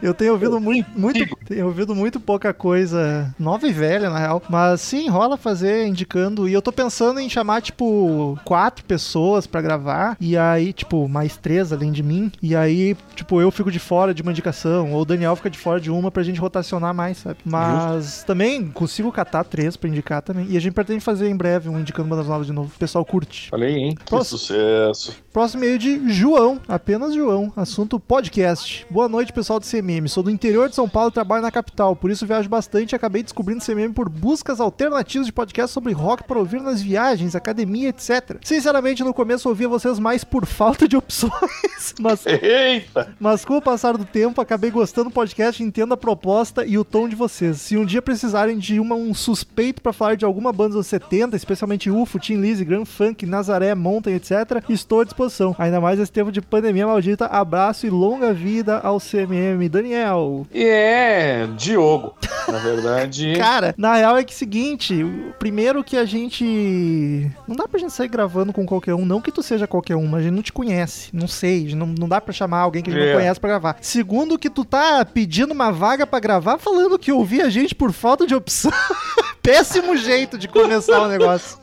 Eu 0.03 0.15
tenho 0.15 0.33
ouvido 0.33 0.61
muito, 0.61 0.89
muito, 0.99 1.37
tenho 1.47 1.67
ouvido 1.67 1.95
muito 1.95 2.21
pouca 2.21 2.55
coisa 2.55 3.35
nova 3.39 3.67
e 3.67 3.73
velha, 3.73 4.09
na 4.11 4.19
real. 4.19 4.43
Mas 4.49 4.81
sim, 4.81 5.09
rola 5.09 5.37
fazer 5.37 5.87
indicando. 5.87 6.49
E 6.49 6.53
eu 6.53 6.63
tô 6.63 6.71
pensando 6.71 7.21
em 7.21 7.29
chamar, 7.29 7.63
tipo, 7.63 8.39
quatro 8.45 8.85
pessoas 8.85 9.47
pra 9.47 9.63
gravar. 9.63 10.17
E 10.21 10.37
aí, 10.37 10.73
tipo, 10.73 11.09
mais 11.09 11.37
três 11.37 11.73
além 11.73 11.91
de 11.91 12.03
mim. 12.03 12.31
E 12.43 12.55
aí, 12.55 12.97
tipo, 13.17 13.41
eu 13.41 13.51
fico 13.51 13.71
de 13.71 13.79
fora 13.79 14.15
de 14.15 14.23
uma 14.23 14.31
indicação. 14.31 14.93
Ou 14.93 15.03
o 15.03 15.05
Daniel 15.05 15.37
fica 15.37 15.51
de 15.51 15.59
fora 15.59 15.81
de 15.81 15.91
uma 15.91 16.11
pra 16.11 16.23
gente 16.23 16.41
rotacionar 16.41 16.95
mais, 16.95 17.19
sabe? 17.19 17.39
Mas 17.45 17.94
também 18.27 18.71
consigo 18.71 19.11
catar 19.13 19.45
três 19.45 19.77
pra 19.77 19.89
indicar 19.89 20.23
também. 20.23 20.47
E 20.49 20.57
a 20.57 20.61
gente 20.61 20.73
pretende 20.73 21.01
fazer 21.01 21.29
em 21.29 21.37
breve 21.37 21.69
um 21.69 21.79
indicando 21.79 22.09
bandas 22.09 22.27
novas 22.27 22.47
de 22.47 22.53
novo. 22.53 22.73
O 22.75 22.79
pessoal 22.79 23.05
curte. 23.05 23.49
Falei, 23.51 23.75
hein? 23.75 23.95
Que 24.05 24.25
sucesso. 24.25 25.24
Próximo 25.35 25.65
e-mail 25.65 25.79
de 25.81 26.13
João, 26.13 26.61
apenas 26.69 27.13
João. 27.13 27.53
Assunto 27.57 27.99
podcast. 27.99 28.87
Boa 28.89 29.09
noite, 29.09 29.33
pessoal 29.33 29.59
do 29.59 29.67
CMM. 29.67 30.07
Sou 30.09 30.23
do 30.23 30.31
interior 30.31 30.69
de 30.69 30.77
São 30.77 30.89
Paulo 30.89 31.11
e 31.11 31.13
trabalho 31.13 31.43
na 31.43 31.51
capital, 31.51 31.97
por 31.97 32.09
isso 32.09 32.25
viajo 32.25 32.49
bastante 32.49 32.93
e 32.93 32.95
acabei 32.95 33.21
descobrindo 33.21 33.61
o 33.61 33.67
CMM 33.67 33.93
por 33.93 34.09
buscas 34.09 34.61
alternativas 34.61 35.27
de 35.27 35.33
podcast 35.33 35.75
sobre 35.75 35.93
rock 35.93 36.23
para 36.23 36.39
ouvir 36.39 36.61
nas 36.61 36.81
viagens, 36.81 37.35
academia, 37.35 37.89
etc. 37.89 38.39
Sinceramente, 38.45 39.03
no 39.03 39.13
começo 39.13 39.49
ouvia 39.49 39.69
vocês 39.69 39.99
mais 39.99 40.23
por 40.23 40.47
falta 40.47 40.87
de 40.87 40.97
opções, 40.97 41.33
mas 41.99 42.25
Eita! 42.27 43.13
mas 43.19 43.45
com 43.45 43.57
o 43.57 43.63
passar 43.63 43.99
do 43.99 44.05
tempo, 44.05 44.41
acabei 44.41 44.71
gostando 44.71 45.11
do 45.11 45.15
podcast, 45.15 45.61
entendo 45.61 45.95
a 45.95 45.97
proposta 45.97 46.65
e 46.65 46.79
o 46.79 46.85
tom 46.85 47.09
de 47.09 47.17
vocês. 47.17 47.61
Se 47.61 47.77
um 47.77 47.85
dia 47.85 48.01
precisarem 48.01 48.57
de 48.57 48.79
uma, 48.79 48.95
um 48.95 49.13
suspeito 49.13 49.83
pra 49.83 49.93
falar 49.93 50.15
de 50.15 50.25
alguma 50.25 50.53
banda 50.53 50.77
dos 50.77 50.87
70, 50.87 51.35
especialmente 51.35 51.91
UFO, 51.91 52.21
Tim 52.21 52.37
Lizzy, 52.37 52.65
Grand 52.65 52.85
Funk, 52.85 53.27
Nazaré, 53.27 53.75
Mountain, 53.75 54.15
etc., 54.15 54.63
estou 54.69 55.01
à 55.01 55.05
disposição. 55.27 55.55
Ainda 55.59 55.81
mais 55.81 55.99
nesse 55.99 56.13
tempo 56.13 56.31
de 56.31 56.41
pandemia 56.41 56.87
maldita. 56.87 57.27
Abraço 57.27 57.87
e 57.87 57.91
longa 57.91 58.33
vida 58.33 58.79
ao 58.79 58.99
CMM. 59.01 59.69
Daniel. 59.69 60.47
E 60.53 60.65
é 60.65 61.47
Diogo. 61.57 62.15
Na 62.49 62.59
verdade. 62.59 63.35
Cara, 63.39 63.75
na 63.77 63.95
real 63.95 64.17
é 64.17 64.25
que 64.25 64.33
é 64.33 64.35
o 64.35 64.39
seguinte, 64.39 65.03
o 65.03 65.33
primeiro 65.39 65.83
que 65.83 65.97
a 65.97 66.05
gente. 66.05 67.31
Não 67.49 67.57
dá 67.57 67.67
pra 67.67 67.79
gente 67.81 67.93
sair 67.93 68.09
gravando 68.09 68.53
com 68.53 68.67
qualquer 68.67 68.95
um, 68.95 69.05
não 69.05 69.21
que 69.21 69.33
tu 69.33 69.43
seja 69.43 69.67
qualquer 69.67 69.97
um, 69.97 70.07
mas 70.07 70.21
a 70.21 70.23
gente 70.25 70.35
não 70.35 70.43
te 70.43 70.53
conhece. 70.53 71.11
Não 71.13 71.27
sei, 71.29 71.75
não, 71.75 71.87
não 71.87 72.09
dá 72.09 72.21
pra 72.21 72.33
chamar 72.33 72.61
alguém 72.61 72.83
que 72.83 72.91
a 72.91 72.93
gente 72.93 73.03
É. 73.03 73.13
não 73.13 73.19
conhece 73.21 73.41
pra 73.41 73.51
gravar. 73.51 73.77
Segundo, 73.81 74.39
que 74.39 74.51
tu 74.51 74.65
tá 74.65 75.05
pedindo 75.05 75.53
uma 75.53 75.71
vaga 75.73 76.07
pra 76.07 76.21
gravar 76.21 76.59
falando 76.59 76.99
que 76.99 77.13
ouvir 77.13 77.43
a 77.43 77.49
gente 77.49 77.75
por 77.75 77.93
falta 77.93 78.27
de 78.27 78.35
opção. 78.35 78.73
Péssimo 79.43 79.95
jeito 79.95 80.39
de 80.39 80.49
começar 80.49 81.03
o 81.03 81.09
negócio. 81.09 81.59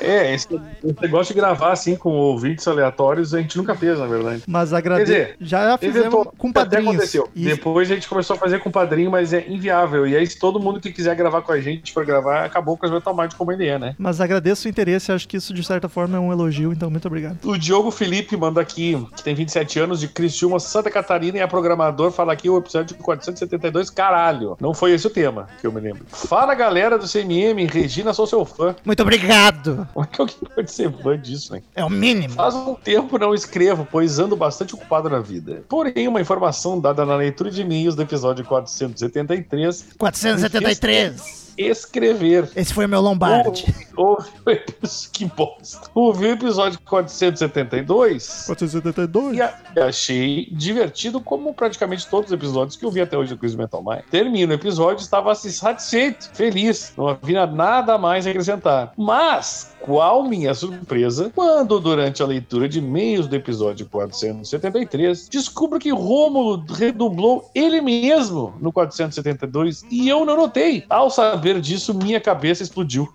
É, 0.00 0.34
esse 0.34 0.46
esse 0.84 0.96
negócio 1.00 1.34
de 1.34 1.40
gravar 1.40 1.72
assim 1.72 1.96
com 1.96 2.10
ouvintes 2.38 2.66
aleatórios 2.68 3.34
a 3.34 3.40
gente 3.40 3.56
nunca 3.58 3.74
fez, 3.74 3.98
na 3.98 4.06
verdade. 4.06 4.42
Mas 4.46 4.72
agradeço. 4.72 5.10
Quer 5.12 5.22
dizer, 5.24 5.36
Já 5.40 5.76
fizemos 5.78 5.98
Inventou. 6.06 6.32
com 6.38 6.48
Até 6.48 6.60
padrinhos. 6.60 6.88
aconteceu. 6.88 7.28
E- 7.34 7.44
Depois 7.44 7.90
a 7.90 7.94
gente 7.94 8.08
começou 8.08 8.36
a 8.36 8.38
fazer 8.38 8.60
com 8.60 8.70
padrinho, 8.70 9.10
mas 9.10 9.32
é 9.32 9.44
inviável. 9.48 10.06
E 10.06 10.16
aí, 10.16 10.26
se 10.26 10.38
todo 10.38 10.60
mundo 10.60 10.80
que 10.80 10.92
quiser 10.92 11.14
gravar 11.16 11.42
com 11.42 11.52
a 11.52 11.60
gente 11.60 11.92
for 11.92 12.04
gravar, 12.04 12.44
acabou 12.44 12.76
com 12.76 12.86
as 12.86 12.92
Metal 12.92 13.14
Mind 13.16 13.32
como 13.34 13.52
ele 13.52 13.66
é, 13.66 13.78
né? 13.78 13.94
Mas 13.98 14.20
agradeço 14.20 14.66
o 14.66 14.70
interesse, 14.70 15.10
acho 15.12 15.26
que 15.28 15.36
isso 15.36 15.52
de 15.52 15.62
certa 15.64 15.88
forma 15.88 16.16
é 16.16 16.20
um 16.20 16.32
elogio, 16.32 16.72
então 16.72 16.90
muito 16.90 17.06
obrigado. 17.06 17.38
O 17.44 17.56
Diogo 17.58 17.90
Felipe 17.90 18.36
manda 18.36 18.60
aqui, 18.60 18.96
que 19.16 19.22
tem 19.22 19.34
27 19.34 19.78
anos, 19.80 20.00
de 20.00 20.08
Criciúma, 20.08 20.58
Santa 20.60 20.90
Catarina, 20.90 21.38
e 21.38 21.40
é 21.40 21.46
programador, 21.46 22.10
fala 22.10 22.32
aqui 22.32 22.48
o 22.48 22.56
episódio 22.58 22.96
472, 22.96 23.90
caralho. 23.90 24.56
Não 24.60 24.72
foi 24.74 24.92
esse 24.92 25.06
o 25.06 25.10
tema, 25.10 25.46
que 25.60 25.66
eu 25.66 25.72
me 25.72 25.80
lembro. 25.80 26.04
Fala, 26.08 26.54
galera 26.54 26.98
do 26.98 27.06
CMM, 27.06 27.66
Regina, 27.66 28.12
sou 28.12 28.26
seu 28.26 28.44
fã. 28.44 28.74
Muito 28.84 29.02
obrigado! 29.02 29.86
Como 29.92 30.04
é 30.04 30.08
que 30.08 30.20
alguém 30.20 30.36
pode 30.54 30.70
ser 30.70 30.90
fã 30.92 31.18
disso, 31.18 31.52
né? 31.52 31.62
É 31.74 31.84
o 31.84 31.90
mínimo. 31.90 32.27
Faz 32.34 32.54
um 32.54 32.74
tempo 32.74 33.18
não 33.18 33.34
escrevo, 33.34 33.86
pois 33.90 34.18
ando 34.18 34.36
bastante 34.36 34.74
ocupado 34.74 35.08
na 35.08 35.20
vida. 35.20 35.64
Porém, 35.68 36.06
uma 36.08 36.20
informação 36.20 36.78
dada 36.80 37.04
na 37.04 37.16
leitura 37.16 37.50
de 37.50 37.62
e-mails 37.62 37.94
do 37.94 38.02
episódio 38.02 38.44
473, 38.44 39.86
473. 39.98 41.47
Escrever. 41.58 42.48
Esse 42.54 42.72
foi 42.72 42.86
o 42.86 42.88
meu 42.88 43.00
Lombardi. 43.00 43.66
Ouve 43.96 44.28
o 44.46 44.50
episódio. 44.50 45.10
Que 45.12 45.24
bosta. 45.26 45.90
Ouvi 45.94 46.26
o 46.26 46.30
episódio 46.32 46.78
472 46.84 48.44
472? 48.46 49.36
e 49.36 49.42
a- 49.42 49.54
e 49.76 49.80
achei 49.80 50.48
divertido, 50.52 51.20
como 51.20 51.52
praticamente 51.52 52.06
todos 52.08 52.30
os 52.30 52.32
episódios 52.32 52.76
que 52.76 52.84
eu 52.84 52.90
vi 52.90 53.00
até 53.00 53.16
hoje 53.18 53.34
do 53.34 53.38
Quiz 53.38 53.54
Metal 53.54 53.82
Mind. 53.82 54.02
Termino 54.10 54.52
o 54.52 54.54
episódio, 54.54 55.02
estava 55.02 55.32
assim, 55.32 55.50
satisfeito, 55.50 56.30
feliz, 56.32 56.92
não 56.96 57.08
havia 57.08 57.46
nada 57.46 57.98
mais 57.98 58.26
a 58.26 58.30
acrescentar. 58.30 58.92
Mas, 58.96 59.72
qual 59.80 60.24
minha 60.24 60.54
surpresa, 60.54 61.30
quando 61.34 61.78
durante 61.80 62.22
a 62.22 62.26
leitura 62.26 62.68
de 62.68 62.78
e-mails 62.78 63.26
do 63.26 63.34
episódio 63.36 63.86
473, 63.86 65.28
descubro 65.28 65.78
que 65.78 65.90
Rômulo 65.90 66.64
redublou 66.68 67.50
ele 67.54 67.80
mesmo 67.80 68.54
no 68.60 68.72
472 68.72 69.84
e 69.90 70.08
eu 70.08 70.24
não 70.24 70.36
notei. 70.36 70.84
Ao 70.88 71.10
saber 71.10 71.47
disso, 71.54 71.94
minha 71.94 72.20
cabeça 72.20 72.62
explodiu. 72.62 73.12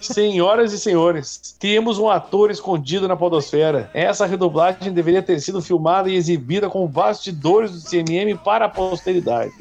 Senhoras 0.00 0.72
e 0.72 0.78
senhores, 0.78 1.54
temos 1.58 1.98
um 1.98 2.08
ator 2.08 2.50
escondido 2.50 3.06
na 3.06 3.16
podosfera. 3.16 3.90
Essa 3.92 4.24
redublagem 4.24 4.92
deveria 4.92 5.22
ter 5.22 5.38
sido 5.40 5.60
filmada 5.60 6.08
e 6.08 6.14
exibida 6.14 6.70
com 6.70 6.86
bastidores 6.86 7.70
do 7.70 7.90
CMM 7.90 8.36
para 8.42 8.64
a 8.64 8.68
posteridade. 8.68 9.52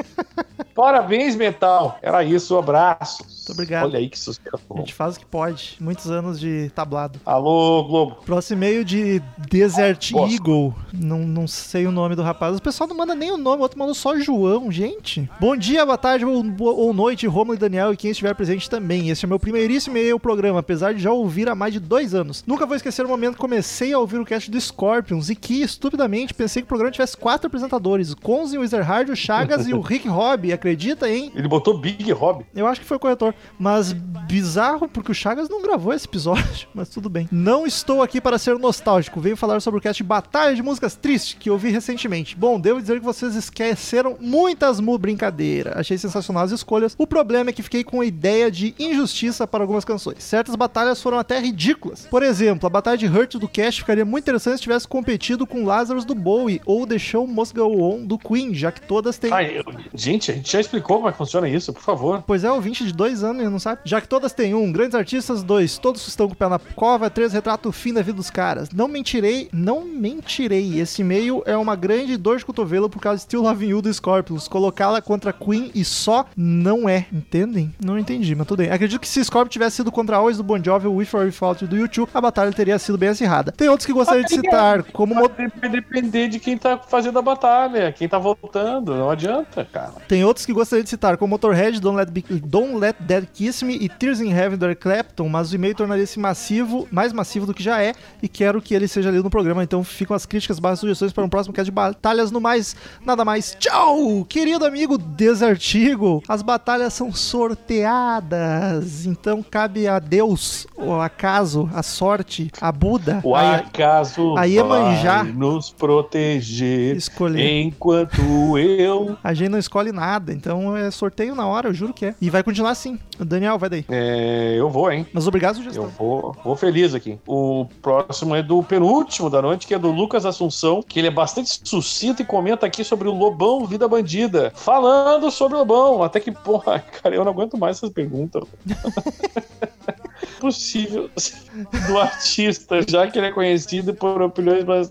Parabéns, 0.74 1.36
Metal. 1.36 1.98
Era 2.02 2.24
isso, 2.24 2.56
um 2.56 2.60
abraço. 2.60 3.22
Muito 3.24 3.52
obrigado. 3.52 3.86
Olha 3.86 4.00
aí 4.00 4.10
que 4.10 4.18
sucesso. 4.18 4.62
A 4.74 4.78
gente 4.78 4.94
faz 4.94 5.16
o 5.18 5.20
que 5.20 5.26
pode. 5.26 5.76
Muitos 5.80 6.10
anos 6.10 6.40
de 6.40 6.72
tablado. 6.74 7.20
Alô, 7.26 7.84
Globo. 7.84 8.16
Próximo 8.26 8.60
e-mail 8.60 8.86
de 8.86 9.22
Desert. 9.50 10.12
Eagle. 10.12 10.74
Não, 10.94 11.20
não 11.20 11.48
sei 11.48 11.86
o 11.88 11.92
nome 11.92 12.16
do 12.16 12.22
rapaz. 12.22 12.56
O 12.56 12.62
pessoal 12.62 12.88
não 12.88 12.96
manda 12.96 13.16
nem 13.16 13.32
o 13.32 13.38
nome, 13.38 13.58
o 13.58 13.62
outro 13.62 13.80
mandou 13.80 13.96
só 13.96 14.18
João, 14.20 14.72
gente. 14.72 15.30
Bom 15.40 15.58
dia, 15.58 15.86
boa 15.86 15.98
tarde 15.98 16.26
ou, 16.26 16.44
ou 16.60 16.94
noite, 16.94 17.28
Romulo 17.28 17.56
e 17.56 17.60
Daniel 17.60 17.79
e 17.94 17.98
quem 17.98 18.12
estiver 18.12 18.34
presente 18.36 18.70
também. 18.70 19.10
Este 19.10 19.26
é 19.26 19.28
meu 19.28 19.40
primeiríssimo 19.40 19.98
e-mail 19.98 20.14
ao 20.14 20.20
programa, 20.20 20.60
apesar 20.60 20.94
de 20.94 21.02
já 21.02 21.12
ouvir 21.12 21.50
há 21.50 21.56
mais 21.56 21.74
de 21.74 21.80
dois 21.80 22.14
anos. 22.14 22.44
Nunca 22.46 22.66
vou 22.66 22.76
esquecer 22.76 23.06
o 23.06 23.10
momento 23.10 23.34
que 23.36 23.40
comecei 23.40 23.94
a 23.94 24.00
ouvir 24.00 24.20
o 24.20 24.26
cast 24.26 24.52
do 24.52 24.60
Scorpions 24.60 25.30
e 25.30 25.36
que, 25.36 25.62
estupidamente, 25.62 26.34
pensei 26.34 26.62
que 26.62 26.66
o 26.66 26.68
programa 26.68 26.92
tivesse 26.92 27.16
quatro 27.16 27.48
apresentadores: 27.48 28.12
o 28.12 28.18
Konzi, 28.18 28.58
o 28.58 28.64
Ezerhard, 28.64 29.12
o 29.12 29.16
Chagas 29.16 29.68
e 29.68 29.74
o 29.74 29.82
Rick 29.82 30.08
Hobby. 30.08 30.52
Acredita, 30.52 31.10
hein? 31.10 31.32
Ele 31.36 31.48
botou 31.48 31.78
Big 31.78 32.12
Rob. 32.12 32.46
Eu 32.54 32.68
acho 32.68 32.82
que 32.82 32.88
foi 32.88 32.98
o 32.98 33.00
corretor. 33.00 33.34
Mas 33.58 33.94
bizarro, 33.94 34.88
porque 34.88 35.12
o 35.12 35.16
Chagas 35.16 35.50
não 35.50 35.62
gravou 35.62 35.94
esse 35.94 36.06
episódio. 36.06 36.68
Mas 36.74 36.90
tudo 36.90 37.10
bem. 37.10 37.28
Não 37.32 37.66
estou 37.66 38.02
aqui 38.02 38.20
para 38.20 38.38
ser 38.38 38.58
nostálgico. 38.60 39.20
Venho 39.20 39.38
falar 39.38 39.60
sobre 39.62 39.80
o 39.80 39.82
cast 39.82 40.04
Batalha 40.04 40.56
de 40.56 40.62
Músicas 40.62 40.96
Tristes, 40.96 41.36
que 41.40 41.50
eu 41.50 41.58
vi 41.58 41.70
recentemente. 41.70 42.36
Bom, 42.36 42.60
devo 42.60 42.82
dizer 42.82 43.00
que 43.00 43.06
vocês 43.06 43.36
esqueceram 43.36 44.18
muitas 44.20 44.80
mu 44.80 44.98
brincadeira. 44.98 45.74
Achei 45.80 45.98
sensacional 45.98 46.44
as 46.44 46.52
escolhas. 46.52 46.96
O 46.98 47.08
problema 47.08 47.50
é 47.50 47.54
que 47.54 47.59
fiquei 47.64 47.84
com 47.84 48.02
a 48.02 48.06
ideia 48.06 48.50
de 48.52 48.74
injustiça 48.80 49.48
para 49.48 49.64
algumas 49.64 49.86
canções. 49.86 50.24
Certas 50.24 50.56
batalhas 50.56 51.02
foram 51.02 51.20
até 51.20 51.40
ridículas. 51.40 52.08
Por 52.10 52.24
exemplo, 52.24 52.68
a 52.68 52.70
batalha 52.70 52.98
de 52.98 53.08
Hurt 53.08 53.36
do 53.36 53.48
cast 53.48 53.82
ficaria 53.82 54.06
muito 54.06 54.24
interessante 54.24 54.58
se 54.58 54.64
tivesse 54.64 54.88
competido 54.88 55.46
com 55.46 55.66
Lazarus 55.66 56.06
do 56.06 56.16
Bowie 56.16 56.62
ou 56.66 56.86
The 56.86 56.98
Show 57.00 57.26
Must 57.28 57.54
Go 57.54 57.82
On 57.82 58.06
do 58.06 58.18
Queen, 58.18 58.54
já 58.54 58.72
que 58.72 58.82
todas 58.82 59.18
têm 59.18 59.32
Ai, 59.32 59.58
eu- 59.58 59.64
gente, 59.94 60.32
a 60.32 60.36
gente 60.36 60.52
já 60.52 60.60
explicou 60.60 60.98
como 60.98 61.10
é 61.10 61.12
que 61.12 61.18
funciona 61.18 61.48
isso, 61.50 61.72
por 61.74 61.82
favor. 61.82 62.24
Pois 62.26 62.44
é, 62.44 62.52
ouvinte 62.52 62.84
de 62.86 62.94
dois 62.94 63.24
anos 63.24 63.50
não 63.52 63.60
sabe. 63.60 63.82
Já 63.86 64.02
que 64.02 64.08
todas 64.08 64.34
têm 64.34 64.54
um, 64.54 64.72
grandes 64.72 64.96
artistas, 64.96 65.44
dois, 65.44 65.78
todos 65.78 66.06
estão 66.08 66.28
com 66.28 66.34
o 66.34 66.38
pé 66.38 66.48
na 66.50 66.60
cova, 66.60 67.10
três, 67.10 67.34
retrato 67.34 67.70
o 67.70 67.72
fim 67.72 67.94
da 67.94 68.02
vida 68.02 68.18
dos 68.18 68.30
caras. 68.30 68.70
Não 68.72 68.88
mentirei, 68.88 69.50
não 69.54 69.86
mentirei. 69.86 70.80
Esse 70.80 71.02
e-mail 71.02 71.42
é 71.46 71.56
uma 71.56 71.76
grande 71.76 72.18
dor 72.18 72.38
de 72.38 72.46
cotovelo 72.46 72.90
por 72.90 73.00
causa 73.02 73.18
de 73.18 73.24
Still 73.24 73.42
Loving 73.44 73.68
You 73.70 73.82
do 73.82 73.94
Scorpions. 73.94 74.48
Colocá-la 74.48 75.02
contra 75.02 75.32
Queen 75.34 75.72
e 75.74 75.84
só 75.86 76.26
não 76.36 76.88
é. 76.90 77.06
Entendem? 77.50 77.74
Não 77.84 77.98
entendi, 77.98 78.36
mas 78.36 78.46
tudo 78.46 78.60
bem. 78.60 78.70
Acredito 78.72 79.00
que 79.00 79.08
se 79.08 79.24
Scorpion 79.24 79.50
tivesse 79.50 79.78
sido 79.78 79.92
contra 79.92 80.18
Always 80.18 80.38
do 80.38 80.44
Bon 80.44 80.62
Jovi 80.64 80.88
With 80.88 81.08
or 81.14 81.26
Without 81.26 81.66
do 81.66 81.76
YouTube, 81.76 82.10
a 82.14 82.22
batalha 82.22 82.52
teria 82.52 82.78
sido 82.78 82.98
bem 82.98 83.10
acirrada. 83.10 83.52
Tem 83.52 83.68
outros 83.68 83.86
que 83.88 83.94
gostaria 83.94 84.24
de 84.24 84.30
citar, 84.30 84.84
como 84.84 85.16
Mo- 85.16 85.30
Vai 85.60 85.70
depender 85.70 86.28
de 86.28 86.40
quem 86.40 86.58
tá 86.58 86.78
fazendo 86.78 87.18
a 87.18 87.22
batalha, 87.22 87.92
quem 87.92 88.08
tá 88.08 88.20
voltando. 88.20 88.94
Não 88.96 89.10
adianta, 89.10 89.66
cara. 89.66 89.94
Tem 90.08 90.24
outros 90.24 90.46
que 90.46 90.54
gostaria 90.54 90.84
de 90.84 90.90
citar, 90.90 91.18
como 91.18 91.32
Motorhead, 91.32 91.80
Don't 91.82 91.98
Let, 91.98 92.12
Be- 92.12 92.24
Don't 92.46 92.76
Let 92.76 92.96
Dead 93.00 93.26
Kiss 93.34 93.66
Me 93.66 93.76
e 93.76 93.90
Tears 93.90 94.22
in 94.22 94.32
Heaven 94.32 94.58
do 94.58 94.66
Eric 94.66 94.82
Clapton, 94.82 95.28
mas 95.28 95.52
o 95.52 95.56
e-mail 95.56 95.74
tornaria-se 95.74 96.20
massivo, 96.20 96.88
mais 96.92 97.12
massivo 97.12 97.46
do 97.48 97.54
que 97.54 97.64
já 97.64 97.82
é, 97.82 97.94
e 98.22 98.28
quero 98.28 98.62
que 98.62 98.76
ele 98.76 98.88
seja 98.88 99.10
lido 99.10 99.24
no 99.24 99.30
programa, 99.30 99.64
então 99.64 99.84
ficam 99.84 100.16
as 100.16 100.26
críticas 100.26 100.60
barra 100.60 100.76
sugestões 100.76 101.12
para 101.12 101.24
um 101.24 101.30
próximo 101.30 101.54
cast 101.54 101.66
de 101.66 101.72
batalhas 101.72 102.30
no 102.32 102.40
mais, 102.40 102.76
nada 103.04 103.26
mais. 103.26 103.56
Tchau! 103.60 104.24
Querido 104.30 104.66
amigo 104.66 104.98
Desert 104.98 105.74
Eagle, 105.76 106.22
as 106.28 106.42
batalhas 106.42 106.94
são 106.94 107.12
sorteadas, 107.40 109.06
então 109.06 109.42
cabe 109.42 109.88
a 109.88 110.00
Deus, 110.00 110.68
o 110.76 110.94
acaso, 110.96 111.70
a 111.74 111.82
sorte, 111.82 112.52
a 112.60 112.72
Buda, 112.72 113.22
O 113.24 113.36
a- 113.36 113.56
acaso 113.56 114.36
a 114.38 114.44
Iemanjá. 114.46 115.24
vai 115.24 115.32
nos 115.32 115.70
proteger 115.72 116.96
escolher. 116.98 117.62
enquanto 117.62 118.58
eu 118.58 119.18
A 119.24 119.34
gente 119.34 119.50
não 119.50 119.60
escolhe 119.60 119.92
nada. 119.92 120.34
Então 120.34 120.76
é 120.76 120.92
sorteio 120.92 121.34
na 121.36 121.48
hora, 121.48 121.70
eu 121.70 121.74
juro 121.74 121.94
que 121.94 122.08
é. 122.08 122.16
E 122.22 122.30
vai 122.30 122.44
continuar 122.44 122.72
assim. 122.72 123.00
Daniel, 123.20 123.58
vai 123.58 123.70
daí. 123.70 123.86
É, 123.90 124.56
eu 124.58 124.70
vou, 124.70 124.92
hein? 124.92 125.06
Mas 125.14 125.28
obrigado, 125.28 125.56
Eu 125.58 125.64
sugestão. 125.64 125.88
vou, 125.98 126.36
vou 126.44 126.56
feliz 126.56 126.94
aqui. 126.94 127.18
O 127.28 127.66
próximo 127.82 128.36
é 128.36 128.42
do 128.44 128.62
penúltimo 128.64 129.30
da 129.30 129.42
noite, 129.42 129.68
que 129.68 129.74
é 129.74 129.80
do 129.80 129.92
Lucas 129.92 130.26
Assunção, 130.26 130.82
que 130.82 131.00
ele 131.00 131.08
é 131.08 131.12
bastante 131.12 131.60
sucinto 131.64 132.22
e 132.22 132.26
comenta 132.26 132.66
aqui 132.66 132.84
sobre 132.84 133.08
o 133.08 133.14
Lobão 133.14 133.66
Vida 133.66 133.88
Bandida. 133.88 134.52
Falando 134.56 135.30
sobre 135.32 135.56
o 135.56 135.60
Lobão. 135.60 136.02
Até 136.04 136.20
que, 136.20 136.32
porra, 136.32 136.80
cara, 137.04 137.16
eu 137.16 137.24
não 137.26 137.29
aguento 137.30 137.58
mais 137.58 137.78
essas 137.78 137.90
perguntas. 137.90 138.44
Possível 140.40 141.10
do 141.88 141.98
artista, 141.98 142.80
já 142.88 143.08
que 143.08 143.18
ele 143.18 143.28
é 143.28 143.32
conhecido 143.32 143.94
por 143.94 144.22
opiniões 144.22 144.64
mais. 144.64 144.90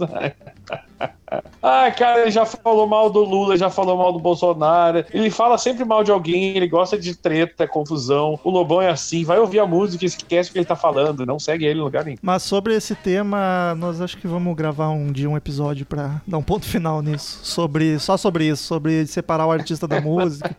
Ah, 1.63 1.91
cara, 1.91 2.23
ele 2.23 2.31
já 2.31 2.47
falou 2.47 2.87
mal 2.87 3.11
do 3.11 3.23
Lula, 3.23 3.57
já 3.57 3.69
falou 3.69 3.97
mal 3.97 4.13
do 4.13 4.19
Bolsonaro. 4.19 5.05
Ele 5.13 5.31
fala 5.31 5.59
sempre 5.59 5.85
mal 5.85 6.03
de 6.03 6.11
alguém, 6.11 6.57
ele 6.57 6.67
gosta 6.67 6.99
de 6.99 7.15
treta, 7.15 7.69
confusão. 7.69 8.39
O 8.43 8.51
Lobão 8.51 8.81
é 8.81 8.89
assim, 8.89 9.25
vai 9.25 9.39
ouvir 9.39 9.59
a 9.61 9.67
música 9.67 10.05
e 10.05 10.09
esquece 10.09 10.49
o 10.49 10.53
que 10.53 10.59
ele 10.59 10.65
tá 10.65 10.77
falando, 10.77 11.27
não 11.27 11.39
segue 11.39 11.67
ele 11.67 11.81
em 11.81 11.83
lugar 11.83 12.05
nenhum. 12.05 12.17
Mas 12.23 12.43
sobre 12.43 12.75
esse 12.75 12.95
tema, 12.95 13.75
nós 13.77 14.01
acho 14.01 14.17
que 14.17 14.27
vamos 14.27 14.57
gravar 14.57 14.89
um 14.89 15.13
dia 15.13 15.29
um 15.29 15.37
episódio 15.37 15.85
pra 15.85 16.23
dar 16.27 16.39
um 16.39 16.43
ponto 16.43 16.65
final 16.65 17.03
nisso. 17.03 17.41
Sobre, 17.43 17.99
só 17.99 18.17
sobre 18.17 18.47
isso, 18.47 18.65
sobre 18.65 19.07
separar 19.07 19.47
o 19.47 19.53
artista 19.53 19.87
da 19.87 20.01
música. 20.01 20.57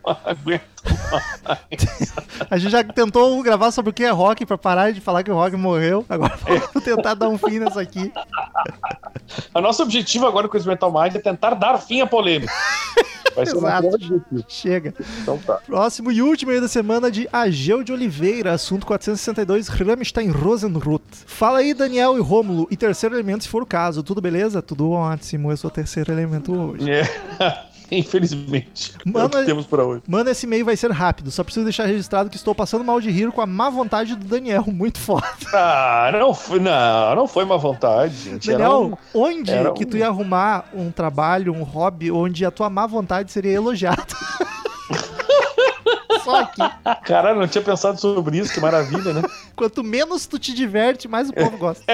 A 2.48 2.56
gente 2.56 2.70
já 2.70 2.82
tentou 2.82 3.42
gravar 3.42 3.70
sobre 3.70 3.90
o 3.90 3.92
que 3.92 4.04
é 4.04 4.10
rock 4.10 4.46
pra 4.46 4.56
parar 4.56 4.92
de 4.92 5.00
falar 5.00 5.22
que 5.22 5.30
o 5.30 5.34
rock 5.34 5.56
morreu. 5.56 6.04
Agora 6.08 6.36
vamos 6.40 6.84
tentar 6.84 7.14
dar 7.14 7.28
um 7.28 7.36
fim 7.36 7.58
nessa 7.58 7.80
aqui. 7.80 8.12
O 9.54 9.60
nosso 9.60 9.82
objetivo 9.82 10.26
agora 10.30 10.48
com 10.48 10.56
esse 10.56 10.66
Metal 10.66 10.92
Mind 10.92 11.14
é 11.14 11.18
tentar 11.18 11.54
dar 11.54 11.78
fim 11.78 12.00
à 12.00 12.06
polêmica. 12.06 12.52
Vai 13.34 13.46
ser 13.46 13.56
Exato. 13.56 13.88
Chega. 14.48 14.94
Então 15.22 15.38
tá. 15.38 15.60
Próximo 15.66 16.10
e 16.10 16.20
último 16.20 16.50
aí 16.50 16.60
da 16.60 16.68
semana 16.68 17.10
de 17.10 17.28
Ageu 17.32 17.82
de 17.82 17.92
Oliveira, 17.92 18.52
assunto 18.52 18.86
462, 18.86 19.68
Rammstein 19.68 20.30
Rosenrut. 20.30 21.04
Fala 21.26 21.58
aí, 21.58 21.72
Daniel 21.72 22.16
e 22.16 22.20
Rômulo, 22.20 22.66
e 22.70 22.76
terceiro 22.76 23.14
elemento, 23.14 23.44
se 23.44 23.48
for 23.48 23.62
o 23.62 23.66
caso. 23.66 24.02
Tudo 24.02 24.20
beleza? 24.20 24.60
Tudo 24.60 24.90
ótimo, 24.90 25.50
eu 25.50 25.56
sou 25.56 25.70
o 25.70 25.72
terceiro 25.72 26.12
elemento 26.12 26.52
hoje. 26.52 26.90
É. 26.90 27.04
Infelizmente. 27.98 28.92
é 29.14 29.24
o 29.24 29.28
que 29.28 29.44
temos 29.44 29.66
pra 29.66 29.84
hoje. 29.84 30.02
Mano, 30.06 30.30
esse 30.30 30.46
e-mail 30.46 30.64
vai 30.64 30.76
ser 30.76 30.90
rápido, 30.90 31.30
só 31.30 31.42
preciso 31.42 31.64
deixar 31.64 31.86
registrado 31.86 32.30
que 32.30 32.36
estou 32.36 32.54
passando 32.54 32.84
mal 32.84 33.00
de 33.00 33.10
rir 33.10 33.30
com 33.32 33.40
a 33.40 33.46
má 33.46 33.68
vontade 33.70 34.14
do 34.14 34.24
Daniel, 34.24 34.64
muito 34.72 34.98
foda. 34.98 35.26
Ah, 35.52 36.10
não 36.12 36.32
foi, 36.34 36.60
não, 36.60 37.14
não 37.16 37.26
foi 37.28 37.44
má 37.44 37.56
vontade, 37.56 38.14
gente. 38.16 38.48
Daniel, 38.50 38.98
um- 39.14 39.20
onde 39.20 39.52
que 39.74 39.84
um- 39.84 39.88
tu 39.88 39.96
ia 39.96 40.06
arrumar 40.08 40.66
um 40.74 40.90
trabalho, 40.90 41.52
um 41.52 41.62
hobby, 41.62 42.10
onde 42.10 42.44
a 42.44 42.50
tua 42.50 42.70
má 42.70 42.86
vontade 42.86 43.32
seria 43.32 43.52
elogiada? 43.52 44.06
Só 46.30 46.40
aqui. 46.40 46.60
Caralho, 47.04 47.38
não 47.38 47.48
tinha 47.48 47.62
pensado 47.62 48.00
sobre 48.00 48.38
isso, 48.38 48.52
que 48.52 48.60
maravilha, 48.60 49.12
né? 49.12 49.22
Quanto 49.56 49.84
menos 49.84 50.26
tu 50.26 50.38
te 50.38 50.54
diverte, 50.54 51.06
mais 51.06 51.28
o 51.28 51.32
povo 51.32 51.56
gosta. 51.58 51.84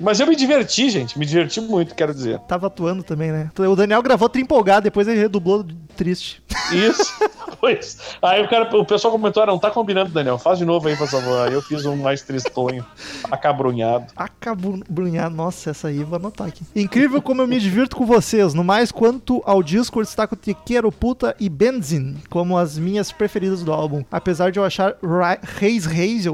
Mas 0.00 0.18
eu 0.18 0.26
me 0.26 0.34
diverti, 0.34 0.90
gente. 0.90 1.18
Me 1.18 1.24
diverti 1.24 1.60
muito, 1.60 1.94
quero 1.94 2.12
dizer. 2.12 2.38
Tava 2.40 2.66
atuando 2.66 3.02
também, 3.02 3.30
né? 3.30 3.50
O 3.56 3.76
Daniel 3.76 4.02
gravou 4.02 4.28
tri 4.28 4.42
empolgado, 4.42 4.84
depois 4.84 5.06
ele 5.06 5.20
redublou 5.20 5.64
triste. 5.96 6.42
Isso. 6.72 7.12
pois. 7.60 7.98
Aí 8.22 8.42
o, 8.44 8.48
cara, 8.48 8.76
o 8.76 8.84
pessoal 8.84 9.12
comentou: 9.12 9.42
ah, 9.42 9.46
não 9.46 9.58
tá 9.58 9.70
combinando, 9.70 10.10
Daniel. 10.10 10.38
Faz 10.38 10.58
de 10.58 10.64
novo 10.64 10.88
aí, 10.88 10.96
por 10.96 11.08
favor. 11.08 11.46
Aí 11.46 11.52
eu 11.52 11.62
fiz 11.62 11.84
um 11.84 11.96
mais 11.96 12.22
tristonho, 12.22 12.84
acabrunhado. 13.30 14.06
Acabrunhar, 14.16 15.30
nossa, 15.30 15.70
essa 15.70 15.88
aí 15.88 16.02
vou 16.04 16.16
anotar 16.16 16.46
aqui. 16.48 16.64
Incrível 16.74 17.20
como 17.22 17.42
eu 17.42 17.46
me 17.46 17.58
divirto 17.58 17.96
com 17.96 18.04
vocês. 18.06 18.54
No 18.54 18.64
mais, 18.64 18.90
quanto 18.92 19.42
ao 19.44 19.62
Discord, 19.62 20.06
destaco 20.06 20.36
Tequeiro 20.36 20.90
Puta 20.90 21.34
e 21.38 21.48
Benzin 21.48 22.16
como 22.28 22.56
as 22.58 22.78
minhas 22.78 23.12
preferidas 23.12 23.62
do 23.62 23.72
álbum. 23.72 24.04
Apesar 24.10 24.50
de 24.50 24.58
eu 24.58 24.64
achar 24.64 24.94
Ra- 25.02 25.38
Reis 25.42 25.86
Reis, 25.86 26.26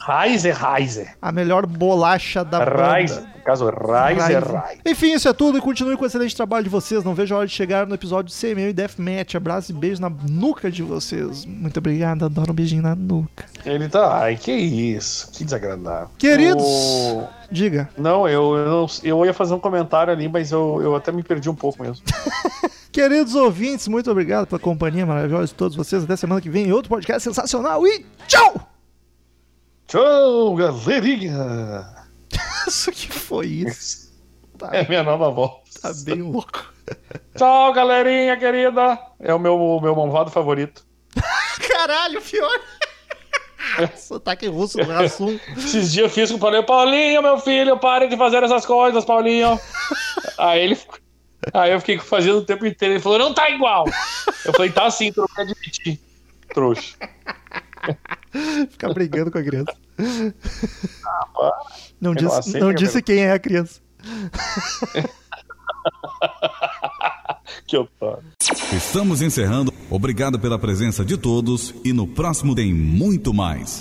ou 0.00 0.14
Raiz 0.14 0.44
Raiz, 0.44 0.44
Reiser, 0.44 0.56
Reiser. 0.56 1.16
a 1.20 1.30
melhor 1.32 1.66
bolacha 1.66 2.44
da 2.44 2.64
Reiser. 2.64 3.18
banda. 3.20 3.30
No 3.40 3.44
caso, 3.44 3.64
Reiser, 3.70 4.44
Reiser. 4.44 4.78
Enfim, 4.84 5.12
isso 5.14 5.28
é 5.28 5.32
tudo 5.32 5.56
e 5.58 5.60
continue 5.60 5.96
com 5.96 6.04
o 6.04 6.06
excelente 6.06 6.36
trabalho 6.36 6.64
de 6.64 6.70
vocês. 6.70 7.02
Não 7.02 7.14
vejo 7.14 7.34
a 7.34 7.38
hora 7.38 7.46
de 7.46 7.52
chegar 7.54 7.86
no 7.86 7.94
episódio 7.94 8.32
CMU 8.34 8.68
e 8.68 8.72
Deathmatch. 8.72 9.34
Abraço 9.34 9.72
e 9.72 9.74
beijo 9.74 10.00
na 10.00 10.10
nuca 10.10 10.70
de 10.70 10.82
vocês. 10.82 11.44
Muito 11.46 11.78
obrigado, 11.78 12.24
adoro 12.24 12.52
um 12.52 12.54
beijinho 12.54 12.82
na 12.82 12.94
nuca. 12.94 13.44
Ele 13.64 13.88
tá. 13.88 14.18
Ai, 14.22 14.36
que 14.36 14.52
isso. 14.52 15.30
Que 15.32 15.44
desagradável. 15.44 16.08
Queridos, 16.18 16.62
O- 16.64 17.24
diga. 17.50 17.88
Não, 17.96 18.28
eu, 18.28 18.56
eu, 18.56 18.68
não- 18.68 18.86
eu 19.02 19.24
ia 19.24 19.32
fazer 19.34 19.54
um 19.54 19.60
comentário 19.60 20.12
ali, 20.12 20.28
mas 20.28 20.52
eu, 20.52 20.80
eu 20.82 20.94
até 20.94 21.10
me 21.10 21.22
perdi 21.22 21.48
um 21.48 21.54
pouco 21.54 21.82
mesmo. 21.82 22.04
Queridos 22.92 23.34
ouvintes, 23.34 23.86
muito 23.88 24.10
obrigado 24.10 24.46
pela 24.46 24.58
companhia 24.58 25.06
maravilhosa 25.06 25.46
de 25.46 25.54
todos 25.54 25.76
vocês. 25.76 26.04
Até 26.04 26.16
semana 26.16 26.40
que 26.40 26.50
vem 26.50 26.66
em 26.66 26.72
outro 26.72 26.88
podcast 26.90 27.22
sensacional 27.22 27.86
e 27.86 28.04
tchau! 28.26 28.68
Tchau, 29.90 30.54
galerinha! 30.54 31.84
Isso 32.68 32.92
que 32.92 33.10
foi 33.10 33.46
isso? 33.46 34.08
Tá, 34.56 34.68
É 34.72 34.86
minha 34.86 35.02
nova 35.02 35.30
voz. 35.32 35.74
tá 35.82 35.90
bem 36.04 36.22
louco. 36.22 36.72
Tchau, 37.36 37.72
galerinha 37.72 38.36
querida! 38.36 38.96
É 39.18 39.34
o 39.34 39.38
meu, 39.40 39.58
meu 39.82 39.96
malvado 39.96 40.30
favorito. 40.30 40.86
Caralho, 41.68 42.22
pior. 42.22 42.60
Sotaque 43.98 44.46
russo 44.46 44.78
do 44.78 44.84
Rassum. 44.84 45.36
Esses 45.56 45.90
dias 45.90 46.04
eu 46.04 46.08
fiz 46.08 46.30
com 46.30 46.36
o 46.36 46.40
Paulinho. 46.40 46.64
Paulinho, 46.64 47.22
meu 47.22 47.38
filho, 47.40 47.76
pare 47.76 48.06
de 48.06 48.16
fazer 48.16 48.44
essas 48.44 48.64
coisas, 48.64 49.04
Paulinho. 49.04 49.58
Aí 50.38 50.60
ele. 50.66 50.78
Aí 51.52 51.72
eu 51.72 51.80
fiquei 51.80 51.98
fazendo 51.98 52.38
o 52.38 52.44
tempo 52.44 52.64
inteiro. 52.64 52.94
Ele 52.94 53.02
falou, 53.02 53.18
não 53.18 53.34
tá 53.34 53.50
igual. 53.50 53.86
Eu 54.44 54.52
falei, 54.52 54.70
tá 54.70 54.88
sim, 54.88 55.12
não 55.16 55.26
quer 55.26 55.42
admitir. 55.42 55.98
Trouxa. 56.54 56.94
Ficar 58.70 58.92
brigando 58.92 59.30
com 59.30 59.38
a 59.38 59.42
criança. 59.42 59.74
Não 62.00 62.12
Eu 62.12 62.16
disse, 62.16 62.38
aceito 62.38 62.60
não 62.60 62.70
eu 62.70 62.74
disse 62.74 63.02
quem 63.02 63.18
é 63.18 63.32
a 63.32 63.38
criança. 63.38 63.80
Que 67.66 67.76
otário. 67.76 68.24
Estamos 68.72 69.22
encerrando. 69.22 69.72
Obrigado 69.88 70.38
pela 70.38 70.58
presença 70.58 71.04
de 71.04 71.16
todos 71.16 71.74
e 71.84 71.92
no 71.92 72.06
próximo 72.06 72.54
tem 72.54 72.72
muito 72.74 73.32
mais. 73.32 73.78